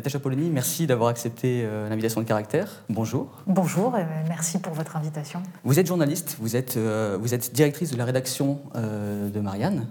Natacha 0.00 0.18
Polony, 0.18 0.48
merci 0.48 0.86
d'avoir 0.86 1.10
accepté 1.10 1.60
euh, 1.62 1.86
l'invitation 1.90 2.22
de 2.22 2.26
caractère. 2.26 2.84
Bonjour. 2.88 3.42
Bonjour 3.46 3.98
et 3.98 4.06
merci 4.28 4.58
pour 4.58 4.72
votre 4.72 4.96
invitation. 4.96 5.42
Vous 5.62 5.78
êtes 5.78 5.86
journaliste, 5.86 6.38
vous 6.40 6.56
êtes, 6.56 6.78
euh, 6.78 7.18
vous 7.20 7.34
êtes 7.34 7.52
directrice 7.52 7.90
de 7.90 7.98
la 7.98 8.06
rédaction 8.06 8.62
euh, 8.76 9.28
de 9.28 9.40
Marianne. 9.40 9.88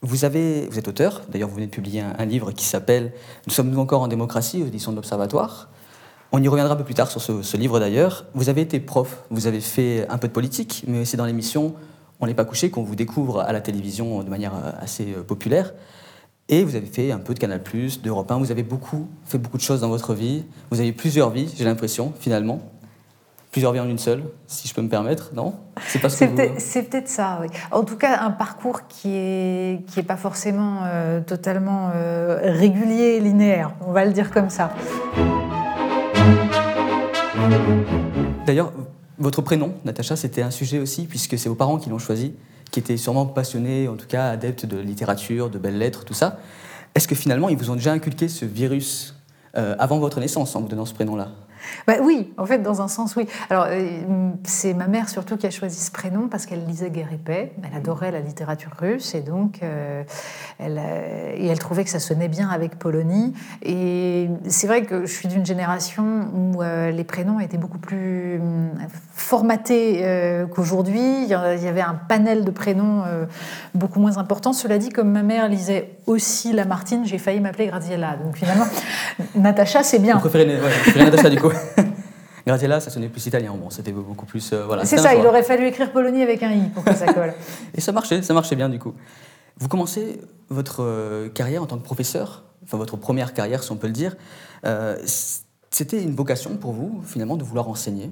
Vous, 0.00 0.24
avez, 0.24 0.68
vous 0.68 0.78
êtes 0.78 0.86
auteur, 0.86 1.22
d'ailleurs 1.28 1.48
vous 1.48 1.56
venez 1.56 1.66
de 1.66 1.72
publier 1.72 2.02
un, 2.02 2.24
livre 2.24 2.52
qui 2.52 2.64
s'appelle 2.64 3.12
Nous 3.48 3.52
sommes-nous 3.52 3.80
encore 3.80 4.02
en 4.02 4.06
démocratie 4.06 4.62
aux 4.62 4.66
éditions 4.68 4.92
de 4.92 4.96
l'Observatoire. 4.96 5.70
On 6.30 6.40
y 6.40 6.46
reviendra 6.46 6.74
un 6.74 6.76
peu 6.76 6.84
plus 6.84 6.94
tard 6.94 7.10
sur 7.10 7.20
ce, 7.20 7.42
ce 7.42 7.56
livre 7.56 7.80
d'ailleurs. 7.80 8.26
Vous 8.34 8.48
avez 8.48 8.60
été 8.60 8.78
prof, 8.78 9.24
vous 9.30 9.48
avez 9.48 9.60
fait 9.60 10.06
un 10.08 10.18
peu 10.18 10.28
de 10.28 10.32
politique, 10.32 10.84
mais 10.86 11.04
c'est 11.04 11.16
dans 11.16 11.26
l'émission 11.26 11.74
On 12.20 12.28
n'est 12.28 12.34
pas 12.34 12.44
couché 12.44 12.70
qu'on 12.70 12.84
vous 12.84 12.94
découvre 12.94 13.40
à 13.40 13.52
la 13.52 13.60
télévision 13.60 14.22
de 14.22 14.30
manière 14.30 14.52
assez 14.80 15.06
populaire. 15.26 15.72
Et 16.48 16.62
vous 16.62 16.76
avez 16.76 16.86
fait 16.86 17.10
un 17.10 17.18
peu 17.18 17.34
de 17.34 17.40
Canal+, 17.40 17.60
d'Europe 18.04 18.30
1, 18.30 18.38
vous 18.38 18.52
avez 18.52 18.62
beaucoup, 18.62 19.08
fait 19.24 19.36
beaucoup 19.38 19.56
de 19.56 19.62
choses 19.62 19.80
dans 19.80 19.88
votre 19.88 20.14
vie. 20.14 20.44
Vous 20.70 20.78
avez 20.78 20.92
plusieurs 20.92 21.30
vies, 21.30 21.52
j'ai 21.56 21.64
l'impression, 21.64 22.12
finalement. 22.20 22.60
Plusieurs 23.50 23.72
vies 23.72 23.80
en 23.80 23.88
une 23.88 23.98
seule, 23.98 24.22
si 24.46 24.68
je 24.68 24.74
peux 24.74 24.82
me 24.82 24.88
permettre, 24.88 25.32
non? 25.34 25.54
C'est 25.88 25.98
peut-être 25.98 27.08
ça, 27.08 27.38
oui. 27.40 27.48
En 27.72 27.82
tout 27.82 27.96
cas, 27.96 28.20
un 28.20 28.30
parcours 28.30 28.86
qui 28.86 29.08
n'est 29.08 29.82
qui 29.88 29.98
est 29.98 30.04
pas 30.04 30.16
forcément 30.16 30.82
euh, 30.84 31.20
totalement 31.20 31.90
euh, 31.94 32.38
régulier 32.42 33.16
et 33.16 33.20
linéaire, 33.20 33.72
on 33.84 33.90
va 33.90 34.04
le 34.04 34.12
dire 34.12 34.30
comme 34.30 34.50
ça. 34.50 34.72
D'ailleurs, 38.46 38.72
votre 39.18 39.42
prénom, 39.42 39.74
Natacha, 39.84 40.14
c'était 40.14 40.42
un 40.42 40.52
sujet 40.52 40.78
aussi, 40.78 41.06
puisque 41.06 41.36
c'est 41.38 41.48
vos 41.48 41.56
parents 41.56 41.78
qui 41.78 41.90
l'ont 41.90 41.98
choisi 41.98 42.34
qui 42.76 42.80
étaient 42.80 42.98
sûrement 42.98 43.24
passionnés, 43.24 43.88
en 43.88 43.96
tout 43.96 44.06
cas 44.06 44.28
adeptes 44.28 44.66
de 44.66 44.76
littérature, 44.76 45.48
de 45.48 45.58
belles 45.58 45.78
lettres, 45.78 46.04
tout 46.04 46.12
ça. 46.12 46.38
Est-ce 46.94 47.08
que 47.08 47.14
finalement, 47.14 47.48
ils 47.48 47.56
vous 47.56 47.70
ont 47.70 47.74
déjà 47.74 47.92
inculqué 47.92 48.28
ce 48.28 48.44
virus 48.44 49.14
euh, 49.56 49.74
avant 49.78 49.98
votre 49.98 50.20
naissance 50.20 50.54
en 50.54 50.60
vous 50.60 50.68
donnant 50.68 50.84
ce 50.84 50.92
prénom-là? 50.92 51.30
Bah 51.86 51.94
oui, 52.02 52.32
en 52.36 52.46
fait, 52.46 52.58
dans 52.58 52.82
un 52.82 52.88
sens, 52.88 53.16
oui. 53.16 53.26
Alors, 53.50 53.66
euh, 53.68 54.30
c'est 54.44 54.74
ma 54.74 54.86
mère 54.86 55.08
surtout 55.08 55.36
qui 55.36 55.46
a 55.46 55.50
choisi 55.50 55.78
ce 55.80 55.90
prénom 55.90 56.28
parce 56.28 56.46
qu'elle 56.46 56.64
lisait 56.66 56.90
Guerre. 56.90 57.08
Elle 57.28 57.50
adorait 57.76 58.10
la 58.10 58.20
littérature 58.20 58.72
russe 58.78 59.14
et 59.14 59.20
donc 59.20 59.60
euh, 59.62 60.02
elle, 60.58 60.78
euh, 60.78 61.36
elle 61.38 61.58
trouvait 61.58 61.84
que 61.84 61.90
ça 61.90 62.00
sonnait 62.00 62.28
bien 62.28 62.48
avec 62.48 62.78
Polonie. 62.78 63.32
Et 63.62 64.28
c'est 64.48 64.66
vrai 64.66 64.82
que 64.82 65.06
je 65.06 65.12
suis 65.12 65.28
d'une 65.28 65.46
génération 65.46 66.28
où 66.34 66.62
les 66.62 67.04
prénoms 67.04 67.40
étaient 67.40 67.58
beaucoup 67.58 67.78
plus 67.78 68.40
formatés 69.12 70.04
qu'aujourd'hui. 70.54 71.22
Il 71.22 71.28
y 71.28 71.34
avait 71.34 71.80
un 71.80 71.94
panel 71.94 72.44
de 72.44 72.50
prénoms 72.50 73.04
beaucoup 73.74 74.00
moins 74.00 74.18
important. 74.18 74.52
Cela 74.52 74.78
dit, 74.78 74.88
comme 74.90 75.10
ma 75.10 75.22
mère 75.22 75.48
lisait 75.48 75.95
aussi 76.06 76.52
Lamartine, 76.52 77.04
j'ai 77.04 77.18
failli 77.18 77.40
m'appeler 77.40 77.66
Graziella. 77.66 78.16
Donc 78.16 78.36
finalement, 78.36 78.66
Natacha, 79.34 79.82
c'est 79.82 79.98
bien. 79.98 80.14
Vous 80.14 80.28
préférez, 80.28 80.58
Natacha 80.96 81.30
du 81.30 81.40
coup 81.40 81.52
Graziella, 82.46 82.78
ça 82.78 82.90
sonnait 82.90 83.08
plus 83.08 83.26
italien. 83.26 83.54
Bon, 83.54 83.70
c'était 83.70 83.90
beaucoup 83.90 84.26
plus. 84.26 84.52
Euh, 84.52 84.64
voilà, 84.66 84.84
c'est 84.84 84.98
ça, 84.98 85.14
il 85.14 85.26
aurait 85.26 85.42
fallu 85.42 85.66
écrire 85.66 85.90
Polonie 85.90 86.22
avec 86.22 86.42
un 86.44 86.52
i 86.52 86.68
pour 86.68 86.84
que 86.84 86.94
ça 86.94 87.12
colle. 87.12 87.34
Et 87.74 87.80
ça 87.80 87.90
marchait, 87.90 88.22
ça 88.22 88.34
marchait 88.34 88.54
bien 88.54 88.68
du 88.68 88.78
coup. 88.78 88.94
Vous 89.58 89.68
commencez 89.68 90.20
votre 90.48 90.82
euh, 90.82 91.28
carrière 91.28 91.62
en 91.62 91.66
tant 91.66 91.76
que 91.76 91.82
professeur, 91.82 92.44
enfin 92.62 92.76
votre 92.76 92.96
première 92.96 93.34
carrière, 93.34 93.64
si 93.64 93.72
on 93.72 93.76
peut 93.76 93.88
le 93.88 93.92
dire. 93.92 94.16
Euh, 94.64 94.96
c'était 95.70 96.00
une 96.00 96.14
vocation 96.14 96.56
pour 96.56 96.72
vous, 96.72 97.02
finalement, 97.04 97.36
de 97.36 97.42
vouloir 97.42 97.68
enseigner? 97.68 98.10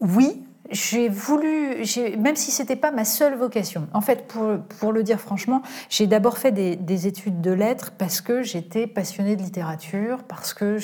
Oui, 0.00 0.44
j'ai 0.70 1.08
voulu, 1.08 1.84
même 2.18 2.36
si 2.36 2.50
ce 2.50 2.62
n'était 2.62 2.76
pas 2.76 2.90
ma 2.90 3.04
seule 3.04 3.34
vocation, 3.34 3.88
en 3.92 4.00
fait, 4.00 4.26
pour, 4.26 4.92
le 4.92 5.02
dire 5.02 5.20
franchement, 5.20 5.62
j'ai 5.88 6.06
d'abord 6.06 6.38
fait 6.38 6.52
des, 6.52 7.06
études 7.06 7.40
de 7.40 7.50
lettres 7.50 7.92
parce 7.96 8.20
que 8.20 8.42
j'étais 8.42 8.86
passionnée 8.86 9.36
de 9.36 9.42
littérature, 9.42 10.22
parce 10.24 10.54
que 10.54 10.78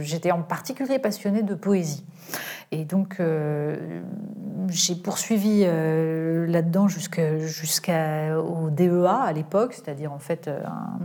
j'étais 0.00 0.30
en 0.30 0.42
particulier 0.42 0.98
passionnée 0.98 1.42
de 1.42 1.54
poésie. 1.54 2.04
Et 2.72 2.84
donc, 2.84 3.16
euh, 3.18 4.02
j'ai 4.68 4.94
poursuivi 4.94 5.64
euh, 5.64 6.46
là-dedans 6.46 6.86
jusqu'au 6.86 8.70
DEA 8.70 9.22
à 9.22 9.32
l'époque, 9.32 9.74
c'est-à-dire 9.74 10.12
en 10.12 10.20
fait 10.20 10.48
un, 10.48 10.98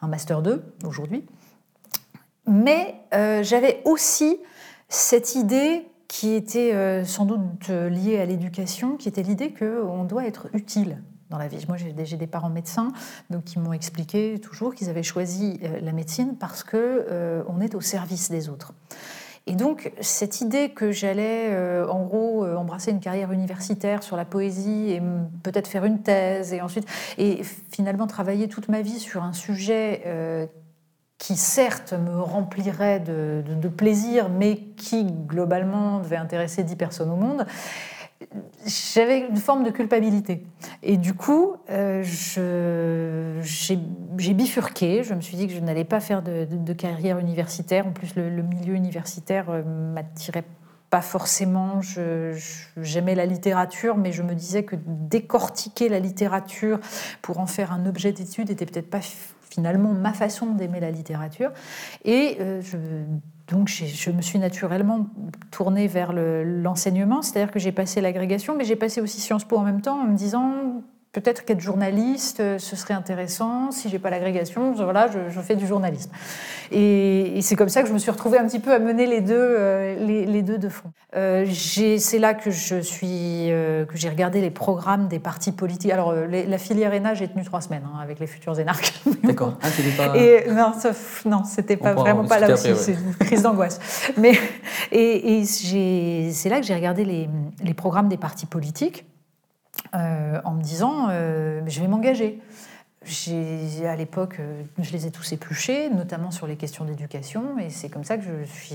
un 0.00 0.08
Master 0.08 0.42
2 0.42 0.62
aujourd'hui. 0.84 1.24
Mais 2.48 2.94
euh, 3.14 3.42
j'avais 3.42 3.82
aussi 3.84 4.38
cette 4.88 5.34
idée 5.34 5.86
qui 6.08 6.34
était 6.34 6.72
euh, 6.74 7.04
sans 7.04 7.26
doute 7.26 7.40
euh, 7.68 7.88
liée 7.88 8.18
à 8.18 8.24
l'éducation, 8.24 8.96
qui 8.96 9.08
était 9.08 9.22
l'idée 9.22 9.52
qu'on 9.52 10.04
doit 10.04 10.26
être 10.26 10.48
utile 10.54 11.00
dans 11.30 11.36
la 11.36 11.46
vie. 11.46 11.62
Moi, 11.68 11.76
j'ai 11.76 12.16
des 12.16 12.26
parents 12.26 12.48
médecins, 12.48 12.90
donc 13.28 13.44
qui 13.44 13.58
m'ont 13.58 13.74
expliqué 13.74 14.40
toujours 14.40 14.74
qu'ils 14.74 14.88
avaient 14.88 15.02
choisi 15.02 15.60
euh, 15.62 15.78
la 15.82 15.92
médecine 15.92 16.36
parce 16.40 16.64
que 16.64 17.44
on 17.46 17.60
est 17.60 17.74
au 17.74 17.82
service 17.82 18.30
des 18.30 18.48
autres. 18.48 18.72
Et 19.46 19.54
donc, 19.54 19.92
cette 20.00 20.40
idée 20.40 20.70
que 20.70 20.92
j'allais, 20.92 21.56
en 21.88 22.04
gros, 22.04 22.44
embrasser 22.44 22.90
une 22.90 23.00
carrière 23.00 23.32
universitaire 23.32 24.02
sur 24.02 24.14
la 24.14 24.26
poésie 24.26 24.90
et 24.90 25.02
peut-être 25.42 25.68
faire 25.68 25.86
une 25.86 26.02
thèse, 26.02 26.52
et 26.52 26.60
ensuite, 26.60 26.86
et 27.16 27.42
finalement 27.72 28.06
travailler 28.06 28.48
toute 28.48 28.68
ma 28.68 28.82
vie 28.82 28.98
sur 28.98 29.22
un 29.22 29.32
sujet 29.32 30.50
qui 31.18 31.36
certes 31.36 31.92
me 31.92 32.20
remplirait 32.20 33.00
de, 33.00 33.68
plaisir, 33.68 34.28
mais 34.28 34.56
qui 34.76 35.04
globalement 35.04 35.98
devait 35.98 36.16
intéresser 36.16 36.62
10 36.62 36.76
personnes 36.76 37.10
au 37.10 37.16
monde, 37.16 37.44
j'avais 38.94 39.20
une 39.20 39.36
forme 39.36 39.64
de 39.64 39.70
culpabilité. 39.70 40.44
Et 40.82 40.96
du 40.96 41.14
coup, 41.14 41.56
euh, 41.70 42.02
j'ai 43.42 44.34
bifurqué. 44.34 45.02
Je 45.02 45.14
me 45.14 45.20
suis 45.20 45.36
dit 45.36 45.46
que 45.46 45.52
je 45.52 45.60
n'allais 45.60 45.84
pas 45.84 46.00
faire 46.00 46.22
de, 46.22 46.72
carrière 46.72 47.18
universitaire. 47.18 47.86
En 47.86 47.92
plus, 47.92 48.14
le, 48.16 48.42
milieu 48.42 48.74
universitaire 48.74 49.50
euh, 49.50 49.62
m'attirait 49.62 50.44
pas 50.90 51.02
forcément. 51.02 51.80
J'aimais 52.76 53.14
la 53.14 53.26
littérature, 53.26 53.96
mais 53.96 54.12
je 54.12 54.22
me 54.22 54.34
disais 54.34 54.64
que 54.64 54.76
décortiquer 54.86 55.88
la 55.88 55.98
littérature 55.98 56.80
pour 57.22 57.40
en 57.40 57.46
faire 57.46 57.72
un 57.72 57.86
objet 57.86 58.12
d'étude 58.12 58.48
n'était 58.48 58.66
peut-être 58.66 58.90
pas 58.90 59.00
finalement 59.58 59.92
ma 59.92 60.12
façon 60.12 60.52
d'aimer 60.52 60.78
la 60.78 60.92
littérature. 60.92 61.50
Et 62.04 62.36
euh, 62.38 62.62
donc 63.48 63.68
je 63.68 64.10
me 64.12 64.22
suis 64.22 64.38
naturellement 64.38 65.08
tournée 65.50 65.88
vers 65.88 66.12
l'enseignement, 66.12 67.22
c'est-à-dire 67.22 67.50
que 67.50 67.58
j'ai 67.58 67.72
passé 67.72 68.00
l'agrégation, 68.00 68.54
mais 68.56 68.64
j'ai 68.64 68.76
passé 68.76 69.00
aussi 69.00 69.20
Sciences 69.20 69.44
Po 69.44 69.56
en 69.56 69.64
même 69.64 69.80
temps 69.80 70.00
en 70.00 70.04
me 70.04 70.16
disant 70.16 70.84
peut-être 71.12 71.44
qu'être 71.44 71.60
journaliste, 71.60 72.40
euh, 72.40 72.58
ce 72.58 72.76
serait 72.76 72.94
intéressant. 72.94 73.70
Si 73.70 73.88
j'ai 73.88 73.98
pas 73.98 74.10
l'agrégation, 74.10 74.72
voilà, 74.72 75.08
je, 75.08 75.40
fais 75.40 75.56
du 75.56 75.66
journalisme. 75.66 76.10
Et, 76.70 77.38
c'est 77.40 77.56
comme 77.56 77.68
ça 77.68 77.82
que 77.82 77.88
je 77.88 77.94
me 77.94 77.98
suis 77.98 78.10
retrouvée 78.10 78.38
un 78.38 78.46
petit 78.46 78.58
peu 78.58 78.72
à 78.72 78.78
mener 78.78 79.06
les 79.06 79.20
deux, 79.20 79.34
euh, 79.36 79.96
les, 80.04 80.42
deux 80.42 80.58
de 80.58 80.68
front. 80.68 80.90
Euh, 81.16 81.46
c'est 81.50 82.18
là 82.18 82.34
que 82.34 82.50
je 82.50 82.80
suis, 82.80 83.48
que 83.48 83.96
j'ai 83.96 84.08
regardé 84.08 84.40
les 84.40 84.50
programmes 84.50 85.08
des 85.08 85.18
partis 85.18 85.52
politiques. 85.52 85.92
Alors 85.92 86.12
la 86.12 86.58
filière 86.58 86.92
ENA, 86.92 87.14
j'ai 87.14 87.28
tenu 87.28 87.44
trois 87.44 87.60
semaines 87.60 87.84
hein, 87.86 87.98
avec 88.02 88.18
les 88.18 88.26
futurs 88.26 88.58
énarques. 88.58 88.92
D'accord. 89.22 89.54
Ah, 89.62 89.68
pas... 89.96 90.16
Et 90.16 90.50
non, 90.50 90.72
non, 91.24 91.44
c'était 91.44 91.76
pas 91.76 91.94
vraiment 91.94 92.26
pas 92.26 92.38
là 92.38 92.52
aussi. 92.52 92.68
C'est 92.76 92.92
une 92.92 93.14
crise 93.14 93.42
d'angoisse. 93.42 93.80
Mais 94.16 94.32
et, 94.92 95.38
et 95.38 95.44
c'est 95.44 96.48
là 96.48 96.60
que 96.60 96.66
j'ai 96.66 96.74
regardé 96.74 97.04
les, 97.04 97.28
les 97.62 97.74
programmes 97.74 98.08
des 98.08 98.18
partis 98.18 98.46
politiques. 98.46 99.06
Euh, 99.94 100.40
en 100.44 100.52
me 100.52 100.60
disant 100.60 101.08
euh, 101.10 101.62
je 101.66 101.80
vais 101.80 101.88
m'engager 101.88 102.40
à 103.86 103.96
l'époque, 103.96 104.36
euh, 104.40 104.62
je 104.78 104.92
les 104.92 105.06
ai 105.06 105.10
tous 105.10 105.32
épluchés, 105.32 105.90
notamment 105.90 106.30
sur 106.30 106.46
les 106.46 106.56
questions 106.56 106.84
d'éducation, 106.84 107.58
et 107.58 107.70
c'est 107.70 107.88
comme 107.88 108.04
ça 108.04 108.16
que 108.18 108.24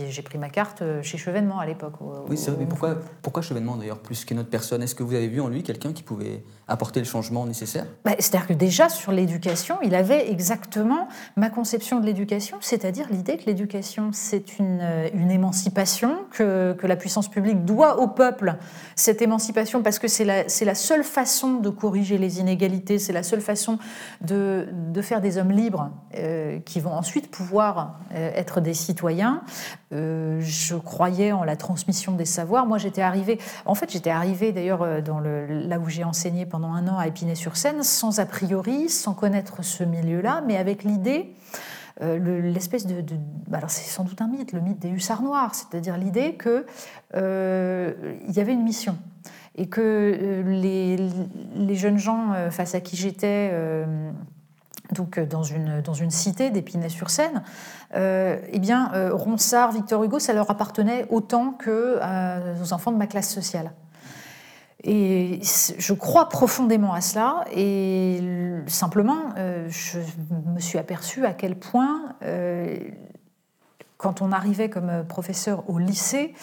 j'ai 0.09 0.21
pris 0.21 0.37
ma 0.37 0.49
carte 0.49 0.81
euh, 0.81 1.01
chez 1.01 1.17
Chevènement 1.17 1.59
à 1.59 1.65
l'époque. 1.65 1.93
Oui, 2.29 2.37
c'est 2.37 2.51
vrai, 2.51 2.61
mais 2.61 2.65
pourquoi, 2.65 2.97
pourquoi 3.21 3.41
Chevènement 3.41 3.75
d'ailleurs, 3.75 3.99
plus 3.99 4.25
qu'une 4.25 4.39
autre 4.39 4.49
personne? 4.49 4.81
Est-ce 4.81 4.95
que 4.95 5.03
vous 5.03 5.15
avez 5.15 5.27
vu 5.27 5.41
en 5.41 5.47
lui 5.47 5.63
quelqu'un 5.63 5.93
qui 5.93 6.03
pouvait 6.03 6.43
apporter 6.67 6.99
le 6.99 7.05
changement 7.05 7.45
nécessaire? 7.45 7.85
Bah, 8.05 8.11
C'est-à-dire 8.17 8.47
que 8.47 8.53
déjà 8.53 8.89
sur 8.89 9.11
l'éducation, 9.11 9.77
il 9.83 9.95
avait 9.95 10.31
exactement 10.31 11.07
ma 11.35 11.49
conception 11.49 11.99
de 11.99 12.05
l'éducation, 12.05 12.57
c'est-à-dire 12.61 13.07
l'idée 13.11 13.37
que 13.37 13.45
l'éducation 13.45 14.11
c'est 14.13 14.59
une, 14.59 14.79
euh, 14.81 15.09
une 15.13 15.31
émancipation, 15.31 16.25
que, 16.31 16.73
que, 16.73 16.87
la 16.87 16.95
puissance 16.95 17.29
publique 17.29 17.65
doit 17.65 17.99
au 17.99 18.07
peuple 18.07 18.55
cette 18.95 19.21
émancipation 19.21 19.81
parce 19.81 19.99
que 19.99 20.07
c'est 20.07 20.25
la, 20.25 20.43
la 20.43 20.75
seule 20.75 21.03
façon 21.03 21.55
de 21.55 21.69
corriger 21.69 22.17
les 22.17 22.39
inégalités, 22.39 22.99
c'est 22.99 23.13
la 23.13 23.23
seule 23.23 23.41
façon 23.41 23.77
de, 24.23 25.01
faire 25.01 25.21
des 25.21 25.37
hommes 25.37 25.51
libres 25.51 25.91
euh, 26.15 26.59
qui 26.59 26.79
vont 26.79 26.93
ensuite 26.93 27.29
pouvoir 27.29 27.99
euh, 28.13 28.31
être 28.35 28.61
des 28.61 28.73
citoyens. 28.73 29.41
Euh, 29.91 30.39
je 30.41 30.75
croyais 30.75 31.31
en 31.33 31.43
la 31.43 31.55
transmission 31.55 32.13
des 32.13 32.25
savoirs. 32.25 32.65
Moi, 32.65 32.77
j'étais 32.77 33.01
arrivée, 33.01 33.37
en 33.65 33.75
fait, 33.75 33.91
j'étais 33.91 34.09
arrivée 34.09 34.51
d'ailleurs 34.51 34.85
là 34.85 35.79
où 35.79 35.89
j'ai 35.89 36.03
enseigné 36.03 36.45
pendant 36.45 36.73
un 36.73 36.87
an 36.87 36.97
à 36.97 37.07
Épinay-sur-Seine, 37.07 37.83
sans 37.83 38.19
a 38.19 38.25
priori, 38.25 38.89
sans 38.89 39.13
connaître 39.13 39.63
ce 39.63 39.83
milieu-là, 39.83 40.41
mais 40.47 40.57
avec 40.57 40.83
l'idée 40.83 41.35
l'espèce 42.01 42.87
de, 42.87 43.03
bah, 43.47 43.59
alors 43.59 43.69
c'est 43.69 43.87
sans 43.87 44.03
doute 44.03 44.19
un 44.19 44.27
mythe, 44.27 44.51
le 44.51 44.61
mythe 44.61 44.79
des 44.79 44.89
hussards 44.89 45.21
noirs, 45.21 45.53
c'est-à-dire 45.53 45.95
l'idée 45.95 46.37
qu'il 46.37 46.63
y 47.13 48.39
avait 48.39 48.53
une 48.53 48.63
mission 48.63 48.97
et 49.55 49.67
que 49.67 50.43
les, 50.47 50.97
les, 51.55 51.75
jeunes 51.75 51.97
gens 51.97 52.33
face 52.49 52.75
à 52.75 52.81
qui 52.81 52.95
j'étais 52.95 53.51
donc 54.91 55.19
dans 55.19 55.43
une, 55.43 55.81
dans 55.81 55.93
une 55.93 56.11
cité 56.11 56.49
d'Épinay-sur-Seine, 56.49 57.43
eh 57.95 58.59
bien, 58.59 58.91
Ronsard, 59.11 59.71
Victor 59.71 60.03
Hugo, 60.03 60.19
ça 60.19 60.33
leur 60.33 60.49
appartenait 60.49 61.05
autant 61.09 61.51
que 61.51 61.99
aux 62.61 62.73
enfants 62.73 62.91
de 62.91 62.97
ma 62.97 63.07
classe 63.07 63.31
sociale. 63.31 63.71
Et 64.83 65.39
je 65.77 65.93
crois 65.93 66.27
profondément 66.29 66.93
à 66.93 67.01
cela, 67.01 67.45
et 67.55 68.19
simplement, 68.67 69.29
je 69.69 69.99
me 70.53 70.59
suis 70.59 70.79
aperçue 70.79 71.25
à 71.25 71.33
quel 71.33 71.55
point 71.55 72.15
quand 74.03 74.21
on 74.21 74.33
arrivait 74.33 74.69
comme 74.69 74.89
euh, 74.89 75.03
professeur 75.03 75.63
au 75.69 75.79
lycée, 75.79 76.33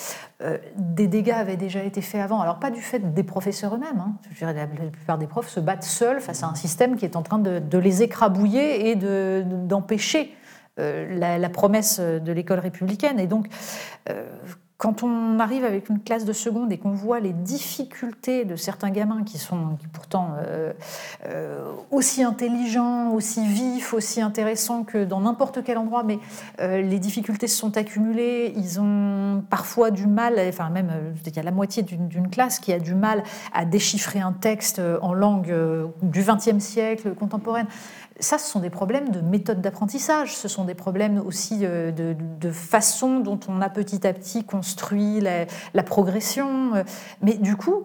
euh, 0.40 0.56
des 0.76 1.06
dégâts 1.06 1.32
avaient 1.32 1.58
déjà 1.58 1.84
été 1.84 2.00
faits 2.00 2.22
avant. 2.22 2.40
Alors 2.40 2.58
pas 2.58 2.70
du 2.70 2.80
fait 2.80 3.12
des 3.12 3.22
professeurs 3.22 3.74
eux-mêmes. 3.74 4.00
Hein. 4.00 4.14
la 4.40 4.66
plupart 4.66 5.18
des 5.18 5.26
profs 5.26 5.50
se 5.50 5.60
battent 5.60 5.84
seuls 5.84 6.20
face 6.20 6.42
à 6.42 6.46
un 6.46 6.54
système 6.54 6.96
qui 6.96 7.04
est 7.04 7.16
en 7.16 7.22
train 7.22 7.38
de, 7.38 7.78
les 7.78 8.02
écrabouiller 8.02 8.88
et 8.88 8.96
d'empêcher 8.96 10.34
euh, 10.78 11.18
la, 11.18 11.36
la, 11.36 11.48
promesse 11.50 12.00
de 12.00 12.32
l'école 12.32 12.60
républicaine. 12.60 13.20
Et 13.20 13.26
donc, 13.26 13.48
quand 14.80 15.02
on 15.02 15.38
arrive 15.40 15.66
avec 15.66 15.90
une 15.90 16.00
classe 16.00 16.24
de 16.24 16.32
seconde 16.32 16.72
et 16.72 16.78
qu'on 16.78 16.92
voit 16.94 17.20
les 17.20 17.34
difficultés 17.34 18.46
de 18.46 18.56
certains 18.56 18.88
gamins 18.88 19.24
qui 19.24 19.36
sont 19.36 19.76
pourtant 19.92 20.30
euh, 20.38 20.72
euh, 21.26 21.70
aussi 21.90 22.24
intelligents, 22.24 23.10
aussi 23.10 23.46
vifs, 23.46 23.92
aussi 23.92 24.22
intéressants 24.22 24.84
que 24.84 25.04
dans 25.04 25.20
n'importe 25.20 25.62
quel 25.62 25.76
endroit, 25.76 26.02
mais 26.02 26.18
euh, 26.60 26.80
les 26.80 26.98
difficultés 26.98 27.46
se 27.46 27.58
sont 27.58 27.76
accumulées, 27.76 28.54
ils 28.56 28.80
ont 28.80 29.44
parfois 29.50 29.90
du 29.90 30.06
mal, 30.06 30.36
enfin 30.48 30.70
même 30.70 30.90
il 31.26 31.36
y 31.36 31.38
a 31.38 31.42
la 31.42 31.50
moitié 31.50 31.82
d'une 31.82 32.30
classe 32.30 32.58
qui 32.58 32.72
a 32.72 32.78
du 32.78 32.94
mal 32.94 33.22
à 33.52 33.66
déchiffrer 33.66 34.20
un 34.20 34.32
texte 34.32 34.80
en 35.02 35.12
langue 35.12 35.54
du 36.00 36.22
XXe 36.22 36.58
siècle 36.58 37.14
contemporaine 37.14 37.66
ça, 38.20 38.38
ce 38.38 38.50
sont 38.50 38.60
des 38.60 38.70
problèmes 38.70 39.10
de 39.10 39.20
méthode 39.20 39.60
d'apprentissage, 39.60 40.36
ce 40.36 40.48
sont 40.48 40.64
des 40.64 40.74
problèmes 40.74 41.22
aussi 41.24 41.60
euh, 41.62 41.90
de, 41.90 42.50
façon 42.50 43.20
dont 43.20 43.40
on 43.48 43.60
a 43.60 43.68
petit 43.68 44.06
à 44.06 44.12
petit 44.12 44.44
construit 44.44 45.20
la, 45.20 45.82
progression. 45.82 46.74
Euh. 46.74 46.82
Mais 47.22 47.34
du 47.34 47.56
coup, 47.56 47.84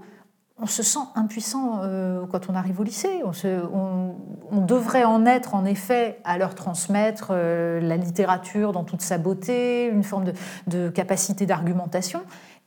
on 0.57 0.65
se 0.65 0.83
sent 0.83 0.99
impuissant 1.15 1.81
euh, 1.83 2.25
quand 2.31 2.49
on 2.49 2.55
arrive 2.55 2.79
au 2.79 2.83
lycée. 2.83 3.21
On, 3.23 4.61
devrait 4.61 5.03
en 5.03 5.25
être, 5.25 5.53
en 5.53 5.65
effet, 5.65 6.19
à 6.23 6.37
leur 6.37 6.55
transmettre 6.55 7.33
la 7.33 7.97
littérature 7.97 8.71
dans 8.71 8.83
toute 8.83 9.01
sa 9.01 9.17
beauté, 9.17 9.87
une 9.87 10.03
forme 10.03 10.25
de 10.67 10.89
capacité 10.89 11.45
d'argumentation 11.45 12.21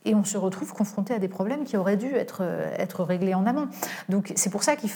et 0.04 0.14
on 0.14 0.24
se 0.24 0.38
retrouve 0.38 0.72
confronté 0.72 1.12
à 1.14 1.18
des 1.18 1.28
problèmes 1.28 1.64
qui 1.64 1.76
auraient 1.76 1.96
dû 1.96 2.14
être, 2.14 2.38
euh, 2.42 2.74
être 2.78 3.04
réglés 3.04 3.34
en 3.34 3.46
amont. 3.46 3.68
Donc 4.08 4.32
c'est 4.36 4.50
pour 4.50 4.62
ça 4.62 4.76
que 4.76 4.86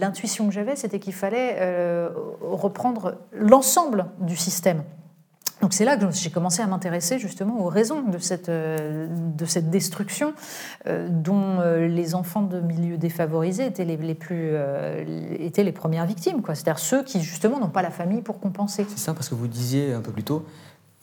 l'intuition 0.00 0.46
que 0.46 0.52
j'avais, 0.52 0.76
c'était 0.76 0.98
qu'il 0.98 1.12
fallait 1.12 1.56
euh, 1.60 2.10
reprendre 2.40 3.16
l'ensemble 3.32 4.06
du 4.20 4.36
système. 4.36 4.82
Donc 5.62 5.72
c'est 5.72 5.86
là 5.86 5.96
que 5.96 6.10
j'ai 6.10 6.28
commencé 6.28 6.60
à 6.60 6.66
m'intéresser 6.66 7.18
justement 7.18 7.64
aux 7.64 7.68
raisons 7.68 8.02
de 8.02 8.18
cette, 8.18 8.50
euh, 8.50 9.08
de 9.10 9.44
cette 9.46 9.70
destruction 9.70 10.34
dont 10.86 11.60
les 11.78 12.14
enfants 12.14 12.42
de 12.42 12.60
milieux 12.60 12.98
défavorisés 12.98 13.66
étaient 13.66 13.86
les, 13.86 14.14
plus, 14.14 14.52
étaient 15.40 15.64
les 15.64 15.72
premières 15.72 16.06
victimes. 16.06 16.42
C'est-à-dire 16.46 16.78
ceux 16.78 17.02
qui 17.02 17.22
justement 17.22 17.58
n'ont 17.58 17.70
pas 17.70 17.82
la 17.82 17.90
famille 17.90 18.20
pour 18.20 18.38
compenser. 18.38 18.86
C'est 18.88 18.98
ça, 18.98 19.14
parce 19.14 19.30
que 19.30 19.34
vous 19.34 19.48
disiez 19.48 19.94
un 19.94 20.00
peu 20.00 20.12
plus 20.12 20.24
tôt, 20.24 20.44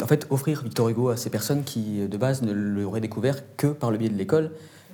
en 0.04 0.08
fait, 0.08 0.28
offrir 0.30 0.62
Victor 0.62 0.90
Hugo 0.90 1.10
à 1.10 1.18
ces 1.18 1.30
personnes 1.30 1.64
qui, 1.64 2.08
de 2.08 2.18
base, 2.18 2.42
ne 2.42 2.52
l'auraient 2.52 3.02
découvert 3.02 3.38
que 3.56 3.68
par 3.68 3.90
le 3.90 3.98
biais 3.98 4.10
de 4.10 4.18
l'école, 4.18 4.52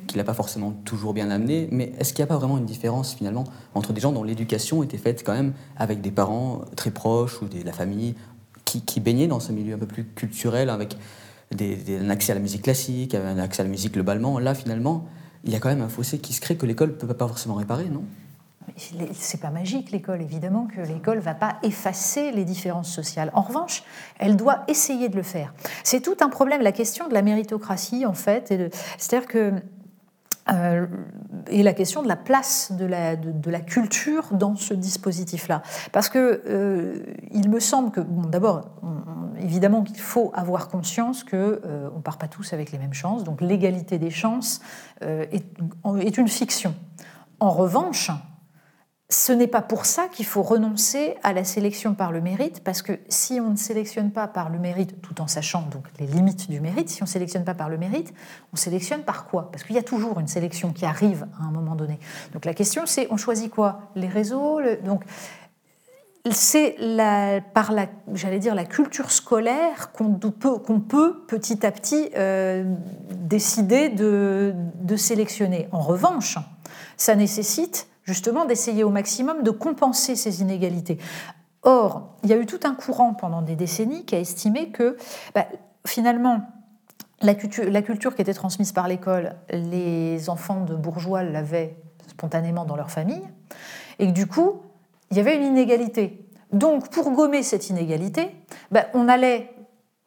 qu'il 0.08 0.18
n'a 0.18 0.24
pas 0.24 0.34
forcément 0.34 0.72
toujours 0.86 1.14
bien 1.14 1.32
amené. 1.32 1.68
Mais 1.72 1.94
est-ce 2.00 2.14
qu'il 2.14 2.24
n'y 2.24 2.30
a 2.30 2.34
pas 2.34 2.38
vraiment 2.38 2.58
une 2.58 2.66
différence, 2.66 3.16
finalement, 3.16 3.44
entre 3.74 3.92
des 3.92 4.02
gens 4.02 4.12
dont 4.12 4.24
l'éducation 4.24 4.84
était 4.84 4.98
faite 4.98 5.24
quand 5.26 5.34
même 5.34 5.54
avec 5.78 6.02
des 6.02 6.12
parents 6.12 6.62
très 6.76 6.92
proches 6.92 7.42
ou 7.42 7.48
de 7.48 7.64
la 7.64 7.74
famille 7.74 8.16
qui, 8.66 9.00
baignaient 9.00 9.28
dans 9.28 9.40
ce 9.40 9.52
milieu 9.52 9.74
un 9.74 9.80
peu 9.80 9.88
plus 9.88 10.06
culturel, 10.06 10.70
avec 10.70 10.96
un 11.60 12.10
accès 12.12 12.32
à 12.32 12.36
la 12.36 12.42
musique 12.42 12.62
classique, 12.62 13.16
un 13.16 13.40
accès 13.40 13.62
à 13.62 13.64
la 13.64 13.72
musique 13.72 13.94
globalement? 13.94 14.38
Là, 14.38 14.54
finalement, 14.54 15.08
il 15.44 15.52
y 15.52 15.56
a 15.56 15.60
quand 15.60 15.70
même 15.70 15.82
un 15.82 15.90
fossé 15.90 16.20
qui 16.20 16.34
se 16.34 16.42
crée 16.42 16.56
que 16.56 16.68
l'école 16.68 16.90
ne 16.90 16.94
peut 16.94 17.08
pas 17.08 17.28
forcément 17.28 17.56
réparer, 17.56 17.90
non? 17.90 18.04
C'est 18.78 19.42
pas 19.42 19.50
magique 19.50 19.92
l'école, 19.92 20.22
évidemment 20.22 20.68
que 20.68 20.82
l'école 20.82 21.20
va 21.20 21.34
pas 21.34 21.58
effacer 21.64 22.32
les 22.32 22.46
différences 22.46 22.92
sociales. 22.92 23.32
En 23.34 23.42
revanche, 23.42 23.84
elle 24.20 24.36
doit 24.36 24.64
essayer 24.68 25.10
de 25.10 25.16
le 25.16 25.24
faire. 25.24 25.54
C'est 25.84 26.02
tout 26.02 26.18
un 26.22 26.30
problème, 26.30 26.62
la 26.62 26.72
question 26.72 27.08
de 27.08 27.14
la 27.14 27.22
méritocratie 27.22 28.06
en 28.06 28.14
fait, 28.14 28.54
c'est-à-dire 28.98 29.28
que 29.28 29.54
euh, 30.52 30.88
et 31.48 31.64
la 31.64 31.74
question 31.74 32.02
de 32.02 32.08
la 32.08 32.16
place 32.16 32.72
de 32.72 32.86
la, 32.86 33.60
culture 33.62 34.28
dans 34.32 34.56
ce 34.56 34.74
dispositif-là. 34.74 35.62
Parce 35.92 36.10
que 36.10 36.42
euh, 36.48 37.04
il 37.32 37.50
me 37.50 37.60
semble 37.60 37.92
que, 37.92 38.02
bon, 38.02 38.28
d'abord, 38.28 38.70
évidemment 39.40 39.84
qu'il 39.84 40.00
faut 40.00 40.32
avoir 40.34 40.68
conscience 40.68 41.24
qu'on 41.24 41.38
euh, 41.38 41.90
on 41.96 42.02
part 42.02 42.18
pas 42.18 42.28
tous 42.28 42.54
avec 42.54 42.72
les 42.72 42.78
mêmes 42.78 42.94
chances, 42.94 43.24
donc 43.24 43.42
l'égalité 43.42 43.98
des 43.98 44.10
chances 44.10 44.62
est, 45.02 45.44
est, 46.02 46.18
une 46.18 46.28
fiction. 46.28 46.76
En 47.40 47.52
revanche, 47.52 48.12
ce 49.12 49.32
n'est 49.32 49.48
pas 49.48 49.64
pour 49.64 49.86
ça 49.86 50.08
qu'il 50.08 50.26
faut 50.26 50.44
renoncer 50.44 51.16
à 51.24 51.34
la 51.34 51.44
sélection 51.44 51.96
par 51.96 52.12
le 52.12 52.22
mérite, 52.22 52.64
parce 52.64 52.84
que 52.84 53.00
si 53.10 53.40
on 53.40 53.50
ne 53.50 53.56
sélectionne 53.56 54.12
pas 54.12 54.28
par 54.28 54.50
le 54.50 54.60
mérite, 54.60 55.02
tout 55.02 55.20
en 55.20 55.28
sachant 55.28 55.64
donc 55.64 55.86
les 56.00 56.06
limites 56.06 56.48
du 56.48 56.62
mérite, 56.62 56.90
si 56.90 57.02
on 57.02 57.06
ne 57.06 57.10
sélectionne 57.10 57.44
pas 57.44 57.56
par 57.56 57.70
le 57.70 57.80
mérite, 57.80 58.14
on 58.54 58.56
sélectionne 58.56 59.02
par 59.02 59.26
quoi? 59.26 59.50
Parce 59.52 59.64
qu'il 59.64 59.76
y 59.76 59.80
a 59.80 59.84
toujours 59.84 60.20
une 60.20 60.28
sélection 60.28 60.74
qui 60.74 60.86
arrive 60.86 61.26
à 61.42 61.46
un 61.46 61.52
moment 61.52 61.74
donné. 61.74 61.98
Donc 62.34 62.46
la 62.46 62.54
question 62.54 62.84
c'est, 62.86 63.08
on 63.10 63.18
choisit 63.18 63.50
quoi? 63.52 63.82
Les 63.96 64.08
réseaux 64.08 64.62
Donc 64.86 65.04
c'est 66.30 66.76
par 67.56 67.72
la, 67.72 67.88
j'allais 68.14 68.38
dire, 68.38 68.54
la 68.54 68.66
culture 68.66 69.10
scolaire 69.10 69.92
qu'on 69.92 70.14
peut, 70.14 70.60
qu'on 70.60 70.80
peut 70.80 71.24
petit 71.28 71.66
à 71.66 71.72
petit 71.72 72.12
euh, 72.16 72.64
décider 73.10 73.90
de, 73.90 74.54
de 74.76 74.96
sélectionner. 74.96 75.68
En 75.72 75.82
revanche, 75.82 76.38
ça 76.96 77.16
nécessite 77.16 77.88
justement 78.10 78.46
d'essayer 78.46 78.84
au 78.84 78.90
maximum 78.90 79.44
de 79.44 79.52
compenser 79.52 80.16
ces 80.16 80.42
inégalités. 80.42 80.98
Or, 81.62 82.16
il 82.24 82.32
y 82.32 82.34
a 82.34 82.38
eu 82.38 82.48
tout 82.48 82.62
un 82.64 82.74
courant 82.74 83.14
pendant 83.14 83.44
des 83.44 83.56
décennies 83.56 84.04
qui 84.04 84.16
a 84.16 84.20
estimé 84.20 84.70
que 84.70 84.98
bah, 85.36 85.46
finalement, 85.86 86.42
la 87.22 87.36
culture, 87.36 87.70
la 87.70 87.84
culture, 87.84 88.16
qui 88.16 88.24
était 88.24 88.34
transmise 88.34 88.72
par 88.72 88.88
l'école, 88.88 89.36
les 89.52 90.28
enfants 90.28 90.66
de 90.66 90.74
bourgeois 90.74 91.22
l'avaient 91.22 91.78
spontanément 92.08 92.66
dans 92.66 92.76
leur 92.76 92.90
famille, 92.90 93.22
et 94.00 94.08
que 94.08 94.12
du 94.12 94.26
coup, 94.26 94.64
il 95.12 95.18
y 95.18 95.20
avait 95.20 95.36
une 95.36 95.44
inégalité. 95.44 96.26
Donc, 96.52 96.90
pour 96.90 97.12
gommer 97.12 97.44
cette 97.44 97.70
inégalité, 97.70 98.36
bah, 98.72 98.86
on 98.96 99.08
allait 99.08 99.54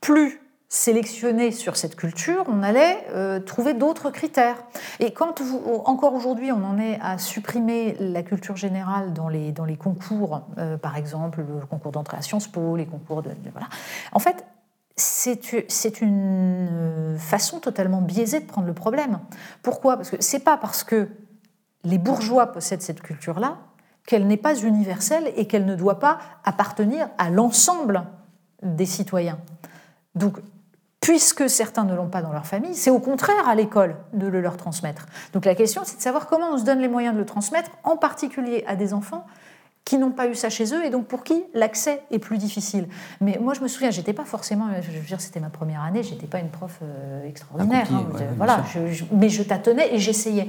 plus 0.00 0.41
sélectionner 0.72 1.50
sur 1.50 1.76
cette 1.76 1.96
culture, 1.96 2.46
on 2.48 2.62
allait 2.62 3.04
euh, 3.10 3.40
trouver 3.40 3.74
d'autres 3.74 4.10
critères. 4.10 4.56
Et 5.00 5.12
quand 5.12 5.42
encore 5.84 6.14
aujourd'hui 6.14 6.50
on 6.50 6.64
en 6.64 6.78
est 6.78 6.98
à 7.02 7.18
supprimer 7.18 7.94
la 8.00 8.22
culture 8.22 8.56
générale 8.56 9.12
dans 9.12 9.28
les, 9.28 9.52
dans 9.52 9.66
les 9.66 9.76
concours, 9.76 10.40
euh, 10.56 10.78
par 10.78 10.96
exemple 10.96 11.44
le 11.46 11.66
concours 11.66 11.92
d'entrée 11.92 12.16
à 12.16 12.22
Sciences 12.22 12.48
Po, 12.48 12.74
les 12.74 12.86
concours 12.86 13.20
de... 13.20 13.32
voilà. 13.52 13.68
En 14.12 14.18
fait, 14.18 14.46
c'est 14.96 16.00
une 16.00 16.68
euh, 16.70 17.18
façon 17.18 17.60
totalement 17.60 18.00
biaisée 18.00 18.40
de 18.40 18.46
prendre 18.46 18.66
le 18.66 18.72
problème. 18.72 19.18
Pourquoi? 19.62 19.96
Parce 19.96 20.08
que 20.08 20.16
c'est 20.20 20.42
pas 20.42 20.56
parce 20.56 20.84
que 20.84 21.10
les 21.84 21.98
bourgeois 21.98 22.46
possèdent 22.46 22.80
cette 22.80 23.02
culture-là 23.02 23.58
qu'elle 24.06 24.26
n'est 24.26 24.38
pas 24.38 24.54
universelle 24.54 25.34
et 25.36 25.46
qu'elle 25.46 25.66
ne 25.66 25.76
doit 25.76 25.98
pas 25.98 26.18
appartenir 26.44 27.10
à 27.18 27.28
l'ensemble 27.28 28.04
des 28.62 28.86
citoyens. 28.86 29.38
Donc 30.14 30.38
puisque 31.02 31.50
certains 31.50 31.84
ne 31.84 31.94
l'ont 31.94 32.08
pas 32.08 32.22
dans 32.22 32.32
leur 32.32 32.46
famille, 32.46 32.74
c'est 32.74 32.90
au 32.90 33.00
contraire 33.00 33.48
à 33.48 33.54
l'école 33.54 33.96
de 34.14 34.28
le 34.28 34.40
leur 34.40 34.56
transmettre. 34.56 35.06
Donc 35.34 35.44
la 35.44 35.54
question, 35.54 35.82
c'est 35.84 35.96
de 35.96 36.00
savoir 36.00 36.26
comment 36.26 36.52
on 36.52 36.58
se 36.58 36.64
donne 36.64 36.78
les 36.78 36.88
moyens 36.88 37.12
de 37.12 37.18
le 37.18 37.26
transmettre, 37.26 37.70
en 37.82 37.96
particulier 37.96 38.64
à 38.68 38.76
des 38.76 38.94
enfants 38.94 39.26
qui 39.84 39.98
n'ont 39.98 40.12
pas 40.12 40.28
eu 40.28 40.36
ça 40.36 40.48
chez 40.48 40.72
eux 40.72 40.84
et 40.84 40.90
donc 40.90 41.06
pour 41.06 41.24
qui 41.24 41.42
l'accès 41.54 42.04
est 42.12 42.20
plus 42.20 42.38
difficile. 42.38 42.86
Mais 43.20 43.36
moi, 43.40 43.52
je 43.52 43.62
me 43.62 43.66
souviens, 43.66 43.90
j'étais 43.90 44.12
pas 44.12 44.24
forcément, 44.24 44.68
je 44.80 44.92
veux 44.92 45.04
dire, 45.04 45.20
c'était 45.20 45.40
ma 45.40 45.50
première 45.50 45.82
année, 45.82 46.04
j'étais 46.04 46.28
pas 46.28 46.38
une 46.38 46.50
prof 46.50 46.78
euh, 46.82 47.28
extraordinaire, 47.28 47.88
hein, 47.92 48.06
voilà, 48.36 48.62
mais 49.10 49.28
je 49.28 49.42
tâtonnais 49.42 49.92
et 49.92 49.98
j'essayais. 49.98 50.46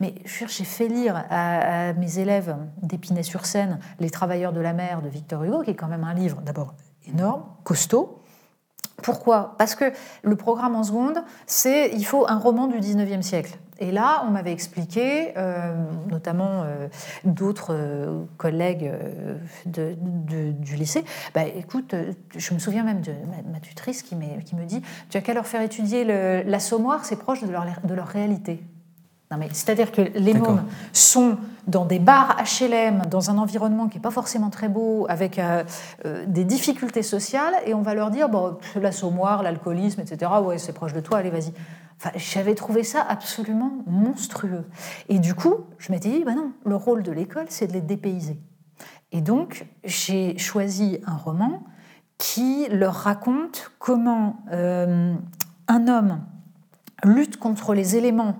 Mais 0.00 0.14
j'ai 0.26 0.64
fait 0.64 0.88
lire 0.88 1.24
à, 1.30 1.90
à 1.90 1.92
mes 1.92 2.18
élèves 2.18 2.56
d'Épinay-sur-Seine 2.82 3.78
Les 4.00 4.10
Travailleurs 4.10 4.52
de 4.52 4.60
la 4.60 4.72
mer 4.72 5.00
de 5.00 5.08
Victor 5.08 5.44
Hugo, 5.44 5.62
qui 5.62 5.70
est 5.70 5.76
quand 5.76 5.86
même 5.86 6.02
un 6.02 6.14
livre 6.14 6.40
d'abord 6.44 6.74
énorme, 7.06 7.44
costaud, 7.62 8.21
pourquoi? 9.02 9.54
Parce 9.58 9.74
que 9.74 9.92
le 10.22 10.36
programme 10.36 10.76
en 10.76 10.84
seconde, 10.84 11.22
c'est 11.46 11.90
il 11.92 12.04
faut 12.04 12.26
un 12.28 12.38
roman 12.38 12.66
du 12.66 12.78
19e 12.78 13.22
siècle. 13.22 13.58
Et 13.82 13.90
là, 13.90 14.24
on 14.28 14.30
m'avait 14.30 14.52
expliqué, 14.52 15.32
euh, 15.36 15.74
notamment 16.08 16.62
euh, 16.62 16.86
d'autres 17.24 17.74
euh, 17.74 18.22
collègues 18.36 18.92
du 19.66 20.76
lycée, 20.76 21.04
bah, 21.34 21.42
écoute, 21.44 21.94
je 22.36 22.54
me 22.54 22.60
souviens 22.60 22.84
même 22.84 23.00
de 23.00 23.12
ma, 23.50 23.58
tutrice 23.58 24.02
qui, 24.02 24.14
qui, 24.44 24.54
me 24.54 24.64
dit, 24.66 24.82
tu 25.10 25.16
as 25.16 25.20
qu'à 25.20 25.34
leur 25.34 25.48
faire 25.48 25.62
étudier 25.62 26.04
l'assommoir, 26.44 27.04
c'est 27.04 27.16
proche 27.16 27.42
de 27.42 27.50
leur, 27.50 27.66
de 27.82 27.94
leur 27.94 28.06
réalité. 28.06 28.62
C'est-à-dire 29.52 29.90
que 29.90 30.02
les 30.02 30.34
mômes 30.34 30.62
sont 30.92 31.38
dans 31.66 31.84
des 31.84 31.98
bars 31.98 32.36
HLM, 32.38 33.06
dans 33.06 33.30
un 33.30 33.38
environnement 33.38 33.88
qui 33.88 33.98
n'est 33.98 34.02
pas 34.02 34.10
forcément 34.10 34.50
très 34.50 34.68
beau, 34.68 35.06
avec 35.08 35.38
euh, 35.38 35.64
euh, 36.04 36.24
des 36.26 36.44
difficultés 36.44 37.02
sociales, 37.02 37.54
et 37.66 37.74
on 37.74 37.82
va 37.82 37.94
leur 37.94 38.10
dire 38.10 38.28
bon, 38.28 38.58
l'assommoir, 38.80 39.42
l'alcoolisme, 39.42 40.00
etc., 40.00 40.30
ouais, 40.42 40.58
c'est 40.58 40.72
proche 40.72 40.92
de 40.92 41.00
toi, 41.00 41.18
allez, 41.18 41.30
vas-y. 41.30 41.52
Enfin, 41.98 42.10
J'avais 42.16 42.54
trouvé 42.54 42.82
ça 42.82 43.04
absolument 43.08 43.72
monstrueux. 43.86 44.64
Et 45.08 45.18
du 45.18 45.34
coup, 45.34 45.54
je 45.78 45.92
m'étais 45.92 46.10
dit, 46.10 46.24
bah 46.24 46.34
non, 46.34 46.52
le 46.64 46.76
rôle 46.76 47.02
de 47.02 47.12
l'école, 47.12 47.46
c'est 47.48 47.68
de 47.68 47.72
les 47.72 47.80
dépayser. 47.80 48.40
Et 49.12 49.20
donc, 49.20 49.66
j'ai 49.84 50.36
choisi 50.38 50.98
un 51.06 51.16
roman 51.16 51.62
qui 52.18 52.66
leur 52.70 52.94
raconte 52.94 53.72
comment 53.78 54.36
euh, 54.52 55.14
un 55.68 55.88
homme 55.88 56.20
lutte 57.04 57.36
contre 57.36 57.74
les 57.74 57.96
éléments 57.96 58.36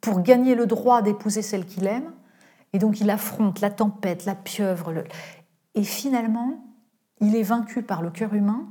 pour 0.00 0.20
gagner 0.22 0.54
le 0.54 0.66
droit 0.66 1.02
d'épouser 1.02 1.42
celle 1.42 1.64
qu'il 1.64 1.86
aime. 1.86 2.10
Et 2.72 2.78
donc 2.78 3.00
il 3.00 3.10
affronte 3.10 3.60
la 3.60 3.70
tempête, 3.70 4.24
la 4.24 4.34
pieuvre. 4.34 5.04
Et 5.74 5.84
finalement, 5.84 6.64
il 7.20 7.36
est 7.36 7.42
vaincu 7.42 7.82
par 7.82 8.02
le 8.02 8.10
cœur 8.10 8.34
humain 8.34 8.68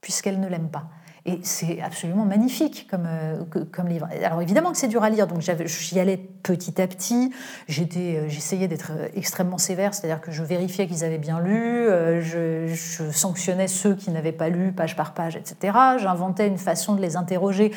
puisqu'elle 0.00 0.40
ne 0.40 0.48
l'aime 0.48 0.70
pas. 0.70 0.88
Et 1.28 1.40
c'est 1.42 1.82
absolument 1.82 2.24
magnifique 2.24 2.86
comme, 2.90 3.06
euh, 3.06 3.36
comme 3.70 3.88
livre. 3.88 4.08
Alors 4.24 4.40
évidemment 4.40 4.72
que 4.72 4.78
c'est 4.78 4.88
dur 4.88 5.02
à 5.02 5.10
lire, 5.10 5.26
donc 5.26 5.42
j'y 5.42 6.00
allais 6.00 6.16
petit 6.16 6.80
à 6.80 6.86
petit. 6.86 7.30
Euh, 7.68 8.24
j'essayais 8.28 8.66
d'être 8.66 8.92
extrêmement 9.14 9.58
sévère, 9.58 9.92
c'est-à-dire 9.92 10.22
que 10.22 10.30
je 10.30 10.42
vérifiais 10.42 10.86
qu'ils 10.86 11.04
avaient 11.04 11.18
bien 11.18 11.38
lu, 11.38 11.86
euh, 11.86 12.22
je, 12.22 13.10
sanctionnais 13.10 13.68
ceux 13.68 13.94
qui 13.94 14.10
n'avaient 14.10 14.32
pas 14.32 14.48
lu 14.48 14.72
page 14.72 14.96
par 14.96 15.12
page, 15.12 15.36
etc. 15.36 15.76
J'inventais 15.98 16.48
une 16.48 16.56
façon 16.56 16.94
de 16.94 17.02
les 17.02 17.16
interroger. 17.16 17.72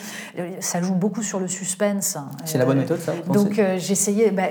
Ça 0.62 0.82
joue 0.82 0.96
beaucoup 0.96 1.22
sur 1.22 1.42
le 1.42 1.50
suspense. 1.50 2.18
C'est 2.46 2.58
la 2.58 2.66
bonne 2.66 2.80
méthode, 2.80 3.02
ça 3.02 3.12
Donc 3.34 3.62
j'essayais. 3.78 4.32
Bah, 4.32 4.48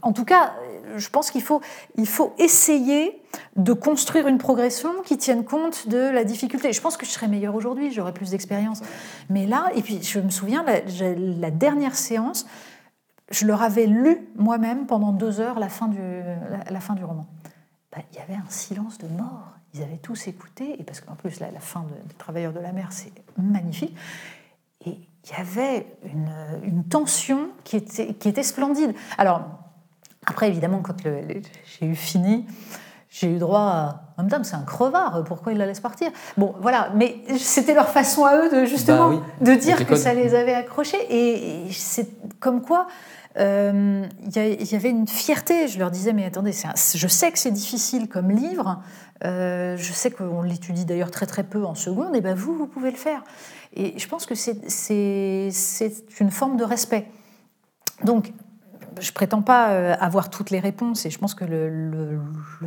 en 0.00 0.12
tout 0.14 0.24
cas, 0.24 0.54
je 0.96 1.10
pense 1.10 1.30
qu'il 1.30 1.42
faut, 1.42 1.60
il 1.98 2.06
faut 2.06 2.32
essayer 2.38 3.20
de 3.56 3.72
construire 3.72 4.26
une 4.26 4.38
progression 4.38 5.02
qui 5.04 5.18
tienne 5.18 5.44
compte 5.44 5.88
de 5.88 5.98
la 5.98 6.24
difficulté. 6.24 6.72
Je 6.72 6.80
pense 6.80 6.96
que 6.96 7.06
je 7.06 7.10
serais 7.10 7.28
meilleure 7.28 7.54
aujourd'hui, 7.54 7.92
j'aurais 7.92 8.12
plus 8.12 8.30
d'expérience. 8.30 8.80
Mais 9.30 9.46
là, 9.46 9.70
et 9.74 9.82
puis 9.82 10.02
je 10.02 10.18
me 10.20 10.30
souviens, 10.30 10.64
la, 10.64 11.50
dernière 11.50 11.94
séance, 11.94 12.46
je 13.30 13.46
leur 13.46 13.62
avais 13.62 13.86
lu 13.86 14.28
moi-même 14.36 14.86
pendant 14.86 15.12
deux 15.12 15.40
heures 15.40 15.58
la 15.58 15.68
fin 15.68 15.88
du, 15.88 16.00
la, 16.70 16.80
fin 16.80 16.94
du 16.94 17.04
roman. 17.04 17.26
Ben, 17.92 18.02
il 18.12 18.18
y 18.18 18.20
avait 18.20 18.34
un 18.34 18.48
silence 18.48 18.98
de 18.98 19.08
mort. 19.08 19.52
Ils 19.72 19.82
avaient 19.82 19.98
tous 19.98 20.28
écouté, 20.28 20.80
et 20.80 20.84
parce 20.84 21.00
qu'en 21.00 21.14
plus, 21.14 21.40
la 21.40 21.48
fin 21.58 21.82
des 21.82 22.14
Travailleurs 22.14 22.52
de 22.52 22.60
la 22.60 22.72
mer, 22.72 22.88
c'est 22.90 23.12
magnifique. 23.36 23.96
Et 24.86 24.90
il 25.24 25.30
y 25.30 25.40
avait 25.40 25.86
une, 26.04 26.32
une 26.62 26.84
tension 26.84 27.48
qui 27.64 27.76
était, 27.76 28.14
qui 28.14 28.28
était 28.28 28.42
splendide. 28.42 28.94
Alors, 29.18 29.42
après, 30.26 30.48
évidemment, 30.48 30.80
quand 30.80 31.02
j'ai 31.02 31.86
eu 31.86 31.94
fini, 31.94 32.46
j'ai 33.14 33.28
eu 33.28 33.38
droit 33.38 33.60
à 33.60 34.00
en 34.16 34.22
même 34.22 34.30
temps, 34.30 34.44
c'est 34.44 34.54
un 34.54 34.62
crevard, 34.62 35.24
pourquoi 35.24 35.52
il 35.52 35.58
la 35.58 35.66
laisse 35.66 35.80
partir? 35.80 36.10
Bon, 36.36 36.54
voilà, 36.60 36.90
mais 36.94 37.16
c'était 37.36 37.74
leur 37.74 37.88
façon 37.88 38.24
à 38.24 38.36
eux 38.36 38.48
de 38.48 38.64
justement 38.64 39.10
bah 39.10 39.22
de 39.40 39.54
dire 39.54 39.86
que 39.86 39.96
ça 39.96 40.14
les 40.14 40.36
avait 40.36 40.54
accrochés. 40.54 41.04
Et, 41.10 41.70
c'est 41.72 42.08
comme 42.38 42.62
quoi 42.62 42.86
euh, 43.36 44.06
il 44.24 44.70
y, 44.70 44.74
avait 44.76 44.90
une 44.90 45.08
fierté. 45.08 45.66
Je 45.66 45.80
leur 45.80 45.90
disais, 45.90 46.12
mais 46.12 46.24
attendez, 46.24 46.52
je 46.52 47.08
sais 47.08 47.32
que 47.32 47.38
c'est 47.40 47.50
difficile 47.50 48.08
comme 48.08 48.30
livre, 48.30 48.80
euh, 49.24 49.76
je 49.76 49.92
sais 49.92 50.12
qu'on 50.12 50.42
l'étudie 50.42 50.84
d'ailleurs 50.84 51.10
très 51.10 51.26
très 51.26 51.42
peu 51.42 51.64
en 51.64 51.74
seconde, 51.74 52.14
et 52.14 52.20
ben 52.20 52.36
vous, 52.36 52.54
vous 52.54 52.68
pouvez 52.68 52.92
le 52.92 52.96
faire. 52.96 53.24
Et 53.74 53.98
je 53.98 54.06
pense 54.06 54.26
que 54.26 54.36
c'est 54.36 55.50
une 56.20 56.30
forme 56.30 56.56
de 56.56 56.64
respect. 56.64 57.08
Donc, 58.04 58.32
je 59.00 59.12
prétends 59.12 59.42
pas 59.42 59.70
euh, 59.70 59.94
avoir 60.00 60.30
toutes 60.30 60.50
les 60.50 60.60
réponses 60.60 61.06
et 61.06 61.10
je 61.10 61.18
pense 61.18 61.34
que 61.34 61.44
le, 61.44 62.20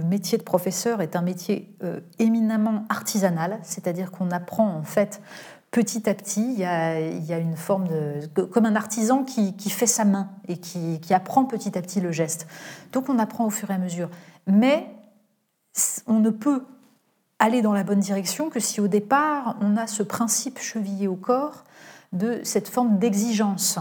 métier 0.05 0.37
de 0.37 0.43
professeur 0.43 1.01
est 1.01 1.15
un 1.15 1.21
métier 1.21 1.73
euh, 1.83 1.99
éminemment 2.19 2.85
artisanal, 2.89 3.59
c'est-à-dire 3.63 4.11
qu'on 4.11 4.31
apprend 4.31 4.67
en 4.67 4.83
fait 4.83 5.21
petit 5.71 6.09
à 6.09 6.13
petit, 6.13 6.53
il 6.53 6.59
y 6.59 6.63
a, 6.65 7.37
une 7.37 7.57
forme 7.57 7.87
de... 7.87 8.43
comme 8.43 8.65
un 8.65 8.75
artisan 8.75 9.23
qui, 9.23 9.69
fait 9.69 9.85
sa 9.85 10.05
main 10.05 10.29
et 10.47 10.57
qui, 10.57 11.13
apprend 11.13 11.45
petit 11.45 11.77
à 11.77 11.81
petit 11.81 11.99
le 11.99 12.11
geste. 12.11 12.47
Donc 12.93 13.09
on 13.09 13.19
apprend 13.19 13.45
au 13.45 13.49
fur 13.49 13.69
et 13.69 13.73
à 13.73 13.77
mesure. 13.77 14.09
Mais 14.47 14.87
on 16.07 16.19
ne 16.19 16.29
peut 16.29 16.63
aller 17.39 17.61
dans 17.61 17.73
la 17.73 17.83
bonne 17.83 17.99
direction 17.99 18.49
que 18.49 18.59
si 18.59 18.81
au 18.81 18.87
départ 18.87 19.57
on 19.61 19.77
a 19.77 19.87
ce 19.87 20.03
principe 20.03 20.57
chevillé 20.59 21.07
au 21.07 21.15
corps 21.15 21.65
de 22.13 22.39
cette 22.43 22.69
forme 22.69 22.97
d'exigence 22.97 23.77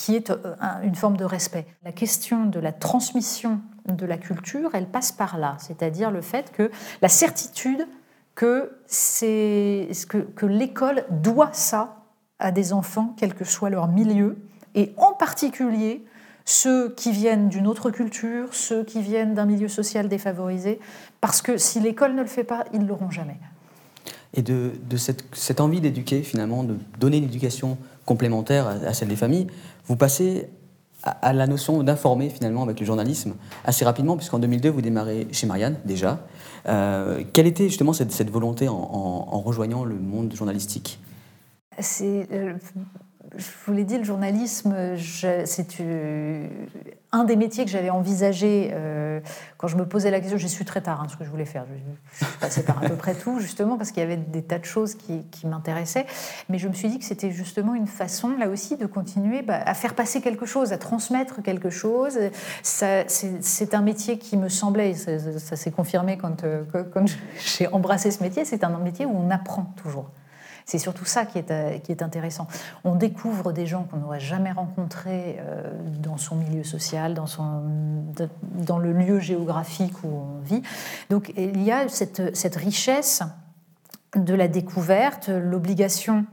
qui 0.00 0.16
est 0.16 0.30
euh, 0.30 0.54
une 0.82 0.94
forme 0.94 1.18
de 1.18 1.26
respect. 1.26 1.66
La 1.84 1.92
question 1.92 2.46
de 2.46 2.58
la 2.58 2.72
transmission 2.72 3.60
de 3.86 4.06
la 4.06 4.16
culture, 4.16 4.70
elle 4.72 4.86
passe 4.86 5.12
par 5.12 5.36
là, 5.36 5.58
c'est-à-dire 5.58 6.10
le 6.10 6.22
fait 6.22 6.52
que 6.52 6.70
la 7.02 7.10
certitude 7.10 7.86
que, 8.34 8.72
que, 8.88 10.18
que 10.18 10.46
l'école 10.46 11.04
doit 11.10 11.50
ça 11.52 11.98
à 12.38 12.50
des 12.50 12.72
enfants, 12.72 13.14
quel 13.18 13.34
que 13.34 13.44
soit 13.44 13.68
leur 13.68 13.88
milieu, 13.88 14.38
et 14.74 14.94
en 14.96 15.12
particulier 15.12 16.02
ceux 16.46 16.94
qui 16.94 17.12
viennent 17.12 17.50
d'une 17.50 17.66
autre 17.66 17.90
culture, 17.90 18.54
ceux 18.54 18.84
qui 18.84 19.02
viennent 19.02 19.34
d'un 19.34 19.44
milieu 19.44 19.68
social 19.68 20.08
défavorisé, 20.08 20.80
parce 21.20 21.42
que 21.42 21.58
si 21.58 21.78
l'école 21.78 22.14
ne 22.14 22.22
le 22.22 22.28
fait 22.28 22.44
pas, 22.44 22.64
ils 22.72 22.80
ne 22.80 22.86
l'auront 22.86 23.10
jamais. 23.10 23.36
Et 24.32 24.40
de, 24.40 24.72
de 24.88 24.96
cette, 24.96 25.24
cette, 25.34 25.60
envie 25.60 25.82
d'éduquer, 25.82 26.22
finalement, 26.22 26.64
de 26.64 26.76
donner 26.98 27.18
une 27.18 27.24
éducation 27.24 27.76
complémentaire 28.06 28.66
à 28.66 28.94
celle 28.94 29.08
des 29.08 29.16
familles, 29.16 29.46
vous 29.86 29.96
passez 29.96 30.48
à, 31.02 31.32
la 31.32 31.46
notion 31.46 31.82
d'informer 31.82 32.28
finalement 32.28 32.62
avec 32.62 32.80
le 32.80 32.86
journalisme 32.86 33.34
assez 33.64 33.84
rapidement, 33.84 34.16
puisqu'en 34.16 34.38
2002, 34.38 34.68
vous 34.68 34.82
démarrez 34.82 35.26
chez 35.32 35.46
Marianne 35.46 35.78
déjà. 35.84 36.26
Euh, 36.66 37.22
quelle 37.32 37.46
était 37.46 37.68
justement 37.68 37.92
cette, 37.92 38.30
volonté 38.30 38.68
en, 38.68 39.40
rejoignant 39.40 39.84
le 39.84 39.96
monde 39.96 40.34
journalistique? 40.34 41.00
Euh, 42.02 42.54
je 43.36 43.46
vous 43.66 43.72
l'ai 43.72 43.84
dit, 43.84 43.98
le 43.98 44.04
journalisme, 44.04 44.96
c'est 44.96 45.82
un 47.12 47.24
des 47.24 47.36
métiers 47.36 47.64
que 47.64 47.70
j'avais 47.70 47.90
envisagé 47.90 48.70
euh, 48.72 49.20
quand 49.58 49.66
je 49.66 49.76
me 49.76 49.86
posais 49.86 50.10
la 50.10 50.20
question. 50.20 50.38
J'ai 50.38 50.48
su 50.48 50.64
très 50.64 50.80
tard 50.80 51.00
hein, 51.00 51.08
ce 51.08 51.16
que 51.16 51.24
je 51.24 51.30
voulais 51.30 51.44
faire. 51.44 51.64
Je, 52.12 52.24
suis 52.24 52.38
passée 52.38 52.62
par 52.62 52.82
à 52.82 52.88
peu 52.88 52.94
près 52.94 53.14
tout, 53.14 53.40
justement, 53.40 53.76
parce 53.76 53.90
qu'il 53.90 54.00
y 54.00 54.06
avait 54.06 54.16
des 54.16 54.42
tas 54.42 54.58
de 54.58 54.64
choses 54.64 54.94
qui, 54.94 55.24
m'intéressaient. 55.44 56.06
Mais 56.48 56.58
je 56.58 56.68
me 56.68 56.72
suis 56.72 56.88
dit 56.88 56.98
que 56.98 57.04
c'était 57.04 57.30
justement 57.30 57.74
une 57.74 57.88
façon, 57.88 58.36
là 58.36 58.48
aussi, 58.48 58.76
de 58.76 58.86
continuer 58.86 59.42
bah, 59.42 59.60
à 59.64 59.74
faire 59.74 59.94
passer 59.94 60.20
quelque 60.20 60.46
chose, 60.46 60.72
à 60.72 60.78
transmettre 60.78 61.42
quelque 61.42 61.70
chose. 61.70 62.18
C'est 62.62 63.74
un 63.74 63.82
métier 63.82 64.18
qui 64.18 64.36
me 64.36 64.48
semblait, 64.48 64.94
ça, 64.94 65.18
ça 65.38 65.56
s'est 65.56 65.70
confirmé 65.72 66.18
euh, 66.44 66.64
quand 66.92 67.04
j'ai 67.38 67.66
embrassé 67.68 68.10
ce 68.10 68.22
métier, 68.22 68.44
c'est 68.44 68.62
un 68.62 68.78
métier 68.78 69.06
où 69.06 69.16
on 69.16 69.30
apprend 69.30 69.64
toujours. 69.82 70.10
C'est 70.64 70.78
surtout 70.78 71.04
ça 71.04 71.26
qui 71.26 71.38
est, 71.38 71.50
euh, 71.50 71.78
qui 71.78 71.92
est 71.92 72.02
intéressant. 72.02 72.46
On 72.84 72.94
découvre 72.94 73.52
des 73.52 73.66
gens 73.66 73.84
qu'on 73.84 73.98
n'aurait 73.98 74.20
jamais 74.20 74.52
rencontrés 74.52 75.38
euh, 75.40 75.72
dans 76.00 76.16
son 76.16 76.36
milieu 76.36 76.64
social, 76.64 77.14
dans, 77.14 77.26
son, 77.26 77.62
dans 78.54 78.78
le 78.78 78.92
lieu 78.92 79.20
géographique 79.20 80.04
où 80.04 80.08
on 80.08 80.40
vit. 80.42 80.62
Donc 81.08 81.32
il 81.36 81.62
y 81.62 81.72
a 81.72 81.88
cette, 81.88 82.36
cette 82.36 82.56
richesse 82.56 83.22
de 84.16 84.34
la 84.34 84.48
découverte, 84.48 85.28
l'obligation 85.28 86.24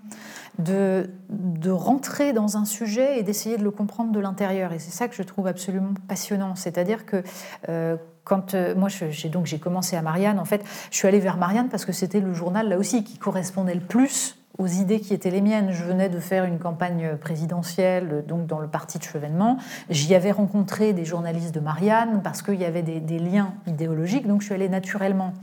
de, 0.59 1.11
de 1.29 1.69
rentrer 1.69 2.33
dans 2.33 2.57
un 2.57 2.65
sujet 2.65 3.19
et 3.19 3.23
d'essayer 3.23 3.57
de 3.57 3.63
le 3.63 3.71
comprendre 3.71 4.11
de 4.11 4.19
l'intérieur. 4.19 4.73
Et 4.73 4.79
c'est 4.79 4.91
ça 4.91 5.07
que 5.07 5.15
je 5.15 5.23
trouve 5.23 5.47
absolument 5.47 5.93
passionnant. 6.07 6.55
C'est-à-dire 6.55 7.05
que 7.05 7.23
euh, 7.69 7.95
quand 8.27 8.53
euh, 8.53 8.75
moi 8.75 8.89
j'ai 8.89 9.29
donc 9.29 9.45
j'ai 9.45 9.57
commencé 9.57 9.95
à 9.95 10.01
Marianne, 10.01 10.37
en 10.39 10.45
fait, 10.45 10.63
je 10.91 10.97
suis 10.97 11.07
allée 11.07 11.19
vers 11.19 11.37
Marianne 11.37 11.69
parce 11.69 11.85
que 11.85 11.93
c'était 11.93 12.19
le 12.19 12.33
journal 12.33 12.67
là 12.67 12.77
aussi 12.77 13.03
qui 13.03 13.17
correspondait 13.17 13.73
le 13.73 13.81
plus 13.81 14.37
aux 14.57 14.67
idées 14.67 14.99
qui 14.99 15.13
étaient 15.13 15.29
les 15.29 15.41
miennes. 15.41 15.71
Je 15.71 15.83
venais 15.83 16.09
de 16.09 16.19
faire 16.19 16.43
une 16.43 16.59
campagne 16.59 17.15
présidentielle, 17.21 18.25
donc 18.27 18.47
dans 18.47 18.59
le 18.59 18.67
parti 18.67 18.97
de 18.97 19.03
Chevènement. 19.03 19.57
J'y 19.89 20.15
avais 20.15 20.31
rencontré 20.31 20.93
des 20.93 21.05
journalistes 21.05 21.53
de 21.53 21.59
Marianne 21.59 22.21
parce 22.23 22.41
qu'il 22.41 22.55
y 22.55 22.65
avait 22.65 22.81
des, 22.81 23.19
liens 23.19 23.53
idéologiques, 23.67 24.27
donc 24.27 24.41
je 24.41 24.47
suis 24.47 24.55
allée 24.55 24.67
naturellement 24.67 25.33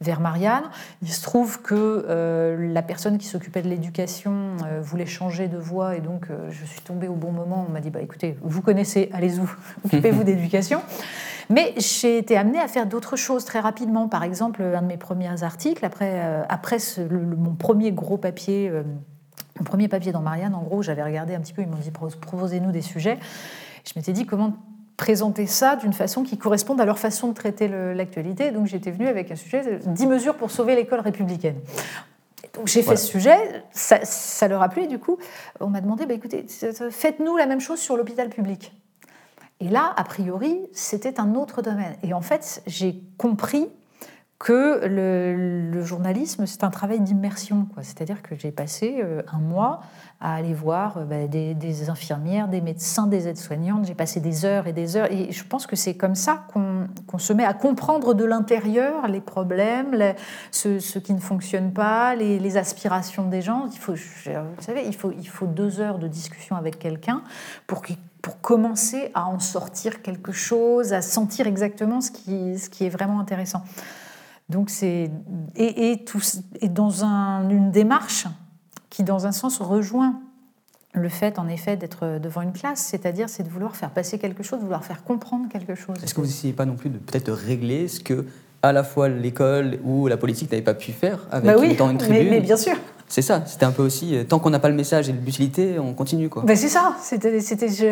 vers 0.00 0.20
Marianne. 0.20 0.64
Il 1.02 1.12
se 1.12 1.22
trouve 1.22 1.60
que 1.60 2.06
euh, 2.08 2.72
la 2.72 2.82
personne 2.82 3.18
qui 3.18 3.26
s'occupait 3.26 3.62
de 3.62 3.68
l'éducation 3.68 4.56
euh, 4.64 4.80
voulait 4.80 5.06
changer 5.06 5.48
de 5.48 5.58
voie 5.58 5.96
et 5.96 6.00
donc 6.00 6.26
je 6.50 6.64
suis 6.64 6.80
tombée 6.80 7.08
au 7.08 7.14
bon 7.14 7.30
moment. 7.30 7.66
On 7.68 7.72
m'a 7.72 7.80
dit 7.80 7.90
bah, 7.90 8.00
écoutez, 8.00 8.36
vous 8.42 8.62
connaissez, 8.62 9.10
allez-y, 9.12 9.40
occupez-vous 9.84 10.24
d'éducation. 10.24 10.80
Mais 11.50 11.74
j'ai 11.76 12.18
été 12.18 12.36
amenée 12.36 12.60
à 12.60 12.68
faire 12.68 12.86
d'autres 12.86 13.16
choses 13.16 13.44
très 13.44 13.60
rapidement. 13.60 14.08
Par 14.08 14.22
exemple, 14.22 14.62
un 14.62 14.82
de 14.82 14.86
mes 14.86 14.96
premiers 14.96 15.42
articles, 15.42 15.84
après, 15.84 16.12
euh, 16.14 16.42
après 16.48 16.78
mon 17.10 17.54
premier 17.54 17.92
gros 17.92 18.16
papier, 18.16 18.68
euh, 18.68 18.82
mon 19.58 19.64
premier 19.64 19.88
papier 19.88 20.12
dans 20.12 20.22
Marianne, 20.22 20.54
en 20.54 20.62
gros, 20.62 20.82
j'avais 20.82 21.02
regardé 21.02 21.34
un 21.34 21.40
petit 21.40 21.52
peu, 21.52 21.62
ils 21.62 21.68
m'ont 21.68 21.76
dit 21.76 21.90
proposez-nous 21.90 22.72
des 22.72 22.82
sujets. 22.82 23.18
Je 23.84 23.92
m'étais 23.96 24.12
dit 24.12 24.26
comment 24.26 24.54
présenter 24.96 25.46
ça 25.46 25.76
d'une 25.76 25.92
façon 25.92 26.22
qui 26.22 26.38
corresponde 26.38 26.80
à 26.80 26.84
leur 26.84 26.98
façon 26.98 27.28
de 27.28 27.34
traiter 27.34 27.68
l'actualité. 27.68 28.50
Donc 28.50 28.66
j'étais 28.66 28.90
venue 28.90 29.08
avec 29.08 29.30
un 29.30 29.36
sujet 29.36 29.80
10 29.84 30.06
mesures 30.06 30.36
pour 30.36 30.50
sauver 30.50 30.76
l'école 30.76 31.00
républicaine. 31.00 31.56
Donc 32.54 32.68
j'ai 32.68 32.82
fait 32.82 32.96
ce 32.96 33.06
sujet, 33.06 33.64
ça, 33.72 34.48
leur 34.48 34.62
a 34.62 34.68
plu, 34.68 34.86
du 34.86 34.98
coup, 34.98 35.16
on 35.60 35.68
m'a 35.68 35.80
demandé, 35.80 36.04
bah, 36.04 36.14
écoutez, 36.14 36.44
faites-nous 36.90 37.36
la 37.36 37.46
même 37.46 37.60
chose 37.60 37.80
sur 37.80 37.96
l'hôpital 37.96 38.28
public. 38.28 38.72
Et 39.62 39.68
là, 39.68 39.92
a 39.96 40.02
priori, 40.02 40.58
c'était 40.72 41.20
un 41.20 41.36
autre 41.36 41.62
domaine. 41.62 41.94
Et 42.02 42.12
en 42.14 42.20
fait, 42.20 42.64
j'ai 42.66 43.00
compris 43.16 43.68
que 44.40 44.84
le, 44.88 45.84
journalisme, 45.84 46.46
c'est 46.46 46.64
un 46.64 46.70
travail 46.70 46.98
d'immersion. 46.98 47.68
C'est-à-dire 47.80 48.22
que 48.22 48.34
j'ai 48.34 48.50
passé 48.50 48.98
euh, 49.00 49.22
un 49.32 49.38
mois 49.38 49.82
à 50.20 50.34
aller 50.34 50.52
voir 50.52 50.96
euh, 50.98 51.04
bah, 51.04 51.28
des, 51.28 51.90
infirmières, 51.90 52.48
des 52.48 52.60
médecins, 52.60 53.06
des 53.06 53.28
aides-soignantes. 53.28 53.86
J'ai 53.86 53.94
passé 53.94 54.18
des 54.18 54.44
heures 54.44 54.66
et 54.66 54.72
des 54.72 54.96
heures. 54.96 55.12
Et 55.12 55.30
je 55.30 55.44
pense 55.44 55.68
que 55.68 55.76
c'est 55.76 55.94
comme 55.94 56.16
ça 56.16 56.44
qu'on 56.52 57.18
se 57.18 57.32
met 57.32 57.44
à 57.44 57.54
comprendre 57.54 58.14
de 58.14 58.24
l'intérieur 58.24 59.06
les 59.06 59.20
problèmes, 59.20 59.96
ce, 60.50 60.98
qui 60.98 61.14
ne 61.14 61.20
fonctionne 61.20 61.72
pas, 61.72 62.16
les, 62.16 62.56
aspirations 62.56 63.28
des 63.28 63.42
gens. 63.42 63.68
Il 63.72 63.78
faut, 63.78 63.94
vous 63.94 64.62
savez, 64.62 64.82
il 64.86 64.96
faut, 64.96 65.12
il 65.12 65.28
faut 65.28 65.46
deux 65.46 65.78
heures 65.78 66.00
de 66.00 66.08
discussion 66.08 66.56
avec 66.56 66.80
quelqu'un 66.80 67.22
pour 67.68 67.82
pour 68.22 68.40
commencer 68.40 69.10
à 69.14 69.26
en 69.26 69.40
sortir 69.40 70.00
quelque 70.00 70.32
chose, 70.32 70.92
à 70.92 71.02
sentir 71.02 71.48
exactement 71.48 72.00
ce 72.00 72.12
qui, 72.12 72.58
ce 72.58 72.70
qui 72.70 72.84
est 72.86 72.88
vraiment 72.88 73.18
intéressant. 73.18 73.64
Donc 74.48 74.70
c'est 74.70 75.10
et, 75.56 75.90
et, 75.90 76.04
tout, 76.04 76.20
et 76.60 76.68
dans 76.68 77.04
un, 77.04 77.48
une 77.50 77.72
démarche 77.72 78.26
qui, 78.90 79.02
dans 79.02 79.26
un 79.26 79.32
sens, 79.32 79.60
rejoint 79.60 80.20
le 80.94 81.08
fait, 81.08 81.38
en 81.38 81.48
effet, 81.48 81.76
d'être 81.76 82.18
devant 82.18 82.42
une 82.42 82.52
classe, 82.52 82.80
c'est-à-dire 82.80 83.28
c'est 83.28 83.42
de 83.42 83.48
vouloir 83.48 83.74
faire 83.74 83.90
passer 83.90 84.18
quelque 84.18 84.42
chose, 84.42 84.58
de 84.58 84.64
vouloir 84.64 84.84
faire 84.84 85.02
comprendre 85.04 85.48
quelque 85.48 85.74
chose. 85.74 85.96
Est-ce 86.04 86.14
que 86.14 86.20
vous 86.20 86.26
n'essayez 86.26 86.52
pas 86.52 86.66
non 86.66 86.76
plus 86.76 86.90
de 86.90 86.98
peut-être 86.98 87.32
régler 87.32 87.88
ce 87.88 88.00
que 88.00 88.26
à 88.62 88.72
la 88.72 88.84
fois 88.84 89.08
l'école 89.08 89.78
ou 89.84 90.06
la 90.06 90.16
politique 90.16 90.50
n'avait 90.52 90.62
pas 90.62 90.74
pu 90.74 90.92
faire 90.92 91.26
avec 91.30 91.46
bah 91.46 91.56
oui, 91.58 91.76
une 91.80 91.98
tribune 91.98 92.30
mais 92.30 92.40
bien 92.40 92.56
sûr. 92.56 92.76
C'est 93.12 93.20
ça, 93.20 93.42
c'était 93.44 93.66
un 93.66 93.72
peu 93.72 93.82
aussi, 93.82 94.16
euh, 94.16 94.24
tant 94.24 94.38
qu'on 94.38 94.48
n'a 94.48 94.58
pas 94.58 94.70
le 94.70 94.74
message 94.74 95.10
et 95.10 95.12
l'utilité, 95.12 95.78
on 95.78 95.92
continue. 95.92 96.30
quoi. 96.30 96.44
Ben 96.44 96.56
c'est 96.56 96.70
ça, 96.70 96.96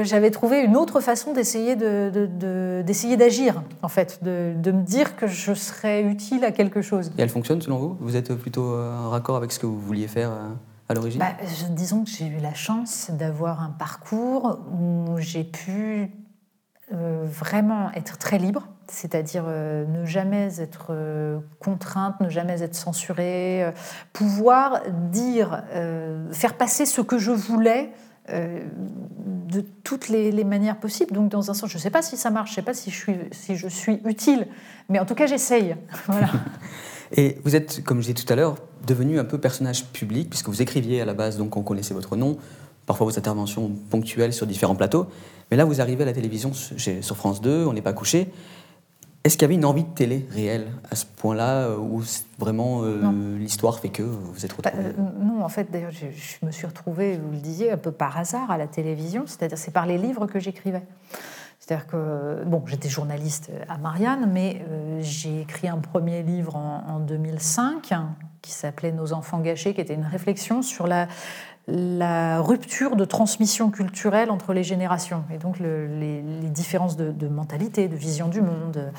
j'avais 0.02 0.30
trouvé 0.30 0.62
une 0.62 0.78
autre 0.78 1.02
façon 1.02 1.34
d'essayer 1.34 1.76
d'essayer 1.76 3.18
d'agir, 3.18 3.62
en 3.82 3.88
fait, 3.88 4.20
de, 4.24 4.72
me 4.72 4.82
dire 4.82 5.16
que 5.16 5.26
je 5.26 5.52
serais 5.52 6.02
utile 6.04 6.42
à 6.42 6.52
quelque 6.52 6.80
chose. 6.80 7.12
Et 7.18 7.20
elle 7.22 7.28
fonctionne 7.28 7.60
selon 7.60 7.76
vous? 7.76 7.98
Vous 8.00 8.16
êtes 8.16 8.34
plutôt 8.34 8.72
euh, 8.72 8.98
en 8.98 9.10
raccord 9.10 9.36
avec 9.36 9.52
ce 9.52 9.58
que 9.58 9.66
vous 9.66 9.78
vouliez 9.78 10.08
faire 10.08 10.30
euh, 10.30 10.48
à 10.88 10.94
l'origine? 10.94 11.20
Bah, 11.20 11.36
Disons 11.68 12.04
que 12.04 12.10
j'ai 12.10 12.24
eu 12.24 12.40
la 12.40 12.54
chance 12.54 13.10
d'avoir 13.10 13.60
un 13.62 13.74
parcours 13.78 14.60
où 14.72 15.18
j'ai 15.18 15.44
pu 15.44 16.10
vraiment 16.90 17.92
être 17.92 18.16
très 18.16 18.38
libre 18.38 18.66
c'est-à-dire 18.90 19.44
euh, 19.47 19.85
ne 19.87 20.04
jamais 20.04 20.61
être 20.61 20.88
euh, 20.90 21.38
contrainte, 21.61 22.20
ne 22.20 22.28
jamais 22.28 22.62
être 22.62 22.75
censurée, 22.75 23.64
euh, 23.64 23.73
pouvoir 24.12 24.82
dire, 25.11 25.62
faire 26.32 26.54
passer 26.54 26.87
ce 26.87 27.00
que 27.00 27.18
je 27.18 27.30
voulais 27.30 27.90
de 28.28 29.61
toutes 29.82 30.09
les, 30.09 30.44
manières 30.44 30.78
possibles. 30.78 31.12
Donc, 31.12 31.30
dans 31.30 31.50
un 31.50 31.54
sens, 31.54 31.68
je 31.68 31.76
ne 31.76 31.80
sais 31.80 31.90
pas 31.90 32.02
si 32.02 32.16
ça 32.16 32.30
marche, 32.30 32.50
je 32.50 32.52
ne 32.52 32.56
sais 32.56 32.62
pas 32.62 32.75
si 32.75 32.90
je 32.90 33.68
suis, 33.68 34.00
utile, 34.04 34.47
mais 34.88 34.99
en 34.99 35.04
tout 35.04 35.14
cas, 35.14 35.26
j'essaye. 35.26 35.76
Et 37.16 37.38
vous 37.44 37.56
êtes, 37.56 37.82
comme 37.82 37.99
je 37.99 38.12
disais 38.12 38.25
tout 38.25 38.32
à 38.32 38.37
l'heure, 38.37 38.56
devenu 38.87 39.18
un 39.18 39.25
peu 39.25 39.38
personnage 39.38 39.87
public, 39.87 40.30
puisque 40.30 40.49
vous 40.49 40.62
écriviez 40.62 41.00
à 41.00 41.04
la 41.04 41.14
base, 41.14 41.38
donc 41.38 41.56
on 41.56 41.62
connaissait 41.62 41.94
votre 41.94 42.16
nom, 42.16 42.38
parfois 42.87 43.06
vos 43.06 43.18
interventions 43.18 43.70
ponctuelles 43.90 44.32
sur 44.32 44.47
différents 44.47 44.76
plateaux. 44.76 45.06
Mais 45.50 45.56
là, 45.56 45.64
vous 45.64 45.80
arrivez 45.80 46.02
à 46.02 46.06
la 46.06 46.12
télévision 46.12 46.52
sur 46.52 47.16
France 47.16 47.40
2, 47.40 47.66
on 47.66 47.73
n'est 47.73 47.82
pas 47.82 47.92
couché. 47.92 48.28
Est-ce 49.22 49.36
qu'il 49.36 49.42
y 49.42 49.44
avait 49.44 49.54
une 49.54 49.66
envie 49.66 49.84
de 49.84 49.90
télé 49.90 50.26
réelle 50.30 50.68
à 50.90 50.96
ce 50.96 51.04
point-là, 51.04 51.66
euh, 51.66 51.76
où 51.76 52.02
vraiment 52.38 52.82
euh, 52.84 53.36
l'histoire 53.38 53.78
fait 53.78 53.90
que 53.90 54.02
vous 54.02 54.46
êtes 54.46 54.52
retrouvée 54.52 54.82
euh, 54.82 54.92
Non, 55.20 55.44
en 55.44 55.48
fait, 55.50 55.70
d'ailleurs, 55.70 55.90
je, 55.90 56.46
me 56.46 56.50
suis 56.50 56.66
retrouvée, 56.66 57.18
vous 57.18 57.30
le 57.30 57.38
disiez, 57.38 57.70
un 57.70 57.76
peu 57.76 57.92
par 57.92 58.16
hasard 58.16 58.50
à 58.50 58.56
la 58.56 58.66
télévision, 58.66 59.24
c'est-à-dire 59.26 59.58
c'est 59.58 59.72
par 59.72 59.84
les 59.84 59.98
livres 59.98 60.26
que 60.26 60.40
j'écrivais. 60.40 60.82
C'est-à-dire 61.58 61.86
que, 61.86 62.44
bon, 62.46 62.62
j'étais 62.66 62.88
journaliste 62.88 63.50
à 63.68 63.76
Marianne, 63.76 64.30
mais 64.32 64.64
j'ai 65.00 65.42
écrit 65.42 65.68
un 65.68 65.76
premier 65.76 66.22
livre 66.22 66.56
en, 66.56 66.82
en 66.88 67.00
2005 67.00 67.92
qui 68.40 68.52
s'appelait 68.52 68.90
Nos 68.90 69.12
enfants 69.12 69.40
gâchés, 69.40 69.74
qui 69.74 69.82
était 69.82 69.94
une 69.94 70.06
réflexion 70.06 70.62
sur 70.62 70.86
la, 70.86 71.08
la 71.70 72.40
rupture 72.40 72.97
de 72.97 73.04
transmission 73.04 73.71
culturelle 73.71 74.30
entre 74.30 74.52
les 74.52 74.64
générations 74.64 75.25
et 75.32 75.38
donc 75.38 75.58
les, 75.58 76.23
différences 76.50 76.97
de, 76.97 77.28
mentalité, 77.28 77.88
de 77.88 77.97
vision 77.97 78.28
du 78.28 78.40
monde. 78.40 78.92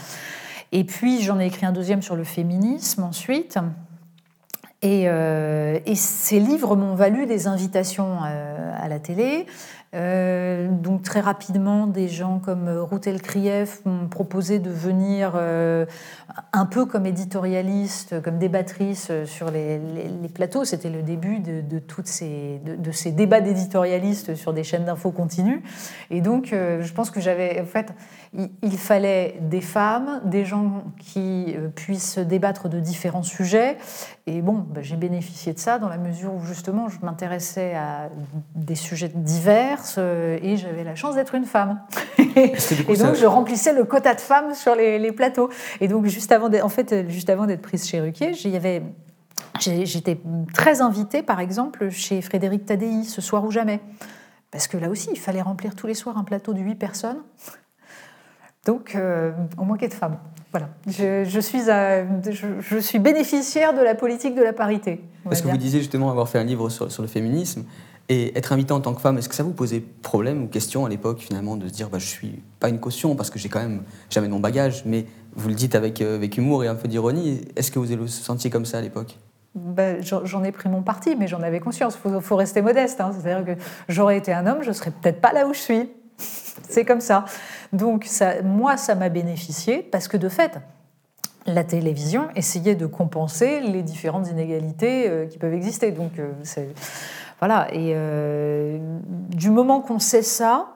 Et 0.72 0.84
puis 0.84 1.22
j'en 1.22 1.40
ai 1.40 1.48
écrit 1.48 1.66
un 1.66 1.72
deuxième 1.72 2.02
sur 2.02 2.16
le 2.16 2.24
féminisme 2.24 3.04
ensuite. 3.04 3.58
Et, 4.82 5.08
euh, 5.08 5.80
ces 5.94 6.40
livres 6.40 6.76
m'ont 6.76 6.96
valu 6.96 7.26
des 7.26 7.48
invitations 7.48 8.20
euh, 8.26 8.74
à 8.82 8.88
la 8.88 9.00
télé. 9.00 9.46
Euh, 9.94 10.70
donc 10.72 11.04
très 11.04 11.20
rapidement, 11.20 11.86
des 11.86 12.08
gens 12.08 12.40
comme 12.40 12.70
Routel 12.70 13.22
Krief 13.22 13.84
m'ont 13.86 14.08
proposé 14.08 14.60
de 14.60 14.70
venir 14.70 15.34
euh, 15.36 15.86
un 16.54 16.66
peu 16.66 16.86
comme 16.86 17.06
éditorialiste, 17.06 18.22
comme 18.22 18.38
débattrice 18.38 19.12
sur 19.26 19.52
les, 19.52 19.82
plateaux. 20.34 20.64
C'était 20.64 20.90
le 20.90 21.02
début 21.02 21.40
de, 21.40 21.80
toutes 21.80 22.08
ces, 22.08 22.62
de, 22.66 23.10
débats 23.10 23.42
d'éditorialistes 23.42 24.36
sur 24.36 24.54
des 24.54 24.64
chaînes 24.64 24.86
d'infos 24.86 25.12
continues. 25.12 25.62
Et 26.10 26.22
donc, 26.22 26.54
euh, 26.54 26.82
je 26.82 26.94
pense 26.94 27.12
que 27.12 27.20
j'avais, 27.20 27.60
en 27.60 27.66
fait, 27.66 27.94
il, 28.62 28.78
fallait 28.78 29.36
des 29.42 29.62
femmes, 29.62 30.22
des 30.24 30.46
gens 30.46 30.86
qui 31.00 31.56
puissent 31.76 32.18
débattre 32.18 32.70
de 32.70 32.80
différents 32.80 33.24
sujets. 33.24 33.78
Et 34.32 34.42
bon, 34.42 34.66
bah, 34.70 34.82
j'ai 34.82 34.96
bénéficié 34.96 35.54
de 35.54 35.60
ça 35.60 35.78
dans 35.78 35.90
la 35.90 35.98
mesure 35.98 36.34
où 36.34 36.46
justement, 36.46 36.88
je 36.88 36.98
m'intéressais 37.02 37.74
à 37.76 38.10
des 38.56 38.76
sujets 38.76 39.12
divers 39.14 39.82
euh, 39.98 40.40
et 40.42 40.56
j'avais 40.56 40.86
la 40.86 40.96
chance 40.96 41.16
d'être 41.16 41.36
une 41.36 41.44
femme. 41.44 41.82
et 42.18 42.96
donc 42.96 43.16
je 43.16 43.26
remplissais 43.26 43.74
le 43.74 43.84
quota 43.84 44.14
de 44.14 44.22
femmes 44.22 44.54
sur 44.54 44.74
les, 44.74 45.12
plateaux. 45.12 45.50
Et 45.82 45.90
donc 45.90 46.06
juste 46.06 46.32
avant, 46.32 46.50
en 46.50 46.70
fait, 46.70 47.10
juste 47.10 47.30
avant 47.30 47.46
d'être 47.46 47.62
prise 47.62 47.86
chez 47.88 48.00
Ruquier, 48.00 48.34
J'étais 49.60 50.18
très 50.54 50.82
invitée, 50.82 51.24
par 51.24 51.42
exemple, 51.42 51.90
chez 51.90 52.22
Frédéric 52.22 52.66
Tadei, 52.66 53.04
ce 53.04 53.22
soir 53.22 53.44
ou 53.44 53.52
jamais. 53.52 53.82
Parce 54.50 54.68
que 54.68 54.78
là 54.78 54.90
aussi, 54.90 55.10
il 55.12 55.20
fallait 55.20 55.42
remplir 55.42 55.76
tous 55.76 55.88
les 55.88 55.94
soirs 55.94 56.18
un 56.18 56.24
plateau 56.24 56.54
de 56.54 56.60
8 56.60 56.76
personnes. 56.76 57.20
Donc, 58.66 58.94
euh, 58.96 59.32
on 59.58 59.66
manquait 59.66 59.88
de 59.88 59.94
femmes. 59.94 60.18
Voilà. 60.52 60.70
Je, 60.86 61.40
suis 61.40 61.62
je, 61.62 62.78
suis 62.80 63.00
bénéficiaire 63.00 63.74
de 63.74 63.82
la 63.82 63.96
politique 63.96 64.36
de 64.36 64.44
la 64.44 64.54
parité. 64.54 65.02
Parce 65.24 65.42
que 65.42 65.48
vous 65.48 65.58
disiez 65.58 65.80
justement 65.80 66.12
avoir 66.12 66.28
fait 66.28 66.40
un 66.40 66.44
livre 66.44 66.70
sur, 66.70 66.92
sur 66.92 67.02
le 67.02 67.08
féminisme. 67.08 67.64
Et 68.10 68.38
être 68.38 68.52
invité 68.52 68.74
en 68.74 68.82
tant 68.82 68.94
que 68.94 69.00
femme, 69.00 69.18
est-ce 69.18 69.30
que 69.30 69.36
ça 69.36 69.44
vous 69.44 69.54
posait 69.54 69.80
problème 69.80 70.44
ou 70.44 70.48
question 70.48 70.86
à 70.86 70.90
l'époque 70.90 71.20
finalement 71.20 71.56
de 71.56 71.70
se 71.70 71.74
dire 71.74 71.90
bah, 71.90 71.98
je 71.98 72.08
suis 72.08 72.44
pas 72.60 72.68
une 72.68 72.80
caution 72.80 73.16
parce 73.16 73.30
que 73.30 73.40
j'ai 73.40 73.48
quand 73.48 73.62
même 73.62 73.84
jamais 74.10 74.28
mon 74.28 74.42
bagage, 74.42 74.84
mais 74.86 75.06
vous 75.34 75.48
le 75.48 75.56
dites 75.56 75.76
avec, 75.76 76.02
euh, 76.02 76.16
avec 76.16 76.38
humour 76.38 76.66
et 76.66 76.68
un 76.68 76.76
peu 76.76 76.90
d'ironie. 76.90 77.42
Est-ce 77.56 77.72
que 77.72 77.80
vous 77.80 77.86
vous 77.86 78.08
sentiez 78.08 78.50
comme 78.50 78.66
ça 78.66 78.80
à 78.80 78.82
l'époque? 78.82 79.18
Bah, 79.56 80.02
J'en 80.02 80.44
ai 80.44 80.52
pris 80.52 80.68
mon 80.68 80.82
parti, 80.82 81.16
mais 81.18 81.28
j'en 81.28 81.42
avais 81.42 81.62
conscience. 81.62 81.98
Il 82.06 82.20
faut, 82.20 82.36
rester 82.36 82.62
modeste. 82.62 83.00
Hein. 83.00 83.14
C'est-à-dire 83.18 83.46
que 83.46 83.62
j'aurais 83.88 84.18
été 84.18 84.34
un 84.34 84.46
homme, 84.46 84.62
je 84.62 84.74
serais 84.74 84.92
peut-être 84.92 85.22
pas 85.22 85.32
là 85.32 85.48
où 85.48 85.54
je 85.54 85.60
suis. 85.60 85.90
C'est 86.72 86.86
comme 86.86 87.02
ça. 87.02 87.26
Donc 87.74 88.08
moi, 88.44 88.78
ça 88.78 88.96
m'a 88.96 89.10
bénéficié 89.10 89.80
parce 89.92 90.08
que 90.08 90.18
de 90.18 90.30
fait, 90.30 90.58
la 91.46 91.64
télévision 91.64 92.30
essayait 92.36 92.76
de 92.76 92.86
compenser 92.86 93.60
les 93.62 93.84
différentes 93.84 94.30
inégalités 94.30 95.10
euh, 95.10 95.26
qui 95.26 95.38
peuvent 95.38 95.54
exister. 95.54 95.92
Donc 95.92 96.20
euh, 96.20 96.32
voilà, 97.40 97.68
et 97.74 97.94
euh, 97.96 98.78
du 99.30 99.50
moment 99.50 99.82
qu'on 99.82 100.00
sait 100.00 100.22
ça, 100.22 100.68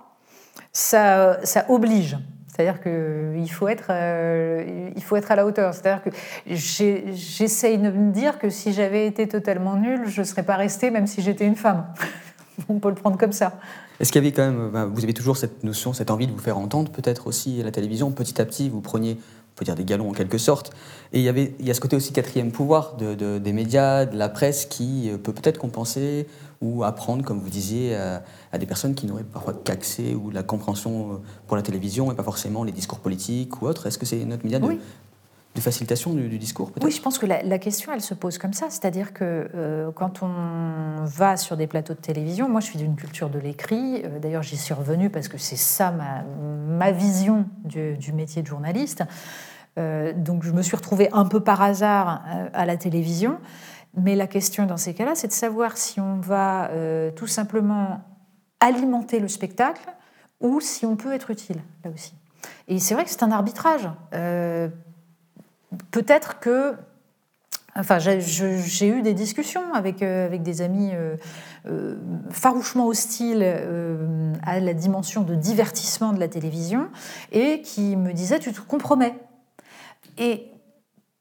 ça, 0.74 1.40
oblige. 1.70 2.18
C'est-à-dire 2.48 2.82
qu'il 2.82 3.52
faut, 3.52 3.68
faut 3.68 3.68
être 3.68 5.32
à 5.32 5.36
la 5.36 5.46
hauteur. 5.46 5.74
C'est-à-dire 5.74 6.02
que 6.02 6.10
j'essaye 6.48 7.78
de 7.78 7.92
me 7.92 8.12
dire 8.12 8.40
que 8.40 8.50
si 8.50 8.74
j'avais 8.74 9.08
été 9.08 9.28
totalement 9.28 9.76
nulle, 9.76 10.08
je 10.08 10.22
ne 10.22 10.26
serais 10.26 10.44
pas 10.44 10.56
restée, 10.56 10.90
même 10.90 11.06
si 11.06 11.22
j'étais 11.22 11.46
une 11.46 11.58
femme. 11.58 11.86
On 12.70 12.80
peut 12.80 12.90
le 12.90 12.96
prendre 12.96 13.18
comme 13.18 13.34
ça. 13.34 13.54
Est-ce 14.00 14.12
qu'il 14.12 14.24
y 14.24 14.26
avait 14.26 14.36
quand 14.36 14.46
même, 14.46 14.72
ben, 14.72 14.86
vous 14.86 15.04
avez 15.04 15.14
toujours 15.14 15.38
cette 15.38 15.64
notion, 15.64 15.94
cette 15.94 16.12
envie 16.12 16.28
de 16.28 16.32
vous 16.32 16.40
faire 16.40 16.58
entendre, 16.58 16.92
peut-être 16.92 17.28
aussi 17.28 17.62
à 17.62 17.64
la 17.64 17.72
télévision, 17.72 18.12
petit 18.12 18.42
à 18.42 18.46
petit, 18.46 18.70
vous 18.70 18.82
preniez 18.82 19.18
on 19.18 19.60
peut 19.60 19.66
dire 19.66 19.76
des 19.76 19.86
galons 19.86 20.10
en 20.10 20.14
quelque 20.14 20.38
sorte. 20.38 20.74
Et 21.14 21.20
il 21.20 21.24
y, 21.24 21.30
avait, 21.30 21.56
il 21.60 21.66
y 21.66 21.72
a 21.72 21.74
ce 21.74 21.80
côté 21.80 21.96
aussi 21.96 22.12
quatrième 22.12 22.52
pouvoir 22.52 22.98
de, 22.98 23.38
des 23.38 23.54
médias, 23.54 24.06
de 24.06 24.18
la 24.18 24.28
presse 24.28 24.66
qui 24.66 25.10
euh, 25.10 25.18
peut 25.18 25.32
peut-être 25.32 25.58
compenser 25.58 26.28
ou 26.62 26.84
apprendre, 26.84 27.24
comme 27.24 27.40
vous 27.40 27.50
disiez, 27.50 27.96
à, 27.96 28.58
des 28.58 28.66
personnes 28.66 28.96
qui 28.96 29.06
n'auraient 29.06 29.24
parfois 29.24 29.54
qu'accès 29.54 30.14
ou 30.14 30.30
la 30.30 30.44
compréhension 30.44 31.14
euh, 31.14 31.16
pour 31.48 31.56
la 31.56 31.62
télévision 31.62 32.12
et 32.12 32.16
pas 32.16 32.24
forcément 32.24 32.66
les 32.66 32.74
discours 32.74 33.00
politiques 33.00 33.62
ou 33.62 33.68
autres. 33.68 33.88
Est-ce 33.88 33.98
que 33.98 34.06
c'est 34.06 34.26
notre 34.26 34.44
média 34.44 34.60
de, 34.60 34.68
de 35.56 35.62
facilitation 35.62 36.13
du, 36.13 36.38
discours 36.38 36.72
Oui, 36.82 36.91
je 36.91 37.02
pense 37.02 37.18
que 37.18 37.26
la, 37.26 37.60
question, 37.60 37.91
elle 37.94 38.02
se 38.02 38.13
pose 38.13 38.38
comme 38.38 38.54
ça. 38.54 38.68
C'est-à-dire 38.70 39.13
que 39.13 39.50
euh, 39.56 39.91
quand 39.91 40.22
on 40.22 41.06
va 41.06 41.38
sur 41.38 41.58
des 41.58 41.65
plateaux 41.68 41.94
de 41.94 42.00
télévision, 42.00 42.50
moi 42.50 42.60
je 42.60 42.65
suis 42.68 42.78
d'une 42.78 42.96
culture 42.96 43.30
de 43.30 43.39
l'écrit, 43.39 44.04
d'ailleurs 44.22 44.44
j'y 44.44 44.58
suis 44.58 44.74
revenue 44.74 45.10
parce 45.10 45.28
que 45.28 45.38
c'est 45.38 45.56
ça 45.56 45.91
ma, 45.91 46.24
ma 46.24 46.91
vision 46.91 47.46
du, 47.63 47.98
du, 47.98 48.12
métier 48.12 48.41
de 48.41 48.48
journaliste. 48.48 49.04
donc 49.78 50.44
je 50.44 50.52
me 50.52 50.62
suis 50.62 50.76
retrouvée 50.76 51.10
un 51.12 51.26
peu 51.26 51.39
par 51.39 51.62
hasard 51.62 52.24
à 52.54 52.65
la 52.65 52.78
télévision. 52.78 53.39
Mais 53.98 54.15
la 54.15 54.28
question 54.28 54.65
dans 54.65 54.78
ces 54.78 54.94
cas-là, 54.94 55.15
c'est 55.15 55.28
de 55.28 55.34
savoir 55.34 55.78
si 55.78 56.00
on 56.00 56.20
va 56.20 56.70
euh, 56.72 57.12
tout 57.12 57.28
simplement 57.28 58.02
alimenter 58.60 59.20
le 59.20 59.28
spectacle 59.28 59.89
ou 60.41 60.60
si 60.60 60.86
on 60.86 60.96
peut 60.96 61.13
être 61.13 61.32
utile, 61.32 61.62
là 61.84 61.91
aussi. 61.94 62.13
Et 62.68 62.80
c'est 62.80 62.94
vrai 62.94 63.06
que 63.06 63.10
c'est 63.10 63.24
un 63.24 63.32
arbitrage. 63.32 63.89
Euh, 64.13 64.68
peut-être 65.91 66.39
que 66.39 66.75
Enfin, 67.78 67.99
j'ai 67.99 68.88
eu 68.88 69.01
des 69.01 69.13
discussions 69.13 69.73
avec, 69.73 70.01
euh, 70.01 70.25
avec 70.25 70.43
des 70.43 70.62
amis 70.62 70.91
euh, 70.93 71.17
euh, 71.67 71.97
farouchement 72.30 72.88
hostiles 72.88 73.43
à 74.43 74.62
la 74.62 74.73
dimension 74.73 75.23
de 75.23 75.36
divertissement 75.36 76.13
de 76.13 76.19
la 76.19 76.30
télévision 76.30 76.88
et 77.34 77.62
qui 77.62 77.97
me 77.97 78.13
disaient 78.13 78.39
Tu 78.39 78.54
te 78.54 78.62
compromets. 78.62 79.15
Et 80.17 80.47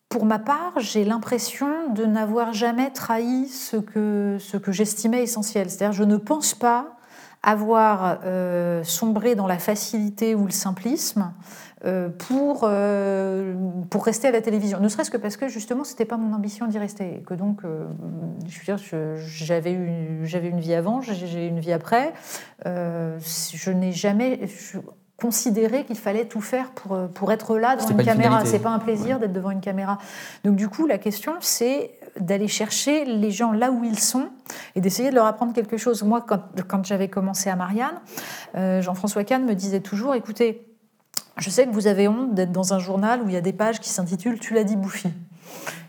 pour 0.09 0.27
ma 0.27 0.39
part, 0.39 0.75
j'ai 0.79 1.05
l'impression 1.05 1.93
de 1.93 2.05
n'avoir 2.05 2.53
jamais 2.53 2.91
trahi 2.93 3.49
ce 3.49 3.77
que, 3.77 4.37
ce 4.39 4.57
que 4.57 4.71
j'estimais 4.71 5.25
essentiel. 5.25 5.69
C'est-à-dire, 5.71 5.93
je 5.93 6.05
ne 6.05 6.17
pense 6.17 6.55
pas 6.55 6.95
avoir 7.43 8.21
sombré 8.85 9.35
dans 9.35 9.49
la 9.49 9.59
facilité 9.59 10.37
ou 10.37 10.47
le 10.47 10.53
simplisme 10.53 11.33
pour, 12.19 12.63
euh, 12.65 13.55
pour 13.91 14.07
rester 14.07 14.29
à 14.29 14.31
la 14.31 14.41
télévision. 14.41 14.81
Ne 14.81 14.89
serait-ce 14.89 15.11
que 15.11 15.19
parce 15.19 15.37
que 15.37 15.49
justement, 15.49 15.85
ce 15.85 15.93
n'était 15.93 16.07
pas 16.07 16.17
mon 16.17 16.35
ambition 16.35 16.67
d'y 16.67 16.79
rester. 16.79 17.23
Que 17.27 17.35
donc, 17.35 17.61
euh, 17.65 17.87
j'avais 19.27 19.73
une, 19.73 20.25
j'avais 20.25 20.49
une 20.49 20.61
vie 20.61 20.73
avant, 20.73 21.03
j'ai 21.03 21.47
une 21.47 21.61
vie 21.61 21.73
après. 21.73 22.15
je 22.65 23.71
n'ai 23.71 23.93
jamais 23.93 24.41
considéré 25.21 25.85
qu'il 25.85 25.97
fallait 25.97 26.25
tout 26.25 26.41
faire 26.41 26.71
pour, 26.71 26.99
pour 27.09 27.33
être 27.33 27.59
là 27.59 27.77
devant 27.77 27.91
une 27.91 28.05
caméra. 28.05 28.47
C'est 28.47 28.61
pas 28.61 28.71
un 28.71 28.79
plaisir 28.79 29.19
d'être 29.19 29.35
devant 29.35 29.51
une 29.51 29.61
caméra. 29.61 29.99
Donc 30.43 30.57
du 30.57 30.69
coup, 30.69 30.87
la 30.87 30.97
question, 30.97 31.35
c'est 31.41 31.91
d'aller 32.19 32.49
chercher 32.49 33.05
les 33.05 33.31
gens 33.31 33.53
là 33.53 33.71
où 33.71 33.85
ils 33.85 33.99
sont 33.99 34.29
et 34.75 34.81
d'essayer 34.81 35.11
de 35.11 35.15
leur 35.17 35.27
apprendre 35.27 35.53
quelque 35.53 35.77
chose. 35.77 36.03
Moi, 36.03 36.25
quand, 36.27 36.41
quand 36.67 36.85
j'avais 36.87 37.09
commencé 37.09 37.51
à 37.51 37.57
Marianne, 37.57 38.01
Jean-François 38.55 39.25
Kahn 39.25 39.45
me 39.45 39.55
disait 39.55 39.81
toujours, 39.81 40.15
écoutez, 40.15 40.74
je 41.37 41.51
sais 41.51 41.67
que 41.67 41.73
vous 41.73 41.87
avez 41.87 42.09
honte 42.09 42.35
d'être 42.35 42.53
dans 42.53 42.75
un 42.75 42.79
journal 42.79 43.23
où 43.23 43.29
il 43.29 43.35
y 43.35 43.37
a 43.37 43.41
des 43.41 43.53
pages 43.53 43.81
qui 43.81 43.89
s'intitulent 43.89 44.39
Tu 44.39 44.55
l'as 44.55 44.65
dit, 44.65 44.77
Bouffi. 44.77 45.09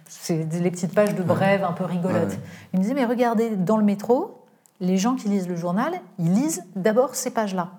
C'est 0.08 0.48
les 0.60 0.72
petites 0.72 0.94
pages 0.94 1.14
de 1.14 1.24
brèves 1.24 1.64
un 1.64 1.74
peu 1.74 1.86
rigolotes. 1.86 2.38
Il 2.74 2.80
me 2.80 2.84
disait 2.84 2.96
Mais 2.96 3.06
regardez, 3.06 3.52
dans 3.52 3.78
le 3.78 3.84
métro, 3.84 4.46
les 4.80 4.98
gens 4.98 5.16
qui 5.16 5.30
lisent 5.30 5.48
le 5.48 5.56
journal, 5.56 5.94
ils 6.20 6.34
lisent 6.34 6.64
d'abord 6.76 7.16
ces 7.16 7.32
pages-là. 7.32 7.72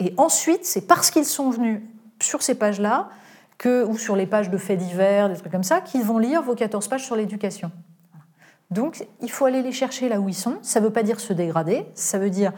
Et 0.00 0.14
ensuite, 0.16 0.64
c'est 0.64 0.86
parce 0.86 1.10
qu'ils 1.10 1.24
sont 1.24 1.50
venus 1.50 1.82
sur 2.20 2.42
ces 2.42 2.54
pages-là, 2.54 3.10
que, 3.58 3.84
ou 3.84 3.98
sur 3.98 4.16
les 4.16 4.26
pages 4.26 4.50
de 4.50 4.56
faits 4.56 4.78
divers, 4.78 5.28
des 5.28 5.36
trucs 5.36 5.52
comme 5.52 5.64
ça, 5.64 5.80
qu'ils 5.80 6.02
vont 6.02 6.18
lire 6.18 6.42
vos 6.42 6.54
14 6.54 6.86
pages 6.88 7.04
sur 7.04 7.16
l'éducation. 7.16 7.70
Donc, 8.70 9.06
il 9.20 9.30
faut 9.30 9.46
aller 9.46 9.62
les 9.62 9.72
chercher 9.72 10.08
là 10.08 10.20
où 10.20 10.28
ils 10.28 10.34
sont. 10.34 10.58
Ça 10.62 10.80
ne 10.80 10.86
veut 10.86 10.92
pas 10.92 11.02
dire 11.02 11.20
se 11.20 11.32
dégrader, 11.32 11.86
ça 11.94 12.18
veut 12.18 12.30
dire 12.30 12.52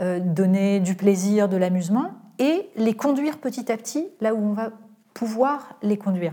euh, 0.00 0.20
donner 0.20 0.80
du 0.80 0.94
plaisir, 0.94 1.48
de 1.48 1.56
l'amusement, 1.56 2.12
et 2.38 2.68
les 2.76 2.94
conduire 2.94 3.38
petit 3.38 3.70
à 3.70 3.76
petit 3.76 4.06
là 4.20 4.34
où 4.34 4.38
on 4.38 4.52
va 4.52 4.70
pouvoir 5.14 5.76
les 5.82 5.96
conduire. 5.96 6.32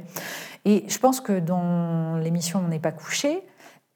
Et 0.65 0.85
je 0.87 0.97
pense 0.97 1.21
que 1.21 1.39
dans 1.39 2.17
l'émission 2.17 2.61
On 2.63 2.67
n'est 2.67 2.79
pas 2.79 2.91
couché, 2.91 3.43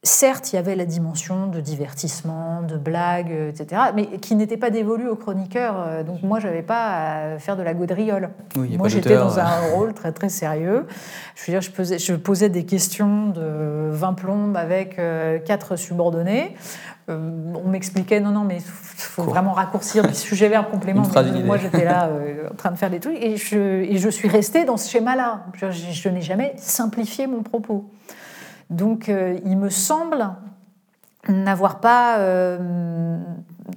certes, 0.08 0.52
il 0.52 0.56
y 0.56 0.60
avait 0.60 0.76
la 0.76 0.86
dimension 0.86 1.48
de 1.48 1.60
divertissement, 1.60 2.62
de 2.62 2.78
blague, 2.78 3.32
etc., 3.50 3.82
mais 3.94 4.06
qui 4.18 4.36
n'était 4.36 4.58
pas 4.58 4.70
dévolue 4.70 5.08
aux 5.08 5.16
chroniqueurs. 5.16 5.76
Euh, 5.78 6.04
donc 6.04 6.24
moi, 6.24 6.40
je 6.40 6.48
n'avais 6.48 6.64
pas 6.64 7.34
à 7.34 7.40
faire 7.40 7.56
de 7.56 7.64
la 7.64 7.74
gaudriole. 7.74 8.30
moi, 8.56 8.88
j'étais 8.88 9.16
dans 9.16 9.40
un 9.40 9.60
rôle 9.74 9.94
très 9.94 10.12
très 10.12 10.30
sérieux. 10.30 10.88
Je 11.36 11.46
veux 11.46 11.54
dire, 11.54 11.62
je 11.62 11.72
posais, 11.72 12.00
je 12.00 12.14
posais 12.14 12.50
des 12.50 12.66
questions 12.66 13.28
de 13.28 13.90
20 13.92 14.14
plombes 14.14 14.58
avec 14.58 14.98
euh, 14.98 15.40
quatre 15.40 15.76
subordonnés. 15.76 16.56
Euh, 17.10 17.32
on 17.64 17.70
m'expliquait 17.70 18.20
non, 18.20 18.32
non, 18.32 18.44
mais 18.44 18.58
il 18.58 18.64
faut 18.64 19.24
vraiment 19.24 19.54
raccourcir 19.54 20.06
du 20.08 20.14
sujet 20.14 20.50
verbe 20.50 20.70
complément. 20.72 21.04
moi, 21.46 21.58
j'étais 21.58 21.86
là 21.86 22.10
en 22.52 22.56
train 22.56 22.72
de 22.72 22.78
faire 22.78 22.90
des 22.90 23.00
trucs 23.00 23.18
et 23.22 23.38
je, 23.38 23.84
et 23.84 23.98
je 23.98 24.10
suis 24.10 24.28
restée 24.28 24.66
dans 24.66 24.78
ce 24.78 24.90
schéma-là. 24.90 25.46
Je, 25.54 25.72
je 25.72 26.10
n'ai 26.10 26.22
jamais 26.22 26.54
simplifié 26.58 27.28
mon 27.28 27.44
propos. 27.44 27.86
Donc, 28.70 29.10
euh, 29.10 29.40
il 29.46 29.58
me 29.58 29.70
semble 29.70 30.30
n'avoir 31.28 31.80
pas, 31.80 32.20
euh, 32.20 33.20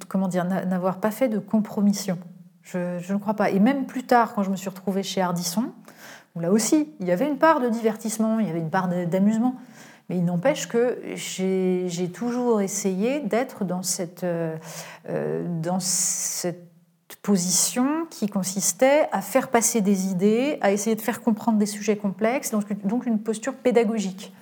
comment 0.09 0.29
dire, 0.29 0.44
n'avoir 0.44 0.98
pas 0.98 1.11
fait 1.11 1.29
de 1.29 1.38
compromission. 1.38 2.18
Je, 2.62 3.12
ne 3.12 3.18
crois 3.18 3.35
pas. 3.35 3.50
Et 3.50 3.59
même 3.59 3.87
plus 3.87 4.05
tard, 4.05 4.35
quand 4.35 4.42
je 4.42 4.50
me 4.50 4.57
suis 4.57 4.68
retrouvée 4.68 5.03
chez 5.03 5.20
Ardisson, 5.20 5.66
où 6.35 6.40
là 6.40 6.53
aussi, 6.53 6.88
il 7.00 7.09
y 7.09 7.11
avait 7.11 7.26
une 7.26 7.38
part 7.38 7.61
de 7.61 7.68
divertissement, 7.68 8.38
il 8.38 8.46
y 8.46 8.50
avait 8.50 8.61
une 8.61 8.70
part 8.70 8.88
d'amusement. 8.88 9.57
Mais 10.09 10.18
il 10.18 10.24
n'empêche 10.24 10.68
que 10.68 10.98
j'ai 11.14 12.11
toujours 12.12 12.61
essayé 12.61 13.20
d'être 13.20 13.64
dans 13.64 13.83
cette, 13.83 14.24
euh, 14.24 14.57
dans 15.62 15.81
cette 15.81 16.68
position 17.22 18.07
qui 18.11 18.29
consistait 18.29 19.09
à 19.12 19.20
faire 19.20 19.48
passer 19.48 19.81
des 19.81 20.09
idées, 20.09 20.59
à 20.62 20.72
essayer 20.72 20.96
de 20.96 21.00
faire 21.00 21.20
comprendre 21.22 21.59
des 21.59 21.66
sujets 21.66 21.96
complexes, 21.96 22.53
donc 22.85 23.07
une 23.07 23.18
posture 23.20 23.55
pédagogique. 23.55 24.33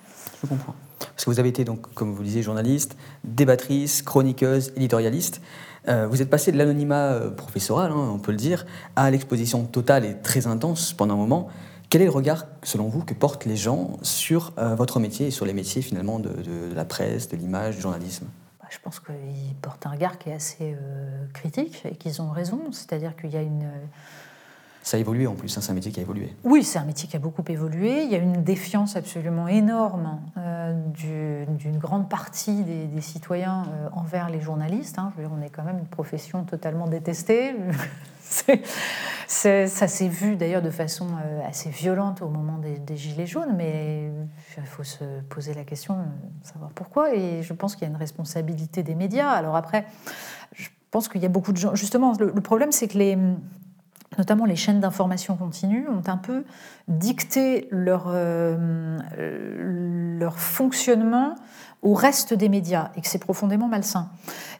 Je 0.42 0.46
comprends. 0.46 0.74
Parce 0.98 1.24
que 1.24 1.30
vous 1.30 1.40
avez 1.40 1.48
été, 1.48 1.64
donc, 1.64 1.92
comme 1.94 2.12
vous 2.12 2.20
le 2.20 2.26
disiez, 2.26 2.42
journaliste, 2.42 2.96
débattrice, 3.24 4.02
chroniqueuse, 4.02 4.72
éditorialiste. 4.76 5.40
Euh, 5.88 6.06
vous 6.06 6.22
êtes 6.22 6.30
passé 6.30 6.52
de 6.52 6.58
l'anonymat 6.58 7.12
euh, 7.12 7.30
professoral, 7.30 7.92
hein, 7.92 8.10
on 8.12 8.18
peut 8.18 8.32
le 8.32 8.38
dire, 8.38 8.66
à 8.94 9.10
l'exposition 9.10 9.64
totale 9.64 10.04
et 10.04 10.16
très 10.20 10.46
intense 10.46 10.92
pendant 10.92 11.14
un 11.14 11.18
moment. 11.18 11.48
Quel 11.88 12.02
est 12.02 12.06
le 12.06 12.10
regard, 12.10 12.46
selon 12.62 12.88
vous, 12.88 13.02
que 13.02 13.14
portent 13.14 13.46
les 13.46 13.56
gens 13.56 13.96
sur 14.02 14.52
euh, 14.58 14.74
votre 14.74 15.00
métier 15.00 15.28
et 15.28 15.30
sur 15.30 15.46
les 15.46 15.54
métiers 15.54 15.80
finalement 15.80 16.18
de, 16.18 16.30
la 16.74 16.84
presse, 16.84 17.28
de 17.28 17.36
l'image, 17.36 17.76
du 17.76 17.82
journalisme? 17.82 18.26
Bah, 18.60 18.66
Je 18.70 18.78
pense 18.82 19.00
qu'ils 19.00 19.54
portent 19.62 19.86
un 19.86 19.90
regard 19.90 20.18
qui 20.18 20.28
est 20.28 20.34
assez 20.34 20.76
critique 21.32 21.82
et 21.90 21.96
qu'ils 21.96 22.20
ont 22.20 22.30
raison. 22.30 22.60
C'est-à-dire 22.70 23.16
qu'il 23.16 23.30
y 23.30 23.36
a 23.36 23.42
une 23.42 23.70
ça 24.88 24.96
a 24.96 25.00
évolué 25.00 25.26
en 25.26 25.34
plus, 25.34 25.54
hein, 25.54 25.60
c'est 25.60 25.70
un 25.70 25.74
métier 25.74 25.92
qui 25.92 26.00
a 26.00 26.02
évolué. 26.02 26.34
Oui, 26.44 26.64
c'est 26.64 26.78
un 26.78 26.84
métier 26.84 27.06
qui 27.06 27.14
a 27.14 27.18
beaucoup 27.18 27.44
évolué. 27.46 28.04
Il 28.04 28.10
y 28.10 28.14
a 28.14 28.18
une 28.18 28.42
défiance 28.42 28.96
absolument 28.96 29.46
énorme 29.46 30.18
euh, 30.38 30.72
d'une 30.94 31.76
grande 31.76 32.08
partie 32.08 32.62
des, 32.62 33.00
citoyens 33.02 33.64
euh, 33.68 33.88
envers 33.92 34.30
les 34.30 34.40
journalistes. 34.40 34.98
Hein. 34.98 35.12
on 35.18 35.42
est 35.42 35.50
quand 35.50 35.62
même 35.62 35.78
une 35.78 35.86
profession 35.86 36.44
totalement 36.44 36.86
détestée. 36.86 37.54
ça 39.26 39.66
s'est 39.68 40.08
vu 40.08 40.36
d'ailleurs 40.36 40.62
de 40.62 40.70
façon 40.70 41.08
euh, 41.22 41.46
assez 41.46 41.68
violente 41.68 42.22
au 42.22 42.28
moment 42.30 42.56
des, 42.56 42.96
Gilets 42.96 43.26
jaunes, 43.26 43.54
mais 43.58 44.10
il 44.56 44.66
faut 44.66 44.84
se 44.84 45.04
poser 45.28 45.52
la 45.52 45.64
question, 45.64 45.98
savoir 46.42 46.70
pourquoi. 46.70 47.14
Et 47.14 47.42
je 47.42 47.52
pense 47.52 47.76
qu'il 47.76 47.82
y 47.82 47.90
a 47.90 47.90
une 47.90 48.00
responsabilité 48.00 48.82
des 48.82 48.94
médias. 48.94 49.28
Alors 49.28 49.54
après, 49.54 49.84
je 50.54 50.68
pense 50.90 51.10
qu'il 51.10 51.20
y 51.20 51.26
a 51.26 51.28
beaucoup 51.28 51.52
de 51.52 51.58
gens. 51.58 51.74
Justement, 51.74 52.14
le 52.18 52.40
problème, 52.40 52.72
c'est 52.72 52.88
que 52.88 52.96
les 52.96 53.18
notamment 54.18 54.44
les 54.44 54.56
chaînes 54.56 54.80
d'information 54.80 55.36
continue, 55.36 55.86
ont 55.88 56.02
un 56.06 56.16
peu 56.16 56.44
dicté 56.88 57.68
leur, 57.70 58.06
euh, 58.08 58.98
leur 60.18 60.38
fonctionnement 60.38 61.36
au 61.82 61.94
reste 61.94 62.34
des 62.34 62.48
médias 62.48 62.90
et 62.96 63.00
que 63.00 63.08
c'est 63.08 63.18
profondément 63.18 63.68
malsain. 63.68 64.10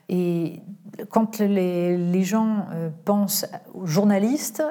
Et 0.08 0.62
quand 1.10 1.38
les, 1.38 1.96
les 1.96 2.22
gens 2.22 2.66
euh, 2.72 2.90
pensent 3.04 3.46
aux 3.74 3.86
journalistes, 3.86 4.62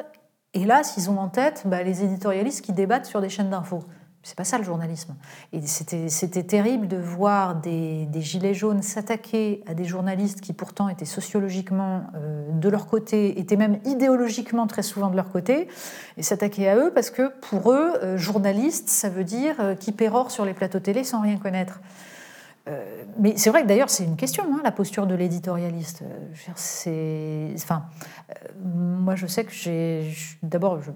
hélas, 0.54 0.96
ils 0.98 1.10
ont 1.10 1.20
en 1.20 1.30
tête 1.30 1.64
bah, 1.66 1.84
les 1.84 2.04
éditorialistes 2.04 2.64
qui 2.64 2.74
débattent 2.74 3.06
sur 3.06 3.22
des 3.22 3.30
chaînes 3.30 3.50
d'infos. 3.50 3.84
C'est 4.28 4.36
pas 4.36 4.44
ça 4.44 4.58
le 4.58 4.66
journalisme. 4.66 5.16
Et 5.54 5.62
c'était 5.66 6.44
terrible 6.44 6.90
de 6.90 6.98
voir 6.98 7.56
des, 7.56 8.10
gilets 8.16 8.54
jaunes 8.54 8.82
s'attaquer 8.82 9.64
à 9.68 9.74
des 9.74 9.86
journalistes 9.86 10.42
qui 10.42 10.52
pourtant 10.52 10.90
étaient 10.90 11.06
sociologiquement 11.06 12.02
euh, 12.14 12.52
de 12.52 12.68
leur 12.68 12.88
côté, 12.88 13.40
étaient 13.40 13.56
même 13.56 13.80
idéologiquement 13.86 14.68
très 14.68 14.82
souvent 14.82 15.10
de 15.10 15.16
leur 15.16 15.32
côté, 15.32 15.70
et 16.18 16.24
s'attaquer 16.24 16.68
à 16.68 16.76
eux 16.76 16.92
parce 16.94 17.10
que 17.10 17.32
pour 17.40 17.72
eux, 17.72 17.94
euh, 18.04 18.18
journaliste, 18.18 18.90
ça 18.90 19.08
veut 19.08 19.24
dire 19.24 19.56
euh, 19.62 19.76
qui 19.76 19.94
pérore 19.94 20.30
sur 20.30 20.44
les 20.44 20.54
plateaux 20.54 20.82
télé 20.82 21.06
sans 21.06 21.22
rien 21.22 21.38
connaître. 21.38 21.80
Mais 23.20 23.34
c'est 23.38 23.50
vrai 23.50 23.64
que 23.64 23.68
d'ailleurs 23.68 23.90
c'est 23.90 24.04
une 24.04 24.16
question, 24.16 24.44
hein, 24.52 24.62
la 24.64 24.72
posture 24.72 25.08
de 25.08 25.16
l'éditorialiste. 25.16 26.04
C'est, 26.56 27.54
enfin, 27.56 27.84
moi, 28.64 29.16
je 29.16 29.26
sais 29.26 29.44
que 29.44 29.54
j'ai. 29.54 30.14
D'abord, 30.44 30.82
je, 30.82 30.92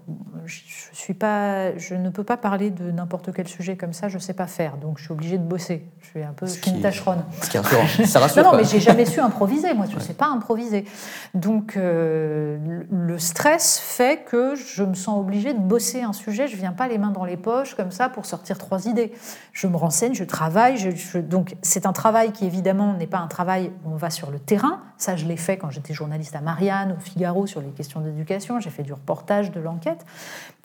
je, 0.46 0.60
suis 0.92 1.14
pas, 1.14 1.78
je 1.78 1.96
ne 1.96 2.10
peux 2.10 2.24
pas 2.24 2.36
parler 2.38 2.72
de 2.72 2.92
n'importe 2.92 3.32
quel 3.34 3.48
sujet 3.48 3.78
comme 3.78 3.94
ça. 3.94 4.10
Je 4.10 4.18
sais 4.18 4.34
pas 4.34 4.48
faire, 4.48 4.78
donc 4.78 4.98
je 4.98 5.04
suis 5.04 5.12
obligée 5.12 5.38
de 5.38 5.44
bosser. 5.44 5.86
Je 6.02 6.08
suis 6.08 6.24
un 6.24 6.34
peu 6.34 6.48
ce 6.48 6.60
qui, 6.60 6.82
tâcheronne. 6.82 7.24
Ce 7.42 7.50
qui 7.50 7.58
est 7.58 7.60
rassurant. 7.60 7.88
Ça 8.06 8.20
rassure. 8.20 8.44
non, 8.44 8.52
non, 8.52 8.58
mais 8.58 8.66
j'ai 8.66 8.80
jamais 8.80 9.06
su 9.06 9.20
improviser. 9.20 9.74
Moi, 9.74 9.86
je 9.90 9.96
ne 9.96 10.02
sais 10.02 10.14
pas 10.14 10.28
improviser. 10.28 10.86
Donc, 11.34 11.78
euh, 11.78 12.58
le 12.90 13.18
stress 13.18 13.80
fait 13.80 14.26
que 14.26 14.56
je 14.56 14.84
me 14.84 14.94
sens 14.94 15.20
obligée 15.20 15.54
de 15.54 15.60
bosser 15.60 16.02
un 16.02 16.14
sujet. 16.14 16.48
Je 16.48 16.58
viens 16.58 16.74
pas 16.74 16.88
les 16.88 16.98
mains 16.98 17.12
dans 17.12 17.26
les 17.26 17.38
poches 17.38 17.76
comme 17.76 17.92
ça 17.92 18.10
pour 18.10 18.26
sortir 18.26 18.58
trois 18.58 18.88
idées. 18.88 19.14
Je 19.54 19.68
me 19.68 19.78
renseigne, 19.78 20.14
je 20.14 20.24
travaille. 20.24 20.78
Je, 20.78 21.20
donc, 21.20 21.56
c'est 21.62 21.86
un 21.86 21.94
travail 21.94 22.32
qui 22.32 22.46
évidemment 22.46 22.94
n'est 22.94 23.08
pas 23.08 23.20
un 23.20 23.28
travail 23.28 23.72
où 23.86 23.92
on 23.92 23.96
va 23.96 24.10
sur 24.10 24.32
le 24.32 24.40
terrain. 24.40 24.82
Ça, 24.98 25.16
je 25.16 25.26
l'ai 25.26 25.38
fait 25.38 25.58
quand 25.58 25.70
j'étais 25.70 25.94
journaliste 25.94 26.36
à 26.36 26.42
Marianne, 26.42 26.96
au 26.98 27.00
Figaro, 27.00 27.46
sur 27.46 27.62
les 27.62 27.70
questions 27.70 28.02
d'éducation. 28.02 28.60
J'ai 28.60 28.70
fait 28.70 28.84
du 28.84 28.94
reportage, 28.94 29.52
de 29.52 29.60
l'enquête. 29.60 30.06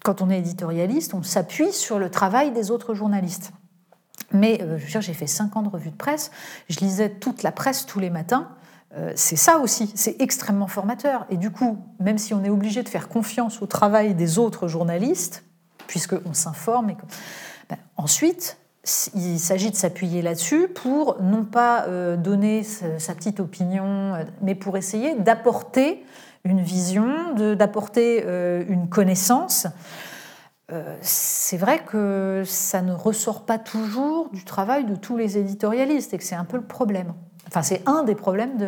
Quand 0.04 0.22
on 0.22 0.30
est 0.30 0.38
éditorialiste, 0.38 1.14
on 1.14 1.22
s'appuie 1.22 1.72
sur 1.72 1.98
le 1.98 2.10
travail 2.10 2.52
des 2.52 2.70
autres 2.70 2.94
journalistes. 2.94 3.52
Mais 4.32 4.60
euh, 4.62 4.78
je 4.78 4.84
veux 4.84 4.90
dire, 4.90 5.00
j'ai 5.00 5.14
fait 5.14 5.26
cinq 5.26 5.56
ans 5.56 5.62
de 5.62 5.68
revue 5.68 5.90
de 5.90 5.96
presse, 5.96 6.30
je 6.68 6.80
lisais 6.80 7.10
toute 7.10 7.42
la 7.42 7.52
presse 7.52 7.86
tous 7.86 8.00
les 8.00 8.10
matins. 8.10 8.48
Euh, 8.96 9.12
c'est 9.14 9.36
ça 9.36 9.58
aussi, 9.58 9.92
c'est 9.94 10.20
extrêmement 10.20 10.66
formateur. 10.66 11.26
Et 11.30 11.36
du 11.36 11.50
coup, 11.50 11.78
même 12.00 12.18
si 12.18 12.32
on 12.34 12.42
est 12.42 12.50
obligé 12.50 12.82
de 12.82 12.88
faire 12.88 13.08
confiance 13.08 13.60
au 13.60 13.66
travail 13.66 14.14
des 14.14 14.38
autres 14.38 14.68
journalistes, 14.68 15.44
puisqu'on 15.86 16.32
s'informe, 16.32 16.94
ben, 17.68 17.76
ensuite, 17.96 18.58
il 19.14 19.38
s'agit 19.38 19.70
de 19.70 19.76
s'appuyer 19.76 20.22
là-dessus 20.22 20.68
pour 20.68 21.20
non 21.20 21.44
pas 21.44 21.86
euh, 21.86 22.16
donner 22.16 22.62
sa 22.62 23.14
petite 23.14 23.40
opinion, 23.40 24.12
mais 24.42 24.54
pour 24.54 24.76
essayer 24.76 25.14
d'apporter 25.16 26.04
une 26.44 26.60
vision, 26.60 27.34
d'apporter 27.34 28.24
une 28.68 28.88
connaissance. 28.88 29.66
Euh, 30.72 30.96
c'est 31.00 31.56
vrai 31.56 31.84
que 31.84 32.42
ça 32.44 32.82
ne 32.82 32.92
ressort 32.92 33.44
pas 33.44 33.58
toujours 33.58 34.30
du 34.30 34.44
travail 34.44 34.84
de 34.84 34.96
tous 34.96 35.16
les 35.16 35.38
éditorialistes 35.38 36.12
et 36.12 36.18
que 36.18 36.24
c'est 36.24 36.34
un 36.34 36.44
peu 36.44 36.56
le 36.56 36.64
problème. 36.64 37.12
Enfin, 37.46 37.62
c'est 37.62 37.82
un 37.86 38.02
des 38.02 38.16
problèmes 38.16 38.58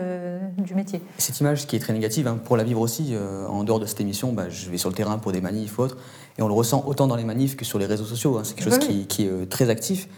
du 0.57 0.75
métier. 0.77 1.03
Cette 1.19 1.41
image 1.41 1.67
qui 1.67 1.75
est 1.75 1.81
très 1.81 1.93
négative, 1.93 2.29
hein, 2.29 2.39
pour 2.43 2.57
la 2.57 2.63
vivre 2.63 2.81
aussi, 2.81 3.09
euh, 3.11 3.45
en 3.49 3.65
dehors 3.65 3.81
de 3.81 3.87
cette 3.87 4.01
émission, 4.01 4.33
bah, 4.33 4.49
je 4.49 4.71
vais 4.71 4.79
sur 4.79 4.89
le 4.89 4.95
terrain 4.95 5.19
pour 5.19 5.33
des 5.33 5.41
manifs 5.41 5.79
ou 5.79 5.83
autres, 5.83 5.97
et 6.39 6.43
on 6.43 6.49
le 6.49 6.55
ressent 6.55 6.85
autant 6.87 7.07
dans 7.07 7.17
les 7.17 7.25
manifs 7.25 7.57
que 7.57 7.65
sur 7.65 7.79
les 7.79 7.87
réseaux 7.87 8.05
sociaux. 8.05 8.39
Hein. 8.39 8.43
c'est 8.45 8.55
quelque 8.55 8.71
chose 8.71 8.79
qui, 8.79 9.25
est 9.25 9.29
euh, 9.29 9.45
très 9.45 9.71
actif. 9.71 10.09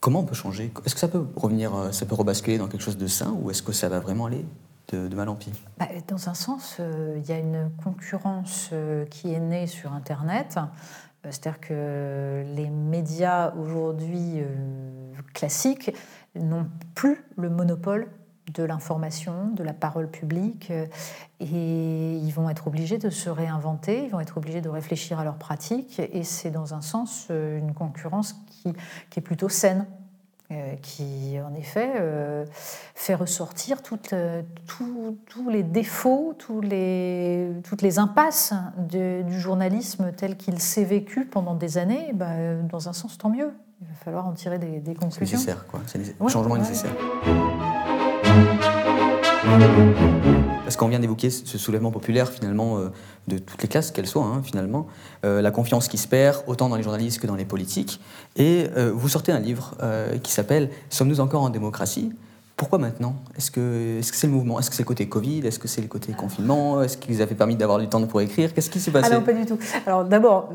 Comment 0.00 0.20
on 0.20 0.24
peut 0.24 0.34
changer? 0.34 0.72
Est-ce 0.84 0.94
que 0.94 1.00
ça 1.00 1.08
peut 1.08 1.24
revenir, 1.36 1.72
ça 1.92 2.06
peut 2.06 2.16
rebasculer 2.16 2.58
dans 2.58 2.66
quelque 2.66 2.82
chose 2.82 2.96
de 2.96 3.06
sain, 3.06 3.36
ou 3.40 3.50
est-ce 3.50 3.62
que 3.62 3.72
ça 3.72 3.88
va 3.88 4.00
vraiment 4.00 4.26
aller 4.26 4.44
de, 4.90 5.14
mal 5.14 5.28
en 5.28 5.36
pire 5.36 5.54
bah, 5.78 5.86
Dans 6.08 6.28
un 6.28 6.34
sens, 6.34 6.80
il 6.80 7.24
y 7.24 7.32
a 7.32 7.38
une 7.38 7.70
concurrence 7.82 8.70
qui 9.10 9.32
est 9.32 9.38
née 9.38 9.68
sur 9.68 9.92
Internet. 9.92 10.58
C'est-à-dire 11.30 11.60
que 11.60 12.44
les 12.56 12.68
médias 12.68 13.52
aujourd'hui 13.54 14.40
euh, 14.40 14.46
classiques 15.34 15.94
n'ont 16.34 16.66
plus 16.94 17.24
le 17.36 17.48
monopole 17.48 18.08
de 18.54 18.64
l'information, 18.64 19.50
de 19.54 19.62
la 19.62 19.72
parole 19.72 20.08
publique, 20.08 20.70
euh, 20.70 20.86
et 21.40 22.16
ils 22.16 22.30
vont 22.32 22.50
être 22.50 22.66
obligés 22.66 22.98
de 22.98 23.10
se 23.10 23.30
réinventer, 23.30 24.04
ils 24.04 24.10
vont 24.10 24.20
être 24.20 24.36
obligés 24.36 24.60
de 24.60 24.68
réfléchir 24.68 25.18
à 25.18 25.24
leurs 25.24 25.38
pratiques, 25.38 26.00
et 26.00 26.24
c'est 26.24 26.50
dans 26.50 26.74
un 26.74 26.80
sens 26.80 27.28
euh, 27.30 27.58
une 27.58 27.72
concurrence 27.72 28.34
qui, 28.48 28.72
qui 29.10 29.18
est 29.20 29.22
plutôt 29.22 29.48
saine. 29.48 29.86
Euh, 30.52 30.74
qui 30.82 31.38
en 31.40 31.54
effet 31.54 31.92
euh, 31.98 32.44
fait 32.94 33.14
ressortir 33.14 33.78
euh, 34.12 34.42
tous 34.66 35.48
les 35.48 35.62
défauts, 35.62 36.34
tous 36.36 36.60
les, 36.60 37.48
toutes 37.64 37.80
les 37.80 37.98
impasses 37.98 38.52
du 38.76 39.40
journalisme 39.40 40.12
tel 40.14 40.36
qu'il 40.36 40.58
s'est 40.60 40.84
vécu 40.84 41.24
pendant 41.24 41.54
des 41.54 41.78
années. 41.78 42.10
Bah, 42.12 42.56
dans 42.68 42.88
un 42.88 42.92
sens, 42.92 43.16
tant 43.16 43.30
mieux. 43.30 43.52
Il 43.80 43.86
va 43.86 43.94
falloir 43.94 44.26
en 44.26 44.32
tirer 44.32 44.58
des, 44.58 44.80
des 44.80 44.94
conclusions. 44.94 45.38
C'est 45.38 45.54
nécessaire, 45.54 45.66
quoi. 45.66 45.80
C'est 45.86 46.28
changement 46.28 46.58
nécessaire. 46.58 46.92
Parce 50.64 50.76
qu'on 50.76 50.88
vient 50.88 51.00
d'évoquer 51.00 51.28
ce 51.28 51.58
soulèvement 51.58 51.90
populaire 51.90 52.30
finalement 52.30 52.78
euh, 52.78 52.88
de 53.28 53.36
toutes 53.36 53.60
les 53.60 53.68
classes 53.68 53.90
qu'elles 53.90 54.06
soient 54.06 54.24
hein, 54.24 54.40
finalement, 54.42 54.86
euh, 55.26 55.42
la 55.42 55.50
confiance 55.50 55.86
qui 55.86 55.98
se 55.98 56.08
perd 56.08 56.42
autant 56.46 56.70
dans 56.70 56.76
les 56.76 56.82
journalistes 56.82 57.20
que 57.20 57.26
dans 57.26 57.34
les 57.34 57.44
politiques. 57.44 58.00
Et 58.36 58.68
euh, 58.76 58.90
vous 58.94 59.08
sortez 59.10 59.32
un 59.32 59.40
livre 59.40 59.76
qui 60.22 60.32
s'appelle 60.32 60.70
Sommes-nous 60.88 61.20
encore 61.20 61.42
en 61.42 61.50
démocratie? 61.50 62.12
Pourquoi 62.56 62.78
maintenant? 62.78 63.16
Est-ce 63.36 63.50
que 63.50 63.98
c'est 64.02 64.14
-ce 64.14 64.16
c'est 64.16 64.26
le 64.28 64.32
mouvement? 64.32 64.58
Est-ce 64.58 64.70
que 64.70 64.76
c'est 64.76 64.82
le 64.82 64.86
côté 64.86 65.08
Covid? 65.08 65.46
Est-ce 65.46 65.58
que 65.58 65.68
c'est 65.68 65.80
le 65.82 65.88
côté 65.88 66.12
confinement? 66.12 66.82
Est-ce 66.82 66.96
qu'ils 66.96 67.20
avaient 67.20 67.34
permis 67.34 67.56
d'avoir 67.56 67.78
du 67.78 67.88
temps 67.88 68.06
pour 68.06 68.20
écrire? 68.20 68.54
Qu'est-ce 68.54 68.70
qui 68.70 68.78
s'est 68.80 68.92
passé? 68.92 69.10
Ah 69.10 69.18
non, 69.18 69.24
pas 69.24 69.32
du 69.32 69.44
tout. 69.44 69.58
Alors 69.84 70.04
d'abord, 70.04 70.52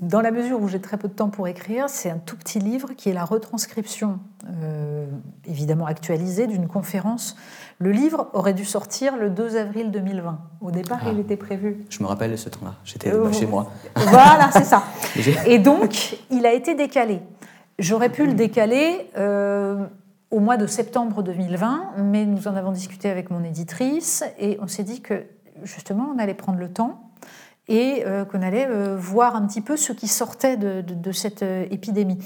dans 0.00 0.22
la 0.22 0.30
mesure 0.30 0.60
où 0.62 0.68
j'ai 0.68 0.80
très 0.80 0.96
peu 0.96 1.08
de 1.08 1.14
temps 1.14 1.28
pour 1.28 1.46
écrire, 1.46 1.88
c'est 1.88 2.10
un 2.10 2.18
tout 2.18 2.36
petit 2.36 2.58
livre 2.58 2.88
qui 2.96 3.10
est 3.10 3.12
la 3.12 3.24
retranscription, 3.24 4.18
évidemment 5.46 5.86
actualisée, 5.86 6.46
d'une 6.46 6.68
conférence. 6.68 7.36
Le 7.82 7.90
livre 7.90 8.28
aurait 8.32 8.54
dû 8.54 8.64
sortir 8.64 9.16
le 9.16 9.28
2 9.28 9.56
avril 9.56 9.90
2020. 9.90 10.38
Au 10.60 10.70
départ, 10.70 11.00
ah. 11.02 11.10
il 11.12 11.18
était 11.18 11.36
prévu. 11.36 11.84
Je 11.88 12.02
me 12.02 12.08
rappelle 12.08 12.30
de 12.30 12.36
ce 12.36 12.48
temps-là. 12.48 12.74
J'étais 12.84 13.12
euh, 13.12 13.32
chez 13.32 13.46
moi. 13.46 13.72
Voilà, 13.96 14.50
c'est 14.52 14.64
ça. 14.64 14.84
Et 15.46 15.58
donc, 15.58 16.16
il 16.30 16.46
a 16.46 16.52
été 16.52 16.74
décalé. 16.74 17.20
J'aurais 17.78 18.10
pu 18.10 18.26
le 18.26 18.34
décaler. 18.34 19.10
Euh, 19.16 19.84
au 20.30 20.40
mois 20.40 20.56
de 20.56 20.66
septembre 20.66 21.22
2020, 21.22 21.92
mais 21.98 22.24
nous 22.24 22.48
en 22.48 22.56
avons 22.56 22.72
discuté 22.72 23.10
avec 23.10 23.28
mon 23.28 23.44
éditrice 23.44 24.24
et 24.38 24.58
on 24.62 24.66
s'est 24.66 24.82
dit 24.82 25.02
que 25.02 25.26
justement 25.62 26.10
on 26.16 26.18
allait 26.18 26.32
prendre 26.32 26.58
le 26.58 26.72
temps 26.72 27.12
et 27.68 28.02
euh, 28.06 28.24
qu'on 28.24 28.42
allait 28.42 28.66
euh, 28.68 28.96
voir 28.96 29.36
un 29.36 29.46
petit 29.46 29.60
peu 29.60 29.76
ce 29.76 29.92
qui 29.92 30.08
sortait 30.08 30.56
de, 30.56 31.12
cette 31.12 31.42
euh, 31.42 31.66
épidémie. 31.70 32.18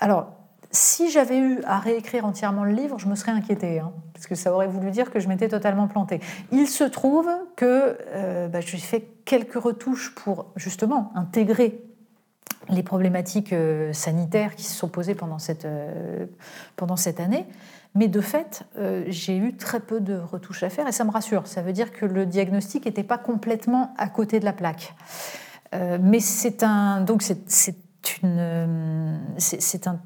Alors, 0.00 0.32
si 0.76 1.10
j'avais 1.10 1.38
eu 1.38 1.60
à 1.64 1.78
réécrire 1.78 2.24
entièrement 2.24 2.64
le 2.64 2.72
livre, 2.72 2.98
je 2.98 3.08
me 3.08 3.14
serais 3.14 3.32
inquiétée, 3.32 3.80
hein, 3.80 3.92
parce 4.12 4.26
que 4.26 4.34
ça 4.34 4.52
aurait 4.52 4.68
voulu 4.68 4.90
dire 4.90 5.10
que 5.10 5.20
je 5.20 5.28
m'étais 5.28 5.48
totalement 5.48 5.88
plantée. 5.88 6.20
Il 6.52 6.68
se 6.68 6.84
trouve 6.84 7.28
que 7.56 7.96
bah, 8.48 8.60
j'ai 8.60 8.78
fait 8.78 9.08
quelques 9.24 9.60
retouches 9.60 10.14
pour 10.14 10.46
justement 10.56 11.12
intégrer 11.14 11.86
les 12.68 12.82
problématiques 12.82 13.52
euh, 13.52 13.92
sanitaires 13.92 14.54
qui 14.54 14.64
se 14.64 14.74
sont 14.74 14.88
posées 14.88 15.14
pendant 15.14 15.38
cette, 15.38 15.64
euh, 15.64 16.26
pendant 16.76 16.96
cette 16.96 17.20
année. 17.20 17.46
Mais 17.94 18.08
de 18.08 18.20
fait, 18.20 18.64
euh, 18.76 19.04
j'ai 19.08 19.36
eu 19.36 19.56
très 19.56 19.80
peu 19.80 20.00
de 20.00 20.18
retouches 20.18 20.62
à 20.62 20.70
faire 20.70 20.86
et 20.86 20.92
ça 20.92 21.04
me 21.04 21.10
rassure. 21.10 21.46
Ça 21.46 21.62
veut 21.62 21.72
dire 21.72 21.92
que 21.92 22.04
le 22.04 22.26
diagnostic 22.26 22.84
n'était 22.84 23.04
pas 23.04 23.18
complètement 23.18 23.94
à 23.96 24.08
côté 24.08 24.40
de 24.40 24.44
la 24.44 24.52
plaque. 24.52 24.94
mais 25.72 26.20
c'est 26.20 26.62
un, 26.62 27.00
donc 27.00 27.22
c'est, 27.22 27.76
une, 28.22 29.20
c'est, 29.38 29.86
un 29.86 30.00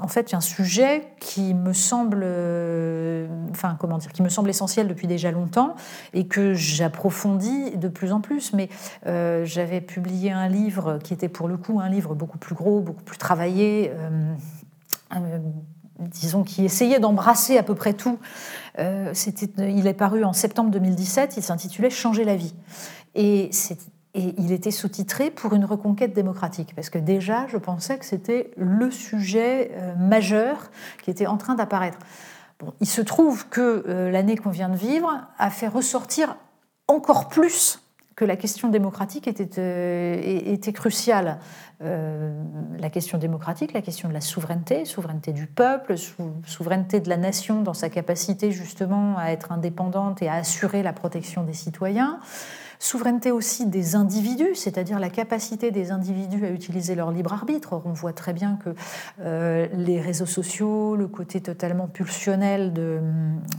en 0.00 0.08
fait 0.08 0.32
un 0.34 0.40
sujet 0.40 1.12
qui 1.20 1.54
me 1.54 1.72
semble, 1.72 2.22
euh, 2.22 3.26
enfin 3.50 3.76
comment 3.78 3.98
dire, 3.98 4.12
qui 4.12 4.22
me 4.22 4.28
semble 4.28 4.50
essentiel 4.50 4.88
depuis 4.88 5.06
déjà 5.06 5.30
longtemps 5.30 5.74
et 6.12 6.26
que 6.26 6.54
j'approfondis 6.54 7.76
de 7.76 7.88
plus 7.88 8.12
en 8.12 8.20
plus. 8.20 8.52
Mais 8.52 8.68
euh, 9.06 9.44
j'avais 9.44 9.80
publié 9.80 10.30
un 10.30 10.48
livre 10.48 10.98
qui 11.02 11.14
était 11.14 11.28
pour 11.28 11.48
le 11.48 11.56
coup 11.56 11.80
un 11.80 11.88
livre 11.88 12.14
beaucoup 12.14 12.38
plus 12.38 12.54
gros, 12.54 12.80
beaucoup 12.80 13.02
plus 13.02 13.18
travaillé. 13.18 13.92
Euh, 13.92 15.38
disons, 15.98 16.44
qui 16.44 16.64
essayait 16.64 17.00
d'embrasser 17.00 17.58
à 17.58 17.64
peu 17.64 17.74
près 17.74 17.92
tout. 17.92 18.20
il 18.78 19.86
est 19.86 19.94
paru 19.94 20.22
en 20.22 20.32
septembre 20.32 20.70
2017, 20.70 21.36
il 21.36 21.42
s'intitulait 21.42 21.90
Changer 21.90 22.24
la 22.24 22.36
vie. 22.36 22.54
Et 23.16 23.48
c'est 23.50 23.78
et 24.14 24.34
il 24.38 24.52
était 24.52 24.70
sous-titré 24.70 25.30
pour 25.30 25.54
une 25.54 25.64
reconquête 25.64 26.14
démocratique, 26.14 26.74
parce 26.74 26.90
que 26.90 26.98
déjà, 26.98 27.46
je 27.48 27.58
pensais 27.58 27.98
que 27.98 28.04
c'était 28.04 28.50
le 28.56 28.90
sujet 28.90 29.70
euh, 29.74 29.94
majeur 29.96 30.70
qui 31.02 31.10
était 31.10 31.26
en 31.26 31.36
train 31.36 31.54
d'apparaître. 31.54 31.98
Bon, 32.58 32.72
il 32.80 32.88
se 32.88 33.02
trouve 33.02 33.48
que 33.48 33.84
euh, 33.86 34.10
l'année 34.10 34.36
qu'on 34.36 34.50
vient 34.50 34.70
de 34.70 34.76
vivre 34.76 35.26
a 35.38 35.50
fait 35.50 35.68
ressortir 35.68 36.36
encore 36.88 37.28
plus 37.28 37.82
que 38.16 38.24
la 38.24 38.36
question 38.36 38.68
démocratique 38.68 39.28
était, 39.28 39.60
euh, 39.60 40.20
était 40.22 40.72
cruciale. 40.72 41.38
la 41.80 42.90
question 42.90 43.18
démocratique, 43.18 43.72
la 43.72 43.82
question 43.82 44.08
de 44.08 44.14
la 44.14 44.20
souveraineté, 44.20 44.84
souveraineté 44.84 45.32
du 45.32 45.46
peuple, 45.46 45.94
souveraineté 46.44 46.98
de 46.98 47.08
la 47.08 47.16
nation 47.16 47.62
dans 47.62 47.74
sa 47.74 47.88
capacité 47.88 48.50
justement 48.50 49.16
à 49.16 49.30
être 49.30 49.52
indépendante 49.52 50.20
et 50.22 50.28
à 50.28 50.34
assurer 50.34 50.82
la 50.82 50.92
protection 50.92 51.44
des 51.44 51.52
citoyens, 51.52 52.18
Souveraineté 52.80 53.32
aussi 53.32 53.66
des 53.66 53.96
individus, 53.96 54.54
c'est-à-dire 54.54 55.00
la 55.00 55.10
capacité 55.10 55.72
des 55.72 55.90
individus 55.90 56.46
à 56.46 56.50
utiliser 56.50 56.94
leur 56.94 57.10
libre 57.10 57.32
arbitre. 57.32 57.82
On 57.84 57.92
voit 57.92 58.12
très 58.12 58.32
bien 58.32 58.56
que 58.64 58.70
euh, 59.20 59.66
les 59.74 60.00
réseaux 60.00 60.26
sociaux, 60.26 60.94
le 60.94 61.08
côté 61.08 61.40
totalement 61.40 61.88
pulsionnel 61.88 62.72
de, 62.72 63.00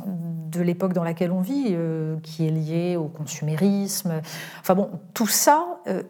de 0.06 0.62
l'époque 0.62 0.94
dans 0.94 1.04
laquelle 1.04 1.34
on 1.34 1.42
vit, 1.42 1.68
euh, 1.72 2.18
qui 2.24 2.48
est 2.48 2.52
lié 2.52 2.96
au 2.96 3.10
consumérisme, 3.10 4.22
enfin 4.62 4.76
bon, 4.76 4.90
tout 5.14 5.28
ça 5.28 5.82
euh, 5.88 6.02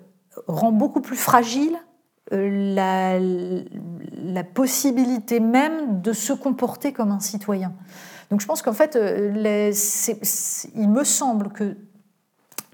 rend 0.45 0.71
beaucoup 0.71 1.01
plus 1.01 1.17
fragile 1.17 1.77
la, 2.31 3.19
possibilité 4.53 5.39
même 5.39 6.01
de 6.01 6.13
se 6.13 6.31
comporter 6.31 6.93
comme 6.93 7.09
un 7.09 7.19
citoyen. 7.19 7.73
Donc 8.29 8.39
je 8.39 8.45
pense 8.45 8.61
qu'en 8.61 8.73
fait, 8.73 8.95
il 10.75 10.89
me 10.89 11.03
semble 11.03 11.49
que 11.49 11.75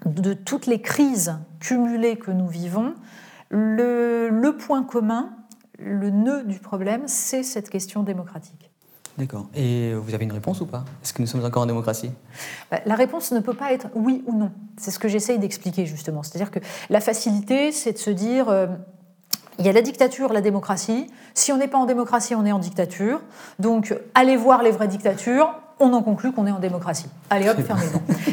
de 0.04 0.34
toutes 0.34 0.66
les 0.66 0.80
crises 0.80 1.38
cumulées 1.60 2.16
que 2.16 2.30
nous 2.30 2.48
vivons, 2.48 2.94
le, 3.50 4.50
point 4.58 4.82
commun, 4.82 5.30
le 5.78 6.10
nœud 6.10 6.44
du 6.44 6.58
problème, 6.58 7.02
c'est 7.06 7.42
cette 7.42 7.70
question 7.70 8.02
démocratique. 8.02 8.70
D'accord. 9.18 9.48
Et 9.54 9.94
vous 9.94 10.14
avez 10.14 10.24
une 10.24 10.32
réponse 10.32 10.60
ou 10.60 10.66
pas? 10.66 10.84
Est-ce 11.02 11.14
que 11.14 11.22
nous 11.22 11.26
sommes 11.26 11.44
encore 11.44 11.62
en 11.62 11.66
démocratie? 11.66 12.10
Bah, 12.70 12.80
La 12.84 12.94
réponse 12.94 13.32
ne 13.32 13.40
peut 13.40 13.54
pas 13.54 13.72
être 13.72 13.86
oui 13.94 14.22
ou 14.26 14.36
non. 14.36 14.52
C'est 14.76 14.90
ce 14.90 14.98
que 14.98 15.08
j'essaye 15.08 15.38
d'expliquer 15.38 15.86
justement. 15.86 16.22
C'est-à-dire 16.22 16.50
que 16.50 16.58
la 16.90 17.00
facilité, 17.00 17.72
c'est 17.72 17.92
de 17.92 17.98
se 17.98 18.10
dire, 18.10 18.50
euh, 18.50 18.66
il 19.58 19.64
y 19.64 19.70
a 19.70 19.72
la 19.72 19.80
dictature, 19.80 20.34
la 20.34 20.42
démocratie. 20.42 21.06
Si 21.32 21.50
on 21.50 21.56
n'est 21.56 21.68
pas 21.68 21.78
en 21.78 21.86
démocratie, 21.86 22.34
on 22.34 22.44
est 22.44 22.52
en 22.52 22.58
dictature. 22.58 23.22
Donc 23.58 23.96
allez 24.14 24.36
voir 24.36 24.62
les 24.62 24.70
vraies 24.70 24.88
dictatures, 24.88 25.54
on 25.78 25.92
en 25.92 26.02
conclut 26.02 26.32
qu'on 26.32 26.46
est 26.46 26.50
en 26.50 26.58
démocratie. 26.58 27.08
Allez 27.30 27.48
hop, 27.48 27.60
fermez 27.60 27.84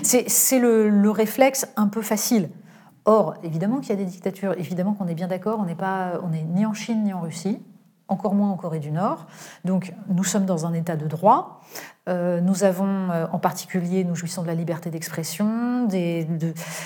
C'est 0.03 0.59
le, 0.59 1.09
réflexe 1.09 1.67
un 1.75 1.87
peu 1.87 2.01
facile. 2.01 2.49
Or, 3.05 3.35
évidemment 3.43 3.79
qu'il 3.79 3.89
y 3.89 3.93
a 3.93 3.97
des 3.97 4.05
dictatures, 4.05 4.53
évidemment 4.57 4.93
qu'on 4.93 5.07
est 5.07 5.13
bien 5.13 5.27
d'accord, 5.27 5.59
on 5.59 5.65
n'est 5.65 5.75
pas, 5.75 6.13
on 6.23 6.31
est 6.31 6.43
ni 6.43 6.65
en 6.65 6.73
Chine 6.73 7.03
ni 7.03 7.13
en 7.13 7.21
Russie. 7.21 7.59
encore 8.07 8.33
moins 8.33 8.49
en 8.49 8.55
Corée 8.55 8.79
du 8.79 8.91
Nord. 8.91 9.25
Donc 9.65 9.93
nous 10.07 10.23
sommes 10.23 10.45
dans 10.45 10.65
un 10.65 10.73
état 10.73 10.95
de 10.95 11.05
droit. 11.05 11.61
Euh, 12.07 12.39
nous 12.39 12.63
avons 12.63 13.09
euh, 13.11 13.25
en 13.31 13.39
particulier, 13.39 14.05
nous 14.05 14.15
jouissons 14.15 14.41
de 14.41 14.47
la 14.47 14.55
liberté 14.55 14.89
d'expression, 14.89 15.85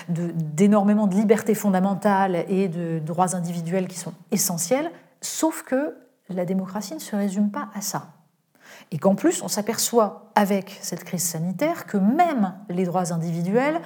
d'énormément 0.07 1.05
de, 1.05 1.13
de, 1.13 1.19
libertés 1.19 1.55
fondamentales 1.55 2.45
et 2.47 2.67
de 2.67 2.99
droits 2.99 3.35
individuels 3.35 3.87
qui 3.87 3.97
sont 3.99 4.13
essentiels, 4.31 4.89
sauf 5.21 5.63
que 5.63 5.95
la 6.29 6.45
démocratie 6.45 6.95
ne 6.95 6.99
se 6.99 7.15
résume 7.15 7.51
pas 7.51 7.69
à 7.75 7.81
ça. 7.81 8.16
Et 8.91 8.97
qu'en 8.97 9.15
plus, 9.15 9.41
on 9.41 9.47
s'aperçoit 9.47 10.31
avec 10.35 10.77
cette 10.81 11.03
crise 11.03 11.23
sanitaire 11.23 11.85
que 11.85 11.97
même 11.97 12.53
les 12.69 12.85
droits 12.85 13.11
individuels 13.13 13.81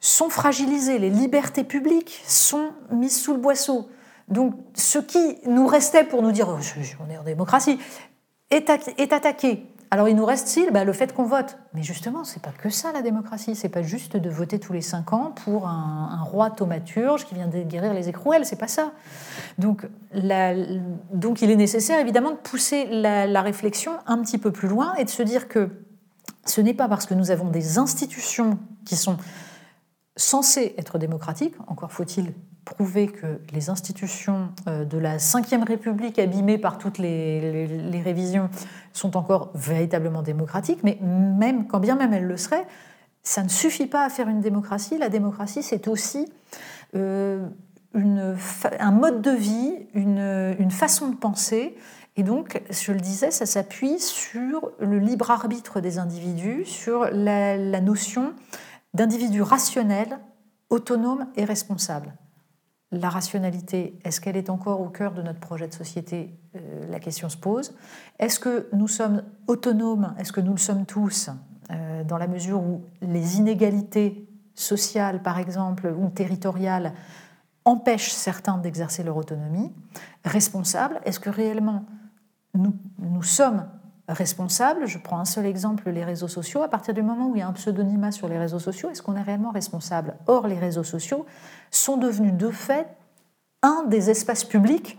sont 0.00 0.30
fragilisés, 0.30 0.98
les 0.98 1.10
libertés 1.10 1.64
publiques 1.64 2.22
sont 2.26 2.70
mises 2.90 3.20
sous 3.20 3.34
le 3.34 3.40
boisseau. 3.40 3.90
Donc 4.28 4.54
ce 4.74 4.98
qui 4.98 5.38
nous 5.46 5.66
restait 5.66 6.04
pour 6.04 6.22
nous 6.22 6.32
dire 6.32 6.48
oh, 6.48 6.58
on 7.06 7.10
est 7.10 7.18
en 7.18 7.24
démocratie 7.24 7.78
est, 8.50 9.12
attaqué. 9.12 9.66
Alors 9.92 10.08
il 10.08 10.14
nous 10.14 10.24
reste-t-il 10.24 10.70
bah, 10.70 10.84
le 10.84 10.92
fait 10.92 11.12
qu'on 11.12 11.24
vote? 11.24 11.58
Mais 11.74 11.82
justement, 11.82 12.22
c'est 12.22 12.40
pas 12.40 12.52
que 12.52 12.70
ça 12.70 12.92
la 12.92 13.02
démocratie. 13.02 13.56
C'est 13.56 13.68
pas 13.68 13.82
juste 13.82 14.16
de 14.16 14.30
voter 14.30 14.60
tous 14.60 14.72
les 14.72 14.82
cinq 14.82 15.12
ans 15.12 15.32
pour 15.44 15.66
un, 15.66 16.22
roi 16.22 16.50
thaumaturge 16.50 17.26
qui 17.26 17.34
vient 17.34 17.48
de 17.48 17.62
guérir 17.62 17.92
les 17.92 18.08
écrouelles. 18.08 18.46
C'est 18.46 18.58
pas 18.58 18.68
ça. 18.68 18.92
Donc, 19.58 19.88
il 20.12 20.30
est 21.50 21.56
nécessaire 21.56 21.98
évidemment 21.98 22.30
de 22.30 22.36
pousser 22.36 22.86
la 22.86 23.42
réflexion 23.42 23.92
un 24.06 24.18
petit 24.18 24.38
peu 24.38 24.52
plus 24.52 24.68
loin 24.68 24.94
et 24.94 25.04
de 25.04 25.10
se 25.10 25.22
dire 25.22 25.48
que 25.48 25.70
ce 26.46 26.60
n'est 26.60 26.74
pas 26.74 26.88
parce 26.88 27.06
que 27.06 27.14
nous 27.14 27.30
avons 27.30 27.48
des 27.48 27.78
institutions 27.78 28.58
qui 28.84 28.96
sont 28.96 29.16
censées 30.16 30.74
être 30.78 30.98
démocratiques, 30.98 31.54
encore 31.66 31.92
faut-il 31.92 32.34
prouver 32.64 33.08
que 33.08 33.40
les 33.52 33.70
institutions 33.70 34.50
euh, 34.66 34.84
de 34.84 34.98
la 34.98 35.16
Ve 35.16 35.64
République, 35.66 36.18
abîmées 36.18 36.58
par 36.58 36.78
toutes 36.78 36.98
les, 36.98 38.02
révisions, 38.04 38.50
sont 38.92 39.16
encore 39.16 39.50
véritablement 39.54 40.22
démocratiques, 40.22 40.82
mais 40.82 40.98
même 41.00 41.66
quand 41.66 41.80
bien 41.80 41.96
même 41.96 42.12
elles 42.12 42.26
le 42.26 42.36
seraient, 42.36 42.66
ça 43.22 43.42
ne 43.42 43.48
suffit 43.48 43.86
pas 43.86 44.04
à 44.04 44.08
faire 44.08 44.28
une 44.28 44.40
démocratie. 44.40 44.98
La 44.98 45.08
démocratie, 45.08 45.62
c'est 45.62 45.88
aussi 45.88 46.26
euh, 46.94 47.46
un 47.94 48.90
mode 48.92 49.20
de 49.20 49.30
vie, 49.30 49.72
une, 49.94 50.70
façon 50.70 51.08
de 51.08 51.16
penser. 51.16 51.76
Et 52.16 52.22
donc, 52.22 52.62
je 52.70 52.92
le 52.92 53.00
disais, 53.00 53.30
ça 53.30 53.46
s'appuie 53.46 53.98
sur 53.98 54.70
le 54.80 54.98
libre 54.98 55.30
arbitre 55.30 55.80
des 55.80 55.98
individus, 55.98 56.64
sur 56.64 57.06
la, 57.12 57.56
la 57.56 57.80
notion 57.80 58.32
d'individus 58.94 59.42
rationnels, 59.42 60.18
autonomes 60.70 61.26
et 61.36 61.44
responsables 61.44 62.14
la 62.92 63.08
rationalité, 63.08 63.98
est-ce 64.04 64.20
qu'elle 64.20 64.36
est 64.36 64.50
encore 64.50 64.80
au 64.80 64.88
cœur 64.88 65.12
de 65.12 65.22
notre 65.22 65.38
projet 65.38 65.68
de 65.68 65.74
société 65.74 66.34
euh, 66.56 66.90
La 66.90 66.98
question 66.98 67.28
se 67.28 67.36
pose. 67.36 67.74
Est-ce 68.18 68.40
que 68.40 68.68
nous 68.72 68.88
sommes 68.88 69.22
autonomes 69.46 70.14
Est-ce 70.18 70.32
que 70.32 70.40
nous 70.40 70.52
le 70.52 70.58
sommes 70.58 70.86
tous 70.86 71.30
euh, 71.70 72.02
Dans 72.02 72.18
la 72.18 72.26
mesure 72.26 72.60
où 72.60 72.82
les 73.00 73.36
inégalités 73.36 74.28
sociales, 74.54 75.22
par 75.22 75.38
exemple, 75.38 75.94
ou 75.96 76.08
territoriales, 76.08 76.92
empêchent 77.64 78.10
certains 78.10 78.58
d'exercer 78.58 79.04
leur 79.04 79.16
autonomie? 79.16 79.72
Responsables 80.24 81.00
Est-ce 81.04 81.20
que 81.20 81.30
réellement 81.30 81.84
nous, 82.54 82.74
nous 82.98 83.22
sommes 83.22 83.66
responsables 84.12 84.86
Je 84.86 84.98
prends 84.98 85.18
un 85.18 85.24
seul 85.24 85.46
exemple, 85.46 85.90
les 85.90 86.04
réseaux 86.04 86.28
sociaux. 86.28 86.62
À 86.62 86.68
partir 86.68 86.94
du 86.94 87.02
moment 87.02 87.28
où 87.28 87.36
il 87.36 87.40
y 87.40 87.42
a 87.42 87.48
un 87.48 87.52
pseudonymat 87.52 88.12
sur 88.12 88.28
les 88.28 88.38
réseaux 88.38 88.58
sociaux, 88.58 88.90
est-ce 88.90 89.02
qu'on 89.02 89.16
est 89.16 89.22
réellement 89.22 89.50
responsable? 89.50 90.14
Or, 90.26 90.46
les 90.46 90.58
réseaux 90.58 90.84
sociaux 90.84 91.26
sont 91.70 91.96
devenus 91.96 92.34
de 92.34 92.50
fait 92.50 92.86
un 93.62 93.84
des 93.88 94.10
espaces 94.10 94.44
publics 94.44 94.98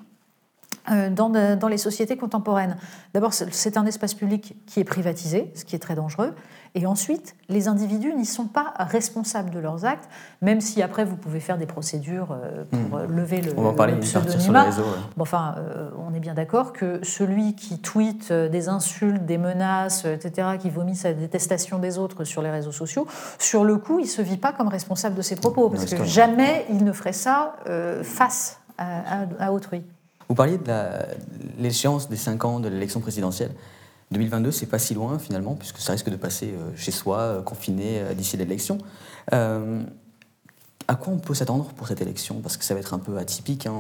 euh, 0.90 1.10
dans, 1.10 1.68
les 1.68 1.78
sociétés 1.78 2.18
contemporaines. 2.18 2.76
D'abord, 3.14 3.34
c'est 3.34 3.78
un 3.78 3.86
espace 3.86 4.16
public 4.16 4.56
qui 4.66 4.80
est 4.80 4.84
privatisé, 4.84 5.52
ce 5.54 5.64
qui 5.64 5.76
est 5.76 5.80
très 5.80 5.94
dangereux. 5.94 6.34
Et 6.74 6.86
ensuite, 6.86 7.36
les 7.50 7.68
individus 7.68 8.14
n'y 8.14 8.26
sont 8.26 8.46
pas 8.46 8.74
responsables 8.78 9.50
de 9.50 9.60
leurs 9.60 9.84
actes, 9.84 10.08
même 10.42 10.62
si 10.62 10.82
après 10.82 11.04
vous 11.04 11.18
pouvez 11.18 11.42
faire 11.42 11.58
des 11.58 11.66
procédures 11.66 12.32
euh, 12.32 12.64
pour 12.64 12.98
hmm. 12.98 13.12
lever 13.14 13.42
le, 13.42 13.54
on 13.58 13.64
va 13.64 13.74
parler 13.74 13.94
pseudonymat. 13.96 14.64
Réseaux, 14.64 14.84
bon, 15.18 15.24
enfin, 15.24 15.56
euh, 15.58 15.90
on 15.98 16.14
est 16.14 16.22
bien 16.22 16.34
d'accord 16.34 16.72
que 16.72 17.02
celui 17.04 17.56
qui 17.56 17.80
tweet 17.80 18.32
des 18.32 18.70
insultes, 18.70 19.26
des 19.26 19.38
menaces, 19.38 20.06
etc., 20.06 20.50
qui 20.60 20.70
vomit 20.70 20.96
sa 20.96 21.14
détestation 21.14 21.78
des 21.78 21.98
autres 21.98 22.24
sur 22.24 22.42
les 22.42 22.50
réseaux 22.50 22.72
sociaux, 22.72 23.06
sur 23.38 23.66
le 23.66 23.76
coup, 23.76 24.00
il 24.00 24.06
ne 24.06 24.08
se 24.08 24.22
vit 24.22 24.38
pas 24.38 24.54
comme 24.54 24.70
responsable 24.70 25.16
de 25.16 25.22
ses 25.22 25.36
propos, 25.36 25.70
parce 25.70 25.86
que 25.86 26.06
jamais 26.06 26.66
il 26.70 26.86
ne 26.86 26.94
ferait 26.94 27.14
ça 27.14 27.56
face 28.04 28.60
à 28.78 29.52
autrui. 29.52 29.84
Vous 30.30 30.36
parliez 30.36 30.58
de 30.58 30.72
l'échéance 31.60 32.08
des 32.08 32.16
5 32.16 32.46
ans 32.46 32.60
de 32.62 32.70
l'élection 32.70 33.02
présidentielle. 33.02 33.52
2022, 34.12 34.52
c'est 34.52 34.66
pas 34.66 34.80
si 34.80 34.94
loin 34.94 35.20
finalement, 35.20 35.56
puisque 35.56 35.78
ça 35.78 35.94
risque 35.94 36.10
de 36.10 36.16
passer 36.18 36.48
euh, 36.48 36.72
chez 36.76 36.92
soi, 36.92 37.18
euh, 37.20 37.42
confiné 37.42 38.00
euh, 38.00 38.14
d'ici 38.14 38.36
l'élection. 38.38 38.78
à 39.32 40.96
quoi 40.96 41.14
on 41.14 41.20
peut 41.20 41.34
s'attendre 41.34 41.66
pour 41.78 41.88
cette 41.88 42.02
élection? 42.02 42.42
Parce 42.42 42.58
que 42.58 42.66
ça 42.66 42.74
va 42.74 42.82
être 42.82 42.94
un 42.94 43.00
peu 43.00 43.18
atypique. 43.18 43.66
Hein. 43.66 43.74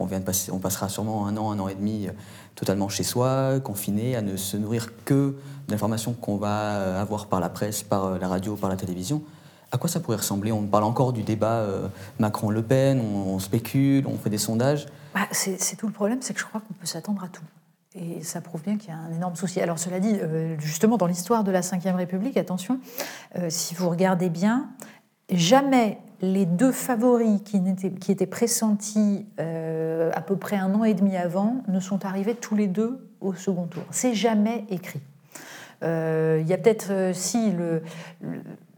On, 0.00 0.06
vient 0.06 0.18
de 0.18 0.24
passer, 0.24 0.50
on 0.50 0.58
passera 0.58 0.88
sûrement 0.88 1.28
un 1.28 1.36
an, 1.36 1.52
un 1.52 1.60
an 1.60 1.68
et 1.68 1.76
demi 1.76 2.08
totalement 2.56 2.88
chez 2.88 3.04
soi, 3.04 3.60
confiné, 3.60 4.16
à 4.16 4.22
ne 4.22 4.36
se 4.36 4.56
nourrir 4.56 4.88
que 5.04 5.36
d'informations 5.68 6.14
qu'on 6.14 6.36
va 6.36 7.00
avoir 7.00 7.26
par 7.26 7.38
la 7.38 7.48
presse, 7.48 7.84
par 7.84 8.18
la 8.18 8.26
radio, 8.26 8.56
par 8.56 8.70
la 8.70 8.76
télévision. 8.76 9.22
À 9.70 9.78
quoi 9.78 9.88
ça 9.88 10.00
pourrait 10.00 10.16
ressembler? 10.16 10.50
On 10.50 10.66
parle 10.66 10.84
encore 10.84 11.12
du 11.12 11.22
débat 11.22 11.64
Macron-Le 12.18 12.62
Pen, 12.62 13.00
on, 13.00 13.38
spécule, 13.38 14.08
on 14.08 14.16
fait 14.16 14.30
des 14.30 14.38
sondages. 14.38 14.86
Bah, 15.14 15.28
c'est 15.30 15.76
tout 15.76 15.86
le 15.86 15.92
problème, 15.92 16.18
c'est 16.22 16.34
que 16.34 16.40
je 16.40 16.46
crois 16.46 16.60
qu'on 16.60 16.74
peut 16.74 16.86
s'attendre 16.86 17.22
à 17.22 17.28
tout. 17.28 17.44
Et 17.94 18.22
ça 18.22 18.40
prouve 18.40 18.62
bien 18.62 18.76
qu'il 18.76 18.90
y 18.90 18.92
a 18.92 18.98
un 18.98 19.12
énorme 19.12 19.34
souci. 19.34 19.60
Alors 19.60 19.78
cela 19.78 19.98
dit, 19.98 20.18
euh, 20.20 20.58
justement, 20.58 20.98
dans 20.98 21.06
l'histoire 21.06 21.42
de 21.42 21.50
la 21.50 21.60
Ve 21.60 21.96
République, 21.96 22.36
attention, 22.36 22.80
euh, 23.36 23.46
si 23.48 23.74
vous 23.74 23.88
regardez 23.88 24.28
bien, 24.28 24.68
jamais 25.30 25.98
les 26.20 26.44
deux 26.44 26.72
favoris 26.72 27.40
qui, 27.42 27.62
étaient, 28.08 28.26
pressentis 28.26 29.26
euh, 29.40 30.10
à 30.14 30.20
peu 30.20 30.36
près 30.36 30.56
un 30.56 30.74
an 30.74 30.84
et 30.84 30.94
demi 30.94 31.16
avant 31.16 31.62
ne 31.68 31.80
sont 31.80 32.04
arrivés 32.04 32.34
tous 32.34 32.56
les 32.56 32.66
deux 32.66 33.08
au 33.20 33.32
second 33.34 33.66
tour. 33.66 33.84
C'est 33.90 34.14
jamais 34.14 34.64
écrit. 34.68 35.00
Il 35.80 36.46
y 36.46 36.52
a 36.52 36.58
peut-être, 36.58 37.12
si, 37.14 37.52
le 37.52 37.82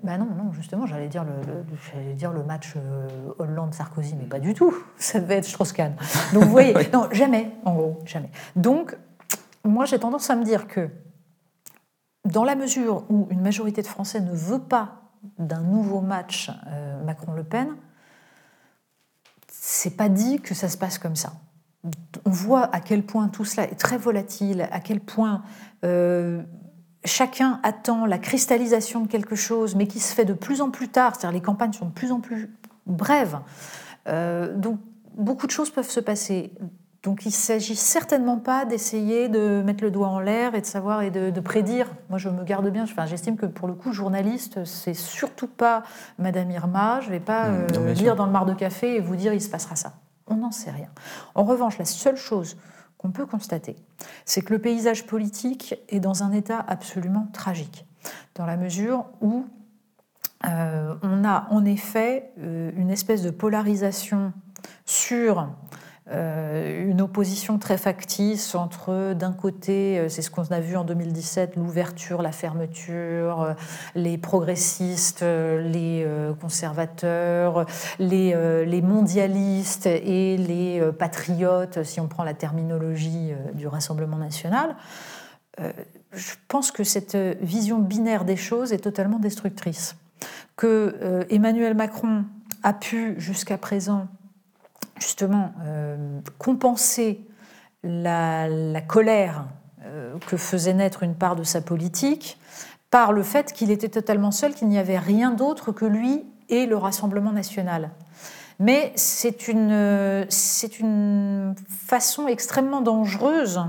ben 0.02 0.18
non, 0.18 0.28
non, 0.36 0.52
justement, 0.52 0.86
j'allais 0.86 1.08
dire 1.08 1.24
le, 1.24 2.14
dire 2.14 2.32
le 2.32 2.42
match 2.42 2.74
euh, 2.76 3.08
Hollande-Sarkozy, 3.38 4.14
mais 4.16 4.24
pas 4.24 4.40
du 4.40 4.54
tout. 4.54 4.74
Ça 4.96 5.20
devait 5.20 5.36
être 5.36 5.44
Strauss-Kahn. 5.44 5.94
Donc 6.32 6.44
vous 6.44 6.50
voyez, 6.50 6.74
non, 6.92 7.08
jamais, 7.12 7.52
en 7.64 7.74
gros, 7.74 7.98
jamais. 8.06 8.30
Donc, 8.56 8.96
moi, 9.64 9.84
j'ai 9.84 9.98
tendance 9.98 10.30
à 10.30 10.36
me 10.36 10.44
dire 10.44 10.66
que 10.68 10.88
dans 12.24 12.44
la 12.44 12.54
mesure 12.54 13.04
où 13.10 13.28
une 13.30 13.40
majorité 13.40 13.82
de 13.82 13.86
Français 13.86 14.20
ne 14.20 14.32
veut 14.32 14.60
pas 14.60 15.02
d'un 15.38 15.60
nouveau 15.60 16.00
match 16.00 16.50
euh, 16.68 17.02
Macron-Le 17.04 17.44
Pen, 17.44 17.68
c'est 19.48 19.96
pas 19.96 20.08
dit 20.08 20.40
que 20.40 20.54
ça 20.54 20.68
se 20.68 20.78
passe 20.78 20.98
comme 20.98 21.16
ça. 21.16 21.32
On 22.24 22.30
voit 22.30 22.74
à 22.74 22.80
quel 22.80 23.04
point 23.04 23.28
tout 23.28 23.44
cela 23.44 23.64
est 23.64 23.78
très 23.78 23.98
volatile, 23.98 24.68
à 24.70 24.80
quel 24.80 25.00
point 25.00 25.42
euh, 25.84 26.42
chacun 27.04 27.60
attend 27.62 28.06
la 28.06 28.18
cristallisation 28.18 29.00
de 29.00 29.08
quelque 29.08 29.36
chose, 29.36 29.74
mais 29.74 29.86
qui 29.86 30.00
se 30.00 30.14
fait 30.14 30.24
de 30.24 30.34
plus 30.34 30.60
en 30.60 30.70
plus 30.70 30.88
tard, 30.88 31.14
c'est-à-dire 31.14 31.38
les 31.38 31.44
campagnes 31.44 31.72
sont 31.72 31.86
de 31.86 31.92
plus 31.92 32.12
en 32.12 32.20
plus 32.20 32.50
brèves. 32.86 33.38
Euh, 34.08 34.54
donc 34.54 34.78
beaucoup 35.16 35.46
de 35.46 35.52
choses 35.52 35.70
peuvent 35.70 35.88
se 35.88 36.00
passer. 36.00 36.52
Donc 37.02 37.24
il 37.24 37.28
ne 37.28 37.32
s'agit 37.32 37.76
certainement 37.76 38.36
pas 38.36 38.66
d'essayer 38.66 39.28
de 39.28 39.62
mettre 39.64 39.82
le 39.82 39.90
doigt 39.90 40.08
en 40.08 40.20
l'air 40.20 40.54
et 40.54 40.60
de 40.60 40.66
savoir 40.66 41.00
et 41.00 41.10
de, 41.10 41.40
prédire. 41.40 41.86
Moi 42.10 42.18
je 42.18 42.28
me 42.28 42.44
garde 42.44 42.68
bien, 42.68 42.82
enfin, 42.82 43.06
j'estime 43.06 43.36
que 43.36 43.46
pour 43.46 43.68
le 43.68 43.74
coup, 43.74 43.92
journaliste, 43.92 44.64
c'est 44.66 44.94
surtout 44.94 45.46
pas 45.46 45.82
Madame 46.18 46.50
Irma, 46.50 47.00
je 47.00 47.06
ne 47.06 47.12
vais 47.12 47.20
pas 47.20 47.48
mmh, 47.48 47.66
euh, 47.76 47.94
lire 47.94 48.16
dans 48.16 48.26
le 48.26 48.32
mar 48.32 48.44
de 48.44 48.52
café 48.52 48.96
et 48.96 49.00
vous 49.00 49.16
dire 49.16 49.32
il 49.32 49.40
se 49.40 49.48
passera 49.48 49.76
ça. 49.76 49.94
On 50.26 50.36
n'en 50.36 50.52
sait 50.52 50.70
rien. 50.70 50.88
En 51.34 51.44
revanche, 51.44 51.78
la 51.78 51.86
seule 51.86 52.16
chose 52.16 52.56
qu'on 53.00 53.12
peut 53.12 53.24
constater, 53.24 53.76
c'est 54.26 54.42
que 54.42 54.52
le 54.52 54.58
paysage 54.58 55.06
politique 55.06 55.74
est 55.88 56.00
dans 56.00 56.22
un 56.22 56.32
état 56.32 56.62
absolument 56.68 57.28
tragique, 57.32 57.86
dans 58.34 58.44
la 58.44 58.58
mesure 58.58 59.06
où 59.22 59.46
euh, 60.46 60.94
on 61.02 61.24
a 61.24 61.46
en 61.48 61.64
effet 61.64 62.30
euh, 62.40 62.70
une 62.76 62.90
espèce 62.90 63.22
de 63.22 63.30
polarisation 63.30 64.34
sur 64.84 65.48
une 66.12 67.00
opposition 67.00 67.58
très 67.58 67.78
factice 67.78 68.54
entre, 68.54 69.14
d'un 69.14 69.32
côté, 69.32 69.98
euh, 69.98 70.08
c'est 70.08 70.22
ce 70.22 70.30
qu'on 70.30 70.42
a 70.44 70.60
vu 70.60 70.76
en 70.76 70.84
2017, 70.84 71.56
l'ouverture, 71.56 72.20
la 72.22 72.32
fermeture, 72.32 73.42
euh, 73.42 73.54
les 73.94 74.18
progressistes, 74.18 75.22
les 75.22 76.06
conservateurs, 76.40 77.66
les 77.98 78.82
mondialistes 78.82 79.86
et 79.86 80.36
les 80.36 80.82
patriotes, 80.98 81.82
si 81.84 82.00
on 82.00 82.08
prend 82.08 82.24
la 82.24 82.34
terminologie 82.34 83.32
du 83.54 83.66
Rassemblement 83.66 84.16
national. 84.16 84.76
Je 85.58 86.34
pense 86.48 86.70
que 86.70 86.84
cette 86.84 87.16
vision 87.40 87.78
binaire 87.78 88.24
des 88.24 88.36
choses 88.36 88.72
est 88.72 88.78
totalement 88.78 89.18
destructrice. 89.18 89.96
Que 90.56 91.26
Emmanuel 91.30 91.74
Macron 91.74 92.24
a 92.62 92.72
pu 92.72 93.14
jusqu'à 93.18 93.58
présent 93.58 94.08
justement 95.00 95.52
euh, 95.64 96.20
compenser 96.38 97.26
la, 97.82 98.48
colère 98.86 99.46
euh, 99.84 100.16
que 100.26 100.36
faisait 100.36 100.74
naître 100.74 101.02
une 101.02 101.14
part 101.14 101.36
de 101.36 101.42
sa 101.42 101.60
politique 101.60 102.38
par 102.90 103.12
le 103.12 103.22
fait 103.22 103.52
qu'il 103.52 103.70
était 103.70 103.88
totalement 103.88 104.30
seul, 104.30 104.54
qu'il 104.54 104.68
n'y 104.68 104.78
avait 104.78 104.98
rien 104.98 105.30
d'autre 105.30 105.72
que 105.72 105.84
lui 105.84 106.24
et 106.48 106.66
le 106.66 106.76
Rassemblement 106.76 107.32
national. 107.32 107.90
Mais 108.58 108.92
c'est 108.94 109.48
une, 109.48 110.26
c'est 110.28 110.80
une 110.80 111.54
façon 111.68 112.26
extrêmement 112.26 112.82
dangereuse 112.82 113.62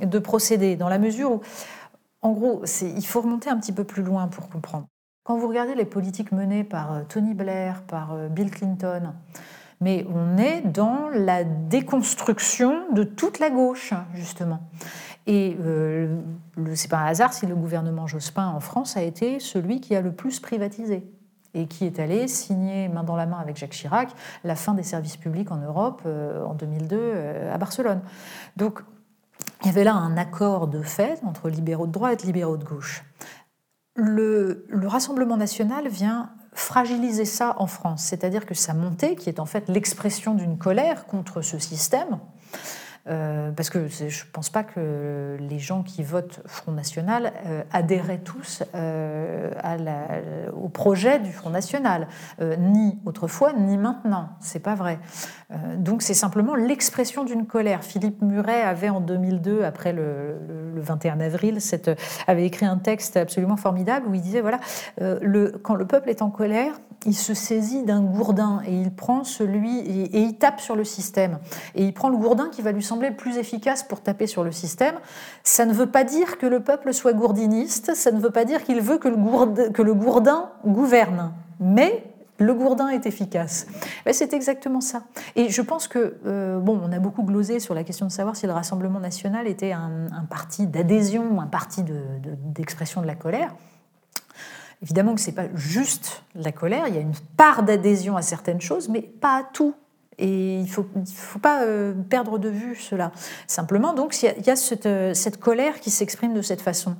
de 0.00 0.18
procéder, 0.18 0.76
dans 0.76 0.88
la 0.88 0.98
mesure 0.98 1.32
où, 1.32 1.40
en 2.20 2.32
gros, 2.32 2.62
il 2.82 3.06
faut 3.06 3.22
remonter 3.22 3.48
un 3.48 3.58
petit 3.58 3.72
peu 3.72 3.84
plus 3.84 4.02
loin 4.02 4.26
pour 4.26 4.50
comprendre. 4.50 4.86
Quand 5.22 5.38
vous 5.38 5.48
regardez 5.48 5.74
les 5.74 5.86
politiques 5.86 6.32
menées 6.32 6.64
par 6.64 6.92
euh, 6.92 7.02
Tony 7.08 7.32
Blair, 7.32 7.82
par 7.82 8.14
Bill 8.28 8.50
Clinton, 8.50 9.14
mais 9.80 10.06
on 10.08 10.38
est 10.38 10.62
dans 10.62 11.08
la 11.12 11.44
déconstruction 11.44 12.92
de 12.92 13.04
toute 13.04 13.38
la 13.38 13.50
gauche, 13.50 13.92
justement. 14.14 14.60
Et 15.26 15.56
euh, 15.60 16.20
ce 16.56 16.60
n'est 16.60 16.88
pas 16.88 16.98
un 16.98 17.06
hasard 17.06 17.32
si 17.32 17.46
le 17.46 17.54
gouvernement 17.54 18.06
Jospin 18.06 18.46
en 18.46 18.60
France 18.60 18.96
a 18.96 19.02
été 19.02 19.40
celui 19.40 19.80
qui 19.80 19.94
a 19.94 20.00
le 20.00 20.12
plus 20.12 20.40
privatisé 20.40 21.10
et 21.54 21.66
qui 21.66 21.86
est 21.86 21.98
allé 21.98 22.28
signer 22.28 22.88
main 22.88 23.04
dans 23.04 23.16
la 23.16 23.26
main 23.26 23.38
avec 23.38 23.56
Jacques 23.56 23.70
Chirac 23.70 24.10
la 24.42 24.56
fin 24.56 24.74
des 24.74 24.82
services 24.82 25.16
publics 25.16 25.50
en 25.50 25.56
Europe 25.56 26.02
euh, 26.04 26.44
en 26.44 26.54
2002 26.54 26.96
euh, 26.98 27.54
à 27.54 27.58
Barcelone. 27.58 28.00
Donc 28.56 28.80
il 29.62 29.68
y 29.68 29.70
avait 29.70 29.84
là 29.84 29.94
un 29.94 30.16
accord 30.16 30.66
de 30.66 30.82
fait 30.82 31.20
entre 31.24 31.48
libéraux 31.48 31.86
de 31.86 31.92
droite 31.92 32.24
et 32.24 32.26
libéraux 32.26 32.56
de 32.56 32.64
gauche. 32.64 33.04
Le 33.96 34.66
Rassemblement 34.86 35.36
national 35.36 35.88
vient 35.88 36.30
fragiliser 36.54 37.24
ça 37.24 37.56
en 37.58 37.66
France, 37.66 38.04
c'est-à-dire 38.04 38.46
que 38.46 38.54
sa 38.54 38.74
montée, 38.74 39.16
qui 39.16 39.28
est 39.28 39.40
en 39.40 39.46
fait 39.46 39.68
l'expression 39.68 40.34
d'une 40.34 40.56
colère 40.56 41.06
contre 41.06 41.42
ce 41.42 41.58
système, 41.58 42.18
euh, 43.06 43.52
parce 43.52 43.68
que 43.68 43.86
je 43.86 44.04
ne 44.04 44.30
pense 44.32 44.48
pas 44.48 44.64
que 44.64 45.36
les 45.38 45.58
gens 45.58 45.82
qui 45.82 46.02
votent 46.02 46.40
Front 46.46 46.72
National 46.72 47.34
euh, 47.44 47.62
adhéraient 47.70 48.18
tous 48.18 48.62
euh, 48.74 49.50
au 50.52 50.70
projet 50.70 51.18
du 51.18 51.30
Front 51.30 51.50
National, 51.50 52.08
ni 52.58 52.98
autrefois, 53.04 53.52
ni 53.52 53.76
maintenant. 53.76 54.30
C'est 54.40 54.60
pas 54.60 54.74
vrai. 54.74 54.98
donc 55.76 56.02
c'est 56.02 56.14
simplement 56.14 56.54
l'expression 56.54 57.24
d'une 57.24 57.46
colère. 57.46 57.84
Philippe 57.84 58.22
Muret 58.22 58.62
avait 58.62 58.88
en 58.88 59.00
2002, 59.00 59.64
après 59.64 59.92
le, 59.92 60.36
le 60.74 60.80
21 60.80 61.20
avril, 61.20 61.58
avait 62.26 62.46
écrit 62.46 62.66
un 62.66 62.78
texte 62.78 63.16
absolument 63.16 63.56
formidable 63.56 64.06
où 64.08 64.14
il 64.14 64.20
disait 64.20 64.40
voilà, 64.40 64.60
quand 65.62 65.74
le 65.74 65.86
peuple 65.86 66.10
est 66.10 66.22
en 66.22 66.30
colère, 66.30 66.74
il 67.06 67.14
se 67.14 67.34
saisit 67.34 67.82
d'un 67.82 68.02
gourdin 68.02 68.62
et 68.66 68.74
il 68.74 68.90
prend 68.90 69.24
celui 69.24 69.78
et, 69.78 70.18
il 70.18 70.36
tape 70.36 70.60
sur 70.60 70.76
le 70.76 70.84
système. 70.84 71.38
Et 71.74 71.84
il 71.84 71.92
prend 71.92 72.08
le 72.08 72.16
gourdin 72.16 72.48
qui 72.50 72.62
va 72.62 72.72
lui 72.72 72.82
sembler 72.82 73.10
le 73.10 73.16
plus 73.16 73.36
efficace 73.36 73.82
pour 73.82 74.00
taper 74.00 74.26
sur 74.26 74.44
le 74.44 74.52
système. 74.52 74.96
Ça 75.42 75.66
ne 75.66 75.72
veut 75.72 75.90
pas 75.90 76.04
dire 76.04 76.38
que 76.38 76.46
le 76.46 76.60
peuple 76.60 76.92
soit 76.92 77.12
gourdiniste, 77.12 77.94
ça 77.94 78.10
ne 78.10 78.20
veut 78.20 78.30
pas 78.30 78.44
dire 78.44 78.64
qu'il 78.64 78.80
veut 78.80 78.98
que 78.98 79.08
le, 79.08 79.70
que 79.70 79.82
le 79.82 79.94
gourdin 79.94 80.50
gouverne. 80.64 81.32
Mais 81.60 82.04
le 82.38 82.52
gourdin 82.54 82.88
est 82.88 83.06
efficace. 83.06 83.66
C'est 84.10 84.32
exactement 84.32 84.80
ça. 84.80 85.04
Et 85.36 85.48
je 85.48 85.62
pense 85.62 85.86
que, 85.86 86.16
euh, 86.26 86.58
bon, 86.58 86.80
on 86.82 86.92
a 86.92 86.98
beaucoup 86.98 87.22
glosé 87.22 87.60
sur 87.60 87.74
la 87.74 87.84
question 87.84 88.06
de 88.06 88.10
savoir 88.10 88.36
si 88.36 88.46
le 88.46 88.52
Rassemblement 88.52 89.00
national 89.00 89.46
était 89.46 89.72
un, 89.72 90.08
parti 90.28 90.66
d'adhésion, 90.66 91.40
un 91.40 91.46
parti 91.46 91.84
d'expression 91.84 93.02
de 93.02 93.06
la 93.06 93.14
colère. 93.14 93.54
Évidemment 94.84 95.14
que 95.14 95.22
ce 95.22 95.30
n'est 95.30 95.34
pas 95.34 95.46
juste 95.54 96.24
la 96.34 96.52
colère, 96.52 96.88
il 96.88 96.94
y 96.94 96.98
a 96.98 97.00
une 97.00 97.14
part 97.38 97.62
d'adhésion 97.62 98.18
à 98.18 98.22
certaines 98.22 98.60
choses, 98.60 98.90
mais 98.90 99.00
pas 99.00 99.38
à 99.38 99.42
tout. 99.42 99.74
Et 100.18 100.58
il 100.58 100.64
ne 100.64 100.68
faut, 100.68 101.38
pas 101.40 101.62
euh, 101.62 101.94
perdre 101.94 102.38
de 102.38 102.50
vue 102.50 102.76
cela. 102.76 103.10
Simplement, 103.46 103.94
donc, 103.94 104.14
il 104.22 104.46
y 104.46 104.50
a, 104.50 104.56
cette, 104.56 104.84
euh, 104.84 105.14
cette 105.14 105.40
colère 105.40 105.80
qui 105.80 105.90
s'exprime 105.90 106.34
de 106.34 106.42
cette 106.42 106.60
façon. 106.60 106.96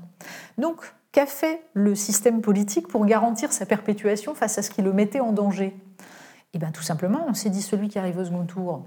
Donc, 0.56 0.94
qu'a 1.12 1.26
fait 1.26 1.62
le 1.74 1.94
système 1.94 2.40
politique 2.40 2.88
pour 2.88 3.04
garantir 3.04 3.52
sa 3.52 3.66
perpétuation 3.66 4.34
face 4.34 4.56
à 4.56 4.62
ce 4.62 4.70
qui 4.70 4.80
le 4.80 4.94
mettait 4.94 5.20
en 5.20 5.32
danger? 5.32 5.76
Eh 6.54 6.58
bien, 6.58 6.70
tout 6.70 6.82
simplement, 6.82 7.26
on 7.28 7.34
s'est 7.34 7.50
dit 7.50 7.60
celui 7.60 7.90
qui 7.90 7.98
arrive 7.98 8.16
au 8.16 8.24
second 8.24 8.46
tour 8.46 8.86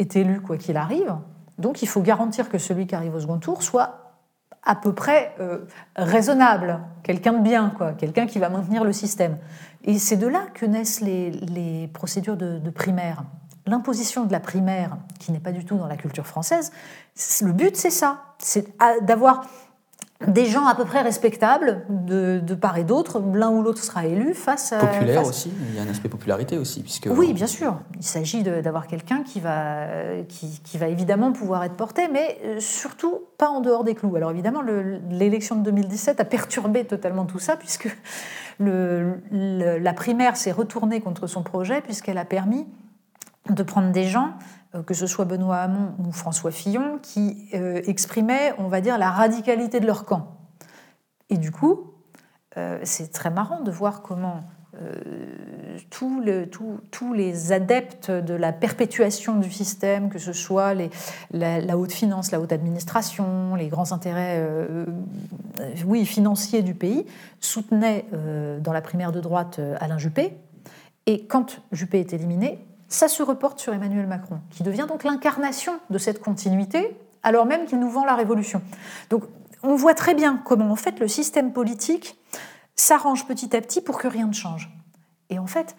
est 0.00 0.16
élu 0.16 0.40
quoi 0.40 0.56
qu'il 0.56 0.76
arrive. 0.76 1.14
Donc, 1.58 1.80
il 1.82 1.86
faut 1.86 2.02
garantir 2.02 2.48
que 2.48 2.58
celui 2.58 2.88
qui 2.88 2.96
arrive 2.96 3.14
au 3.14 3.20
second 3.20 3.38
tour 3.38 3.62
soit 3.62 3.99
à 4.62 4.74
peu 4.74 4.92
près 4.92 5.34
euh, 5.40 5.64
raisonnable, 5.96 6.80
quelqu'un 7.02 7.32
de 7.32 7.42
bien, 7.42 7.72
quoi, 7.76 7.92
quelqu'un 7.92 8.26
qui 8.26 8.38
va 8.38 8.48
maintenir 8.48 8.84
le 8.84 8.92
système. 8.92 9.38
Et 9.84 9.98
c'est 9.98 10.16
de 10.16 10.26
là 10.26 10.46
que 10.52 10.66
naissent 10.66 11.00
les, 11.00 11.88
procédures 11.92 12.36
de, 12.36 12.58
de 12.58 12.70
primaire. 12.70 13.24
L'imposition 13.66 14.24
de 14.24 14.32
la 14.32 14.40
primaire, 14.40 14.96
qui 15.18 15.32
n'est 15.32 15.40
pas 15.40 15.52
du 15.52 15.64
tout 15.64 15.76
dans 15.76 15.86
la 15.86 15.96
culture 15.96 16.26
française, 16.26 16.72
le 17.42 17.52
but 17.52 17.76
c'est 17.76 17.90
ça, 17.90 18.22
c'est 18.38 18.74
d'avoir 19.02 19.44
des 20.26 20.44
gens 20.44 20.66
à 20.66 20.74
peu 20.74 20.84
près 20.84 21.00
respectables 21.00 21.84
de, 21.88 22.54
part 22.54 22.76
et 22.76 22.84
d'autre, 22.84 23.22
l'un 23.34 23.48
ou 23.50 23.62
l'autre 23.62 23.82
sera 23.82 24.06
élu 24.06 24.34
face 24.34 24.72
à... 24.72 24.78
Populaire 24.78 25.26
aussi, 25.26 25.50
il 25.70 25.76
y 25.76 25.78
a 25.78 25.82
un 25.82 25.88
aspect 25.88 26.10
popularité 26.10 26.58
aussi. 26.58 26.82
Puisque... 26.82 27.08
Oui, 27.10 27.32
bien 27.32 27.46
sûr. 27.46 27.80
Il 27.96 28.04
s'agit 28.04 28.42
d'avoir 28.42 28.86
quelqu'un 28.86 29.22
qui 29.22 29.40
va, 29.40 29.86
qui, 30.28 30.78
va 30.78 30.88
évidemment 30.88 31.32
pouvoir 31.32 31.64
être 31.64 31.74
porté, 31.74 32.08
mais 32.08 32.38
euh, 32.44 32.60
surtout 32.60 33.20
pas 33.38 33.48
en 33.48 33.60
dehors 33.60 33.82
des 33.82 33.94
clous. 33.94 34.14
Alors 34.14 34.30
évidemment, 34.30 34.62
l'élection 35.10 35.56
de 35.56 35.62
2017 35.62 36.20
a 36.20 36.24
perturbé 36.26 36.84
totalement 36.84 37.24
tout 37.24 37.38
ça, 37.38 37.56
puisque 37.56 37.88
le, 38.58 39.20
la 39.30 39.92
primaire 39.94 40.36
s'est 40.36 40.52
retournée 40.52 41.00
contre 41.00 41.26
son 41.26 41.42
projet, 41.42 41.80
puisqu'elle 41.80 42.18
a 42.18 42.26
permis 42.26 42.66
de 43.48 43.62
prendre 43.62 43.90
des 43.90 44.04
gens 44.04 44.34
que 44.86 44.94
ce 44.94 45.06
soit 45.06 45.24
Benoît 45.24 45.58
Hamon 45.58 45.94
ou 45.98 46.12
François 46.12 46.52
Fillon, 46.52 46.98
qui 47.02 47.48
euh, 47.54 47.80
exprimaient, 47.86 48.54
on 48.58 48.68
va 48.68 48.80
dire, 48.80 48.98
la 48.98 49.10
radicalité 49.10 49.80
de 49.80 49.86
leur 49.86 50.04
camp. 50.04 50.36
Et 51.28 51.38
du 51.38 51.50
coup, 51.50 51.92
euh, 52.56 52.78
c'est 52.84 53.10
très 53.10 53.30
marrant 53.30 53.60
de 53.60 53.70
voir 53.70 54.02
comment 54.02 54.42
tous, 55.90 56.22
les 57.12 57.52
adeptes 57.52 58.10
de 58.10 58.34
la 58.34 58.52
perpétuation 58.52 59.36
du 59.36 59.50
système, 59.50 60.08
que 60.08 60.18
ce 60.18 60.32
soit 60.32 60.74
la, 61.32 61.76
haute 61.76 61.92
finance, 61.92 62.30
la 62.30 62.40
haute 62.40 62.52
administration, 62.52 63.56
les 63.56 63.68
grands 63.68 63.92
intérêts 63.92 64.42
oui, 65.84 66.06
financiers 66.06 66.62
du 66.62 66.74
pays, 66.74 67.04
soutenaient 67.40 68.06
dans 68.60 68.72
la 68.72 68.80
primaire 68.80 69.12
de 69.12 69.20
droite 69.20 69.60
Alain 69.80 69.98
Juppé. 69.98 70.38
Et 71.06 71.26
quand 71.26 71.60
Juppé 71.72 71.98
est 71.98 72.12
éliminé, 72.14 72.64
ça 72.90 73.08
se 73.08 73.22
reporte 73.22 73.58
sur 73.60 73.72
Emmanuel 73.72 74.06
Macron, 74.06 74.40
qui 74.50 74.62
devient 74.62 74.86
donc 74.86 75.04
l'incarnation 75.04 75.80
de 75.88 75.96
cette 75.96 76.20
continuité, 76.20 76.96
alors 77.22 77.46
même 77.46 77.64
qu'il 77.64 77.78
nous 77.78 77.88
vend 77.88 78.04
la 78.04 78.16
révolution. 78.16 78.60
Donc 79.08 79.24
on 79.62 79.76
voit 79.76 79.94
très 79.94 80.14
bien 80.14 80.42
comment 80.44 80.70
en 80.70 80.76
fait 80.76 80.98
le 81.00 81.08
système 81.08 81.52
politique 81.52 82.18
s'arrange 82.74 83.26
petit 83.26 83.56
à 83.56 83.60
petit 83.60 83.80
pour 83.80 83.98
que 83.98 84.08
rien 84.08 84.26
ne 84.26 84.32
change. 84.32 84.70
Et 85.30 85.38
en 85.38 85.46
fait, 85.46 85.76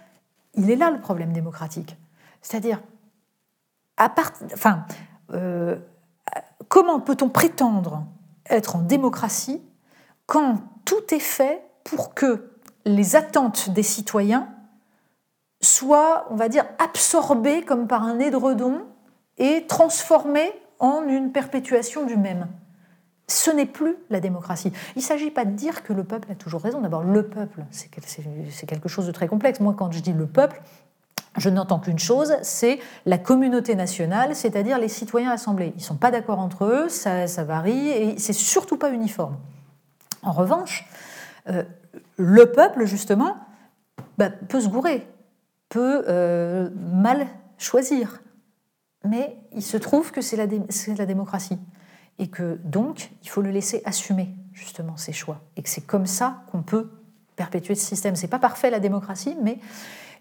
il 0.56 0.72
est 0.72 0.76
là 0.76 0.90
le 0.90 1.00
problème 1.00 1.34
démocratique. 1.34 1.98
C'est-à-dire, 2.42 2.82
euh, 5.34 5.76
comment 6.70 7.00
peut-on 7.00 7.30
prétendre 7.30 8.06
être 8.50 8.78
en 8.78 8.82
démocratie 8.82 9.62
quand 10.26 10.60
tout 10.86 11.14
est 11.14 11.20
fait 11.20 11.62
pour 11.84 12.14
que 12.14 12.52
les 12.86 13.16
attentes 13.16 13.70
des 13.70 13.84
citoyens 13.84 14.48
soit, 15.62 16.28
on 16.30 16.36
va 16.36 16.50
dire, 16.50 16.66
absorbé 16.80 17.64
comme 17.64 17.88
par 17.88 18.04
un 18.04 18.20
édredon 18.20 18.82
et 19.38 19.66
transformé 19.68 20.52
en 20.80 21.04
une 21.08 21.32
perpétuation 21.32 22.06
du 22.06 22.18
même. 22.18 22.48
Ce 23.28 23.50
n'est 23.50 23.66
plus 23.66 23.96
la 24.10 24.20
démocratie. 24.20 24.74
Il 24.96 25.00
ne 25.00 25.04
s'agit 25.04 25.32
pas 25.32 25.46
de 25.46 25.52
dire 25.52 25.84
que 25.84 25.94
le 25.94 26.04
peuple 26.04 26.32
a 26.32 26.36
toujours 26.36 26.62
raison. 26.62 26.82
D'abord, 26.82 27.04
le 27.04 27.28
peuple, 27.28 27.64
c'est 27.72 27.90
quelque 28.66 28.90
chose 28.90 29.08
de 29.08 29.12
très 29.12 29.28
complexe. 29.28 29.60
Moi, 29.62 29.74
quand 29.78 29.92
je 29.92 30.00
dis 30.00 30.12
le 30.12 30.26
peuple, 30.26 30.62
je 31.38 31.50
n'entends 31.50 31.80
qu'une 31.80 32.00
chose, 32.00 32.36
c'est 32.42 32.80
la 33.06 33.18
communauté 33.18 33.76
nationale, 33.76 34.36
c'est-à-dire 34.36 34.78
les 34.80 34.90
citoyens 34.90 35.32
assemblés. 35.32 35.72
Ils 35.76 35.80
ne 35.80 35.86
sont 35.86 35.96
pas 35.96 36.12
d'accord 36.12 36.40
entre 36.40 36.66
eux, 36.66 36.90
ça, 36.90 37.26
varie, 37.46 37.90
et 37.90 38.20
c'est 38.20 38.34
surtout 38.34 38.76
pas 38.76 38.92
uniforme. 38.92 39.38
En 40.24 40.34
revanche, 40.34 40.86
euh, 41.48 41.64
le 42.18 42.52
peuple, 42.52 42.86
justement, 42.86 43.38
bah, 44.18 44.30
peut 44.30 44.60
se 44.60 44.68
gourer 44.68 45.08
peut 45.72 46.04
euh, 46.08 46.70
mal 46.94 47.26
choisir. 47.58 48.22
Mais 49.08 49.38
il 49.56 49.64
se 49.64 49.78
trouve 49.78 50.12
que 50.12 50.22
c'est 50.22 50.36
la, 50.36 50.46
démocratie. 51.06 51.58
Et 52.20 52.28
que 52.28 52.60
donc, 52.64 53.10
il 53.24 53.30
faut 53.30 53.42
le 53.42 53.50
laisser 53.50 53.82
assumer 53.86 54.30
justement 54.54 54.98
ses 54.98 55.14
choix. 55.14 55.42
Et 55.56 55.64
que 55.64 55.70
c'est 55.70 55.88
comme 55.88 56.06
ça 56.06 56.44
qu'on 56.52 56.62
peut 56.62 56.92
perpétuer 57.36 57.74
ce 57.74 57.86
système. 57.86 58.16
C'est 58.16 58.28
pas 58.28 58.38
parfait 58.38 58.70
la 58.70 58.80
démocratie, 58.80 59.36
mais 59.42 59.58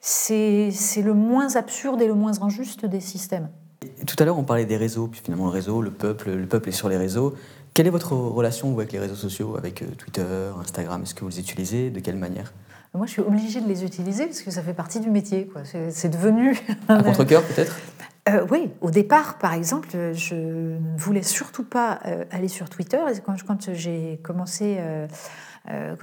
c'est 0.01 0.73
le 1.03 1.13
moins 1.13 1.57
absurde 1.57 2.01
et 2.01 2.07
le 2.07 2.15
moins 2.15 2.41
injuste 2.43 2.87
des 2.87 3.01
systèmes. 3.01 3.51
Tout 4.07 4.17
à 4.19 4.25
l'heure, 4.25 4.39
on 4.39 4.45
parlait 4.45 4.67
des 4.67 4.77
réseaux, 4.77 5.09
puis 5.09 5.21
finalement 5.23 5.47
le 5.47 5.51
réseau, 5.51 5.83
le 5.83 5.91
peuple, 5.91 6.31
le 6.31 6.47
peuple 6.47 6.69
est 6.69 6.73
sur 6.73 6.89
les 6.89 6.97
réseaux. 6.97 7.35
Quelle 7.75 7.87
est 7.87 7.91
votre 7.91 8.13
relation 8.13 8.73
avec 8.73 8.93
les 8.93 8.99
réseaux 8.99 9.15
sociaux, 9.15 9.57
avec 9.57 9.85
Twitter, 9.99 10.25
Instagram? 10.59 11.03
Est-ce 11.03 11.15
que 11.15 11.25
vous 11.25 11.31
les 11.31 11.41
utilisez? 11.41 11.91
De 11.91 12.01
quelle 12.01 12.17
manière? 12.17 12.53
Moi, 12.95 13.07
je 13.07 13.13
suis 13.13 13.23
obligée 13.23 13.61
de 13.61 13.69
les 13.69 13.85
utiliser 13.85 14.27
parce 14.27 14.43
que 14.43 14.51
ça 14.51 14.63
fait 14.63 14.75
partie 14.75 14.99
du 14.99 15.11
métier. 15.11 15.49
C'est 15.91 16.09
devenu. 16.09 16.59
Un 16.89 17.03
contre-cœur, 17.03 17.43
peut-être 17.45 17.77
euh, 18.29 18.45
Oui, 18.51 18.73
au 18.81 18.91
départ, 18.91 19.39
par 19.39 19.55
exemple, 19.55 19.89
je 20.13 20.35
ne 20.35 20.99
voulais 20.99 21.23
surtout 21.23 21.65
pas 21.65 22.01
euh, 22.07 22.25
aller 22.33 22.49
sur 22.49 22.69
Twitter. 22.69 22.99
Et 23.15 23.21
quand, 23.21 23.37
quand 23.47 23.73
j'ai 23.73 24.19
commencé. 24.25 24.79
Euh, 24.81 25.95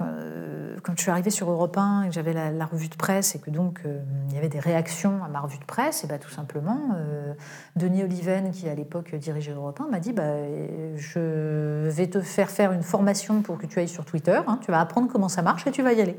quand, 0.82 0.94
je 0.96 1.02
suis 1.02 1.10
arrivée 1.10 1.30
sur 1.30 1.50
Europe 1.50 1.76
1 1.76 2.04
et 2.04 2.08
que 2.08 2.14
j'avais 2.14 2.32
la, 2.32 2.64
revue 2.64 2.88
de 2.88 2.94
presse 2.94 3.34
et 3.34 3.40
que 3.40 3.50
donc 3.50 3.80
il 4.28 4.34
y 4.34 4.38
avait 4.38 4.48
des 4.48 4.60
réactions 4.60 5.22
à 5.24 5.28
ma 5.28 5.40
revue 5.40 5.58
de 5.58 5.64
presse, 5.64 6.04
et 6.04 6.06
bah, 6.06 6.16
tout 6.18 6.30
simplement, 6.30 6.94
Denis 7.74 8.04
Oliven, 8.04 8.52
qui 8.52 8.68
à 8.68 8.74
l'époque 8.74 9.14
dirigeait 9.16 9.52
Europe 9.52 9.80
1, 9.80 9.88
m'a 9.88 9.98
dit 9.98 10.12
bah, 10.12 10.32
Je 10.96 11.88
vais 11.88 12.06
te 12.06 12.20
faire 12.20 12.50
faire 12.50 12.72
une 12.72 12.84
formation 12.84 13.42
pour 13.42 13.58
que 13.58 13.66
tu 13.66 13.80
ailles 13.80 13.88
sur 13.88 14.04
Twitter, 14.04 14.40
hein. 14.46 14.60
tu 14.62 14.70
vas 14.70 14.80
apprendre 14.80 15.08
comment 15.12 15.28
ça 15.28 15.42
marche 15.42 15.66
et 15.66 15.72
tu 15.72 15.82
vas 15.82 15.92
y 15.92 16.00
aller. 16.00 16.16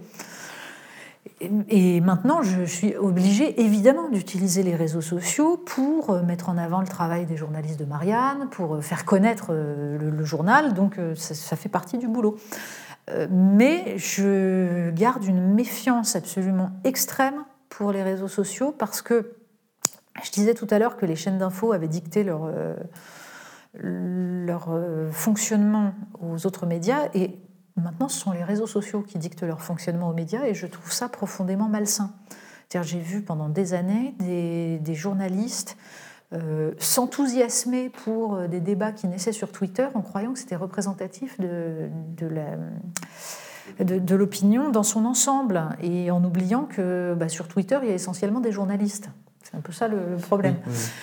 Et 1.42 2.02
maintenant, 2.02 2.44
je 2.44 2.64
suis 2.64 2.96
obligée 2.98 3.62
évidemment 3.62 4.10
d'utiliser 4.10 4.62
les 4.62 4.76
réseaux 4.76 5.02
sociaux 5.02 5.56
pour 5.56 6.10
euh, 6.10 6.22
mettre 6.22 6.50
en 6.50 6.58
avant 6.58 6.82
le 6.82 6.88
travail 6.88 7.26
des 7.26 7.38
journalistes 7.38 7.80
de 7.80 7.86
Marianne, 7.86 8.50
pour 8.52 8.76
euh, 8.76 8.82
faire 8.82 9.06
connaître 9.06 9.48
euh, 9.52 9.98
le, 9.98 10.24
journal, 10.26 10.74
donc 10.74 11.00
ça, 11.16 11.56
fait 11.56 11.70
partie 11.70 11.98
du 11.98 12.08
boulot. 12.08 12.38
Mais 13.32 13.98
je 13.98 14.92
garde 14.92 15.24
une 15.24 15.56
méfiance 15.56 16.16
absolument 16.16 16.70
extrême 16.84 17.44
pour 17.70 17.92
les 17.92 18.04
réseaux 18.04 18.28
sociaux 18.28 18.72
parce 18.72 19.02
que 19.02 19.32
je 20.24 20.30
disais 20.30 20.54
tout 20.54 20.68
à 20.70 20.78
l'heure 20.78 20.96
que 20.96 21.08
les 21.08 21.16
chaînes 21.16 21.40
d'infos 21.40 21.72
avaient 21.72 21.88
dicté 21.88 22.24
leur, 22.24 22.52
leur 23.74 24.70
fonctionnement 25.12 25.94
aux 26.22 26.46
autres 26.46 26.68
médias 26.68 27.10
et 27.16 27.40
Maintenant, 27.84 28.10
ce 28.10 28.20
sont 28.20 28.32
les 28.32 28.44
réseaux 28.44 28.68
sociaux 28.68 29.02
qui 29.02 29.18
dictent 29.18 29.44
leur 29.44 29.62
fonctionnement 29.62 30.10
aux 30.10 30.14
médias 30.14 30.46
et 30.46 30.54
je 30.54 30.68
trouve 30.68 30.92
ça 30.92 31.10
profondément 31.10 31.70
malsain. 31.70 32.12
J'ai 32.84 33.00
vu 33.00 33.22
pendant 33.22 33.50
des 33.50 33.74
années 33.74 34.14
des, 34.20 34.94
journalistes 34.94 35.76
euh, 36.34 36.74
s'enthousiasmer 36.78 37.90
pour 37.90 38.36
euh, 38.36 38.48
des 38.48 38.60
débats 38.60 38.92
qui 38.92 39.08
naissaient 39.08 39.32
sur 39.32 39.52
Twitter 39.52 39.88
en 39.96 40.02
croyant 40.02 40.34
que 40.34 40.40
c'était 40.40 40.56
représentatif 40.56 41.40
de, 41.40 41.90
l'opinion 44.14 44.70
dans 44.70 44.84
son 44.84 45.06
ensemble 45.06 45.64
et 45.82 46.12
en 46.12 46.24
oubliant 46.24 46.66
que 46.66 47.16
bah, 47.18 47.28
sur 47.28 47.48
Twitter, 47.48 47.80
il 47.82 47.90
y 47.90 47.92
a 47.92 47.96
essentiellement 47.96 48.40
des 48.40 48.52
journalistes. 48.52 49.10
C'est 49.50 49.58
un 49.58 49.62
peu 49.62 49.72
ça 49.72 49.88
le, 49.88 50.18
problème. 50.18 50.56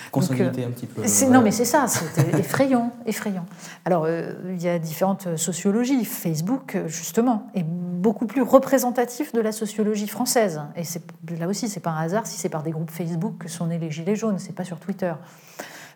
Consanguinité 0.09 0.63
euh, 0.63 0.67
un 0.67 0.71
petit 0.71 0.85
peu. 0.85 1.01
Non, 1.29 1.41
mais 1.41 1.51
c'est 1.51 1.65
ça, 1.65 1.85
c'est 1.87 2.33
effrayant, 2.39 2.93
effrayant. 3.05 3.45
Alors, 3.83 4.05
euh, 4.05 4.33
il 4.49 4.61
y 4.61 4.69
a 4.69 4.79
différentes 4.79 5.35
sociologies. 5.35 6.05
Facebook, 6.05 6.75
euh, 6.75 6.87
justement, 6.87 7.47
est 7.55 7.65
beaucoup 7.65 8.25
plus 8.25 8.41
représentatif 8.41 9.33
de 9.33 9.41
la 9.41 9.51
sociologie 9.51 10.07
française. 10.07 10.61
Et 10.77 10.83
là 11.37 11.47
aussi, 11.47 11.67
c'est 11.67 11.81
pas 11.81 11.89
un 11.89 11.97
hasard 11.97 12.25
si 12.25 12.39
c'est 12.39 12.47
par 12.47 12.63
des 12.63 12.71
groupes 12.71 12.91
Facebook 12.91 13.37
que 13.39 13.49
sont 13.49 13.67
nés 13.67 13.79
les 13.79 13.91
Gilets 13.91 14.15
jaunes, 14.15 14.39
c'est 14.39 14.55
pas 14.55 14.63
sur 14.63 14.79
Twitter. 14.79 15.13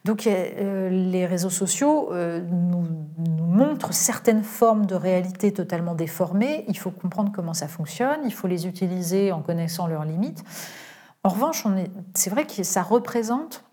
Donc 0.03 0.25
les 0.25 1.27
réseaux 1.27 1.51
sociaux 1.51 2.09
nous, 2.11 2.87
nous, 3.19 3.45
montrent 3.45 3.93
certaines 3.93 4.43
formes 4.43 4.87
de 4.87 4.95
réalité 4.95 5.53
totalement 5.53 5.93
déformées. 5.93 6.65
Il 6.67 6.77
faut 6.77 6.89
comprendre 6.89 7.31
comment 7.31 7.53
ça 7.53 7.67
fonctionne, 7.67 8.21
il 8.25 8.33
faut 8.33 8.47
les 8.47 8.65
utiliser 8.65 9.31
en 9.31 9.41
connaissant 9.41 9.85
leurs 9.85 10.05
limites. 10.05 10.43
En 11.23 11.29
revanche, 11.29 11.65
c'est 12.15 12.29
vrai 12.29 12.45
que 12.45 12.63
ça 12.63 12.81
représente 12.81 13.63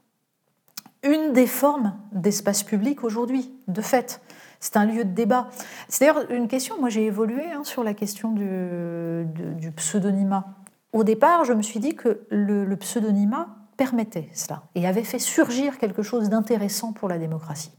une 1.03 1.32
des 1.32 1.46
formes 1.46 1.94
d'espace 2.12 2.62
public 2.62 3.05
aujourd'hui, 3.05 3.53
de 3.68 3.80
fait. 3.80 4.20
C'est 4.61 4.76
un 4.76 4.84
lieu 4.84 5.05
de 5.05 5.12
débat. 5.12 5.49
C'est 5.88 6.05
d'ailleurs 6.05 6.30
une 6.30 6.49
question, 6.49 6.78
moi 6.80 6.88
j'ai 6.88 7.07
évolué 7.07 7.44
hein, 7.53 7.64
sur 7.64 7.84
la 7.84 7.94
question 7.94 8.32
du, 8.32 9.72
pseudonymat. 9.76 10.46
Au 10.92 11.05
départ, 11.05 11.44
je 11.44 11.53
me 11.53 11.62
suis 11.62 11.80
dit 11.80 11.94
que 11.94 12.26
le, 12.30 12.64
le 12.64 12.76
pseudonymat 12.76 13.49
permettait 13.76 14.28
cela 14.34 14.64
et 14.74 14.86
avait 14.86 15.05
fait 15.05 15.20
surgir 15.20 15.78
quelque 15.78 16.03
chose 16.03 16.28
d'intéressant 16.28 16.92
pour 16.92 17.09
la 17.09 17.18
démocratie. 17.18 17.72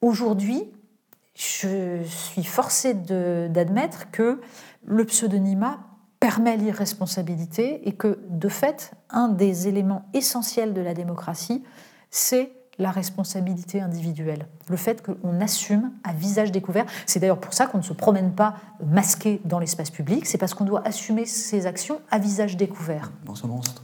Aujourd'hui, 0.00 0.72
je 1.34 2.02
suis 2.04 2.44
forcée 2.44 2.94
d'admettre 2.94 4.10
que 4.10 4.40
le 4.84 5.04
pseudonymat 5.04 5.78
permet 6.20 6.58
l'irresponsabilité 6.58 7.88
et 7.88 7.92
que, 7.92 8.20
de 8.28 8.48
fait, 8.48 8.92
un 9.08 9.28
des 9.28 9.68
éléments 9.68 10.04
essentiels 10.12 10.74
de 10.74 10.82
la 10.82 10.94
démocratie, 10.94 11.64
c'est 12.10 12.52
la 12.78 12.90
responsabilité 12.90 13.80
individuelle. 13.80 14.46
Le 14.68 14.76
fait 14.76 15.02
qu'on 15.02 15.40
assume 15.40 15.90
à 16.02 16.12
visage 16.12 16.50
découvert. 16.50 16.86
C'est 17.06 17.20
d'ailleurs 17.20 17.40
pour 17.40 17.52
ça 17.52 17.66
qu'on 17.66 17.78
ne 17.78 17.82
se 17.82 17.92
promène 17.92 18.32
pas 18.32 18.54
masqué 18.84 19.40
dans 19.44 19.58
l'espace 19.58 19.90
public, 19.90 20.26
c'est 20.26 20.38
parce 20.38 20.54
qu'on 20.54 20.64
doit 20.64 20.86
assumer 20.86 21.26
ses 21.26 21.66
actions 21.66 22.00
à 22.10 22.18
visage 22.18 22.56
découvert. 22.56 23.12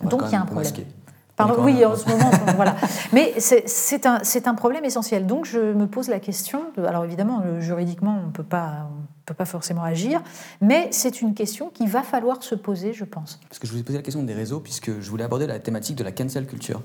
Donc 0.02 0.22
il 0.26 0.32
y 0.32 0.34
a 0.34 0.40
un 0.40 0.46
problème 0.46 0.72
oui, 1.58 1.84
en 1.84 1.94
ce 1.94 2.08
moment, 2.08 2.30
voilà. 2.54 2.76
Mais 3.12 3.34
c'est 3.36 4.06
un, 4.06 4.22
un, 4.46 4.54
problème 4.54 4.86
essentiel. 4.86 5.26
Donc 5.26 5.44
je 5.44 5.58
me 5.58 5.86
pose 5.86 6.08
la 6.08 6.18
question, 6.18 6.62
alors 6.78 7.04
évidemment, 7.04 7.42
juridiquement, 7.60 8.18
on 8.22 8.28
ne 8.28 8.32
peut 8.32 8.42
pas 8.42 8.88
forcément 9.44 9.82
agir, 9.82 10.22
mais 10.60 10.88
c'est 10.92 11.20
une 11.20 11.34
question 11.34 11.70
qu'il 11.70 11.88
va 11.88 12.02
falloir 12.02 12.42
se 12.42 12.54
poser, 12.54 12.92
je 12.92 13.04
pense. 13.04 13.40
Parce 13.48 13.58
que 13.58 13.66
je 13.66 13.72
vous 13.72 13.78
ai 13.78 13.82
posé 13.82 13.98
la 13.98 14.02
question 14.02 14.22
des 14.22 14.34
réseaux, 14.34 14.60
puisque 14.60 15.00
je 15.00 15.10
voulais 15.10 15.24
aborder 15.24 15.46
la 15.46 15.58
thématique 15.58 15.96
de 15.96 16.04
la 16.04 16.12
cancel 16.12 16.46
culture. 16.46 16.82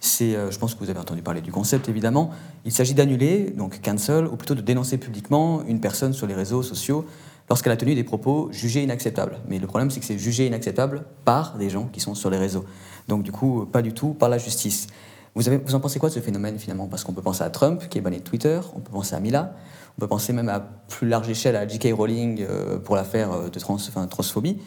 C'est, 0.00 0.34
euh, 0.34 0.50
je 0.50 0.58
pense 0.58 0.74
que 0.74 0.80
vous 0.80 0.90
avez 0.90 0.98
entendu 0.98 1.22
parler 1.22 1.40
du 1.40 1.52
concept, 1.52 1.88
évidemment. 1.88 2.30
Il 2.64 2.72
s'agit 2.72 2.94
d'annuler, 2.94 3.50
donc 3.56 3.80
cancel, 3.82 4.26
ou 4.26 4.36
plutôt 4.36 4.54
de 4.54 4.60
dénoncer 4.60 4.98
publiquement 4.98 5.62
une 5.64 5.80
personne 5.80 6.12
sur 6.12 6.26
les 6.26 6.34
réseaux 6.34 6.62
sociaux 6.62 7.06
lorsqu'elle 7.48 7.72
a 7.72 7.76
tenu 7.76 7.94
des 7.94 8.02
propos 8.02 8.48
jugés 8.50 8.82
inacceptables. 8.82 9.38
Mais 9.46 9.58
le 9.58 9.66
problème, 9.66 9.90
c'est 9.90 10.00
que 10.00 10.06
c'est 10.06 10.18
jugé 10.18 10.46
inacceptable 10.46 11.04
par 11.24 11.56
des 11.56 11.70
gens 11.70 11.86
qui 11.86 12.00
sont 12.00 12.14
sur 12.14 12.30
les 12.30 12.38
réseaux. 12.38 12.64
Donc 13.08 13.22
du 13.22 13.30
coup, 13.30 13.66
pas 13.70 13.82
du 13.82 13.92
tout 13.92 14.14
par 14.14 14.28
la 14.28 14.38
justice. 14.38 14.86
Vous, 15.34 15.74
en 15.74 15.80
pensez 15.80 15.98
quoi 15.98 16.10
de 16.10 16.14
ce 16.14 16.20
phénomène 16.20 16.58
finalement? 16.58 16.86
Parce 16.88 17.04
qu'on 17.04 17.14
peut 17.14 17.22
penser 17.22 17.42
à 17.42 17.48
Trump, 17.48 17.88
qui 17.88 17.96
est 17.96 18.00
banni 18.02 18.18
de 18.18 18.22
Twitter, 18.22 18.60
on 18.74 18.80
peut 18.80 18.92
penser 18.92 19.14
à 19.14 19.20
Mila, 19.20 19.54
on 19.96 20.00
peut 20.00 20.06
penser 20.06 20.32
même 20.34 20.50
à 20.50 20.60
plus 20.60 21.08
large 21.08 21.28
échelle 21.28 21.56
à 21.56 21.66
J.K. 21.66 21.94
Rowling 21.94 22.42
euh, 22.42 22.78
pour 22.78 22.96
l'affaire 22.96 23.32
euh, 23.32 23.48
de 23.48 23.58
transphobie. 23.58 24.60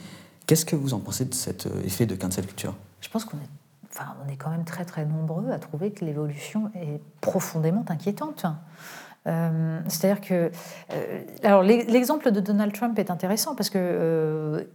Qu'est-ce 0.48 0.66
que 0.66 0.76
vous 0.76 0.96
en 0.96 1.00
pensez 1.00 1.26
de 1.26 1.34
cet 1.34 1.68
euh, 1.68 1.84
effet 1.84 2.08
de 2.08 2.16
cancel 2.16 2.48
culture? 2.48 2.74
Je 3.02 3.10
pense 3.10 3.26
qu'on 3.26 3.38
est, 3.38 3.92
enfin, 3.92 4.16
on 4.26 4.32
est 4.32 4.38
quand 4.38 4.50
même 4.50 4.66
très 4.66 4.86
très 4.86 5.06
nombreux 5.06 5.52
à 5.52 5.60
trouver 5.60 5.92
que 5.92 6.04
l'évolution 6.04 6.72
est 6.74 7.00
profondément 7.22 7.86
inquiétante. 7.88 8.46
C'est-à-dire 9.88 10.22
que, 10.22 10.52
alors 11.42 11.64
l'exemple 11.64 12.32
de 12.32 12.40
Donald 12.40 12.72
Trump 12.74 13.00
est 13.00 13.10
intéressant 13.10 13.56
parce 13.56 13.72
que 13.72 14.68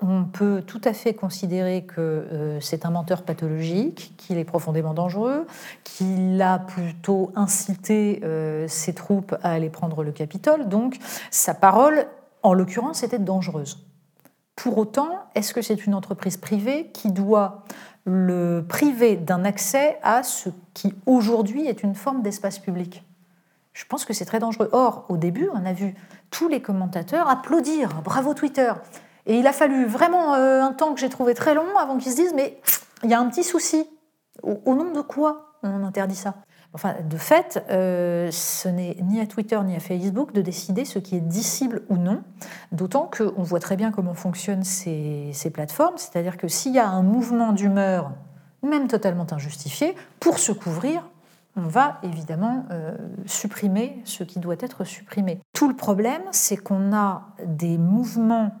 on 0.00 0.24
peut 0.24 0.62
tout 0.66 0.80
à 0.84 0.92
fait 0.92 1.14
considérer 1.14 1.82
que 1.82 2.00
euh, 2.00 2.60
c'est 2.60 2.86
un 2.86 2.90
menteur 2.90 3.22
pathologique, 3.22 4.14
qu'il 4.16 4.38
est 4.38 4.44
profondément 4.44 4.94
dangereux, 4.94 5.46
qu'il 5.84 6.40
a 6.40 6.58
plutôt 6.58 7.32
incité 7.34 8.20
euh, 8.24 8.68
ses 8.68 8.94
troupes 8.94 9.34
à 9.42 9.50
aller 9.52 9.70
prendre 9.70 10.02
le 10.04 10.12
Capitole. 10.12 10.68
Donc 10.68 10.96
sa 11.30 11.54
parole, 11.54 12.06
en 12.42 12.52
l'occurrence, 12.52 13.02
était 13.02 13.18
dangereuse. 13.18 13.84
Pour 14.56 14.78
autant, 14.78 15.08
est-ce 15.34 15.54
que 15.54 15.62
c'est 15.62 15.86
une 15.86 15.94
entreprise 15.94 16.36
privée 16.36 16.90
qui 16.92 17.10
doit 17.10 17.64
le 18.04 18.64
priver 18.68 19.16
d'un 19.16 19.44
accès 19.44 19.98
à 20.02 20.22
ce 20.22 20.48
qui 20.74 20.94
aujourd'hui 21.06 21.66
est 21.66 21.82
une 21.82 21.94
forme 21.94 22.22
d'espace 22.22 22.58
public? 22.58 23.04
Je 23.72 23.84
pense 23.84 24.04
que 24.04 24.12
c'est 24.12 24.24
très 24.24 24.40
dangereux. 24.40 24.68
Or, 24.72 25.04
au 25.08 25.16
début, 25.16 25.48
on 25.54 25.64
a 25.64 25.72
vu 25.72 25.94
tous 26.30 26.48
les 26.48 26.60
commentateurs 26.60 27.28
applaudir. 27.28 28.02
Bravo 28.02 28.34
Twitter 28.34 28.72
et 29.28 29.38
il 29.38 29.46
a 29.46 29.52
fallu 29.52 29.84
vraiment 29.84 30.34
euh, 30.34 30.62
un 30.62 30.72
temps 30.72 30.94
que 30.94 31.00
j'ai 31.00 31.10
trouvé 31.10 31.34
très 31.34 31.54
long 31.54 31.76
avant 31.78 31.98
qu'ils 31.98 32.10
se 32.12 32.16
disent 32.16 32.34
mais 32.34 32.58
il 33.04 33.10
y 33.10 33.14
a 33.14 33.20
un 33.20 33.28
petit 33.28 33.44
souci. 33.44 33.86
Au, 34.42 34.74
nom 34.74 34.92
de 34.92 35.00
quoi 35.00 35.56
on 35.62 35.84
interdit 35.84 36.14
ça? 36.16 36.34
Enfin, 36.74 36.94
de 37.08 37.16
fait, 37.16 37.64
euh, 37.70 38.30
ce 38.30 38.68
n'est 38.68 38.96
ni 39.02 39.20
à 39.20 39.26
Twitter 39.26 39.58
ni 39.64 39.74
à 39.74 39.80
Facebook 39.80 40.32
de 40.32 40.42
décider 40.42 40.84
ce 40.84 40.98
qui 40.98 41.16
est 41.16 41.20
dissible 41.20 41.82
ou 41.88 41.96
non, 41.96 42.22
d'autant 42.72 43.10
qu'on 43.10 43.42
voit 43.42 43.58
très 43.58 43.76
bien 43.76 43.90
comment 43.90 44.14
fonctionnent 44.14 44.64
ces, 44.64 45.32
plateformes, 45.52 45.96
c'est-à-dire 45.96 46.36
que 46.36 46.46
s'il 46.46 46.72
y 46.72 46.78
a 46.78 46.88
un 46.88 47.02
mouvement 47.02 47.52
d'humeur, 47.52 48.12
même 48.62 48.86
totalement 48.86 49.26
injustifié, 49.32 49.94
pour 50.20 50.38
se 50.38 50.52
couvrir, 50.52 51.02
on 51.56 51.66
va 51.66 51.98
évidemment 52.02 52.66
euh, 52.70 52.96
supprimer 53.26 54.00
ce 54.04 54.22
qui 54.22 54.38
doit 54.38 54.56
être 54.60 54.84
supprimé. 54.84 55.40
Tout 55.54 55.68
le 55.68 55.74
problème, 55.74 56.22
c'est 56.30 56.58
qu'on 56.58 56.94
a 56.94 57.28
des 57.44 57.78
mouvements 57.78 58.52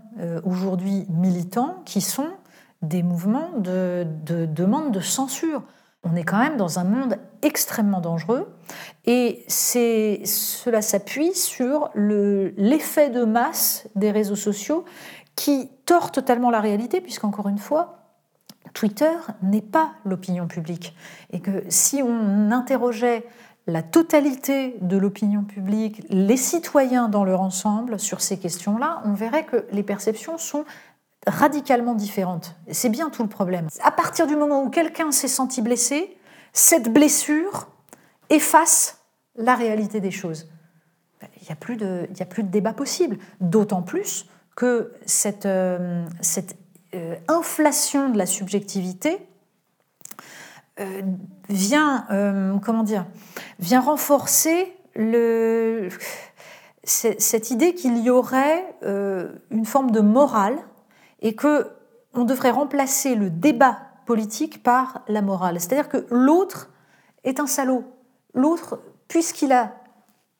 aujourd'hui 0.44 1.06
militants 1.08 1.82
qui 1.84 2.00
sont 2.00 2.28
des 2.82 3.02
mouvements 3.02 3.50
de, 3.58 4.06
demande 4.26 4.92
de 4.92 5.00
censure. 5.00 5.62
On 6.04 6.14
est 6.14 6.24
quand 6.24 6.38
même 6.38 6.56
dans 6.56 6.78
un 6.78 6.84
monde 6.84 7.16
extrêmement 7.42 8.00
dangereux 8.00 8.48
et 9.04 9.44
cela 9.48 10.80
s'appuie 10.80 11.34
sur 11.34 11.90
l'effet 11.94 13.10
de 13.10 13.24
masse 13.24 13.88
des 13.96 14.10
réseaux 14.10 14.36
sociaux 14.36 14.84
qui 15.34 15.70
tord 15.86 16.12
totalement 16.12 16.50
la 16.50 16.60
réalité 16.60 17.00
puisqu'encore 17.00 17.48
une 17.48 17.58
fois, 17.58 17.98
Twitter 18.74 19.10
n'est 19.42 19.62
pas 19.62 19.92
l'opinion 20.04 20.46
publique. 20.46 20.94
Et 21.30 21.40
que 21.40 21.64
si 21.68 22.02
on 22.02 22.50
interrogeait 22.52 23.24
la 23.68 23.82
totalité 23.82 24.76
de 24.80 24.96
l'opinion 24.96 25.44
publique, 25.44 26.02
les 26.08 26.38
citoyens 26.38 27.08
dans 27.08 27.22
leur 27.22 27.42
ensemble 27.42 28.00
sur 28.00 28.22
ces 28.22 28.38
questions-là, 28.38 29.02
on 29.04 29.12
verrait 29.12 29.44
que 29.44 29.66
les 29.72 29.82
perceptions 29.82 30.38
sont 30.38 30.64
radicalement 31.26 31.94
différentes. 31.94 32.56
C'est 32.70 32.88
bien 32.88 33.10
tout 33.10 33.22
le 33.22 33.28
problème. 33.28 33.68
À 33.82 33.92
partir 33.92 34.26
du 34.26 34.36
moment 34.36 34.62
où 34.62 34.70
quelqu'un 34.70 35.12
s'est 35.12 35.28
senti 35.28 35.60
blessé, 35.60 36.16
cette 36.54 36.90
blessure 36.90 37.68
efface 38.30 39.02
la 39.36 39.54
réalité 39.54 40.00
des 40.00 40.10
choses. 40.10 40.48
Il 41.22 41.44
n'y 41.44 41.52
a, 41.52 41.56
plus 41.56 41.76
de, 41.76 42.08
a 42.18 42.24
plus 42.24 42.44
de 42.44 42.48
débat 42.48 42.72
possible. 42.72 43.18
D'autant 43.40 43.82
plus 43.82 44.26
que 44.56 44.94
cette, 45.04 45.44
euh, 45.44 46.06
euh, 46.94 47.16
inflation 47.28 48.08
de 48.08 48.16
la 48.16 48.26
subjectivité 48.26 49.18
vient, 51.48 52.06
comment 52.62 52.82
dire, 52.82 53.06
vient 53.58 53.80
renforcer 53.80 54.72
cette 56.84 57.50
idée 57.50 57.74
qu'il 57.74 57.98
y 57.98 58.10
aurait 58.10 58.64
une 58.82 59.64
forme 59.64 59.90
de 59.90 60.00
morale 60.00 60.56
et 61.20 61.34
que 61.34 61.66
on 62.14 62.24
devrait 62.24 62.50
remplacer 62.50 63.14
le 63.14 63.30
débat 63.30 63.78
politique 64.06 64.62
par 64.62 65.02
la 65.08 65.22
morale. 65.22 65.60
C'est-à-dire 65.60 65.88
que 65.88 66.06
l'autre 66.10 66.70
est 67.24 67.40
un 67.40 67.46
salaud. 67.46 67.84
L'autre, 68.34 68.80
puisqu'il 69.06 69.52
a 69.52 69.74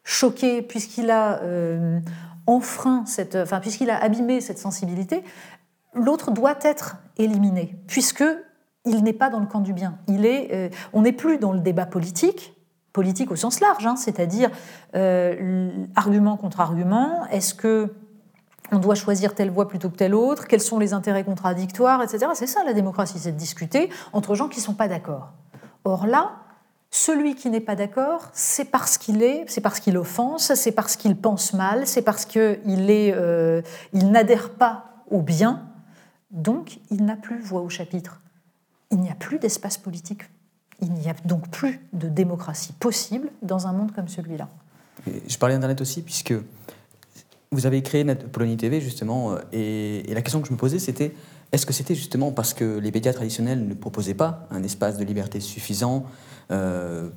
choqué, 0.04 0.62
puisqu'il 0.62 1.10
a 1.10 1.42
euh, 1.42 2.00
enfreint 2.46 3.04
cette, 3.06 3.36
enfin 3.36 3.60
puisqu'il 3.60 3.90
a 3.90 4.02
abîmé 4.02 4.40
cette 4.40 4.58
sensibilité, 4.58 5.22
l'autre 5.92 6.30
doit 6.30 6.56
être 6.62 6.96
éliminé, 7.18 7.76
puisque 7.86 8.24
il 8.84 9.02
n'est 9.02 9.12
pas 9.12 9.30
dans 9.30 9.40
le 9.40 9.46
camp 9.46 9.60
du 9.60 9.72
bien. 9.72 9.98
Il 10.06 10.24
est, 10.26 10.48
euh, 10.52 10.68
on 10.92 11.02
n'est 11.02 11.12
plus 11.12 11.38
dans 11.38 11.52
le 11.52 11.60
débat 11.60 11.86
politique, 11.86 12.54
politique 12.92 13.30
au 13.30 13.36
sens 13.36 13.60
large, 13.60 13.86
hein, 13.86 13.96
c'est-à-dire 13.96 14.50
euh, 14.94 15.70
argument 15.94 16.36
contre 16.36 16.60
argument. 16.60 17.26
Est-ce 17.30 17.54
que 17.54 17.92
on 18.70 18.78
doit 18.78 18.94
choisir 18.94 19.34
telle 19.34 19.50
voie 19.50 19.66
plutôt 19.66 19.88
que 19.88 19.96
telle 19.96 20.14
autre, 20.14 20.46
quels 20.46 20.60
sont 20.60 20.78
les 20.78 20.92
intérêts 20.92 21.24
contradictoires, 21.24 22.02
etc. 22.02 22.26
C'est 22.34 22.46
ça 22.46 22.62
la 22.64 22.74
démocratie, 22.74 23.18
c'est 23.18 23.32
de 23.32 23.38
discuter 23.38 23.88
entre 24.12 24.34
gens 24.34 24.48
qui 24.48 24.58
ne 24.58 24.64
sont 24.64 24.74
pas 24.74 24.88
d'accord. 24.88 25.32
Or 25.84 26.06
là, 26.06 26.32
celui 26.90 27.34
qui 27.34 27.50
n'est 27.50 27.60
pas 27.60 27.76
d'accord, 27.76 28.28
c'est 28.32 28.66
parce 28.66 28.98
qu'il 28.98 29.22
est, 29.22 29.44
c'est 29.48 29.60
parce 29.60 29.80
qu'il 29.80 29.96
offense, 29.96 30.54
c'est 30.54 30.72
parce 30.72 30.96
qu'il 30.96 31.16
pense 31.16 31.52
mal, 31.52 31.86
c'est 31.86 32.02
parce 32.02 32.24
qu'il 32.24 32.60
euh, 32.66 33.62
n'adhère 33.92 34.50
pas 34.50 34.84
au 35.10 35.22
bien, 35.22 35.66
donc 36.30 36.78
il 36.90 37.04
n'a 37.04 37.16
plus 37.16 37.40
voix 37.40 37.60
au 37.60 37.68
chapitre. 37.68 38.20
Il 38.90 39.00
n'y 39.00 39.10
a 39.10 39.14
plus 39.14 39.38
d'espace 39.38 39.78
politique. 39.78 40.22
Il 40.80 40.92
n'y 40.92 41.08
a 41.08 41.14
donc 41.24 41.48
plus 41.50 41.80
de 41.92 42.08
démocratie 42.08 42.72
possible 42.72 43.30
dans 43.42 43.66
un 43.66 43.72
monde 43.72 43.92
comme 43.92 44.08
celui-là. 44.08 44.48
Je 45.26 45.38
parlais 45.38 45.54
d'Internet 45.54 45.80
aussi, 45.80 46.02
puisque 46.02 46.34
vous 47.50 47.66
avez 47.66 47.82
créé 47.82 48.04
Polonie 48.14 48.56
TV, 48.56 48.80
justement, 48.80 49.32
euh, 49.32 49.38
et, 49.52 50.10
et 50.10 50.14
la 50.14 50.22
question 50.22 50.40
que 50.40 50.48
je 50.48 50.52
me 50.52 50.58
posais, 50.58 50.78
c'était 50.78 51.14
est-ce 51.52 51.64
que 51.64 51.72
c'était 51.72 51.94
justement 51.94 52.30
parce 52.30 52.52
que 52.52 52.78
les 52.78 52.92
médias 52.92 53.12
traditionnels 53.12 53.66
ne 53.66 53.74
proposaient 53.74 54.14
pas 54.14 54.46
un 54.50 54.62
espace 54.62 54.98
de 54.98 55.04
liberté 55.04 55.40
suffisant, 55.40 56.04
euh, 56.50 57.08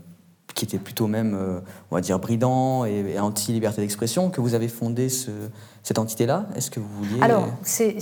qui 0.55 0.65
était 0.65 0.79
plutôt 0.79 1.07
même, 1.07 1.33
euh, 1.33 1.59
on 1.89 1.95
va 1.95 2.01
dire, 2.01 2.17
bridant 2.19 2.85
et, 2.85 3.19
anti-liberté 3.19 3.81
d'expression, 3.81 4.29
que 4.29 4.41
vous 4.41 4.53
avez 4.53 4.67
fondé 4.67 5.09
cette 5.09 5.99
entité-là? 5.99 6.47
Est-ce 6.55 6.71
que 6.71 6.79
vous 6.79 7.03
vouliez... 7.03 7.21
Alors, 7.21 7.47
c'est, 7.63 7.97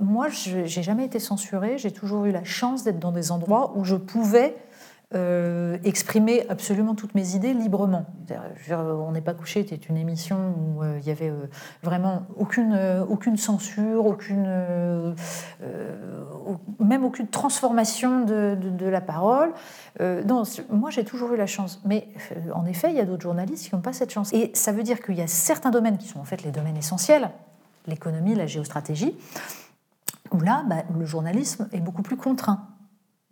moi, 0.00 0.28
je 0.28 0.58
n'ai 0.58 0.68
jamais 0.68 1.04
été 1.04 1.18
censurée, 1.18 1.76
j'ai 1.78 1.90
toujours 1.90 2.24
eu 2.26 2.30
la 2.30 2.44
chance 2.44 2.84
d'être 2.84 3.00
dans 3.00 3.12
des 3.12 3.32
endroits 3.32 3.72
où 3.76 3.84
je 3.84 3.96
pouvais 3.96 4.54
euh, 5.14 5.78
exprimer 5.84 6.44
absolument 6.50 6.94
toutes 6.94 7.14
mes 7.14 7.34
idées 7.34 7.54
librement. 7.54 8.04
On 8.70 9.10
n'est 9.10 9.22
pas 9.22 9.32
couché 9.32 9.60
était 9.60 9.74
une 9.74 9.96
émission 9.96 10.54
où 10.54 10.82
euh, 10.82 10.98
il 11.00 11.08
y 11.08 11.10
avait 11.10 11.30
euh, 11.30 11.48
vraiment 11.82 12.26
aucune, 12.36 12.78
aucune 13.08 13.38
censure, 13.38 14.04
aucune, 14.04 15.16
même 16.78 17.04
aucune 17.04 17.26
transformation 17.26 18.26
de, 18.26 18.54
de, 18.54 18.86
la 18.86 19.00
parole. 19.00 19.52
non, 19.98 20.42
moi 20.68 20.90
j'ai 20.90 21.04
toujours 21.04 21.32
eu 21.32 21.36
la 21.38 21.46
chance. 21.46 21.80
Mais 21.86 22.08
en 22.54 22.66
effet, 22.66 22.90
il 22.90 22.96
y 22.96 23.00
a 23.00 23.06
d'autres 23.06 23.22
journalistes 23.22 23.66
qui 23.66 23.74
n'ont 23.74 23.80
pas 23.80 23.94
cette 23.94 24.12
chance. 24.12 24.30
Et 24.34 24.50
ça 24.52 24.72
veut 24.72 24.82
dire 24.82 25.00
qu'il 25.00 25.16
y 25.16 25.22
a 25.22 25.26
certains 25.26 25.70
domaines 25.70 25.96
qui 25.96 26.06
sont 26.06 26.20
en 26.20 26.24
fait 26.24 26.42
les 26.42 26.50
domaines 26.50 26.76
essentiels, 26.76 27.30
l'économie, 27.86 28.34
la 28.34 28.46
géostratégie, 28.46 29.16
où 30.32 30.40
là, 30.40 30.64
bah, 30.68 30.84
le 30.96 31.04
journalisme 31.04 31.68
est 31.72 31.80
beaucoup 31.80 32.02
plus 32.02 32.16
contraint. 32.16 32.68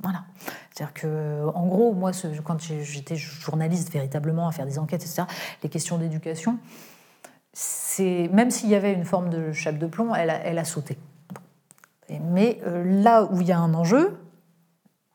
Voilà. 0.03 0.25
C'est-à-dire 0.71 0.95
que, 0.95 1.47
en 1.55 1.67
gros, 1.67 1.95
moi, 1.95 2.13
quand 2.45 2.61
j'étais 2.61 3.17
journaliste 3.17 3.91
véritablement 3.93 4.47
à 4.47 4.53
faire 4.53 4.67
des 4.67 4.79
enquêtes, 4.79 5.03
etc., 5.03 5.23
les 5.63 5.69
questions 5.69 5.99
d'éducation, 5.99 6.59
c'est 7.53 8.29
même 8.33 8.51
s'il 8.51 8.69
y 8.69 8.75
avait 8.75 8.93
une 8.93 9.07
forme 9.07 9.31
de 9.31 9.53
chape 9.53 9.79
de 9.79 9.87
plomb, 9.87 10.15
elle 10.15 10.59
a, 10.59 10.65
sauté. 10.65 10.99
Mais 12.11 12.61
euh, 12.67 13.03
là 13.03 13.25
où 13.25 13.41
il 13.41 13.47
y 13.47 13.53
a 13.53 13.59
un 13.59 13.73
enjeu, 13.73 14.19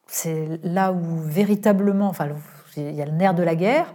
c'est 0.07 0.59
là 0.63 0.91
où 0.91 1.19
véritablement, 1.19 2.07
enfin, 2.07 2.29
il 2.75 2.91
y 2.91 3.01
a 3.01 3.05
le 3.05 3.11
nerf 3.11 3.35
de 3.35 3.43
la 3.43 3.55
guerre, 3.55 3.93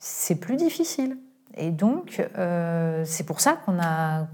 c'est 0.00 0.34
plus 0.34 0.56
difficile. 0.56 1.16
Et 1.56 1.70
donc, 1.70 2.26
euh, 2.36 3.04
c'est 3.06 3.24
pour 3.24 3.40
ça 3.40 3.54
qu'on 3.54 3.78
a 3.80 4.26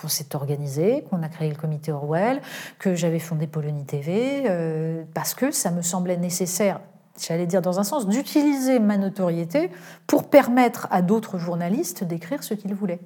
qu'on 0.00 0.08
s'est 0.08 0.34
organisé, 0.34 1.04
qu'on 1.10 1.22
a 1.22 1.28
créé 1.28 1.48
le 1.48 1.56
comité 1.56 1.92
Orwell, 1.92 2.40
que 2.78 2.94
j'avais 2.94 3.18
fondé 3.18 3.46
Polonie 3.46 3.84
TV, 3.84 4.44
euh, 4.46 5.04
parce 5.14 5.34
que 5.34 5.50
ça 5.50 5.70
me 5.70 5.82
semblait 5.82 6.16
nécessaire, 6.16 6.80
j'allais 7.18 7.46
dire 7.46 7.62
dans 7.62 7.80
un 7.80 7.84
sens, 7.84 8.08
d'utiliser 8.08 8.78
ma 8.78 8.96
notoriété 8.96 9.70
pour 10.06 10.28
permettre 10.28 10.88
à 10.90 11.02
d'autres 11.02 11.38
journalistes 11.38 12.04
d'écrire 12.04 12.42
ce 12.42 12.54
qu'ils 12.54 12.74
voulaient. 12.74 13.00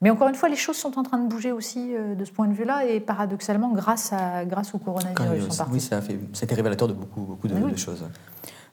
Mais 0.00 0.10
encore 0.10 0.28
une 0.28 0.36
fois, 0.36 0.48
les 0.48 0.56
choses 0.56 0.76
sont 0.76 0.96
en 0.98 1.02
train 1.02 1.18
de 1.18 1.28
bouger 1.28 1.50
aussi 1.50 1.94
euh, 1.94 2.14
de 2.14 2.24
ce 2.24 2.30
point 2.30 2.46
de 2.46 2.54
vue-là, 2.54 2.84
et 2.84 3.00
paradoxalement, 3.00 3.70
grâce, 3.72 4.12
à, 4.12 4.44
grâce 4.44 4.74
au 4.74 4.78
coronavirus. 4.78 5.48
oui, 5.72 5.80
ça 5.80 5.96
a, 5.96 6.00
fait, 6.00 6.18
ça 6.32 6.42
a 6.42 6.44
été 6.44 6.54
révélateur 6.54 6.86
de 6.86 6.92
beaucoup, 6.92 7.22
beaucoup 7.22 7.48
de 7.48 7.76
choses. 7.76 8.04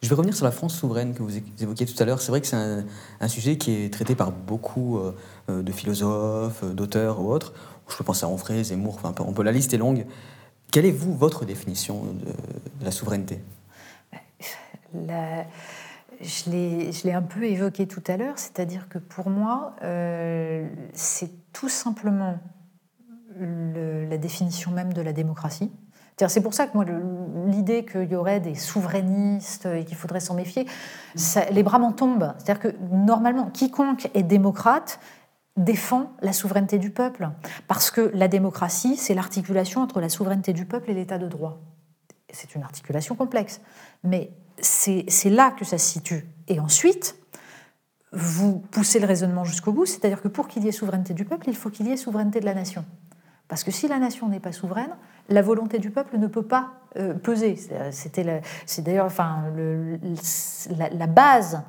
Je 0.05 0.09
vais 0.11 0.15
revenir 0.15 0.35
sur 0.35 0.45
la 0.45 0.51
France 0.51 0.75
souveraine 0.75 1.15
que 1.15 1.23
vous 1.23 1.35
évoquiez 1.59 1.87
tout 1.87 1.95
à 1.97 2.05
l'heure. 2.05 2.21
C'est 2.21 2.29
vrai 2.29 2.39
que 2.39 2.45
c'est 2.45 2.55
un, 2.55 3.27
sujet 3.27 3.57
qui 3.57 3.71
est 3.71 3.91
traité 3.91 4.13
par 4.13 4.31
beaucoup 4.31 4.99
euh, 4.99 5.15
euh, 5.49 5.63
de 5.63 5.71
philosophes, 5.71 6.61
euh, 6.63 6.73
d'auteurs 6.73 7.19
ou 7.21 7.31
autres. 7.31 7.53
Je 7.89 7.97
peux 7.97 8.03
penser 8.03 8.23
à 8.23 8.29
Onfray, 8.29 8.63
Zemmour, 8.63 8.99
enfin, 9.01 9.15
on 9.25 9.33
peut, 9.33 9.41
la 9.41 9.51
liste 9.51 9.73
est 9.73 9.79
longue. 9.79 10.05
Quelle 10.71 10.85
est, 10.85 10.91
vous, 10.91 11.15
votre 11.15 11.43
définition 11.43 12.03
de, 12.03 12.85
la 12.85 12.91
souveraineté? 12.91 13.39
Je 14.93 16.49
l'ai 16.51 17.13
un 17.13 17.23
peu 17.23 17.43
évoqué 17.45 17.87
tout 17.87 18.03
à 18.05 18.15
l'heure, 18.15 18.37
c'est-à-dire 18.37 18.87
que 18.89 18.99
pour 18.99 19.31
moi, 19.31 19.75
c'est 20.93 21.31
tout 21.51 21.69
simplement 21.69 22.37
la 23.39 24.17
définition 24.19 24.69
même 24.69 24.93
de 24.93 25.01
la 25.01 25.13
démocratie. 25.13 25.71
C'est 26.17 26.41
pour 26.41 26.53
ça 26.53 26.67
que 26.67 26.77
l'idée 27.47 27.83
qu'il 27.83 28.09
y 28.09 28.15
aurait 28.15 28.39
des 28.39 28.55
souverainistes 28.55 29.65
et 29.65 29.83
qu'il 29.83 29.97
faudrait 29.97 30.21
s'en 30.21 30.33
méfier, 30.33 30.65
les 31.51 31.63
bras 31.63 31.79
m'en 31.79 31.91
tombent. 31.91 32.33
C'est-à-dire 32.37 32.59
que 32.59 32.75
normalement, 32.91 33.49
quiconque 33.49 34.09
est 34.13 34.23
démocrate 34.23 34.99
défend 35.57 36.11
la 36.21 36.33
souveraineté 36.33 36.77
du 36.79 36.89
peuple. 36.91 37.29
Parce 37.67 37.91
que 37.91 38.11
la 38.13 38.27
démocratie, 38.27 38.97
c'est 38.97 39.13
l'articulation 39.13 39.81
entre 39.81 40.01
la 40.01 40.09
souveraineté 40.09 40.53
du 40.53 40.65
peuple 40.65 40.91
et 40.91 40.93
l'état 40.93 41.17
de 41.17 41.27
droit. 41.27 41.61
C'est 42.31 42.55
une 42.55 42.63
articulation 42.63 43.15
complexe. 43.15 43.61
Mais 44.03 44.31
c'est 44.59 45.29
là 45.29 45.51
que 45.51 45.65
ça 45.65 45.77
se 45.77 45.85
situe. 45.85 46.25
Et 46.47 46.59
ensuite, 46.59 47.17
vous 48.11 48.59
poussez 48.59 48.99
le 48.99 49.05
raisonnement 49.05 49.43
jusqu'au 49.43 49.71
bout, 49.71 49.85
c'est-à-dire 49.85 50.21
que 50.21 50.27
pour 50.27 50.47
qu'il 50.47 50.63
y 50.63 50.67
ait 50.67 50.73
souveraineté 50.73 51.13
du 51.13 51.25
peuple, 51.25 51.49
il 51.49 51.55
faut 51.55 51.69
qu'il 51.69 51.87
y 51.87 51.91
ait 51.91 51.97
souveraineté 51.97 52.39
de 52.39 52.45
la 52.45 52.53
nation. 52.53 52.85
Parce 53.47 53.63
que 53.63 53.71
si 53.71 53.87
la 53.87 53.99
nation 53.99 54.27
n'est 54.27 54.39
pas 54.39 54.51
souveraine, 54.51 54.95
la 55.29 55.41
volonté 55.41 55.79
du 55.79 55.91
peuple 55.91 56.17
ne 56.17 56.27
peut 56.27 56.43
pas 56.43 56.73
euh, 56.97 57.13
peser. 57.13 57.57
C'était 57.91 58.41
c'est 58.65 58.83
d'ailleurs 58.83 59.05
enfin, 59.05 59.43
la, 60.69 61.07
base 61.07 61.61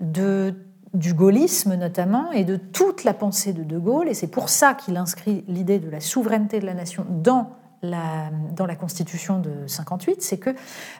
du 0.00 1.14
gaullisme 1.14 1.74
notamment 1.74 2.32
et 2.32 2.44
de 2.44 2.56
toute 2.56 3.04
la 3.04 3.14
pensée 3.14 3.52
de 3.52 3.62
De 3.62 3.78
Gaulle, 3.78 4.08
et 4.08 4.14
c'est 4.14 4.30
pour 4.30 4.48
ça 4.48 4.74
qu'il 4.74 4.96
inscrit 4.96 5.44
l'idée 5.48 5.78
de 5.78 5.90
la 5.90 6.00
souveraineté 6.00 6.60
de 6.60 6.66
la 6.66 6.74
nation 6.74 7.06
dans 7.08 7.50
la, 7.82 8.30
dans 8.54 8.66
la 8.66 8.76
Constitution 8.76 9.38
de 9.38 9.66
58, 9.66 10.22
c'est 10.22 10.38
que 10.38 10.50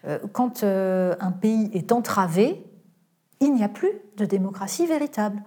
euh, 0.06 0.18
quand 0.32 0.62
euh, 0.62 1.14
un 1.20 1.32
pays 1.32 1.70
est 1.74 1.92
entravé, 1.92 2.66
il 3.40 3.54
n'y 3.54 3.64
a 3.64 3.68
plus 3.68 3.92
de 4.16 4.24
démocratie 4.24 4.86
véritable. 4.86 5.42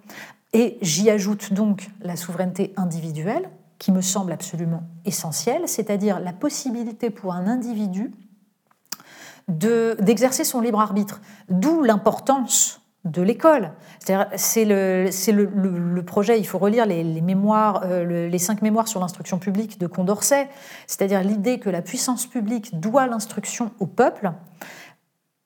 Et 0.54 0.78
j'y 0.82 1.10
ajoute 1.10 1.54
donc 1.54 1.90
la 2.02 2.16
souveraineté 2.16 2.74
individuelle, 2.78 3.50
qui 3.80 3.92
me 3.92 4.02
semble 4.02 4.32
absolument 4.32 4.84
essentiel, 5.06 5.68
c'est-à-dire 5.68 6.20
la 6.20 6.34
possibilité 6.34 7.10
pour 7.10 7.34
un 7.34 7.48
individu 7.48 8.12
d'exercer 9.50 10.44
son 10.46 10.62
libre 10.62 10.80
arbitre, 10.80 11.22
d'où 11.50 11.84
l'importance 11.84 12.82
de 13.04 13.22
l'école. 13.22 13.72
C'est 14.36 14.64
le, 14.64 15.10
le, 15.32 15.78
le, 15.78 16.04
projet, 16.06 16.40
il 16.40 16.46
faut 16.46 16.58
relire 16.58 16.86
les, 16.86 17.04
mémoires, 17.22 17.84
euh, 17.86 18.30
les 18.30 18.40
cinq 18.40 18.62
mémoires 18.62 18.88
sur 18.88 19.02
l'instruction 19.02 19.40
publique 19.40 19.78
de 19.80 19.88
Condorcet, 19.88 20.48
c'est-à-dire 20.88 21.22
l'idée 21.22 21.60
que 21.60 21.70
la 21.70 21.82
puissance 21.82 22.26
publique 22.26 22.80
doit 22.80 23.08
l'instruction 23.08 23.72
au 23.80 23.88
peuple 23.88 24.32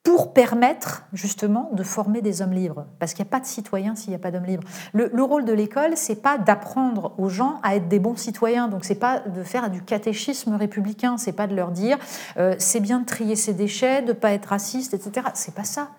pour 0.08 0.32
permettre 0.32 1.04
justement 1.12 1.70
de 1.74 1.84
former 1.84 2.22
des 2.22 2.42
hommes 2.42 2.54
libres. 2.54 2.86
Parce 2.98 3.14
qu'il 3.14 3.26
n'y 3.26 3.28
a 3.28 3.32
pas 3.32 3.42
de 3.42 3.46
citoyens 3.46 3.94
s'il 3.94 4.12
n'y 4.12 4.16
a 4.16 4.20
pas 4.20 4.32
d'hommes 4.32 4.46
libres. 4.46 4.64
Le, 4.94 5.22
rôle 5.22 5.44
de 5.44 5.52
l'école, 5.52 5.98
c'est 5.98 6.22
pas 6.22 6.38
d'apprendre 6.38 7.14
aux 7.18 7.28
gens 7.28 7.60
à 7.62 7.76
être 7.76 7.90
des 7.90 8.00
bons 8.00 8.16
citoyens. 8.16 8.70
Donc 8.70 8.86
c'est 8.86 8.96
pas 8.96 9.20
de 9.20 9.44
faire 9.44 9.70
du 9.70 9.82
catéchisme 9.82 10.56
républicain. 10.56 11.18
C'est 11.18 11.34
pas 11.34 11.46
de 11.46 11.54
leur 11.54 11.72
dire 11.72 11.98
euh, 12.38 12.56
c'est 12.58 12.80
bien 12.80 13.02
de 13.02 13.06
trier 13.06 13.36
ses 13.36 13.54
déchets, 13.54 14.02
de 14.02 14.14
pas 14.14 14.32
être 14.32 14.46
raciste, 14.46 14.94
etc. 14.94 15.28
C'est 15.34 15.54
pas 15.54 15.66
ça. 15.66 15.90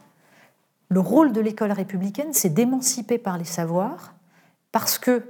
Le 0.89 1.01
rôle 1.01 1.33
de 1.33 1.43
l'école 1.43 1.73
républicaine, 1.73 2.33
c'est 2.33 2.55
d'émanciper 2.55 3.19
par 3.19 3.37
les 3.37 3.45
savoirs, 3.45 4.15
parce 4.73 4.97
que 4.97 5.23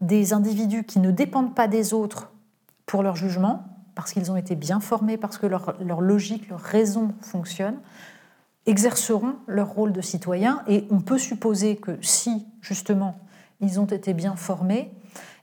des 0.00 0.32
individus 0.32 0.82
qui 0.82 0.98
ne 0.98 1.12
dépendent 1.12 1.54
pas 1.54 1.68
des 1.68 1.94
autres 1.94 2.32
pour 2.86 3.04
leur 3.04 3.14
jugement, 3.14 3.69
parce 4.00 4.14
qu'ils 4.14 4.32
ont 4.32 4.36
été 4.36 4.54
bien 4.54 4.80
formés, 4.80 5.18
parce 5.18 5.36
que 5.36 5.44
leur, 5.44 6.00
logique, 6.00 6.48
leur 6.48 6.60
raison 6.60 7.12
fonctionne, 7.20 7.74
exerceront 8.64 9.34
leur 9.46 9.68
rôle 9.68 9.92
de 9.92 10.00
citoyen. 10.00 10.62
Et 10.68 10.86
on 10.88 11.00
peut 11.00 11.18
supposer 11.18 11.76
que 11.76 11.98
si, 12.00 12.46
justement, 12.62 13.16
ils 13.60 13.78
ont 13.78 13.84
été 13.84 14.14
bien 14.14 14.36
formés, 14.36 14.90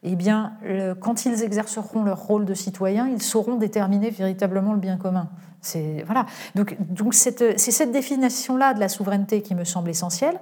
eh 0.02 0.16
bien, 0.16 0.54
quand 1.02 1.28
ils 1.28 1.44
exerceront 1.44 2.04
leur 2.04 2.20
rôle 2.20 2.46
de 2.46 2.56
citoyen, 2.56 3.08
ils 3.08 3.22
sauront 3.22 3.58
déterminer 3.58 4.10
véritablement 4.10 4.74
le 4.74 4.80
bien 4.80 4.98
commun. 4.98 5.30
C'est 5.62 6.02
voilà. 6.08 6.26
Donc, 6.56 6.76
donc 6.80 7.14
c'est 7.14 7.60
cette 7.60 7.92
définition-là 7.92 8.74
de 8.74 8.80
la 8.80 8.90
souveraineté 8.90 9.44
qui 9.44 9.54
me 9.54 9.66
semble 9.66 9.92
essentielle, 9.92 10.40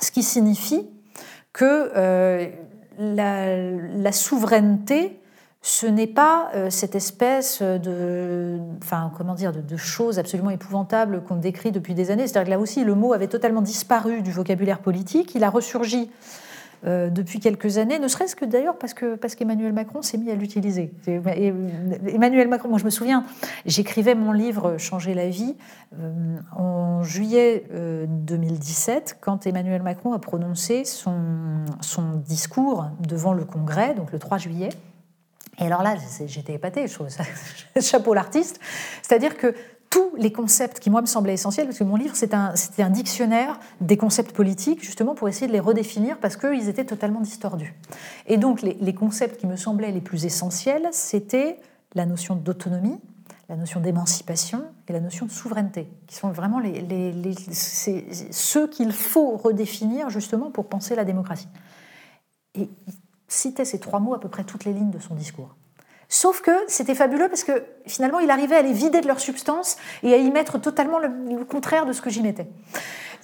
ce 0.00 0.10
qui 0.10 0.24
signifie 0.24 0.84
que 1.52 1.92
euh, 1.94 2.48
la, 2.98 4.10
souveraineté, 4.10 5.19
ce 5.62 5.86
n'est 5.86 6.06
pas 6.06 6.50
euh, 6.54 6.70
cette 6.70 6.94
espèce 6.94 7.60
de, 7.60 8.58
enfin, 8.82 9.12
comment 9.16 9.34
dire, 9.34 9.52
de, 9.52 9.76
choses 9.76 10.18
absolument 10.18 10.50
épouvantables 10.50 11.22
qu'on 11.22 11.36
décrit 11.36 11.70
depuis 11.70 11.92
des 11.92 12.10
années. 12.10 12.26
C'est-à-dire 12.26 12.46
que 12.46 12.50
là 12.50 12.58
aussi, 12.58 12.82
le 12.82 12.94
mot 12.94 13.12
avait 13.12 13.26
totalement 13.26 13.60
disparu 13.60 14.22
du 14.22 14.32
vocabulaire 14.32 14.78
politique. 14.78 15.34
Il 15.34 15.44
a 15.44 15.50
ressurgi 15.50 16.10
euh, 16.86 17.10
depuis 17.10 17.40
quelques 17.40 17.76
années, 17.76 17.98
ne 17.98 18.08
serait-ce 18.08 18.34
que 18.34 18.46
d'ailleurs 18.46 18.78
parce 18.78 18.94
que 18.94 19.14
parce 19.14 19.34
qu'Emmanuel 19.34 19.74
Macron 19.74 20.00
s'est 20.00 20.16
mis 20.16 20.30
à 20.30 20.34
l'utiliser. 20.34 20.92
Emmanuel 21.06 22.48
Macron, 22.48 22.70
moi 22.70 22.78
je 22.78 22.86
me 22.86 22.90
souviens, 22.90 23.24
j'écrivais 23.66 24.14
mon 24.14 24.32
livre 24.32 24.78
Changer 24.78 25.12
la 25.12 25.28
vie 25.28 25.56
euh, 25.98 26.38
en 26.56 27.02
juillet 27.02 27.66
2017 28.08 29.18
quand 29.20 29.46
Emmanuel 29.46 29.82
Macron 29.82 30.14
a 30.14 30.18
prononcé 30.18 30.86
son, 30.86 31.18
son 31.82 32.14
discours 32.14 32.86
devant 33.06 33.34
le 33.34 33.44
Congrès, 33.44 33.92
donc 33.94 34.10
le 34.10 34.18
3 34.18 34.38
juillet. 34.38 34.70
Et 35.60 35.66
alors 35.66 35.82
là, 35.82 35.94
j'étais 36.26 36.54
épatée, 36.54 36.86
je 36.88 37.80
chapeau 37.80 38.14
l'artiste. 38.14 38.58
C'est-à-dire 39.02 39.36
que 39.36 39.54
tous 39.90 40.14
les 40.16 40.32
concepts 40.32 40.78
qui, 40.78 40.88
moi, 40.88 41.00
me 41.00 41.06
semblaient 41.06 41.34
essentiels, 41.34 41.66
parce 41.66 41.78
que 41.78 41.84
mon 41.84 41.96
livre, 41.96 42.14
c'était 42.14 42.36
un, 42.36 42.90
dictionnaire 42.90 43.58
des 43.80 43.96
concepts 43.96 44.32
politiques, 44.32 44.84
justement, 44.84 45.16
pour 45.16 45.28
essayer 45.28 45.48
de 45.48 45.52
les 45.52 45.60
redéfinir, 45.60 46.18
parce 46.18 46.36
qu'ils 46.36 46.68
étaient 46.68 46.84
totalement 46.84 47.20
distordus. 47.20 47.74
Et 48.26 48.36
donc, 48.36 48.62
les, 48.62 48.94
concepts 48.94 49.38
qui 49.38 49.48
me 49.48 49.56
semblaient 49.56 49.90
les 49.90 50.00
plus 50.00 50.24
essentiels, 50.24 50.88
c'était 50.92 51.58
la 51.94 52.06
notion 52.06 52.36
d'autonomie, 52.36 53.00
la 53.48 53.56
notion 53.56 53.80
d'émancipation 53.80 54.62
et 54.86 54.92
la 54.92 55.00
notion 55.00 55.26
de 55.26 55.32
souveraineté, 55.32 55.88
qui 56.06 56.14
sont 56.14 56.30
vraiment 56.30 56.62
ceux 58.30 58.68
qu'il 58.68 58.92
faut 58.92 59.36
redéfinir, 59.36 60.08
justement, 60.08 60.52
pour 60.52 60.68
penser 60.68 60.94
la 60.94 61.04
démocratie. 61.04 61.48
Et 62.54 62.70
citait 63.30 63.64
ces 63.64 63.78
trois 63.78 64.00
mots 64.00 64.14
à 64.14 64.20
peu 64.20 64.28
près 64.28 64.44
toutes 64.44 64.64
les 64.64 64.72
lignes 64.72 64.90
de 64.90 64.98
son 64.98 65.14
discours. 65.14 65.54
Sauf 66.08 66.40
que 66.42 66.50
c'était 66.66 66.96
fabuleux 66.96 67.28
parce 67.28 67.44
que 67.44 67.64
finalement, 67.86 68.18
il 68.18 68.30
arrivait 68.30 68.56
à 68.56 68.62
les 68.62 68.72
vider 68.72 69.00
de 69.00 69.06
leur 69.06 69.20
substance 69.20 69.76
et 70.02 70.12
à 70.12 70.16
y 70.16 70.28
mettre 70.30 70.60
totalement 70.60 70.98
le, 70.98 71.44
contraire 71.44 71.86
de 71.86 71.92
ce 71.92 72.02
que 72.02 72.10
j'y 72.10 72.20
mettais. 72.20 72.48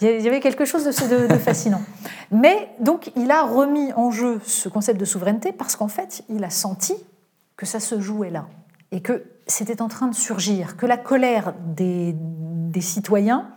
Il 0.00 0.20
y 0.20 0.28
avait 0.28 0.40
quelque 0.40 0.64
chose 0.64 0.84
de, 0.84 1.26
de, 1.26 1.38
fascinant. 1.38 1.82
Mais 2.30 2.70
donc, 2.78 3.10
il 3.16 3.32
a 3.32 3.42
remis 3.42 3.92
en 3.94 4.12
jeu 4.12 4.40
ce 4.44 4.68
concept 4.68 5.00
de 5.00 5.04
souveraineté 5.04 5.52
parce 5.52 5.74
qu'en 5.74 5.88
fait, 5.88 6.22
il 6.28 6.44
a 6.44 6.50
senti 6.50 6.94
que 7.56 7.66
ça 7.66 7.80
se 7.80 8.00
jouait 8.00 8.30
là 8.30 8.46
et 8.92 9.00
que 9.00 9.24
c'était 9.48 9.82
en 9.82 9.88
train 9.88 10.06
de 10.06 10.14
surgir, 10.14 10.76
que 10.76 10.86
la 10.86 10.96
colère 10.96 11.54
des, 11.58 12.14
des 12.14 12.80
citoyens 12.80 13.50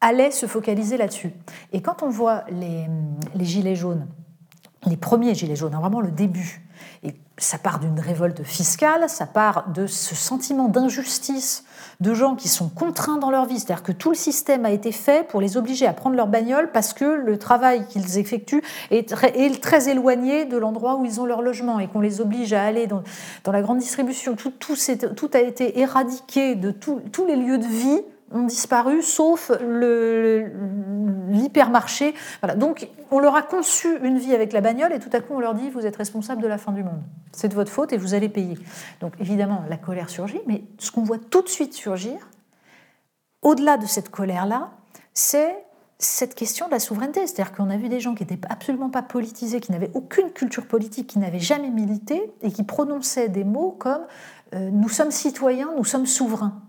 allait 0.00 0.30
se 0.30 0.46
focaliser 0.46 0.96
là-dessus. 0.96 1.32
Et 1.72 1.82
quand 1.82 2.02
on 2.02 2.08
voit 2.08 2.44
les, 2.50 2.86
les 3.34 3.44
gilets 3.44 3.74
jaunes, 3.74 4.06
les 4.86 4.96
premiers 4.96 5.34
gilets 5.34 5.56
jaunes, 5.56 5.74
hein, 5.74 5.80
vraiment 5.80 6.00
le 6.00 6.10
début, 6.10 6.62
et 7.02 7.14
ça 7.36 7.58
part 7.58 7.78
d'une 7.78 7.98
révolte 8.00 8.42
fiscale, 8.42 9.08
ça 9.08 9.26
part 9.26 9.70
de 9.70 9.86
ce 9.86 10.14
sentiment 10.14 10.68
d'injustice 10.68 11.64
de 12.00 12.14
gens 12.14 12.34
qui 12.34 12.48
sont 12.48 12.68
contraints 12.68 13.18
dans 13.18 13.30
leur 13.30 13.46
vie, 13.46 13.58
c'est-à-dire 13.58 13.82
que 13.82 13.92
tout 13.92 14.10
le 14.10 14.16
système 14.16 14.64
a 14.64 14.70
été 14.70 14.92
fait 14.92 15.26
pour 15.26 15.40
les 15.40 15.56
obliger 15.56 15.86
à 15.86 15.92
prendre 15.92 16.16
leur 16.16 16.26
bagnole 16.26 16.70
parce 16.72 16.92
que 16.92 17.04
le 17.04 17.38
travail 17.38 17.86
qu'ils 17.88 18.18
effectuent 18.18 18.62
est 18.90 19.08
très, 19.08 19.88
éloigné 19.88 20.44
de 20.44 20.56
l'endroit 20.56 20.96
où 20.96 21.04
ils 21.04 21.20
ont 21.20 21.26
leur 21.26 21.42
logement 21.42 21.78
et 21.78 21.88
qu'on 21.88 22.00
les 22.00 22.20
oblige 22.20 22.52
à 22.52 22.64
aller 22.64 22.86
dans, 22.86 23.02
la 23.46 23.62
grande 23.62 23.78
distribution. 23.78 24.34
Tout, 24.34 24.50
tout, 24.50 25.30
a 25.34 25.40
été 25.40 25.80
éradiqué 25.80 26.54
de 26.54 26.70
tous 26.70 27.26
les 27.26 27.36
lieux 27.36 27.58
de 27.58 27.66
vie 27.66 28.02
ont 28.32 28.44
disparu, 28.44 29.02
sauf 29.02 29.50
l'hypermarché. 31.30 32.14
Voilà. 32.40 32.54
Donc, 32.54 32.88
on 33.10 33.18
leur 33.18 33.34
a 33.36 33.42
conçu 33.42 33.88
une 34.02 34.18
vie 34.18 34.34
avec 34.34 34.52
la 34.52 34.60
bagnole 34.60 34.92
et 34.92 34.98
tout 34.98 35.10
à 35.12 35.20
coup, 35.20 35.34
on 35.34 35.40
leur 35.40 35.54
dit 35.54 35.70
vous 35.70 35.86
êtes 35.86 35.96
responsable 35.96 36.42
de 36.42 36.46
la 36.46 36.58
fin 36.58 36.72
du 36.72 36.82
monde. 36.84 37.02
C'est 37.32 37.48
de 37.48 37.54
votre 37.54 37.70
faute 37.70 37.92
et 37.92 37.96
vous 37.96 38.14
allez 38.14 38.28
payer. 38.28 38.58
Donc, 39.00 39.14
évidemment, 39.20 39.64
la 39.68 39.76
colère 39.76 40.10
surgit, 40.10 40.40
mais 40.46 40.64
ce 40.78 40.90
qu'on 40.90 41.02
voit 41.02 41.18
tout 41.18 41.42
de 41.42 41.48
suite 41.48 41.74
surgir, 41.74 42.28
au-delà 43.42 43.76
de 43.76 43.86
cette 43.86 44.10
colère-là, 44.10 44.70
c'est 45.14 45.64
cette 45.98 46.34
question 46.34 46.66
de 46.66 46.72
la 46.72 46.78
souveraineté. 46.78 47.26
C'est-à-dire 47.26 47.52
qu'on 47.52 47.70
a 47.70 47.76
vu 47.76 47.88
des 47.88 48.00
gens 48.00 48.14
qui 48.14 48.22
n'étaient 48.22 48.46
absolument 48.48 48.90
pas 48.90 49.02
politisés, 49.02 49.60
qui 49.60 49.72
n'avaient 49.72 49.90
aucune 49.94 50.30
culture 50.30 50.66
politique, 50.66 51.08
qui 51.08 51.18
n'avaient 51.18 51.40
jamais 51.40 51.70
milité 51.70 52.32
et 52.42 52.52
qui 52.52 52.62
prononçaient 52.62 53.28
des 53.28 53.44
mots 53.44 53.74
comme 53.78 54.02
euh, 54.54 54.70
nous 54.70 54.88
sommes 54.88 55.10
citoyens, 55.10 55.70
nous 55.76 55.84
sommes 55.84 56.06
souverains 56.06 56.62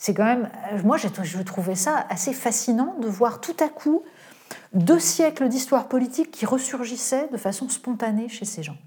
c'est 0.00 0.14
quand 0.14 0.24
même, 0.24 0.48
euh, 0.72 0.82
moi 0.82 0.96
je 0.96 1.42
trouvais 1.42 1.74
ça 1.76 2.06
assez 2.08 2.32
fascinant 2.32 2.96
de 3.00 3.06
voir 3.06 3.40
tout 3.40 3.56
à 3.60 3.68
coup 3.68 4.02
deux 4.72 4.98
siècles 4.98 5.48
d'histoire 5.48 5.88
politique 5.88 6.30
qui 6.30 6.46
ressurgissaient 6.46 7.28
de 7.28 7.36
façon 7.36 7.68
spontanée 7.68 8.28
chez 8.28 8.46
ces 8.46 8.62
gens. 8.62 8.78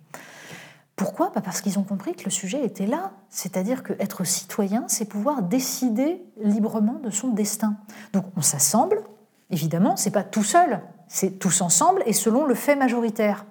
Pourquoi? 0.95 1.31
Bah, 1.33 1.41
Parce 1.41 1.61
qu'ils 1.61 1.77
ont 1.77 1.83
compris 1.83 2.15
que 2.15 2.25
le 2.25 2.31
sujet 2.31 2.65
était 2.65 2.87
là, 2.87 3.11
c'est-à-dire 3.29 3.83
qu'être 3.83 4.23
citoyen, 4.23 4.85
c'est 4.87 5.05
pouvoir 5.05 5.43
décider 5.43 6.23
librement 6.41 6.99
de 7.03 7.11
son 7.11 7.29
destin. 7.29 7.75
Donc 8.11 8.25
on 8.35 8.41
s'assemble, 8.41 9.03
évidemment, 9.51 9.95
c'est 9.95 10.11
pas 10.11 10.23
tout 10.23 10.43
seul, 10.43 10.81
c'est 11.07 11.37
tous 11.37 11.61
ensemble 11.61 12.01
et 12.07 12.13
selon 12.13 12.45
le 12.45 12.55
fait 12.55 12.75
majoritaire. 12.75 13.45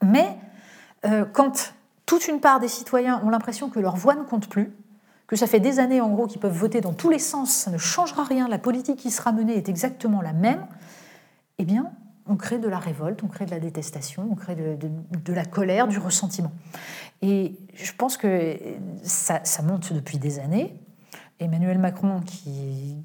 Mais 0.00 0.38
euh, 1.06 1.24
quand 1.24 1.74
toute 2.06 2.28
une 2.28 2.40
part 2.40 2.60
des 2.60 2.68
citoyens 2.68 3.20
ont 3.24 3.30
l'impression 3.30 3.68
que 3.68 3.80
leur 3.80 3.96
voix 3.96 4.14
ne 4.14 4.22
compte 4.22 4.48
plus, 4.48 4.72
que 5.28 5.36
ça 5.36 5.46
fait 5.46 5.60
des 5.60 5.78
années 5.78 6.00
en 6.00 6.08
gros 6.08 6.26
qu'ils 6.26 6.40
peuvent 6.40 6.56
voter 6.56 6.80
dans 6.80 6.94
tous 6.94 7.10
les 7.10 7.20
sens, 7.20 7.52
ça 7.52 7.70
ne 7.70 7.78
changera 7.78 8.24
rien, 8.24 8.48
la 8.48 8.58
politique 8.58 8.96
qui 8.96 9.10
sera 9.12 9.30
menée 9.30 9.56
est 9.56 9.68
exactement 9.68 10.20
la 10.20 10.32
même, 10.32 10.66
eh 11.58 11.64
bien, 11.64 11.92
on 12.26 12.36
crée 12.36 12.58
de 12.58 12.68
la 12.68 12.78
révolte, 12.78 13.22
on 13.22 13.28
crée 13.28 13.44
de 13.44 13.50
la 13.50 13.60
détestation, 13.60 14.26
on 14.30 14.34
crée 14.34 14.56
de, 14.56 15.32
la 15.32 15.44
colère, 15.44 15.86
du 15.86 15.98
ressentiment. 15.98 16.52
Et 17.22 17.56
je 17.74 17.92
pense 17.92 18.16
que 18.16 18.56
ça, 19.02 19.40
ça 19.44 19.62
monte 19.62 19.92
depuis 19.92 20.18
des 20.18 20.38
années. 20.38 20.74
Emmanuel 21.40 21.78
Macron, 21.78 22.20
qui, 22.26 22.96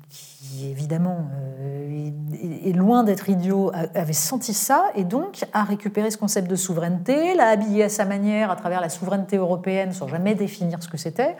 évidemment 0.63 1.27
euh, 1.61 2.09
est, 2.65 2.73
loin 2.73 3.03
d'être 3.03 3.29
idiot, 3.29 3.71
avait 3.93 4.13
senti 4.13 4.53
ça 4.53 4.85
et 4.95 5.03
donc 5.03 5.45
a 5.53 5.63
récupéré 5.63 6.09
ce 6.09 6.17
concept 6.17 6.49
de 6.49 6.55
souveraineté, 6.55 7.35
l'a 7.35 7.49
habillé 7.49 7.83
à 7.83 7.89
sa 7.89 8.05
manière 8.05 8.49
à 8.49 8.55
travers 8.55 8.81
la 8.81 8.89
souveraineté 8.89 9.37
européenne 9.37 9.93
sans 9.93 10.07
jamais 10.07 10.33
définir 10.33 10.81
ce 10.81 10.87
que 10.87 10.97
c'était. 10.97 11.35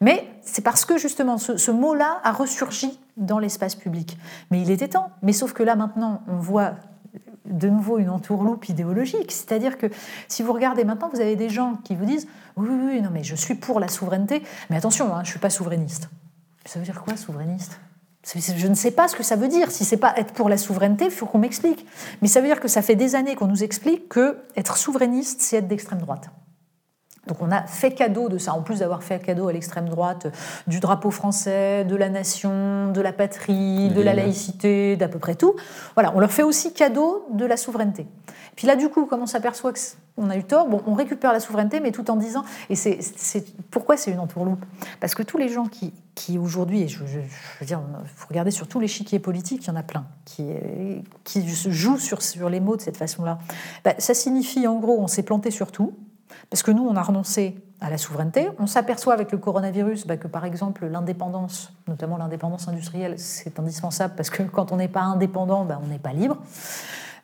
Mais 0.00 0.26
c'est 0.42 0.62
parce 0.62 0.86
que 0.86 0.96
justement 0.96 1.36
ce, 1.36 1.70
mot-là 1.70 2.20
a 2.24 2.32
ressurgi 2.32 2.98
dans 3.18 3.38
l'espace 3.38 3.74
public. 3.74 4.16
Mais 4.50 4.62
il 4.62 4.70
était 4.70 4.88
temps. 4.88 5.10
Mais 5.22 5.34
sauf 5.34 5.52
que 5.52 5.62
là 5.62 5.76
maintenant, 5.76 6.22
on 6.28 6.36
voit 6.36 6.72
de 7.44 7.68
nouveau 7.68 7.98
une 7.98 8.10
entourloupe 8.10 8.68
idéologique. 8.68 9.32
C'est-à-dire 9.32 9.76
que 9.76 9.86
si 10.28 10.42
vous 10.42 10.52
regardez 10.52 10.84
maintenant, 10.84 11.10
vous 11.12 11.20
avez 11.20 11.36
des 11.36 11.50
gens 11.50 11.74
qui 11.84 11.94
vous 11.94 12.06
disent 12.06 12.26
oui, 12.56 12.68
oui, 12.70 12.86
oui, 12.86 13.02
non, 13.02 13.10
mais 13.12 13.22
je 13.22 13.34
suis 13.34 13.54
pour 13.54 13.80
la 13.80 13.88
souveraineté, 13.88 14.42
mais 14.70 14.76
attention, 14.76 15.14
hein, 15.14 15.20
je 15.22 15.28
ne 15.28 15.32
suis 15.32 15.38
pas 15.38 15.50
souverainiste. 15.50 16.08
Ça 16.68 16.78
veut 16.78 16.84
dire 16.84 17.02
quoi, 17.02 17.16
souverainiste? 17.16 17.80
Je 18.22 18.66
ne 18.66 18.74
sais 18.74 18.90
pas 18.90 19.08
ce 19.08 19.16
que 19.16 19.22
ça 19.22 19.36
veut 19.36 19.48
dire. 19.48 19.70
Si 19.70 19.86
c'est 19.86 19.96
pas 19.96 20.12
être 20.18 20.34
pour 20.34 20.50
la 20.50 20.58
souveraineté, 20.58 21.06
il 21.06 21.10
faut 21.10 21.24
qu'on 21.24 21.38
m'explique. 21.38 21.86
Mais 22.20 22.28
ça 22.28 22.42
veut 22.42 22.46
dire 22.46 22.60
que 22.60 22.68
ça 22.68 22.82
fait 22.82 22.94
des 22.94 23.14
années 23.14 23.36
qu'on 23.36 23.46
nous 23.46 23.64
explique 23.64 24.10
que 24.10 24.36
être 24.54 24.76
souverainiste, 24.76 25.40
c'est 25.40 25.56
être 25.56 25.66
d'extrême 25.66 26.00
droite. 26.00 26.28
Donc 27.28 27.38
on 27.40 27.52
a 27.52 27.62
fait 27.62 27.92
cadeau 27.92 28.28
de 28.28 28.38
ça, 28.38 28.54
en 28.54 28.62
plus 28.62 28.80
d'avoir 28.80 29.02
fait 29.02 29.22
cadeau 29.22 29.48
à 29.48 29.52
l'extrême 29.52 29.88
droite 29.88 30.26
du 30.66 30.80
drapeau 30.80 31.10
français, 31.10 31.84
de 31.84 31.94
la 31.94 32.08
nation, 32.08 32.90
de 32.90 33.00
la 33.00 33.12
patrie, 33.12 33.90
de 33.90 34.02
la 34.02 34.14
laïcité, 34.14 34.96
d'à 34.96 35.08
peu 35.08 35.18
près 35.18 35.34
tout. 35.34 35.54
Voilà, 35.94 36.12
on 36.16 36.20
leur 36.20 36.32
fait 36.32 36.42
aussi 36.42 36.72
cadeau 36.72 37.26
de 37.30 37.44
la 37.44 37.56
souveraineté. 37.56 38.06
Puis 38.56 38.66
là, 38.66 38.74
du 38.74 38.88
coup, 38.88 39.06
comme 39.06 39.22
on 39.22 39.26
s'aperçoit 39.26 39.72
qu'on 40.16 40.30
a 40.30 40.36
eu 40.36 40.42
tort, 40.42 40.66
bon, 40.66 40.82
on 40.86 40.94
récupère 40.94 41.32
la 41.32 41.38
souveraineté, 41.38 41.78
mais 41.78 41.92
tout 41.92 42.10
en 42.10 42.16
disant, 42.16 42.42
et 42.70 42.74
c'est 42.74 42.98
pourquoi 43.70 43.96
c'est 43.96 44.10
une 44.10 44.18
entourloupe? 44.18 44.64
Parce 44.98 45.14
que 45.14 45.22
tous 45.22 45.38
les 45.38 45.48
gens 45.48 45.66
qui, 45.66 45.92
qui 46.16 46.38
aujourd'hui, 46.38 46.82
et 46.82 46.88
je, 46.88 47.04
veux 47.04 47.06
dire, 47.66 47.80
il 48.02 48.08
faut 48.16 48.26
regarder 48.28 48.50
sur 48.50 48.66
tout 48.66 48.80
l'échiquier 48.80 49.20
politique, 49.20 49.64
il 49.64 49.68
y 49.68 49.70
en 49.70 49.76
a 49.76 49.84
plein, 49.84 50.06
qui, 50.24 50.44
qui 51.22 51.48
se 51.48 51.70
jouent 51.70 51.98
sur, 51.98 52.20
sur 52.20 52.50
les 52.50 52.58
mots 52.58 52.76
de 52.76 52.82
cette 52.82 52.96
façon-là. 52.96 53.38
Bah, 53.84 53.94
ça 53.98 54.12
signifie 54.12 54.66
en 54.66 54.80
gros, 54.80 54.98
on 54.98 55.06
s'est 55.06 55.22
planté 55.22 55.52
sur 55.52 55.70
tout, 55.70 55.92
parce 56.50 56.62
que 56.62 56.70
nous, 56.70 56.86
on 56.86 56.96
a 56.96 57.02
renoncé 57.02 57.56
à 57.80 57.90
la 57.90 57.98
souveraineté. 57.98 58.48
On 58.58 58.66
s'aperçoit 58.66 59.14
avec 59.14 59.32
le 59.32 59.38
coronavirus 59.38 60.06
bah, 60.06 60.16
que, 60.16 60.26
par 60.26 60.44
exemple, 60.44 60.86
l'indépendance, 60.86 61.72
notamment 61.86 62.16
l'indépendance 62.16 62.68
industrielle, 62.68 63.18
c'est 63.18 63.58
indispensable 63.58 64.14
parce 64.16 64.30
que 64.30 64.42
quand 64.42 64.72
on 64.72 64.76
n'est 64.76 64.88
pas 64.88 65.02
indépendant, 65.02 65.64
bah, 65.64 65.80
on 65.82 65.86
n'est 65.86 65.98
pas 65.98 66.12
libre. 66.12 66.38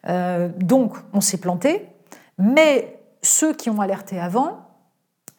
Euh, 0.09 0.49
donc, 0.57 0.97
on 1.13 1.21
s'est 1.21 1.39
planté. 1.39 1.89
Mais 2.39 3.01
ceux 3.23 3.55
qui 3.55 3.71
ont 3.71 3.81
alerté 3.81 4.21
avant, 4.21 4.59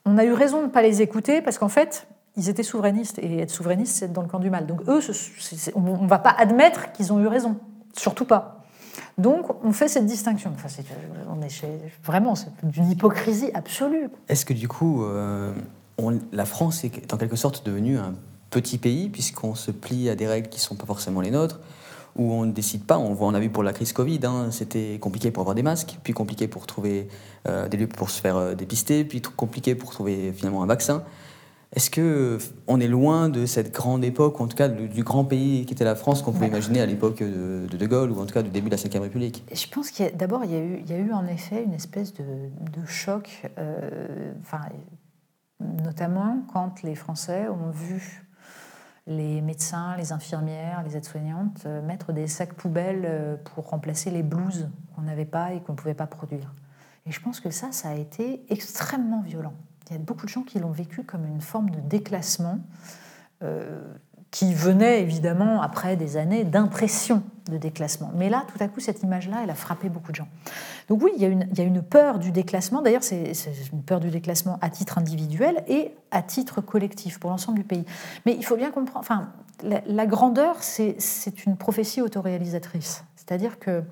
on 0.05 0.17
a 0.17 0.25
eu 0.25 0.33
raison 0.33 0.61
de 0.61 0.65
ne 0.65 0.71
pas 0.71 0.81
les 0.81 1.01
écouter 1.01 1.41
parce 1.41 1.57
qu'en 1.57 1.69
fait, 1.69 2.07
ils 2.35 2.49
étaient 2.49 2.63
souverainistes. 2.63 3.19
Et 3.19 3.39
être 3.39 3.49
souverainiste, 3.49 3.97
c'est 3.97 4.05
être 4.05 4.13
dans 4.13 4.21
le 4.21 4.27
camp 4.27 4.39
du 4.39 4.49
mal. 4.49 4.65
Donc, 4.65 4.81
eux, 4.87 4.99
on 5.75 6.03
ne 6.03 6.07
va 6.07 6.19
pas 6.19 6.35
admettre 6.37 6.91
qu'ils 6.91 7.13
ont 7.13 7.19
eu 7.19 7.27
raison. 7.27 7.57
Surtout 7.93 8.25
pas. 8.25 8.54
Donc, 9.17 9.47
on 9.63 9.71
fait 9.71 9.87
cette 9.87 10.05
distinction. 10.05 10.51
Enfin, 10.53 10.67
on 11.29 11.41
est 11.41 11.63
vraiment, 12.03 12.35
c'est 12.35 12.49
d'une 12.63 12.89
hypocrisie 12.91 13.51
absolue. 13.53 14.09
Est-ce 14.27 14.45
que 14.45 14.53
du 14.53 14.67
coup, 14.67 15.03
euh, 15.03 15.53
la 16.31 16.45
France 16.45 16.83
est 16.83 17.13
en 17.13 17.17
quelque 17.17 17.35
sorte 17.35 17.65
devenue 17.65 17.97
un 17.97 18.13
petit 18.49 18.77
pays, 18.77 19.09
puisqu'on 19.09 19.55
se 19.55 19.71
plie 19.71 20.09
à 20.09 20.15
des 20.15 20.27
règles 20.27 20.49
qui 20.49 20.59
ne 20.59 20.63
sont 20.63 20.75
pas 20.75 20.85
forcément 20.85 21.21
les 21.21 21.31
nôtres, 21.31 21.59
où 22.15 22.31
on 22.31 22.45
ne 22.45 22.51
décide 22.51 22.85
pas? 22.85 22.97
On, 22.97 23.17
on 23.19 23.33
a 23.33 23.39
vu 23.39 23.49
pour 23.49 23.63
la 23.63 23.73
crise 23.73 23.91
Covid, 23.91 24.19
hein, 24.23 24.47
c'était 24.51 24.97
compliqué 24.99 25.31
pour 25.31 25.41
avoir 25.41 25.55
des 25.55 25.63
masques, 25.63 25.97
puis 26.03 26.13
compliqué 26.13 26.47
pour 26.47 26.65
trouver 26.65 27.09
euh, 27.47 27.67
des 27.67 27.77
lieux 27.77 27.87
pour 27.87 28.09
se 28.09 28.21
faire 28.21 28.37
euh, 28.37 28.55
dépister, 28.55 29.03
puis 29.03 29.21
compliqué 29.21 29.75
pour 29.75 29.91
trouver 29.91 30.31
finalement 30.31 30.63
un 30.63 30.67
vaccin. 30.67 31.03
Est-ce 31.73 31.89
que 31.89 32.37
on 32.67 32.79
est 32.79 32.87
loin 32.87 33.29
de 33.29 33.45
cette 33.45 33.73
grande 33.73 34.03
époque, 34.03 34.39
ou 34.39 34.43
en 34.43 34.47
tout 34.47 34.55
cas 34.55 34.69
du, 34.69 35.03
grand 35.03 35.25
pays 35.25 35.65
qui 35.65 35.73
était 35.73 35.83
la 35.83 35.95
France 35.95 36.21
qu'on 36.21 36.31
pouvait 36.31 36.47
imaginer 36.47 36.79
à 36.81 36.85
l'époque 36.85 37.19
de, 37.19 37.67
de, 37.67 37.85
Gaulle, 37.85 38.11
ou 38.11 38.19
en 38.21 38.25
tout 38.25 38.33
cas 38.33 38.43
du 38.43 38.49
début 38.49 38.69
de 38.69 38.75
la 38.75 38.81
Ve 38.81 39.01
République? 39.01 39.43
Je 39.53 39.67
pense 39.67 39.91
qu'il 39.91 40.09
d'abord 40.15 40.45
il, 40.45 40.51
il, 40.51 40.89
y 40.89 40.93
a 40.93 40.97
eu 40.97 41.11
en 41.11 41.27
effet 41.27 41.63
une 41.63 41.73
espèce 41.73 42.13
de, 42.13 42.85
choc, 42.85 43.49
euh, 43.57 44.33
enfin, 44.41 44.61
notamment 45.59 46.45
quand 46.53 46.83
les 46.83 46.95
Français 46.95 47.47
ont 47.49 47.71
vu 47.71 48.25
les 49.07 49.41
médecins, 49.41 49.95
les 49.97 50.11
infirmières, 50.11 50.83
les 50.83 50.97
aides-soignantes 50.97 51.63
euh, 51.65 51.81
mettre 51.81 52.11
des 52.11 52.27
sacs 52.27 52.53
poubelles 52.53 53.05
euh, 53.05 53.35
pour 53.37 53.69
remplacer 53.69 54.09
les 54.09 54.23
blouses 54.23 54.69
qu'on 54.95 55.03
n'avait 55.03 55.25
pas 55.25 55.53
et 55.53 55.61
qu'on 55.61 55.73
ne 55.73 55.77
pouvait 55.77 55.93
pas 55.93 56.07
produire. 56.07 56.53
Et 57.05 57.11
je 57.11 57.21
pense 57.21 57.39
que 57.39 57.51
ça, 57.51 57.71
ça 57.71 57.89
a 57.89 57.95
été 57.95 58.43
extrêmement 58.49 59.21
violent. 59.21 59.53
Il 59.89 59.93
y 59.93 59.95
a 59.95 59.99
beaucoup 59.99 60.25
de 60.25 60.31
gens 60.31 60.43
qui 60.43 60.59
l'ont 60.59 60.71
vécu 60.71 61.03
comme 61.03 61.25
une 61.25 61.41
forme 61.41 61.69
de 61.69 61.79
déclassement 61.79 62.59
euh, 63.43 63.81
qui 64.31 64.53
venait 64.53 65.01
évidemment 65.01 65.61
après 65.61 65.95
des 65.95 66.17
années 66.17 66.43
d'impression 66.43 67.23
de 67.49 67.57
déclassement. 67.57 68.11
Mais 68.15 68.29
là, 68.29 68.43
tout 68.47 68.61
à 68.61 68.67
coup, 68.67 68.81
cette 68.81 69.01
image-là, 69.01 69.37
elle 69.43 69.49
a 69.49 69.55
frappé 69.55 69.87
beaucoup 69.87 70.11
de 70.11 70.17
gens. 70.17 70.27
Donc 70.89 71.03
oui, 71.03 71.11
il 71.15 71.21
y 71.21 71.25
a 71.25 71.63
une, 71.63 71.81
peur 71.81 72.19
du 72.19 72.31
déclassement. 72.31 72.81
D'ailleurs, 72.81 73.03
c'est 73.03 73.31
une 73.71 73.81
peur 73.81 73.99
du 73.99 74.09
déclassement 74.09 74.57
à 74.61 74.69
titre 74.69 74.97
individuel 74.97 75.63
et 75.67 75.95
à 76.11 76.21
titre 76.21 76.59
collectif 76.59 77.19
pour 77.19 77.29
l'ensemble 77.29 77.59
du 77.59 77.63
pays. 77.63 77.85
Mais 78.25 78.35
il 78.35 78.43
faut 78.43 78.57
bien 78.57 78.71
comprendre, 78.71 78.99
enfin, 78.99 79.29
la, 79.63 80.05
grandeur, 80.05 80.57
c'est 80.59 81.45
une 81.45 81.55
prophétie 81.55 82.01
autoréalisatrice. 82.01 83.05
C'est-à-dire 83.15 83.57
que 83.57 83.83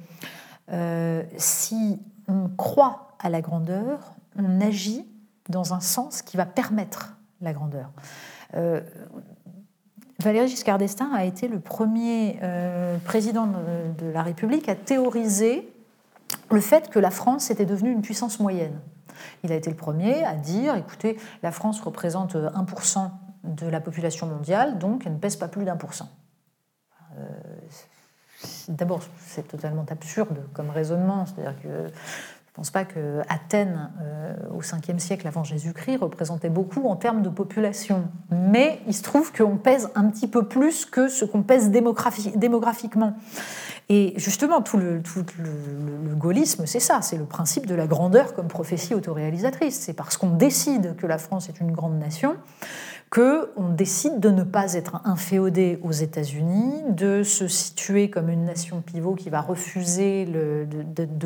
euh, 0.72 1.24
si 1.38 2.02
on 2.28 2.50
croit 2.50 3.16
à 3.20 3.30
la 3.30 3.42
grandeur, 3.42 4.14
on 4.38 4.60
agit 4.60 5.06
dans 5.50 5.74
un 5.74 5.80
sens 5.80 6.22
qui 6.22 6.38
va 6.38 6.46
permettre 6.46 7.16
la 7.42 7.54
grandeur. 7.54 7.92
Euh, 8.56 8.82
Valéry 10.20 10.48
Giscard 10.48 10.78
d'Estaing 10.78 11.12
a 11.14 11.26
été 11.26 11.48
le 11.48 11.60
premier 11.60 12.40
euh, 12.42 12.98
président 13.00 13.48
de, 13.48 14.08
la 14.08 14.24
République 14.24 14.70
à 14.70 14.76
théoriser 14.76 15.70
le 16.52 16.62
fait 16.62 16.90
que 16.90 17.00
la 17.00 17.12
France 17.12 17.52
était 17.52 17.66
devenue 17.66 17.92
une 17.92 18.02
puissance 18.02 18.40
moyenne. 18.40 18.80
Il 19.44 19.52
a 19.52 19.56
été 19.56 19.70
le 19.70 19.76
premier 19.76 20.24
à 20.24 20.36
dire, 20.36 20.76
écoutez, 20.76 21.18
la 21.42 21.52
France 21.52 21.82
représente 21.82 22.36
1% 22.36 23.10
de 23.44 23.68
la 23.68 23.82
population 23.82 24.28
mondiale, 24.28 24.78
donc 24.78 25.04
elle 25.06 25.14
ne 25.14 25.18
pèse 25.18 25.36
pas 25.36 25.48
plus 25.48 25.66
d'un 25.66 25.76
pour 25.76 25.94
cent. 25.94 26.10
Euh, 27.18 27.28
d'abord, 28.70 29.02
c'est 29.20 29.48
totalement 29.48 29.86
absurde 29.90 30.46
comme 30.54 30.70
raisonnement, 30.70 31.26
c'est-à-dire 31.26 31.62
que 31.62 31.92
je 32.54 32.60
ne 32.60 32.66
pense 32.66 32.70
pas 32.70 32.86
que 32.86 33.22
Athènes, 33.30 33.90
euh, 34.00 34.36
au 34.56 34.62
5e 34.62 35.00
siècle 35.00 35.28
avant 35.28 35.44
Jésus-Christ, 35.44 35.98
représentait 35.98 36.52
beaucoup 36.52 36.88
en 36.88 36.96
termes 36.96 37.24
de 37.24 37.30
population. 37.30 38.08
Mais 38.30 38.80
il 38.86 38.94
se 38.94 39.02
trouve 39.02 39.34
qu'on 39.34 39.58
pèse 39.58 39.90
un 39.96 40.08
petit 40.12 40.28
peu 40.28 40.48
plus 40.48 40.86
que 40.86 41.08
ce 41.08 41.26
qu'on 41.26 41.42
pèse 41.42 41.72
démographiquement. 41.72 43.16
Et 43.90 44.14
justement, 44.18 44.62
tout 44.62 44.78
le, 44.78 45.02
tout 45.02 45.26
le 45.40 46.14
gaullisme, 46.14 46.68
c'est 46.68 46.80
ça, 46.80 47.02
c'est 47.02 47.18
le 47.18 47.26
principe 47.26 47.66
de 47.66 47.74
la 47.74 47.88
grandeur 47.88 48.36
comme 48.36 48.50
prophétie 48.50 48.94
autoréalisatrice. 48.94 49.80
C'est 49.80 49.94
parce 49.94 50.16
qu'on 50.16 50.30
décide 50.30 50.96
que 50.96 51.08
la 51.08 51.18
France 51.18 51.50
est 51.50 51.60
une 51.60 51.72
grande 51.72 51.98
nation 51.98 52.36
qu'on 53.14 53.70
décide 53.70 54.20
de 54.20 54.30
ne 54.30 54.42
pas 54.42 54.74
être 54.74 55.00
inféodé 55.06 55.80
aux 55.84 55.92
États-Unis, 55.92 56.82
de 56.90 57.22
se 57.22 57.48
situer 57.48 58.10
comme 58.10 58.28
une 58.28 58.46
nation 58.46 58.82
pivot 58.82 59.14
qui 59.14 59.30
va 59.30 59.42
refuser 59.42 60.26
de, 60.26 60.66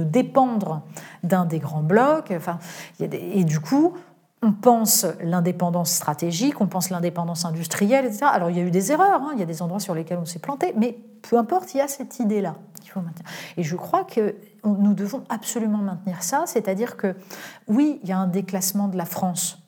dépendre 0.03 0.81
d'un 1.23 1.45
des 1.45 1.59
grands 1.59 1.83
blocs. 1.83 2.33
Enfin, 2.35 2.59
et 2.99 3.43
du 3.45 3.61
coup, 3.61 3.93
on 4.41 4.51
pense 4.51 5.05
l'indépendance 5.21 5.91
stratégique, 5.91 6.59
on 6.59 6.67
pense 6.67 6.89
l'indépendance 6.89 7.45
industrielle, 7.45 8.05
etc. 8.05 8.25
Alors 8.33 8.49
il 8.49 8.57
y 8.57 8.59
a 8.59 8.63
eu 8.63 8.71
des 8.71 8.91
erreurs, 8.91 9.21
hein, 9.21 9.31
il 9.33 9.39
y 9.39 9.43
a 9.43 9.45
des 9.45 9.61
endroits 9.61 9.79
sur 9.79 9.95
lesquels 9.95 10.19
on 10.21 10.25
s'est 10.25 10.39
planté, 10.39 10.73
mais 10.75 10.97
peu 11.21 11.37
importe, 11.37 11.73
il 11.73 11.77
y 11.77 11.81
a 11.81 11.87
cette 11.87 12.19
idée-là 12.19 12.55
qu'il 12.81 12.91
faut 12.91 12.99
maintenir. 12.99 13.25
Et 13.55 13.63
je 13.63 13.75
crois 13.77 14.03
que 14.03 14.35
nous 14.65 14.93
devons 14.93 15.23
absolument 15.29 15.79
maintenir 15.79 16.21
ça, 16.21 16.43
c'est-à-dire 16.47 16.97
que 16.97 17.15
oui, 17.69 18.01
il 18.03 18.09
y 18.09 18.11
a 18.11 18.17
un 18.17 18.27
déclassement 18.27 18.89
de 18.89 18.97
la 18.97 19.05
France 19.05 19.59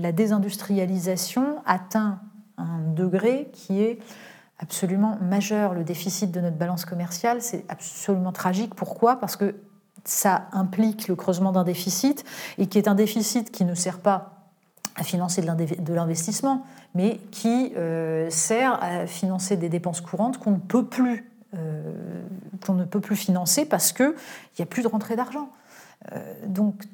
la, 0.00 0.12
désindustrialisation 0.12 1.62
atteint 1.66 2.20
un 2.56 2.78
degré 2.94 3.48
qui 3.52 3.80
est 3.82 3.98
absolument 4.58 5.18
majeur. 5.20 5.74
Le 5.74 5.84
déficit 5.84 6.30
de 6.30 6.40
notre 6.40 6.56
balance 6.56 6.84
commerciale, 6.84 7.42
c'est 7.42 7.64
absolument 7.68 8.32
tragique. 8.32 8.74
Pourquoi? 8.74 9.16
Parce 9.16 9.36
que 9.36 9.54
ça 10.04 10.48
implique 10.52 11.08
le 11.08 11.16
creusement 11.16 11.52
d'un 11.52 11.64
déficit, 11.64 12.24
et 12.58 12.66
qui 12.66 12.78
est 12.78 12.88
un 12.88 12.94
déficit 12.94 13.50
qui 13.50 13.64
ne 13.64 13.74
sert 13.74 13.98
pas 13.98 14.40
à 14.96 15.04
financer 15.04 15.42
de 15.42 15.94
l'investissement, 15.94 16.64
mais 16.94 17.20
qui 17.30 17.72
euh, 17.76 18.28
sert 18.30 18.82
à 18.82 19.06
financer 19.06 19.56
des 19.56 19.68
dépenses 19.68 20.00
courantes 20.00 20.38
qu'on 20.38 20.52
ne 20.52 20.58
peut 20.58 20.84
plus, 20.84 21.30
euh, 21.56 21.92
qu'on 22.64 22.74
ne 22.74 22.84
peut 22.84 23.00
plus 23.00 23.16
financer 23.16 23.64
parce 23.64 23.92
qu'il 23.92 24.14
n'y 24.58 24.62
a 24.62 24.66
plus 24.66 24.82
de 24.82 24.88
rentrée 24.88 25.16
d'argent. 25.16 25.50
Euh, 26.12 26.34
donc 26.46 26.84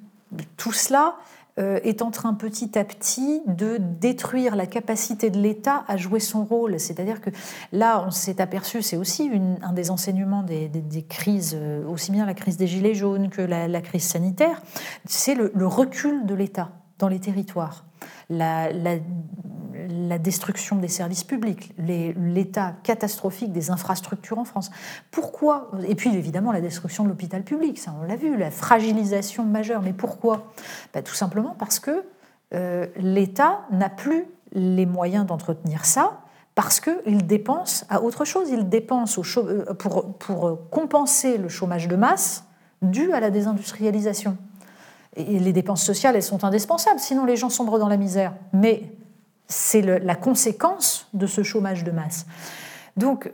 tout 0.57 0.73
cela 0.73 1.17
euh, 1.59 1.81
est 1.85 2.03
en 2.03 2.11
train 2.11 2.35
petit 2.35 2.79
à 2.79 2.85
petit 2.85 3.43
de 3.47 3.79
détruire 3.79 4.57
la 4.57 4.67
capacité 4.67 5.31
de 5.31 5.39
l'État 5.39 5.85
à 5.89 5.97
jouer 5.97 6.21
son 6.21 6.45
rôle. 6.45 6.79
C'est-à-dire 6.79 7.21
que 7.21 7.31
là, 7.73 8.05
on 8.07 8.11
s'est 8.11 8.41
aperçu, 8.41 8.83
c'est 8.83 8.97
aussi 8.97 9.31
un 9.63 9.73
des 9.73 9.91
enseignements 9.91 10.43
des, 10.43 10.71
crises, 11.09 11.57
euh, 11.59 11.87
aussi 11.87 12.13
bien 12.13 12.27
la 12.27 12.35
crise 12.35 12.57
des 12.57 12.67
Gilets 12.67 12.95
jaunes 12.95 13.31
que 13.31 13.41
la, 13.41 13.81
crise 13.81 14.05
sanitaire, 14.05 14.61
c'est 15.07 15.35
le 15.35 15.67
recul 15.67 16.27
de 16.27 16.35
l'État 16.35 16.71
dans 16.99 17.09
les 17.09 17.21
territoires 17.21 17.87
destruction 20.19 20.77
des 20.77 20.89
services 20.89 21.25
publics, 21.25 21.73
l'état 21.79 22.75
catastrophique 22.83 23.53
des 23.53 23.71
infrastructures 23.71 24.39
en 24.39 24.45
France. 24.45 24.71
Pourquoi 25.11 25.71
Et 25.87 25.95
puis 25.95 26.15
évidemment 26.15 26.53
la 26.53 26.61
destruction 26.61 27.05
de 27.05 27.09
l'hôpital 27.09 27.43
public, 27.43 27.79
ça 27.79 27.95
on 28.01 28.07
l'a 28.07 28.17
vu, 28.17 28.37
la 28.37 28.51
fragilisation 28.51 29.45
majeure. 29.45 29.83
Mais 29.83 29.93
pourquoi? 29.93 30.53
Ben, 30.95 31.03
Tout 31.03 31.15
simplement 31.15 31.55
parce 31.59 31.79
que 31.79 32.05
euh, 32.55 32.87
l'État 32.97 33.61
n'a 33.71 33.89
plus 33.89 34.25
les 34.53 34.87
moyens 34.87 35.27
d'entretenir 35.27 35.85
ça 35.85 36.21
parce 36.55 36.81
qu'il 36.81 37.27
dépense 37.27 37.85
à 37.91 38.03
autre 38.03 38.25
chose. 38.25 38.49
Il 38.51 38.69
dépense 38.69 39.19
euh, 39.37 39.75
pour, 39.75 40.15
pour 40.15 40.71
compenser 40.71 41.39
le 41.39 41.49
chômage 41.49 41.89
de 41.89 41.97
masse 41.97 42.45
dû 42.83 43.13
à 43.13 43.21
la 43.21 43.31
désindustrialisation. 43.31 44.37
Et 45.17 45.39
les 45.39 45.53
dépenses 45.53 45.83
sociales, 45.83 46.15
elles 46.15 46.23
sont 46.23 46.45
indispensables, 46.45 47.01
sinon 47.01 47.25
les 47.25 47.37
gens 47.37 47.49
sombrent 47.49 47.79
dans 47.79 47.89
la 47.89 47.97
misère. 47.97 48.35
Mais 48.53 48.96
c'est 49.49 49.83
la 49.83 50.15
conséquence 50.15 51.09
de 51.15 51.27
ce 51.27 51.43
chômage 51.43 51.85
de 51.85 51.91
masse. 51.91 52.27
Donc, 52.97 53.31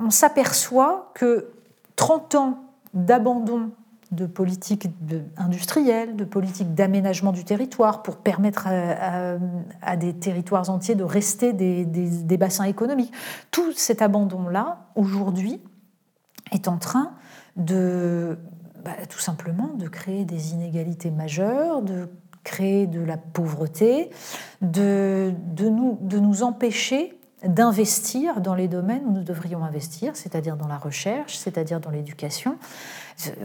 on 0.00 0.10
s'aperçoit 0.10 1.10
que 1.14 1.50
30 1.96 2.34
ans 2.36 2.64
d'abandon 2.94 3.70
de 4.10 4.26
politique 4.26 4.88
industrielle, 5.36 6.16
de 6.16 6.24
politique 6.24 6.74
d'aménagement 6.74 7.32
du 7.32 7.44
territoire 7.44 8.02
pour 8.02 8.16
permettre 8.16 8.66
à, 8.66 9.96
des 9.96 10.14
territoires 10.14 10.70
entiers 10.70 10.94
de 10.94 11.04
rester 11.04 11.52
des, 11.52 12.36
bassins 12.38 12.64
économiques. 12.64 13.12
Tout 13.50 13.72
cet 13.72 14.00
abandon-là, 14.00 14.86
aujourd'hui, 14.94 15.60
est 16.52 16.68
en 16.68 16.78
train 16.78 17.12
de 17.56 18.38
bah, 18.82 18.92
tout 19.10 19.18
simplement 19.18 19.74
de 19.74 19.88
créer 19.88 20.24
des 20.24 20.52
inégalités 20.52 21.10
majeures, 21.10 21.82
créer 22.44 22.86
de 22.86 23.00
la 23.00 23.16
pauvreté, 23.16 24.10
de, 24.62 25.32
nous 25.68 26.42
empêcher 26.42 27.18
d'investir 27.44 28.40
dans 28.40 28.54
les 28.54 28.66
domaines 28.66 29.02
où 29.06 29.12
nous 29.12 29.22
devrions 29.22 29.62
investir, 29.62 30.16
c'est-à-dire 30.16 30.56
dans 30.56 30.66
la 30.66 30.78
recherche, 30.78 31.36
c'est-à-dire 31.36 31.78
dans 31.78 31.90
l'éducation. 31.90 32.56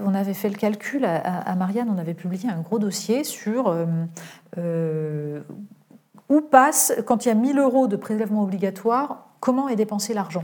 On 0.03 0.15
avait 0.15 0.33
fait 0.33 0.49
le 0.49 0.55
calcul 0.55 1.05
à, 1.05 1.55
Marianne, 1.55 1.91
on 1.93 1.99
avait 1.99 2.15
publié 2.15 2.49
un 2.49 2.61
gros 2.61 2.79
dossier 2.79 3.23
sur 3.23 3.67
euh, 3.67 3.85
euh, 4.57 5.41
où 6.29 6.41
passe, 6.41 6.93
quand 7.05 7.25
il 7.25 7.29
y 7.29 7.31
a 7.31 7.35
1000 7.35 7.59
euros 7.59 7.87
de 7.87 7.95
prélèvement 7.95 8.43
obligatoire, 8.43 9.27
comment 9.39 9.69
est 9.69 9.75
dépensé 9.75 10.13
l'argent. 10.13 10.43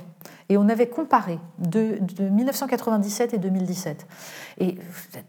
Et 0.50 0.58
on 0.58 0.68
avait 0.68 0.88
comparé 0.88 1.40
de, 1.60 2.00
1997 2.20 3.36
et 3.36 3.38
2017. 3.38 4.08
Et 4.58 4.78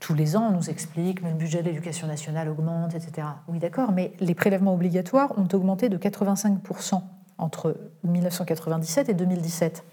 tous 0.00 0.14
les 0.14 0.34
ans, 0.34 0.48
on 0.48 0.56
nous 0.56 0.70
explique, 0.70 1.20
que 1.20 1.26
le 1.26 1.34
budget 1.34 1.62
de 1.62 1.68
l'éducation 1.68 2.06
nationale 2.06 2.48
augmente, 2.48 2.94
etc. 2.94 3.28
Oui, 3.48 3.58
d'accord, 3.58 3.92
mais 3.92 4.12
les 4.20 4.34
prélèvements 4.34 4.74
obligatoires 4.74 5.38
ont 5.38 5.48
augmenté 5.52 5.90
de 5.90 5.98
85% 5.98 7.02
entre 7.36 7.76
1997 8.04 9.08
et 9.08 9.14
2017. 9.14 9.84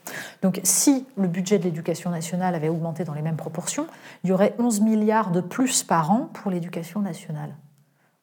Donc 0.41 0.59
si 0.63 1.05
le 1.17 1.27
budget 1.27 1.59
de 1.59 1.63
l'éducation 1.63 2.09
nationale 2.09 2.55
avait 2.55 2.69
augmenté 2.69 3.03
dans 3.03 3.13
les 3.13 3.21
mêmes 3.21 3.37
proportions, 3.37 3.87
il 4.23 4.29
y 4.29 4.33
aurait 4.33 4.53
11 4.59 4.81
milliards 4.81 5.31
de 5.31 5.41
plus 5.41 5.83
par 5.83 6.11
an 6.11 6.29
pour 6.33 6.51
l'éducation 6.51 7.01
nationale. 7.01 7.55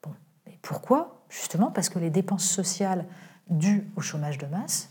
Bon, 0.02 0.12
et 0.46 0.58
pourquoi? 0.62 1.22
Justement 1.30 1.70
parce 1.70 1.88
que 1.88 1.98
les 1.98 2.10
dépenses 2.10 2.44
sociales 2.44 3.06
dues 3.48 3.90
au 3.96 4.00
chômage 4.00 4.38
de 4.38 4.46
masse 4.46 4.90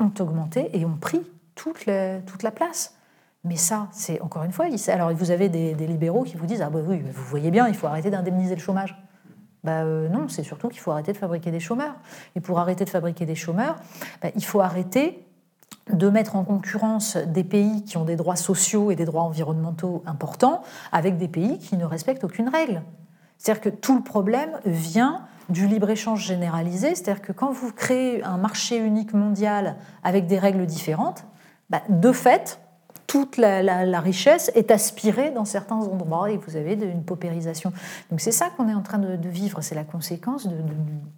ont 0.00 0.12
augmenté 0.18 0.70
et 0.78 0.84
ont 0.84 0.96
pris 0.96 1.20
toute 1.54 1.86
la, 1.86 2.20
toute 2.20 2.42
la 2.42 2.50
place. 2.50 2.94
Mais 3.44 3.56
ça, 3.56 3.88
c'est 3.92 4.20
encore 4.20 4.42
une 4.42 4.52
fois, 4.52 4.66
alors 4.88 5.12
vous 5.14 5.30
avez 5.30 5.48
des, 5.48 5.74
libéraux 5.74 6.24
qui 6.24 6.36
vous 6.36 6.46
disent 6.46 6.62
ah 6.62 6.68
bah 6.68 6.80
oui, 6.86 7.00
vous 7.00 7.24
voyez 7.24 7.50
bien, 7.50 7.68
il 7.68 7.74
faut 7.74 7.86
arrêter 7.86 8.10
d'indemniser 8.10 8.54
le 8.54 8.60
chômage. 8.60 8.96
Bah, 9.64 9.82
euh, 9.82 10.08
non, 10.08 10.28
c'est 10.28 10.42
surtout 10.42 10.68
qu'il 10.68 10.80
faut 10.80 10.90
arrêter 10.90 11.12
de 11.12 11.18
fabriquer 11.18 11.50
des 11.50 11.60
chômeurs. 11.60 11.94
Et 12.36 12.40
pour 12.40 12.58
arrêter 12.58 12.84
de 12.84 12.90
fabriquer 12.90 13.26
des 13.26 13.34
chômeurs, 13.34 13.76
bah, 14.22 14.28
il 14.34 14.44
faut 14.44 14.60
arrêter 14.60 15.26
de 15.90 16.08
mettre 16.08 16.36
en 16.36 16.44
concurrence 16.44 17.16
des 17.16 17.44
pays 17.44 17.84
qui 17.84 17.96
ont 17.96 18.04
des 18.04 18.16
droits 18.16 18.36
sociaux 18.36 18.90
et 18.90 18.96
des 18.96 19.04
droits 19.04 19.22
environnementaux 19.22 20.02
importants 20.06 20.62
avec 20.92 21.18
des 21.18 21.28
pays 21.28 21.58
qui 21.58 21.76
ne 21.76 21.84
respectent 21.84 22.24
aucune 22.24 22.48
règle. 22.48 22.82
C'est-à-dire 23.38 23.62
que 23.62 23.68
tout 23.70 23.96
le 23.96 24.02
problème 24.02 24.60
vient 24.66 25.22
du 25.50 25.66
libre-échange 25.66 26.26
généralisé, 26.26 26.94
c'est-à-dire 26.94 27.22
que 27.22 27.32
quand 27.32 27.50
vous 27.50 27.72
créez 27.72 28.22
un 28.22 28.38
marché 28.38 28.78
unique 28.78 29.12
mondial 29.12 29.76
avec 30.02 30.26
des 30.26 30.38
règles 30.38 30.66
différentes, 30.66 31.24
bah, 31.68 31.82
de 31.88 32.12
fait, 32.12 32.60
toute 33.10 33.38
la, 33.38 34.00
richesse 34.00 34.52
est 34.54 34.70
aspirée 34.70 35.32
dans 35.32 35.44
certains 35.44 35.74
endroits 35.74 36.30
et 36.30 36.36
vous 36.36 36.54
avez 36.54 36.74
une 36.74 37.02
paupérisation. 37.02 37.72
Donc 38.08 38.20
c'est 38.20 38.30
ça 38.30 38.50
qu'on 38.50 38.68
est 38.68 38.74
en 38.74 38.82
train 38.82 38.98
de, 38.98 39.28
vivre, 39.28 39.62
c'est 39.62 39.74
la 39.74 39.82
conséquence 39.82 40.46
de, 40.46 40.54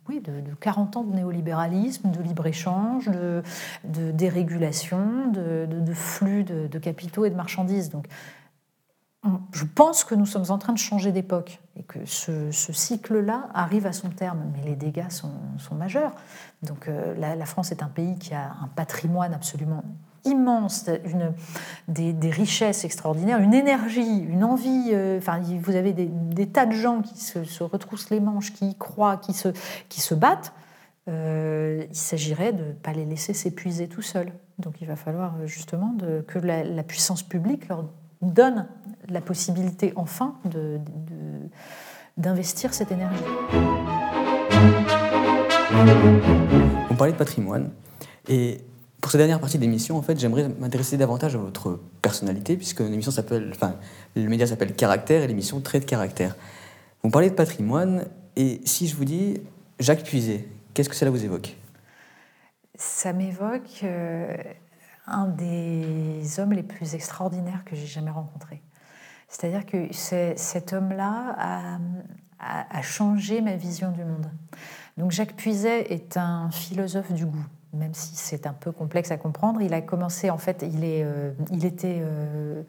oui, 0.08 0.20
de, 0.20 0.32
40 0.58 0.96
ans 0.96 1.04
de 1.04 1.14
néolibéralisme, 1.14 2.10
de 2.10 2.22
libre-échange, 2.22 3.10
de, 3.10 3.42
dérégulation, 3.84 5.30
de, 5.32 5.92
flux 5.92 6.44
de, 6.44 6.78
capitaux 6.78 7.26
et 7.26 7.30
de 7.30 7.36
marchandises. 7.36 7.90
Donc 7.90 8.06
je 9.52 9.64
pense 9.64 10.02
que 10.02 10.14
nous 10.14 10.26
sommes 10.26 10.50
en 10.50 10.58
train 10.58 10.72
de 10.72 10.78
changer 10.78 11.12
d'époque 11.12 11.60
et 11.76 11.84
que 11.84 12.04
ce, 12.04 12.50
cycle-là 12.50 13.48
arrive 13.54 13.86
à 13.86 13.92
son 13.92 14.10
terme, 14.10 14.42
mais 14.52 14.64
les 14.64 14.74
dégâts 14.74 15.10
sont, 15.10 15.30
majeurs. 15.76 16.12
Donc 16.62 16.88
euh, 16.88 17.14
la, 17.16 17.46
France 17.46 17.70
est 17.70 17.82
un 17.82 17.88
pays 17.88 18.18
qui 18.18 18.34
a 18.34 18.52
un 18.62 18.68
patrimoine 18.74 19.32
absolument 19.32 19.84
immense, 20.24 20.88
une, 21.04 21.32
des, 21.88 22.30
richesses 22.30 22.84
extraordinaires, 22.84 23.40
une 23.40 23.54
énergie, 23.54 24.18
une 24.18 24.44
envie. 24.44 24.90
Euh, 24.92 25.18
enfin, 25.18 25.40
vous 25.40 25.76
avez 25.76 25.92
des, 25.92 26.46
tas 26.46 26.66
de 26.66 26.72
gens 26.72 27.00
qui 27.00 27.18
se, 27.18 27.62
retroussent 27.62 28.10
les 28.10 28.20
manches, 28.20 28.52
qui 28.52 28.70
y 28.70 28.74
croient, 28.74 29.16
qui 29.16 29.34
se, 29.34 29.48
qui 29.88 30.00
se 30.00 30.14
battent. 30.14 30.52
Euh, 31.08 31.84
il 31.88 31.96
s'agirait 31.96 32.52
de 32.52 32.64
ne 32.64 32.72
pas 32.72 32.92
les 32.92 33.04
laisser 33.04 33.34
s'épuiser 33.34 33.88
tout 33.88 34.02
seuls. 34.02 34.32
Donc 34.58 34.80
il 34.80 34.86
va 34.86 34.96
falloir 34.96 35.34
justement 35.46 35.96
que 36.26 36.38
la, 36.38 36.82
puissance 36.82 37.22
publique 37.22 37.68
leur 37.68 37.84
donne 38.22 38.66
la 39.08 39.20
possibilité 39.20 39.92
enfin 39.96 40.36
d'investir 42.16 42.70
de, 42.70 42.74
cette 42.74 42.92
énergie. 42.92 43.24
On 46.90 46.94
parlait 46.94 47.12
de 47.12 47.18
patrimoine 47.18 47.70
et 48.28 48.58
pour 49.00 49.10
cette 49.10 49.18
dernière 49.18 49.40
partie 49.40 49.58
de 49.58 49.62
l'émission, 49.62 49.96
en 49.96 50.02
fait, 50.02 50.18
j'aimerais 50.18 50.48
m'intéresser 50.48 50.96
davantage 50.96 51.34
à 51.34 51.38
votre 51.38 51.80
personnalité, 52.00 52.56
puisque 52.56 52.80
l'émission 52.80 53.10
s'appelle, 53.10 53.50
enfin, 53.52 53.74
le 54.14 54.28
média 54.28 54.46
s'appelle 54.46 54.74
Caractère 54.76 55.22
et 55.22 55.26
l'émission 55.26 55.60
Trait 55.60 55.80
de 55.80 55.84
caractère. 55.84 56.36
Vous 57.02 57.10
parlez 57.10 57.28
de 57.28 57.34
patrimoine, 57.34 58.06
et 58.36 58.60
si 58.64 58.86
je 58.86 58.94
vous 58.94 59.04
dis 59.04 59.40
Jacques 59.80 60.04
Puiset, 60.04 60.46
qu'est-ce 60.72 60.88
que 60.88 60.94
cela 60.94 61.10
vous 61.10 61.24
évoque? 61.24 61.56
Ça 62.76 63.12
m'évoque 63.12 63.80
euh, 63.82 64.36
un 65.06 65.26
des 65.26 66.38
hommes 66.38 66.52
les 66.52 66.62
plus 66.62 66.94
extraordinaires 66.94 67.64
que 67.64 67.76
j'ai 67.76 67.86
jamais 67.86 68.10
rencontrés. 68.10 68.62
C'est-à-dire 69.28 69.64
que 69.64 69.88
cet 69.92 70.72
homme-là 70.72 71.78
a, 72.38 72.82
changé 72.82 73.40
ma 73.40 73.56
vision 73.56 73.90
du 73.92 74.04
monde. 74.04 74.30
Donc 74.98 75.10
Jacques 75.10 75.36
Puiset 75.36 75.92
est 75.92 76.16
un 76.16 76.50
philosophe 76.50 77.12
du 77.12 77.26
goût 77.26 77.46
même 77.72 77.94
si 77.94 78.14
c'est 78.16 78.46
un 78.46 78.52
peu 78.52 78.70
complexe 78.70 79.10
à 79.10 79.16
comprendre. 79.16 79.62
Il 79.62 79.72
a 79.72 79.80
commencé, 79.80 80.28
en 80.30 80.38
fait, 80.38 80.62
il, 80.62 80.84
est, 80.84 81.04
euh, 81.04 81.32
il 81.50 81.64
était 81.64 82.00
euh, 82.02 82.62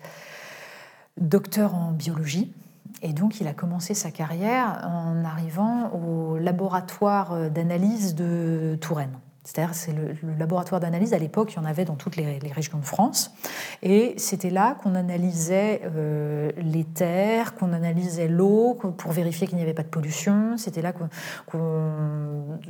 docteur 1.18 1.76
en 1.76 1.92
biologie. 1.92 2.54
Et 3.02 3.12
donc, 3.12 3.42
il 3.42 3.48
a 3.48 3.54
commencé 3.54 3.96
sa 3.96 4.12
carrière 4.12 4.82
en 4.86 5.26
arrivant 5.26 5.90
au 5.90 6.38
laboratoire 6.38 7.50
d'analyse 7.50 8.16
de 8.16 8.78
Touraine. 8.80 9.20
C'est-à-dire, 9.44 9.76
c'est 9.76 9.92
le, 9.92 10.16
laboratoire 10.38 10.80
d'analyse. 10.80 11.14
À 11.14 11.18
l'époque, 11.18 11.54
il 11.54 11.58
y 11.58 11.60
en 11.60 11.66
avait 11.66 11.84
dans 11.84 11.96
toutes 11.96 12.16
les, 12.16 12.40
régions 12.54 12.78
de 12.78 12.86
France. 12.86 13.34
Et 13.82 14.14
c'était 14.18 14.50
là 14.50 14.76
qu'on 14.82 14.96
analysait 14.96 15.82
euh, 15.84 16.52
les 16.58 16.86
terres, 16.86 17.54
qu'on 17.56 17.74
analysait 17.74 18.30
l'eau 18.30 18.76
pour 18.76 19.12
vérifier 19.12 19.48
qu'il 19.48 19.58
n'y 19.58 19.64
avait 19.64 19.74
pas 19.74 19.84
de 19.84 19.90
pollution. 19.90 20.58
C'était 20.58 20.82
là 20.82 20.94
qu'on. 20.94 21.10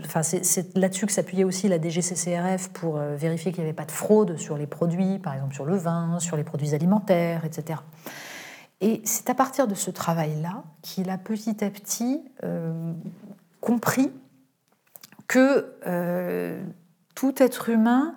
enfin, 0.03 0.23
c'est 0.23 0.75
là-dessus 0.75 1.05
que 1.05 1.11
s'appuyait 1.11 1.43
aussi 1.43 1.67
la 1.67 1.79
DGCCRF 1.79 2.69
pour 2.69 2.97
euh, 2.97 3.15
vérifier 3.15 3.51
qu'il 3.51 3.63
n'y 3.63 3.69
avait 3.69 3.75
pas 3.75 3.85
de 3.85 3.91
fraude 3.91 4.37
sur 4.37 4.57
les 4.57 4.67
produits, 4.67 5.19
par 5.19 5.35
exemple 5.35 5.53
sur 5.53 5.65
le 5.65 5.75
vin, 5.75 6.19
sur 6.19 6.37
les 6.37 6.43
produits 6.43 6.73
alimentaires, 6.73 7.45
etc. 7.45 7.79
Et 8.81 9.01
c'est 9.05 9.29
à 9.29 9.35
partir 9.35 9.67
de 9.67 9.75
ce 9.75 9.91
travail-là 9.91 10.63
qu'il 10.81 11.09
a 11.09 11.17
petit 11.17 11.63
à 11.63 11.69
petit 11.69 12.21
euh, 12.43 12.93
compris 13.61 14.11
que 15.33 15.73
euh, 15.87 16.63
tout 17.15 17.33
être 17.41 17.69
humain 17.69 18.13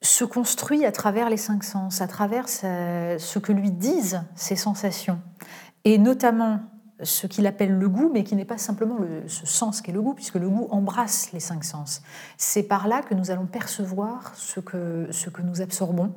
se 0.00 0.24
construit 0.24 0.86
à 0.86 0.90
travers 0.90 1.28
les 1.28 1.36
cinq 1.36 1.62
sens, 1.64 2.00
à 2.00 2.06
travers 2.06 2.48
ce 2.48 3.38
que 3.38 3.52
lui 3.52 3.70
disent 3.70 4.22
ses 4.34 4.56
sensations, 4.56 5.20
et 5.84 5.98
notamment 5.98 6.60
ce 7.02 7.26
qu'il 7.26 7.46
appelle 7.46 7.78
le 7.78 7.90
goût, 7.90 8.10
mais 8.10 8.24
qui 8.24 8.36
n'est 8.36 8.46
pas 8.46 8.56
simplement 8.56 8.96
le, 8.98 9.28
ce 9.28 9.44
sens 9.44 9.82
qu'est 9.82 9.92
le 9.92 10.00
goût, 10.00 10.14
puisque 10.14 10.36
le 10.36 10.48
goût 10.48 10.66
embrasse 10.70 11.30
les 11.32 11.40
cinq 11.40 11.62
sens. 11.62 12.00
C'est 12.38 12.62
par 12.62 12.88
là 12.88 13.02
que 13.02 13.12
nous 13.12 13.30
allons 13.30 13.46
percevoir 13.46 14.32
ce 14.34 14.60
que 14.60 15.42
nous 15.44 15.60
absorbons. 15.60 16.14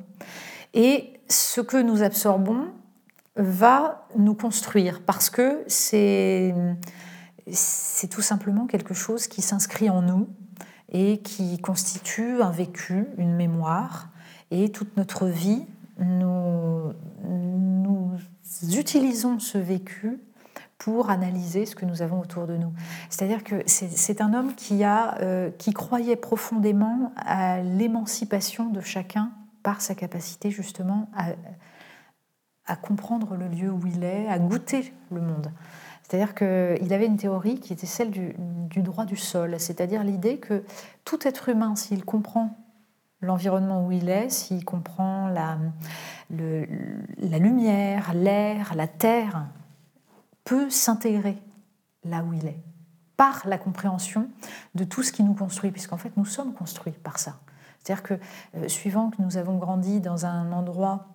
Et 0.72 1.20
ce 1.28 1.60
que 1.60 1.76
nous 1.76 2.02
absorbons 2.02 2.68
va 3.36 4.06
nous 4.16 4.34
construire, 4.34 5.02
parce 5.02 5.28
que 5.28 5.64
c'est 5.66 6.54
c'est 7.50 8.08
tout 8.08 8.22
simplement 8.22 8.66
quelque 8.66 8.94
chose 8.94 9.28
qui 9.28 9.42
s'inscrit 9.42 9.88
en 9.90 10.02
nous 10.02 10.28
et 10.90 11.18
qui 11.18 11.58
constitue 11.58 12.42
un 12.42 12.50
vécu, 12.50 13.06
une 13.18 13.34
mémoire. 13.34 14.08
Et 14.50 14.70
toute 14.70 14.96
notre 14.96 15.26
vie, 15.26 15.64
nous, 15.98 16.92
nous 17.24 18.12
utilisons 18.62 19.38
ce 19.38 19.58
vécu 19.58 20.20
pour 20.78 21.10
analyser 21.10 21.66
ce 21.66 21.74
que 21.74 21.86
nous 21.86 22.02
avons 22.02 22.20
autour 22.20 22.46
de 22.46 22.56
nous. 22.56 22.72
C'est-à-dire 23.08 23.42
que 23.44 23.62
c'est 23.66 24.20
un 24.20 24.34
homme 24.34 24.54
qui, 24.54 24.84
a, 24.84 25.18
euh, 25.20 25.50
qui 25.50 25.72
croyait 25.72 26.16
profondément 26.16 27.12
à 27.16 27.62
l'émancipation 27.62 28.68
de 28.70 28.80
chacun 28.80 29.32
par 29.62 29.80
sa 29.80 29.94
capacité 29.94 30.50
justement 30.50 31.08
à, 31.16 31.30
à 32.66 32.76
comprendre 32.76 33.36
le 33.36 33.48
lieu 33.48 33.70
où 33.70 33.80
il 33.86 34.04
est, 34.04 34.28
à 34.28 34.38
goûter 34.38 34.92
le 35.10 35.20
monde. 35.20 35.50
C'est-à-dire 36.06 36.36
qu'il 36.36 36.92
avait 36.92 37.06
une 37.06 37.16
théorie 37.16 37.58
qui 37.58 37.72
était 37.72 37.86
celle 37.86 38.12
du, 38.12 38.82
droit 38.82 39.04
du 39.04 39.16
sol, 39.16 39.56
c'est-à-dire 39.58 40.04
l'idée 40.04 40.38
que 40.38 40.62
tout 41.04 41.18
être 41.26 41.48
humain, 41.48 41.74
s'il 41.74 42.04
comprend 42.04 42.56
l'environnement 43.20 43.84
où 43.84 43.90
il 43.90 44.08
est, 44.08 44.30
s'il 44.30 44.64
comprend 44.64 45.26
la, 45.26 45.58
lumière, 47.20 48.14
l'air, 48.14 48.76
la 48.76 48.86
terre, 48.86 49.46
peut 50.44 50.70
s'intégrer 50.70 51.38
là 52.04 52.22
où 52.22 52.32
il 52.34 52.46
est, 52.46 52.62
par 53.16 53.42
la 53.48 53.58
compréhension 53.58 54.28
de 54.76 54.84
tout 54.84 55.02
ce 55.02 55.10
qui 55.10 55.24
nous 55.24 55.34
construit, 55.34 55.72
puisqu'en 55.72 55.96
fait 55.96 56.16
nous 56.16 56.24
sommes 56.24 56.54
construits 56.54 56.92
par 56.92 57.18
ça. 57.18 57.40
C'est-à-dire 57.80 58.04
que, 58.04 58.14
euh, 58.54 58.68
suivant 58.68 59.10
que 59.10 59.20
nous 59.20 59.38
avons 59.38 59.56
grandi 59.56 59.98
dans 59.98 60.24
un 60.24 60.52
endroit 60.52 61.08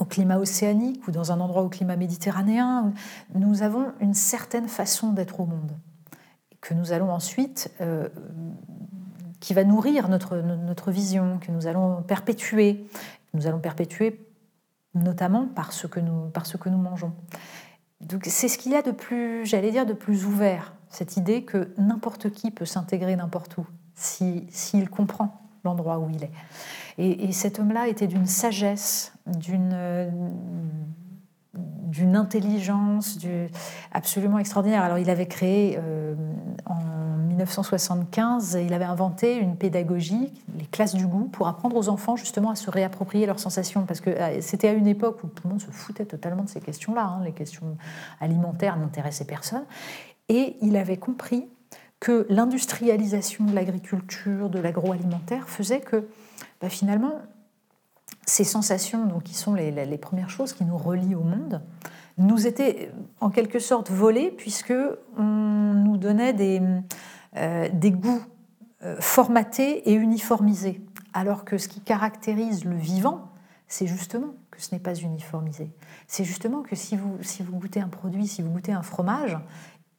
au 0.00 0.04
climat 0.04 0.38
océanique 0.38 1.06
ou 1.08 1.10
dans 1.10 1.32
un 1.32 1.40
endroit 1.40 1.62
au 1.62 1.68
climat 1.68 1.96
méditerranéen, 1.96 2.92
nous 3.34 3.62
avons 3.62 3.92
une 4.00 4.14
certaine 4.14 4.68
façon 4.68 5.12
d'être 5.12 5.40
au 5.40 5.46
monde 5.46 5.72
que 6.60 6.74
nous 6.74 6.92
allons 6.92 7.10
ensuite, 7.10 7.70
euh, 7.80 8.08
qui 9.40 9.54
va 9.54 9.64
nourrir 9.64 10.08
notre, 10.08 10.36
notre 10.38 10.90
vision, 10.90 11.38
que 11.38 11.52
nous 11.52 11.66
allons 11.66 12.02
perpétuer. 12.02 12.86
Nous 13.34 13.46
allons 13.46 13.60
perpétuer 13.60 14.24
notamment 14.94 15.46
par 15.46 15.72
ce 15.72 15.86
que 15.86 16.00
nous, 16.00 16.28
par 16.30 16.46
ce 16.46 16.56
que 16.56 16.68
nous 16.68 16.78
mangeons. 16.78 17.12
Donc 18.00 18.24
c'est 18.26 18.48
ce 18.48 18.58
qu'il 18.58 18.72
y 18.72 18.76
a 18.76 18.82
de 18.82 18.90
plus, 18.90 19.44
j'allais 19.44 19.70
dire, 19.70 19.86
de 19.86 19.92
plus 19.92 20.24
ouvert, 20.24 20.74
cette 20.88 21.16
idée 21.16 21.44
que 21.44 21.72
n'importe 21.78 22.30
qui 22.30 22.50
peut 22.50 22.64
s'intégrer 22.64 23.16
n'importe 23.16 23.58
où, 23.58 23.66
s'il 23.94 24.46
si, 24.50 24.84
comprend 24.86 25.40
l'endroit 25.64 25.98
où 25.98 26.08
il 26.10 26.24
est. 26.24 26.30
Et, 26.98 27.24
et 27.24 27.32
cet 27.32 27.58
homme-là 27.58 27.88
était 27.88 28.06
d'une 28.06 28.26
sagesse, 28.26 29.12
d'une 29.26 29.74
d'une 31.88 32.16
intelligence 32.16 33.18
absolument 33.92 34.38
extraordinaire. 34.38 34.82
Alors 34.82 34.98
il 34.98 35.10
avait 35.10 35.26
créé 35.26 35.78
euh, 35.78 36.14
en 36.66 37.16
1975, 37.28 38.58
il 38.62 38.74
avait 38.74 38.84
inventé 38.84 39.36
une 39.36 39.56
pédagogie, 39.56 40.32
les 40.56 40.66
classes 40.66 40.94
du 40.94 41.06
goût, 41.06 41.24
pour 41.24 41.48
apprendre 41.48 41.76
aux 41.76 41.88
enfants 41.88 42.16
justement 42.16 42.50
à 42.50 42.56
se 42.56 42.70
réapproprier 42.70 43.26
leurs 43.26 43.40
sensations. 43.40 43.84
Parce 43.84 44.00
que 44.00 44.10
euh, 44.10 44.40
c'était 44.40 44.68
à 44.68 44.72
une 44.72 44.86
époque 44.86 45.24
où 45.24 45.28
tout 45.28 45.44
le 45.44 45.50
monde 45.50 45.60
se 45.60 45.70
foutait 45.70 46.04
totalement 46.04 46.44
de 46.44 46.48
ces 46.48 46.60
questions-là. 46.60 47.04
Hein. 47.04 47.24
Les 47.24 47.32
questions 47.32 47.76
alimentaires 48.20 48.76
n'intéressaient 48.76 49.24
personne. 49.24 49.64
Et 50.28 50.56
il 50.60 50.76
avait 50.76 50.98
compris 50.98 51.48
que 52.00 52.26
l'industrialisation 52.28 53.44
de 53.44 53.54
l'agriculture, 53.54 54.50
de 54.50 54.60
l'agroalimentaire 54.60 55.48
faisait 55.48 55.80
que 55.80 56.06
bah, 56.60 56.68
finalement 56.68 57.22
ces 58.28 58.44
sensations, 58.44 59.06
donc, 59.06 59.24
qui 59.24 59.34
sont 59.34 59.54
les, 59.54 59.98
premières 59.98 60.30
choses 60.30 60.52
qui 60.52 60.64
nous 60.64 60.76
relient 60.76 61.14
au 61.14 61.22
monde, 61.22 61.62
nous 62.18 62.46
étaient 62.46 62.92
en 63.20 63.30
quelque 63.30 63.58
sorte 63.58 63.90
volées 63.90 64.30
puisque 64.30 64.74
on 65.16 65.22
nous 65.22 65.96
donnait 65.96 66.32
des, 66.32 66.60
euh, 67.36 67.68
goûts 67.90 68.22
euh, 68.84 68.96
formatés 69.00 69.90
et 69.90 69.94
uniformisés, 69.94 70.80
alors 71.14 71.44
que 71.44 71.58
ce 71.58 71.68
qui 71.68 71.80
caractérise 71.80 72.64
le 72.64 72.76
vivant, 72.76 73.30
c'est 73.66 73.86
justement 73.86 74.34
que 74.50 74.60
ce 74.60 74.74
n'est 74.74 74.80
pas 74.80 74.94
uniformisé. 74.94 75.70
C'est 76.06 76.24
justement 76.24 76.62
que 76.62 76.76
si 76.76 76.96
vous, 76.96 77.16
si 77.22 77.42
vous 77.42 77.58
goûtez 77.58 77.80
un 77.80 77.88
produit, 77.88 78.26
si 78.26 78.42
vous 78.42 78.50
goûtez 78.50 78.72
un 78.72 78.82
fromage, 78.82 79.38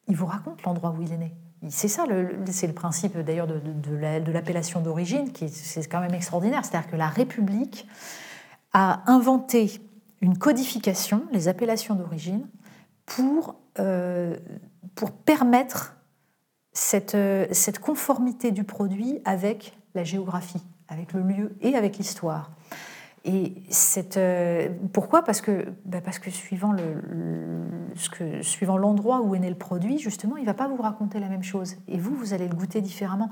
il 0.08 0.16
vous 0.16 0.26
raconte 0.26 0.64
l'endroit 0.64 0.96
où 0.98 1.02
il 1.02 1.12
est 1.12 1.18
né. 1.18 1.34
C'est 1.68 1.90
ça, 1.90 2.06
c'est 2.50 2.68
le 2.68 2.74
principe 2.74 3.18
d'ailleurs 3.18 3.48
de, 3.48 4.32
l'appellation 4.32 4.80
d'origine, 4.80 5.32
qui 5.34 5.50
c'est 5.50 5.86
quand 5.88 6.00
même 6.00 6.14
extraordinaire. 6.14 6.64
C'est-à-dire 6.64 6.90
que 6.90 6.96
la 6.96 7.10
République 7.10 7.86
a 8.72 9.04
inventé 9.12 9.82
une 10.22 10.38
codification, 10.38 11.24
les 11.32 11.48
appellations 11.48 11.96
d'origine, 11.96 12.48
pour, 13.06 13.56
euh, 13.80 14.38
permettre 15.26 15.96
cette, 16.74 17.18
cette 17.52 17.80
conformité 17.80 18.52
du 18.52 18.64
produit 18.64 19.20
avec 19.26 19.74
la 19.96 20.04
géographie, 20.04 20.62
avec 20.88 21.14
le 21.14 21.22
lieu 21.22 21.58
et 21.62 21.76
avec 21.76 21.98
l'histoire. 21.98 22.52
Et 23.26 23.54
cette, 23.70 24.18
euh, 24.18 24.70
pourquoi? 24.94 25.24
Parce 25.24 25.42
que, 25.42 25.66
bah 25.86 26.00
parce 26.02 26.20
que 26.20 26.32
suivant, 26.32 26.72
le, 26.72 27.02
ce 27.96 28.10
que, 28.10 28.42
suivant 28.42 28.78
l'endroit 28.78 29.22
où 29.22 29.36
est 29.36 29.40
né 29.40 29.50
le 29.50 29.56
produit, 29.56 30.00
justement, 30.00 30.38
il 30.38 30.42
ne 30.42 30.46
va 30.46 30.54
pas 30.54 30.68
vous 30.68 30.82
raconter 30.82 31.20
la 31.20 31.28
même 31.28 31.44
chose. 31.44 31.76
Et 31.88 31.98
vous, 31.98 32.16
vous 32.16 32.34
allez 32.34 32.48
le 32.48 32.56
goûter 32.56 32.82
différemment. 32.82 33.30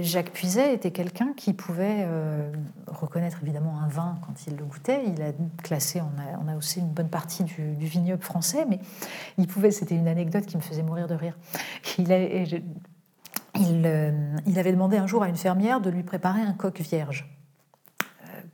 Jacques 0.00 0.30
Puiset 0.30 0.74
était 0.74 0.92
quelqu'un 0.92 1.32
qui 1.36 1.52
pouvait 1.52 2.04
euh, 2.06 2.52
reconnaître 2.86 3.38
évidemment 3.42 3.80
un 3.80 3.88
vin 3.88 4.18
quand 4.24 4.46
il 4.46 4.56
le 4.56 4.64
goûtait. 4.64 5.02
Il 5.06 5.22
a 5.22 5.32
classé, 5.62 6.00
on 6.00 6.48
a, 6.48 6.56
aussi 6.56 6.80
une 6.80 6.88
bonne 6.88 7.08
partie 7.08 7.44
du, 7.44 7.74
vignoble 7.78 8.22
français, 8.22 8.64
mais 8.68 8.78
il 9.38 9.46
pouvait, 9.46 9.70
c'était 9.70 9.96
une 9.96 10.08
anecdote 10.08 10.46
qui 10.46 10.56
me 10.56 10.62
faisait 10.62 10.82
mourir 10.82 11.08
de 11.08 11.14
rire. 11.14 11.36
Il, 11.98 12.12
il, 12.12 13.82
euh, 13.84 14.36
il 14.46 14.58
avait 14.58 14.72
demandé 14.72 14.96
un 14.96 15.06
jour 15.06 15.22
à 15.22 15.28
une 15.28 15.36
fermière 15.36 15.80
de 15.80 15.90
lui 15.90 16.04
préparer 16.04 16.40
un 16.40 16.52
coq 16.52 16.80
vierge 16.80 17.28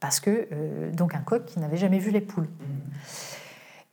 parce 0.00 0.20
que 0.20 0.48
euh, 0.52 0.90
donc 0.92 1.14
un 1.14 1.20
coq 1.20 1.44
qui 1.44 1.58
n'avait 1.60 1.76
jamais 1.76 1.98
vu 1.98 2.10
les 2.10 2.20
poules. 2.20 2.48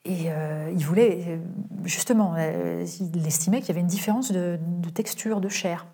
Et 0.05 0.25
euh, 0.27 0.69
il 0.75 0.85
voulait, 0.85 1.23
euh, 1.27 1.37
justement, 1.85 2.35
il 2.37 3.25
estimait 3.25 3.61
qu'il 3.61 3.69
y 3.69 3.71
avait 3.71 3.81
une 3.81 3.87
différence 3.87 4.31
de, 4.31 4.59
texture, 4.93 5.39
de 5.39 5.47
chair. 5.47 5.85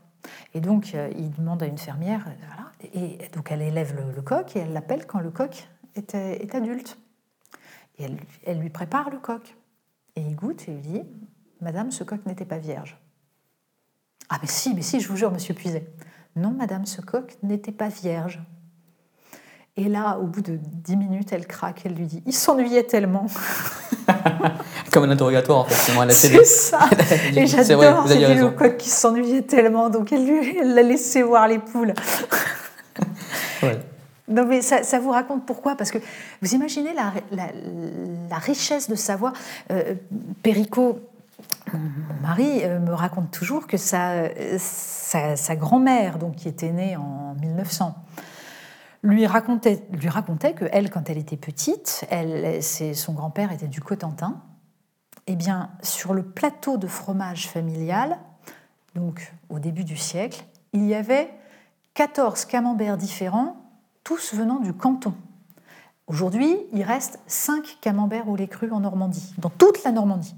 Et 0.53 0.61
donc, 0.61 0.95
il 1.17 1.31
demande 1.31 1.61
à 1.63 1.67
une 1.67 1.77
fermière, 1.77 2.27
et 2.93 3.19
donc 3.33 3.51
elle 3.51 3.61
élève 3.61 3.95
le, 3.95 4.21
coq 4.21 4.55
et 4.55 4.59
elle 4.59 4.73
l'appelle 4.73 5.05
quand 5.05 5.19
le 5.19 5.31
coq 5.31 5.69
est, 5.95 6.15
est 6.15 6.55
adulte. 6.55 6.97
Et 7.97 8.03
elle, 8.03 8.17
elle, 8.45 8.59
lui 8.59 8.69
prépare 8.69 9.09
le 9.09 9.19
coq. 9.19 9.55
Et 10.15 10.21
il 10.21 10.35
goûte 10.35 10.67
et 10.67 10.71
lui 10.71 10.81
dit, 10.81 11.01
Madame, 11.61 11.91
ce 11.91 12.03
coq 12.03 12.25
n'était 12.25 12.45
pas 12.45 12.57
vierge. 12.57 12.97
Ah, 14.29 14.37
mais 14.41 14.47
si, 14.47 14.73
mais 14.73 14.81
si, 14.81 14.99
je 14.99 15.07
vous 15.07 15.15
jure, 15.15 15.31
monsieur 15.31 15.53
Puiset. 15.53 15.87
Non, 16.35 16.51
Madame, 16.51 16.85
ce 16.85 17.01
coq 17.01 17.37
n'était 17.43 17.71
pas 17.71 17.89
vierge. 17.89 18.41
Et 19.79 19.87
là, 19.87 20.19
au 20.21 20.25
bout 20.25 20.41
de 20.41 20.59
dix 20.61 20.97
minutes, 20.97 21.31
elle 21.31 21.47
craque, 21.47 21.83
elle 21.85 21.93
lui 21.93 22.05
dit 22.05 22.21
Il 22.25 22.33
s'ennuyait 22.33 22.83
tellement. 22.83 23.27
Comme 24.91 25.05
un 25.05 25.09
interrogatoire, 25.09 25.59
en 25.59 25.63
fait, 25.63 26.11
c'est 26.11 26.27
C'est 26.27 26.43
ça 26.43 26.79
Et 27.33 27.47
j'adore, 27.47 28.05
c'était 28.05 28.35
le 28.35 28.49
coq 28.49 28.75
qui 28.75 28.89
s'ennuyait 28.89 29.43
tellement, 29.43 29.89
donc 29.89 30.11
elle 30.11 30.25
lui 30.25 30.59
l'a 30.61 30.81
laissé 30.81 31.23
voir 31.23 31.47
les 31.47 31.59
poules. 31.59 31.93
Non, 34.31 34.45
mais 34.45 34.61
ça, 34.61 34.99
vous 34.99 35.09
raconte 35.09 35.43
pourquoi? 35.47 35.75
Parce 35.75 35.89
que 35.89 35.97
vous 36.43 36.53
imaginez 36.53 36.93
la, 36.93 37.11
la, 37.31 38.37
richesse 38.37 38.87
de 38.87 38.93
savoir. 38.93 39.33
Euh, 39.71 39.95
Perico, 40.43 40.99
mon 41.73 42.21
mari, 42.21 42.61
euh, 42.61 42.79
me 42.79 42.93
raconte 42.93 43.31
toujours 43.31 43.65
que 43.65 43.77
sa, 43.77 44.25
sa, 44.59 45.35
sa 45.35 45.55
grand-mère, 45.55 46.19
donc 46.19 46.35
qui 46.35 46.47
était 46.47 46.71
née 46.71 46.95
en 46.95 47.33
1900, 47.41 47.95
lui 49.03 49.25
racontait, 49.25 49.83
lui 49.91 50.09
que 50.55 50.65
elle, 50.71 50.89
quand 50.89 51.09
elle 51.09 51.17
était 51.17 51.37
petite, 51.37 52.05
elle, 52.09 52.61
son 52.63 53.13
grand-père 53.13 53.51
était 53.51 53.67
du 53.67 53.81
Cotentin. 53.81 54.41
Eh 55.27 55.35
bien, 55.35 55.69
sur 55.81 56.13
le 56.13 56.23
plateau 56.23 56.77
de 56.77 56.87
fromage 56.87 57.47
familial, 57.47 58.17
donc 58.95 59.33
au 59.49 59.59
début 59.59 59.83
du 59.83 59.95
siècle, 59.95 60.43
il 60.73 60.85
y 60.85 60.95
avait 60.95 61.29
14 61.93 62.45
camemberts 62.45 62.97
différents, 62.97 63.57
tous 64.03 64.33
venant 64.33 64.59
du 64.59 64.73
canton. 64.73 65.13
Aujourd'hui, 66.07 66.57
il 66.73 66.81
reste 66.81 67.19
5 67.27 67.77
camemberts 67.81 68.27
au 68.27 68.35
lait 68.35 68.47
cru 68.47 68.71
en 68.71 68.79
Normandie, 68.79 69.33
dans 69.37 69.49
toute 69.49 69.83
la 69.83 69.91
Normandie. 69.91 70.35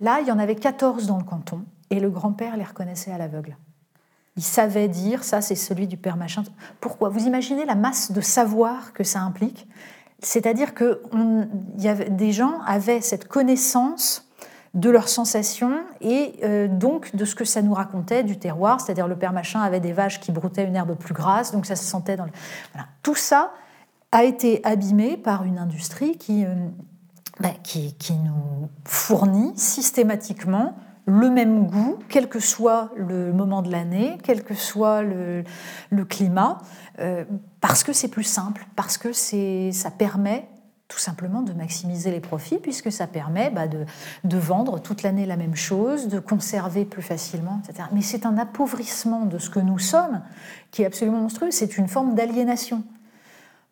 Là, 0.00 0.20
il 0.22 0.26
y 0.26 0.32
en 0.32 0.38
avait 0.38 0.56
14 0.56 1.06
dans 1.06 1.18
le 1.18 1.24
canton, 1.24 1.64
et 1.90 2.00
le 2.00 2.08
grand-père 2.08 2.56
les 2.56 2.64
reconnaissait 2.64 3.12
à 3.12 3.18
l'aveugle. 3.18 3.56
Il 4.36 4.42
savait 4.42 4.88
dire, 4.88 5.24
ça 5.24 5.40
c'est 5.40 5.54
celui 5.54 5.86
du 5.86 5.96
père 5.96 6.16
machin. 6.16 6.42
Pourquoi? 6.80 7.10
Vous 7.10 7.26
imaginez 7.26 7.64
la 7.64 7.74
masse 7.74 8.12
de 8.12 8.20
savoir 8.20 8.92
que 8.92 9.04
ça 9.04 9.20
implique? 9.20 9.68
C'est-à-dire 10.20 10.74
que 10.74 11.02
y 11.78 12.10
des 12.10 12.32
gens 12.32 12.60
avaient 12.66 13.00
cette 13.00 13.28
connaissance 13.28 14.28
de 14.74 14.88
leurs 14.88 15.08
sensations 15.08 15.84
et 16.00 16.34
euh, 16.44 16.66
donc 16.66 17.14
de 17.14 17.24
ce 17.24 17.34
que 17.34 17.44
ça 17.44 17.60
nous 17.60 17.74
racontait 17.74 18.24
du 18.24 18.38
terroir, 18.38 18.80
c'est-à-dire 18.80 19.06
le 19.06 19.16
père 19.16 19.32
machin 19.32 19.60
avait 19.60 19.80
des 19.80 19.92
vaches 19.92 20.18
qui 20.20 20.32
broutaient 20.32 20.64
une 20.64 20.76
herbe 20.76 20.96
plus 20.96 21.12
grasse, 21.12 21.52
donc 21.52 21.66
ça 21.66 21.76
se 21.76 21.84
sentait 21.84 22.16
dans 22.16 22.24
le... 22.24 22.30
Tout 23.02 23.14
ça 23.14 23.52
a 24.12 24.24
été 24.24 24.60
abîmé 24.64 25.16
par 25.18 25.44
une 25.44 25.58
industrie 25.58 26.16
qui, 26.16 26.46
euh, 26.46 26.54
bah, 27.40 27.50
qui, 27.62 27.94
qui 27.94 28.14
nous 28.14 28.70
fournit 28.84 29.52
systématiquement 29.56 30.74
le 31.06 31.30
même 31.30 31.66
goût, 31.66 31.98
quel 32.08 32.28
que 32.28 32.38
soit 32.38 32.90
le 32.96 33.32
moment 33.32 33.62
de 33.62 33.70
l'année, 33.70 34.18
quel 34.22 34.44
que 34.44 34.54
soit 34.54 35.02
le, 35.02 35.44
climat, 36.08 36.58
euh, 37.00 37.24
parce 37.60 37.82
que 37.82 37.92
c'est 37.92 38.08
plus 38.08 38.24
simple, 38.24 38.66
parce 38.76 38.98
que 38.98 39.12
ça 39.12 39.90
permet 39.90 40.48
tout 40.92 40.98
simplement 40.98 41.40
de 41.40 41.54
maximiser 41.54 42.10
les 42.10 42.20
profits, 42.20 42.58
puisque 42.58 42.92
ça 42.92 43.06
permet 43.06 43.50
bah, 43.50 43.66
de, 43.66 44.36
vendre 44.36 44.78
toute 44.78 45.02
l'année 45.02 45.24
la 45.24 45.36
même 45.36 45.56
chose, 45.56 46.08
de 46.08 46.18
conserver 46.18 46.84
plus 46.84 47.02
facilement, 47.02 47.62
etc. 47.64 47.88
Mais 47.92 48.02
c'est 48.02 48.26
un 48.26 48.36
appauvrissement 48.36 49.24
de 49.24 49.38
ce 49.38 49.48
que 49.48 49.58
nous 49.58 49.78
sommes 49.78 50.20
qui 50.70 50.82
est 50.82 50.86
absolument 50.86 51.20
monstrueux, 51.20 51.50
c'est 51.50 51.78
une 51.78 51.88
forme 51.88 52.14
d'aliénation. 52.14 52.84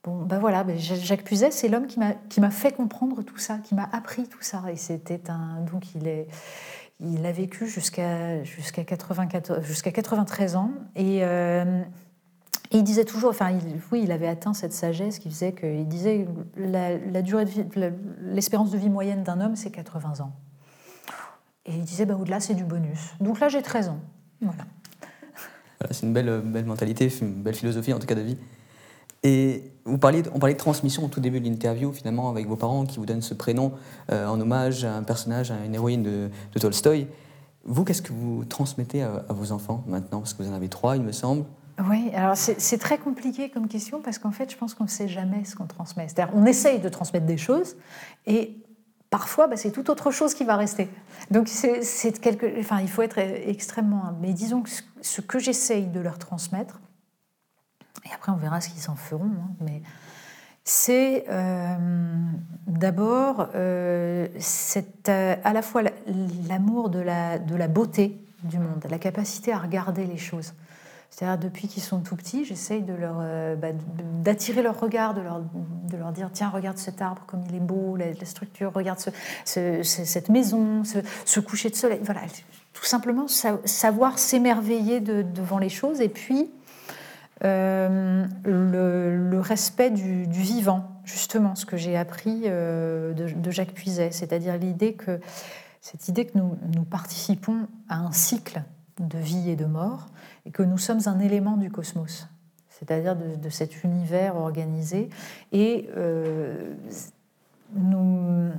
Bon, 0.03 0.23
ben 0.23 0.39
voilà, 0.39 0.65
ben 0.65 0.79
Jacques 0.79 1.25
Puzet, 1.25 1.51
c'est 1.51 1.69
l'homme 1.69 1.87
qui 1.87 2.41
m'a 2.41 2.51
fait 2.51 2.73
comprendre 2.73 3.23
tout 3.23 3.37
ça, 3.37 3.59
qui 3.59 3.75
m'a 3.75 3.87
appris 3.93 4.27
tout 4.27 4.41
ça. 4.41 4.63
Et 4.73 4.77
c'était 4.77 5.29
un. 5.29 5.61
Donc, 5.71 5.95
il 5.95 6.09
est, 6.09 6.27
il 7.03 7.25
a 7.27 7.33
vécu 7.33 7.67
jusqu'à 7.67 8.43
jusqu'à 8.45 8.85
93 8.85 10.57
ans 10.57 10.71
euh, 10.99 11.83
et, 12.73 12.77
il 12.77 12.85
disait 12.85 13.05
toujours, 13.05 13.31
enfin 13.31 13.53
oui, 13.91 14.03
il 14.05 14.13
avait 14.13 14.29
atteint 14.29 14.55
cette 14.55 14.73
sagesse 14.73 15.19
qui 15.19 15.29
faisait 15.31 15.53
qu'il 15.53 15.89
disait 15.89 16.27
la, 16.57 17.23
durée 17.23 17.45
l'espérance 18.23 18.71
de 18.71 18.79
vie 18.79 18.91
moyenne 18.91 19.23
d'un 19.23 19.41
homme 19.41 19.57
c'est 19.57 19.71
80 19.71 20.21
ans. 20.21 20.33
Et 21.67 21.73
il 21.75 21.85
disait 21.85 22.07
bah, 22.07 22.17
au-delà 22.17 22.41
c'est 22.41 22.55
du 22.55 22.65
bonus. 22.65 23.15
Donc 23.21 23.41
là 23.41 23.49
j'ai 23.49 23.63
13 23.63 23.89
ans. 23.89 24.01
Voilà. 24.41 24.65
c'est 25.91 26.07
une 26.07 26.13
belle, 26.13 26.41
belle 26.45 26.65
mentalité, 26.65 27.11
une 27.21 27.43
belle 27.43 27.55
philosophie 27.55 27.93
en 27.93 27.99
tout 27.99 28.07
cas 28.07 28.15
de 28.15 28.23
vie. 28.23 28.39
Et 29.23 29.70
on 29.87 29.99
parlait 29.99 30.23
de 30.23 30.59
transmission 30.59 31.05
au 31.05 31.09
tout 31.09 31.21
début 31.21 31.41
de 31.41 31.45
l'interview, 31.45 31.93
finalement, 31.93 32.31
avec 32.31 32.47
vos 32.47 32.57
parents 32.57 32.85
qui 32.85 32.99
vous 32.99 33.07
donnent 33.07 33.23
ce 33.23 33.35
prénom 33.35 33.73
euh, 34.11 34.27
en 34.27 34.41
hommage 34.41 34.85
à 34.85 34.95
un 34.95 35.03
personnage, 35.03 35.51
à 35.51 35.65
une 35.65 35.75
héroïne 35.75 36.03
de, 36.03 36.31
Tolstoï. 36.59 37.07
Vous, 37.65 37.85
qu'est-ce 37.85 38.03
que 38.03 38.13
vous 38.13 38.45
transmettez 38.45 39.03
à, 39.03 39.25
vos 39.31 39.53
enfants 39.53 39.85
maintenant? 39.87 40.21
Parce 40.21 40.35
que 40.35 40.43
vous 40.43 40.51
en 40.51 40.55
avez 40.55 40.69
trois, 40.69 40.97
il 40.97 41.03
me 41.03 41.13
semble. 41.13 41.45
Oui, 41.89 42.11
alors 42.15 42.37
c'est 42.37 42.79
très 42.79 42.99
compliqué 42.99 43.49
comme 43.49 43.67
question 43.67 44.03
parce 44.03 44.19
qu'en 44.19 44.33
fait, 44.33 44.51
je 44.51 44.57
pense 44.57 44.75
qu'on 44.75 44.85
ne 44.85 44.89
sait 44.89 45.09
jamais 45.09 45.45
ce 45.45 45.57
qu'on 45.57 45.67
transmet. 45.67 46.09
C'est-à-dire, 46.09 46.35
on 46.37 46.45
essaye 46.45 46.79
de 46.79 46.89
transmettre 46.91 47.25
des 47.25 47.39
choses 47.39 47.77
et 48.27 48.59
parfois, 49.09 49.47
bah, 49.47 49.57
c'est 49.57 49.71
tout 49.71 49.91
autre 49.91 50.11
chose 50.11 50.35
qui 50.35 50.45
va 50.45 50.57
rester. 50.57 50.89
Donc, 51.31 51.49
c'est 51.49 52.21
quelque, 52.21 52.47
enfin, 52.61 52.81
il 52.81 52.89
faut 52.89 53.03
être 53.03 53.19
extrêmement. 53.19 54.03
Mais 54.21 54.33
disons 54.35 54.63
que 54.63 54.71
ce 55.01 55.21
que 55.21 55.39
j'essaye 55.39 55.87
de 55.87 56.01
leur 56.01 56.19
transmettre, 56.19 56.81
et 58.05 58.13
après 58.15 58.33
on 58.33 58.37
verra 58.37 58.61
ce 58.61 58.69
qu'ils 58.69 58.91
en 58.91 58.97
feront, 58.97 59.25
hein, 59.25 59.51
mais 59.61 59.83
c'est 60.65 61.25
euh, 61.29 61.75
d'abord 62.67 63.49
euh, 63.55 64.29
euh, 65.09 65.37
à 65.43 65.53
la 65.53 65.63
fois 65.63 65.83
l'amour 66.49 66.91
de 66.91 67.01
la, 67.01 67.39
de 67.39 67.57
la 67.57 67.67
beauté 67.67 68.17
du 68.45 68.59
monde, 68.59 68.85
la 68.89 68.99
capacité 68.99 69.53
à 69.53 69.59
regarder 69.59 70.05
les 70.05 70.17
choses. 70.17 70.53
C'est-à-dire, 71.11 71.39
depuis 71.39 71.67
qu'ils 71.67 71.83
sont 71.83 72.01
tout 72.01 72.15
petits, 72.15 72.45
j'essaye 72.45 72.83
de 72.83 72.95
leur, 72.95 73.17
euh, 73.21 73.57
bah, 73.57 73.69
d'attirer 74.23 74.63
leur 74.63 74.79
regard, 74.79 75.13
de 75.13 75.21
leur, 75.21 75.41
de 75.41 75.97
leur 75.97 76.13
dire 76.13 76.31
tiens, 76.33 76.49
regarde 76.49 76.79
cet 76.79 77.03
arbre 77.03 77.23
comme 77.27 77.43
il 77.49 77.57
est 77.57 77.61
beau, 77.61 77.97
la, 77.97 78.15
structure, 78.25 78.73
regarde 78.73 79.01
ce, 79.45 79.83
cette 79.83 80.29
maison, 80.29 80.85
ce, 80.85 81.41
coucher 81.41 81.69
de 81.69 81.75
soleil. 81.75 81.99
Voilà, 82.05 82.21
tout 82.73 82.85
simplement 82.85 83.27
savoir 83.27 84.21
s'émerveiller 84.21 85.01
devant 85.01 85.59
les 85.59 85.69
choses 85.69 86.01
et 86.01 86.09
puis 86.09 86.49
euh, 87.45 88.27
le, 88.45 89.41
respect 89.41 89.91
du, 89.91 90.25
vivant, 90.25 91.01
justement, 91.05 91.55
ce 91.55 91.65
que 91.65 91.77
j'ai 91.77 91.97
appris 91.97 92.43
euh, 92.45 93.15
de, 93.15 93.51
Jacques 93.51 93.73
Puiset, 93.73 94.11
c'est-à-dire 94.13 94.59
l'idée 94.59 94.93
que 94.93 95.21
cette 95.81 96.09
idée 96.09 96.27
que 96.27 96.37
nous, 96.37 96.85
participons 96.85 97.67
à 97.89 97.97
un 97.97 98.13
cycle 98.13 98.63
de 98.99 99.19
vie 99.19 99.51
et 99.51 99.57
de 99.57 99.65
mort 99.65 100.09
et 100.45 100.51
que 100.51 100.63
nous 100.63 100.77
sommes 100.77 101.01
un 101.07 101.19
élément 101.19 101.57
du 101.57 101.71
cosmos, 101.71 102.29
c'est-à-dire 102.69 103.17
de, 103.17 103.49
cet 103.49 103.83
univers 103.83 104.37
organisé. 104.37 105.09
Et 105.53 105.89
euh, 105.97 106.75
nous, 107.75 108.51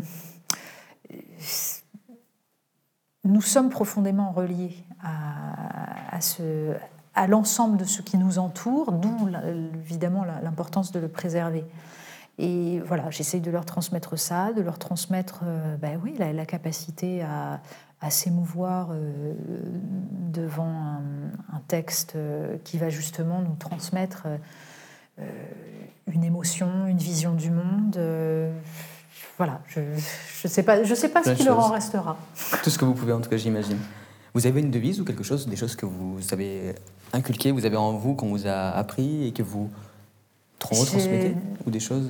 nous 3.23 3.41
sommes 3.41 3.69
profondément 3.69 4.31
reliés 4.31 4.75
à, 5.03 6.15
à, 6.15 6.21
ce, 6.21 6.73
à 7.13 7.27
l'ensemble 7.27 7.77
de 7.77 7.85
ce 7.85 8.01
qui 8.01 8.17
nous 8.17 8.39
entoure, 8.39 8.91
d'où 8.91 9.29
évidemment 9.83 10.23
l'importance 10.23 10.91
de 10.91 10.99
le 10.99 11.07
préserver. 11.07 11.65
Et 12.37 12.79
voilà, 12.79 13.09
j'essaye 13.09 13.41
de 13.41 13.51
leur 13.51 13.65
transmettre 13.65 14.17
ça, 14.17 14.53
de 14.53 14.61
leur 14.61 14.79
transmettre 14.79 15.41
euh, 15.43 15.75
ben 15.77 15.99
oui, 16.03 16.15
la, 16.17 16.45
capacité 16.45 17.21
à, 17.21 17.61
à 17.99 18.09
s'émouvoir 18.09 18.89
euh, 18.91 19.33
devant 20.31 21.01
un, 21.53 21.59
texte 21.67 22.13
euh, 22.15 22.57
qui 22.63 22.77
va 22.77 22.89
justement 22.89 23.41
nous 23.41 23.55
transmettre 23.55 24.27
une 26.11 26.23
émotion, 26.23 26.87
une 26.87 26.97
vision 26.97 27.33
du 27.33 27.51
monde. 27.51 27.99
voilà, 29.37 29.61
je 29.67 29.81
ne 29.81 30.49
sais 30.49 30.63
pas, 30.63 30.83
je 30.83 30.95
sais 30.95 31.09
pas 31.09 31.23
ce 31.23 31.31
qu'il 31.31 31.45
leur 31.45 31.59
en 31.59 31.69
restera. 31.69 32.17
Tout 32.63 32.71
ce 32.71 32.79
que 32.79 32.85
vous 32.85 32.95
pouvez, 32.95 33.13
en 33.13 33.21
tout 33.21 33.29
cas, 33.29 33.37
j'imagine. 33.37 33.77
Vous 34.33 34.47
avez 34.47 34.61
une 34.61 34.71
devise 34.71 34.99
ou 34.99 35.05
quelque 35.05 35.23
chose, 35.23 35.47
des 35.47 35.55
choses 35.55 35.75
que 35.75 35.85
vous 35.85 36.19
avez 36.31 36.73
inculquées, 37.13 37.51
vous 37.51 37.65
avez 37.65 37.77
en 37.77 37.93
vous, 37.93 38.15
qu'on 38.15 38.29
vous 38.29 38.47
a 38.47 38.69
appris 38.69 39.27
et 39.27 39.31
que 39.31 39.43
vous 39.43 39.69
retransmettez 40.59 41.35
Ou 41.65 41.71
des 41.71 41.79
choses 41.79 42.09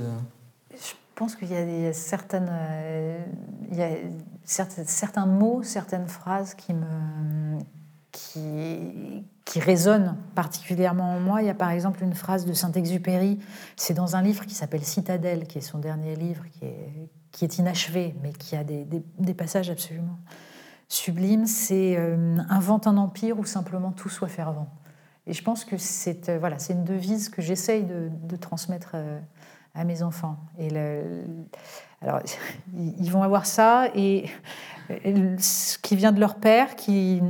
je 0.74 1.26
pense 1.26 1.36
qu'il 1.36 1.52
y 1.52 1.86
a 1.86 1.94
certaines, 1.94 2.50
euh, 2.50 3.24
il 3.70 3.78
y 3.78 3.84
a 3.84 3.92
certains 4.46 5.28
mots, 5.28 5.62
certaines 5.62 6.08
phrases 6.08 6.56
qui 6.56 6.74
me 6.74 7.60
qui, 8.12 9.24
qui 9.46 9.60
résonnent 9.60 10.18
particulièrement 10.36 11.16
en 11.16 11.20
moi. 11.20 11.42
Il 11.42 11.46
y 11.46 11.52
a 11.52 11.54
par 11.54 11.70
exemple 11.70 12.04
une 12.04 12.16
phrase 12.16 12.46
de 12.46 12.54
Saint-Exupéry, 12.54 13.40
c'est 13.76 13.94
dans 13.94 14.16
un 14.16 14.22
livre 14.22 14.46
qui 14.46 14.56
s'appelle 14.56 14.84
Citadelle, 14.84 15.48
qui 15.48 15.60
est 15.60 15.62
son 15.62 15.78
dernier 15.78 16.16
livre, 16.16 16.44
qui 16.54 16.66
est, 16.66 17.10
qui 17.32 17.46
est 17.46 17.58
inachevé, 17.58 18.16
mais 18.24 18.34
qui 18.34 18.56
a 18.56 18.64
des, 18.64 18.86
des, 19.20 19.34
passages 19.34 19.70
absolument 19.70 20.18
sublimes. 20.90 21.46
C'est 21.46 21.96
euh, 21.98 22.38
Invente 22.50 22.88
un 22.88 22.98
empire 22.98 23.40
où 23.40 23.46
simplement 23.46 23.92
tout 23.92 24.10
soit 24.10 24.28
fervent. 24.28 24.68
Et 25.28 25.34
je 25.34 25.44
pense 25.44 25.66
que 25.66 25.78
c'est 25.78 26.30
euh, 26.30 26.40
voilà, 26.40 26.58
une 26.70 26.84
devise 26.84 27.30
que 27.30 27.42
j'essaye 27.42 27.84
de, 27.84 28.36
transmettre 28.36 28.96
à 29.76 29.84
mes 29.84 30.04
enfants. 30.04 30.38
Et 30.58 30.70
alors, 32.02 32.22
ils 32.78 33.12
vont 33.12 33.24
avoir 33.24 33.46
ça, 33.46 33.90
et 33.96 34.26
ce 34.90 35.78
qui 35.78 35.96
vient 35.96 36.12
de 36.12 36.20
leur 36.20 36.36
père, 36.36 36.76
qui, 36.76 37.22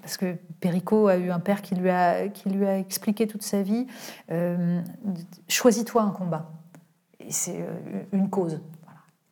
parce 0.00 0.16
que 0.16 0.36
Perico 0.60 1.08
a 1.08 1.16
eu 1.16 1.30
un 1.30 1.40
père 1.40 1.62
qui 1.62 1.74
lui 1.74 1.90
a, 1.90 2.28
qui 2.28 2.50
lui 2.50 2.66
a 2.66 2.78
expliqué 2.78 3.26
toute 3.26 3.42
sa 3.42 3.62
vie, 3.62 3.86
euh, 4.30 4.80
choisis-toi 5.48 6.02
un 6.02 6.10
combat. 6.10 6.50
Et 7.20 7.30
c'est 7.30 7.60
euh, 7.60 8.02
une 8.12 8.30
cause. 8.30 8.60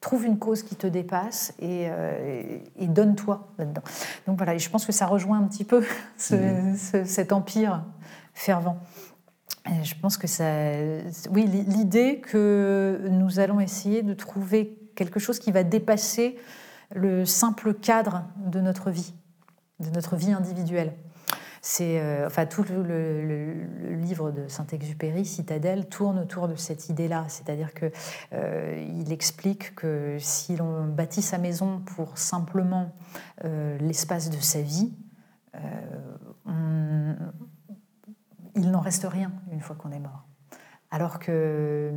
Trouve 0.00 0.24
une 0.24 0.38
cause 0.38 0.62
qui 0.62 0.76
te 0.76 0.86
dépasse 0.86 1.54
et, 1.58 1.86
euh, 1.90 2.58
et 2.76 2.86
donne-toi 2.86 3.48
là-dedans. 3.58 3.82
Donc 4.26 4.36
voilà, 4.36 4.54
et 4.54 4.58
je 4.58 4.70
pense 4.70 4.86
que 4.86 4.92
ça 4.92 5.06
rejoint 5.06 5.38
un 5.38 5.48
petit 5.48 5.64
peu 5.64 5.80
mmh. 6.30 6.74
cet 7.04 7.32
empire 7.32 7.84
fervent 8.32 8.78
je 9.82 9.94
pense 10.00 10.16
que 10.16 10.26
ça. 10.26 10.44
Oui, 11.30 11.46
l'idée 11.46 12.20
que 12.20 13.00
nous 13.10 13.38
allons 13.38 13.60
essayer 13.60 14.02
de 14.02 14.14
trouver 14.14 14.78
quelque 14.94 15.20
chose 15.20 15.38
qui 15.38 15.52
va 15.52 15.62
dépasser 15.62 16.38
le 16.94 17.24
simple 17.24 17.74
cadre 17.74 18.24
de 18.36 18.60
notre 18.60 18.90
vie, 18.90 19.14
de 19.80 19.90
notre 19.90 20.16
vie 20.16 20.32
individuelle. 20.32 20.92
Euh, 21.80 22.26
enfin, 22.26 22.46
tout 22.46 22.64
le, 22.64 23.54
livre 23.96 24.30
de 24.30 24.48
Saint-Exupéry, 24.48 25.24
Citadelle, 25.24 25.88
tourne 25.88 26.18
autour 26.18 26.48
de 26.48 26.54
cette 26.54 26.88
idée-là. 26.88 27.24
C'est-à-dire 27.28 27.74
qu'il 27.74 27.90
euh, 28.32 29.04
explique 29.10 29.74
que 29.74 30.16
si 30.18 30.56
l'on 30.56 30.86
bâtit 30.86 31.22
sa 31.22 31.38
maison 31.38 31.80
pour 31.80 32.18
simplement 32.18 32.92
euh, 33.44 33.78
l'espace 33.78 34.30
de 34.30 34.40
sa 34.40 34.60
vie, 34.60 34.92
on, 36.46 37.16
il 38.54 38.70
n'en 38.70 38.80
reste 38.80 39.06
rien 39.08 39.32
une 39.50 39.60
fois 39.60 39.74
qu'on 39.74 39.90
est 39.90 39.98
mort. 39.98 40.24
Alors 40.90 41.18
que, 41.18 41.92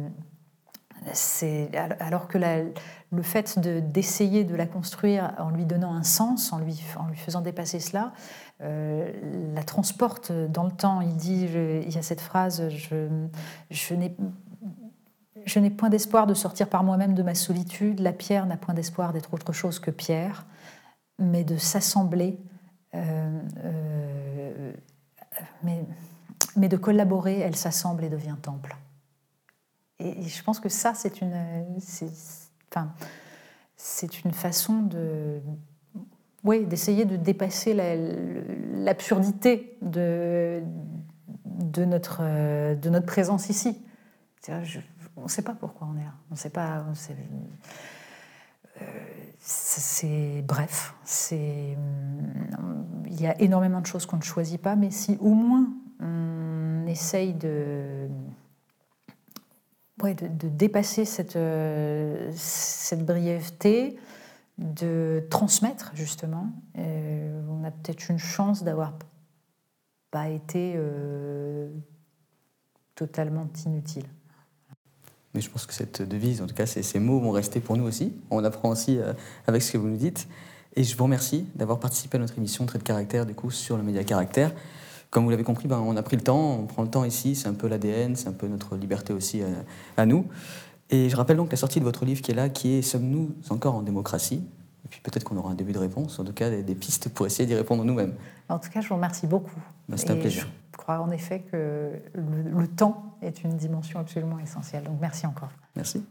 alors 1.99 2.27
que 2.27 2.37
le 2.37 3.21
fait 3.21 3.59
d'essayer 3.59 4.43
de, 4.43 4.55
la 4.55 4.67
construire 4.67 5.33
en 5.39 5.49
lui 5.49 5.65
donnant 5.65 5.93
un 5.93 6.03
sens, 6.03 6.53
en 6.53 6.59
lui, 6.59 6.75
faisant 7.15 7.41
dépasser 7.41 7.79
cela, 7.79 8.13
euh, 8.61 9.11
la 9.55 9.63
transporte 9.63 10.31
dans 10.31 10.63
le 10.63 10.71
temps. 10.71 11.01
Il 11.01 11.15
dit, 11.15 11.45
il 11.45 11.93
y 11.93 11.97
a 11.97 12.01
cette 12.01 12.21
phrase, 12.21 12.69
je, 12.69 13.95
n'ai 15.59 15.69
point 15.71 15.89
d'espoir 15.89 16.27
de 16.27 16.33
sortir 16.33 16.69
par 16.69 16.83
moi-même 16.83 17.15
de 17.15 17.23
ma 17.23 17.35
solitude. 17.35 17.99
La 17.99 18.13
pierre 18.13 18.45
n'a 18.45 18.57
point 18.57 18.75
d'espoir 18.75 19.11
d'être 19.11 19.33
autre 19.33 19.53
chose 19.53 19.79
que 19.79 19.91
pierre, 19.91 20.45
mais 21.17 21.43
de 21.43 21.57
s'assembler. 21.57 22.39
Euh, 22.93 23.39
euh, 23.63 24.73
mais 26.57 26.67
de 26.67 26.77
collaborer, 26.77 27.39
elle 27.39 27.55
s'assemble 27.55 28.03
et 28.03 28.09
devient 28.09 28.35
temple. 28.41 28.75
Et 30.01 30.27
je 30.27 30.43
pense 30.43 30.59
que 30.59 30.69
ça, 30.69 30.93
c'est 30.93 31.21
une, 31.21 31.35
enfin, 32.71 32.91
c'est 33.77 34.23
une 34.23 34.31
façon 34.31 34.81
de, 34.81 35.41
oui, 36.43 36.65
d'essayer 36.65 37.05
de 37.05 37.15
dépasser 37.15 37.73
l'absurdité 38.73 39.77
de, 39.81 40.63
notre, 41.77 42.21
de 42.75 42.89
notre 42.89 43.05
présence 43.05 43.49
ici. 43.49 43.81
on 45.15 45.23
ne 45.23 45.27
sait 45.27 45.43
pas 45.43 45.53
pourquoi 45.53 45.87
on 45.91 45.97
est 45.99 46.03
là. 46.03 46.13
On 46.29 46.33
ne 46.33 46.39
sait 46.39 46.49
pas. 46.49 46.83
Euh, 48.81 48.85
c'est 49.39 50.43
bref. 50.47 50.95
C'est 51.03 51.77
il 53.07 53.21
y 53.21 53.27
a 53.27 53.39
énormément 53.41 53.81
de 53.81 53.85
choses 53.85 54.05
qu'on 54.05 54.17
ne 54.17 54.23
choisit 54.23 54.61
pas, 54.61 54.75
mais 54.75 54.89
si 54.89 55.17
au 55.19 55.33
moins 55.33 55.67
on 55.99 56.87
essaye 56.87 57.33
de, 57.33 58.07
de, 60.09 60.49
dépasser 60.49 61.05
cette, 61.05 61.35
euh, 61.35 62.31
cette 62.35 63.05
brièveté, 63.05 63.97
de 64.57 65.25
transmettre 65.29 65.91
justement. 65.95 66.47
Euh, 66.77 67.41
on 67.49 67.63
a 67.63 67.71
peut-être 67.71 68.09
une 68.09 68.19
chance 68.19 68.63
d'avoir 68.63 68.93
pas 70.11 70.29
été 70.29 70.73
euh, 70.75 71.69
totalement 72.95 73.47
inutile. 73.65 74.05
Mais 75.33 75.39
je 75.39 75.49
pense 75.49 75.65
que 75.65 75.73
cette 75.73 76.01
devise, 76.01 76.41
en 76.41 76.47
tout 76.47 76.55
cas 76.55 76.65
ces, 76.65 76.99
mots 76.99 77.19
vont 77.19 77.31
rester 77.31 77.61
pour 77.61 77.77
nous 77.77 77.85
aussi. 77.85 78.13
On 78.29 78.43
apprend 78.43 78.69
aussi 78.69 78.99
avec 79.47 79.61
ce 79.61 79.71
que 79.71 79.77
vous 79.77 79.87
nous 79.87 79.97
dites. 79.97 80.27
Et 80.75 80.83
je 80.83 80.97
vous 80.97 81.05
remercie 81.05 81.47
d'avoir 81.55 81.79
participé 81.79 82.17
à 82.17 82.19
notre 82.19 82.37
émission 82.37 82.65
Trait 82.65 82.79
de 82.79 82.83
caractère, 82.83 83.25
du 83.25 83.33
coup, 83.33 83.49
sur 83.49 83.77
le 83.77 83.83
média 83.83 84.03
caractère. 84.03 84.53
Comme 85.11 85.25
vous 85.25 85.29
l'avez 85.29 85.43
compris, 85.43 85.67
ben, 85.67 85.79
on 85.79 85.97
a 85.97 86.03
pris 86.03 86.15
le 86.15 86.23
temps, 86.23 86.55
on 86.55 86.65
prend 86.65 86.83
le 86.83 86.89
temps 86.89 87.03
ici, 87.03 87.35
c'est 87.35 87.49
un 87.49 87.53
peu 87.53 87.67
l'ADN, 87.67 88.15
c'est 88.15 88.29
un 88.29 88.33
peu 88.33 88.47
notre 88.47 88.77
liberté 88.77 89.11
aussi 89.11 89.43
à, 89.97 90.05
nous. 90.05 90.25
Et 90.89 91.09
je 91.09 91.15
rappelle 91.17 91.35
donc 91.35 91.51
la 91.51 91.57
sortie 91.57 91.79
de 91.79 91.85
votre 91.85 92.05
livre 92.05 92.21
qui 92.21 92.31
est 92.31 92.33
là, 92.33 92.47
qui 92.47 92.75
est 92.75 92.81
Sommes-nous 92.81 93.35
encore 93.49 93.75
en 93.75 93.81
démocratie? 93.81 94.41
Et 94.85 94.87
puis 94.87 95.01
peut-être 95.01 95.25
qu'on 95.25 95.35
aura 95.35 95.51
un 95.51 95.55
début 95.55 95.73
de 95.73 95.79
réponse, 95.79 96.17
en 96.19 96.23
tout 96.23 96.33
cas 96.33 96.49
des, 96.49 96.75
pistes 96.75 97.09
pour 97.09 97.25
essayer 97.25 97.45
d'y 97.45 97.55
répondre 97.55 97.83
nous-mêmes. 97.83 98.13
En 98.47 98.57
tout 98.57 98.69
cas, 98.69 98.79
je 98.79 98.87
vous 98.87 98.95
remercie 98.95 99.27
beaucoup. 99.27 99.59
Ben, 99.89 99.97
c'est 99.97 100.11
un 100.11 100.15
plaisir. 100.15 100.47
Je 100.71 100.77
crois 100.77 100.99
en 100.99 101.11
effet 101.11 101.41
que 101.51 101.91
le 102.15 102.67
temps 102.67 103.03
est 103.21 103.43
une 103.43 103.57
dimension 103.57 103.99
absolument 103.99 104.39
essentielle. 104.39 104.85
Donc 104.85 104.97
merci 105.01 105.27
encore. 105.27 105.51
Merci. 105.75 106.03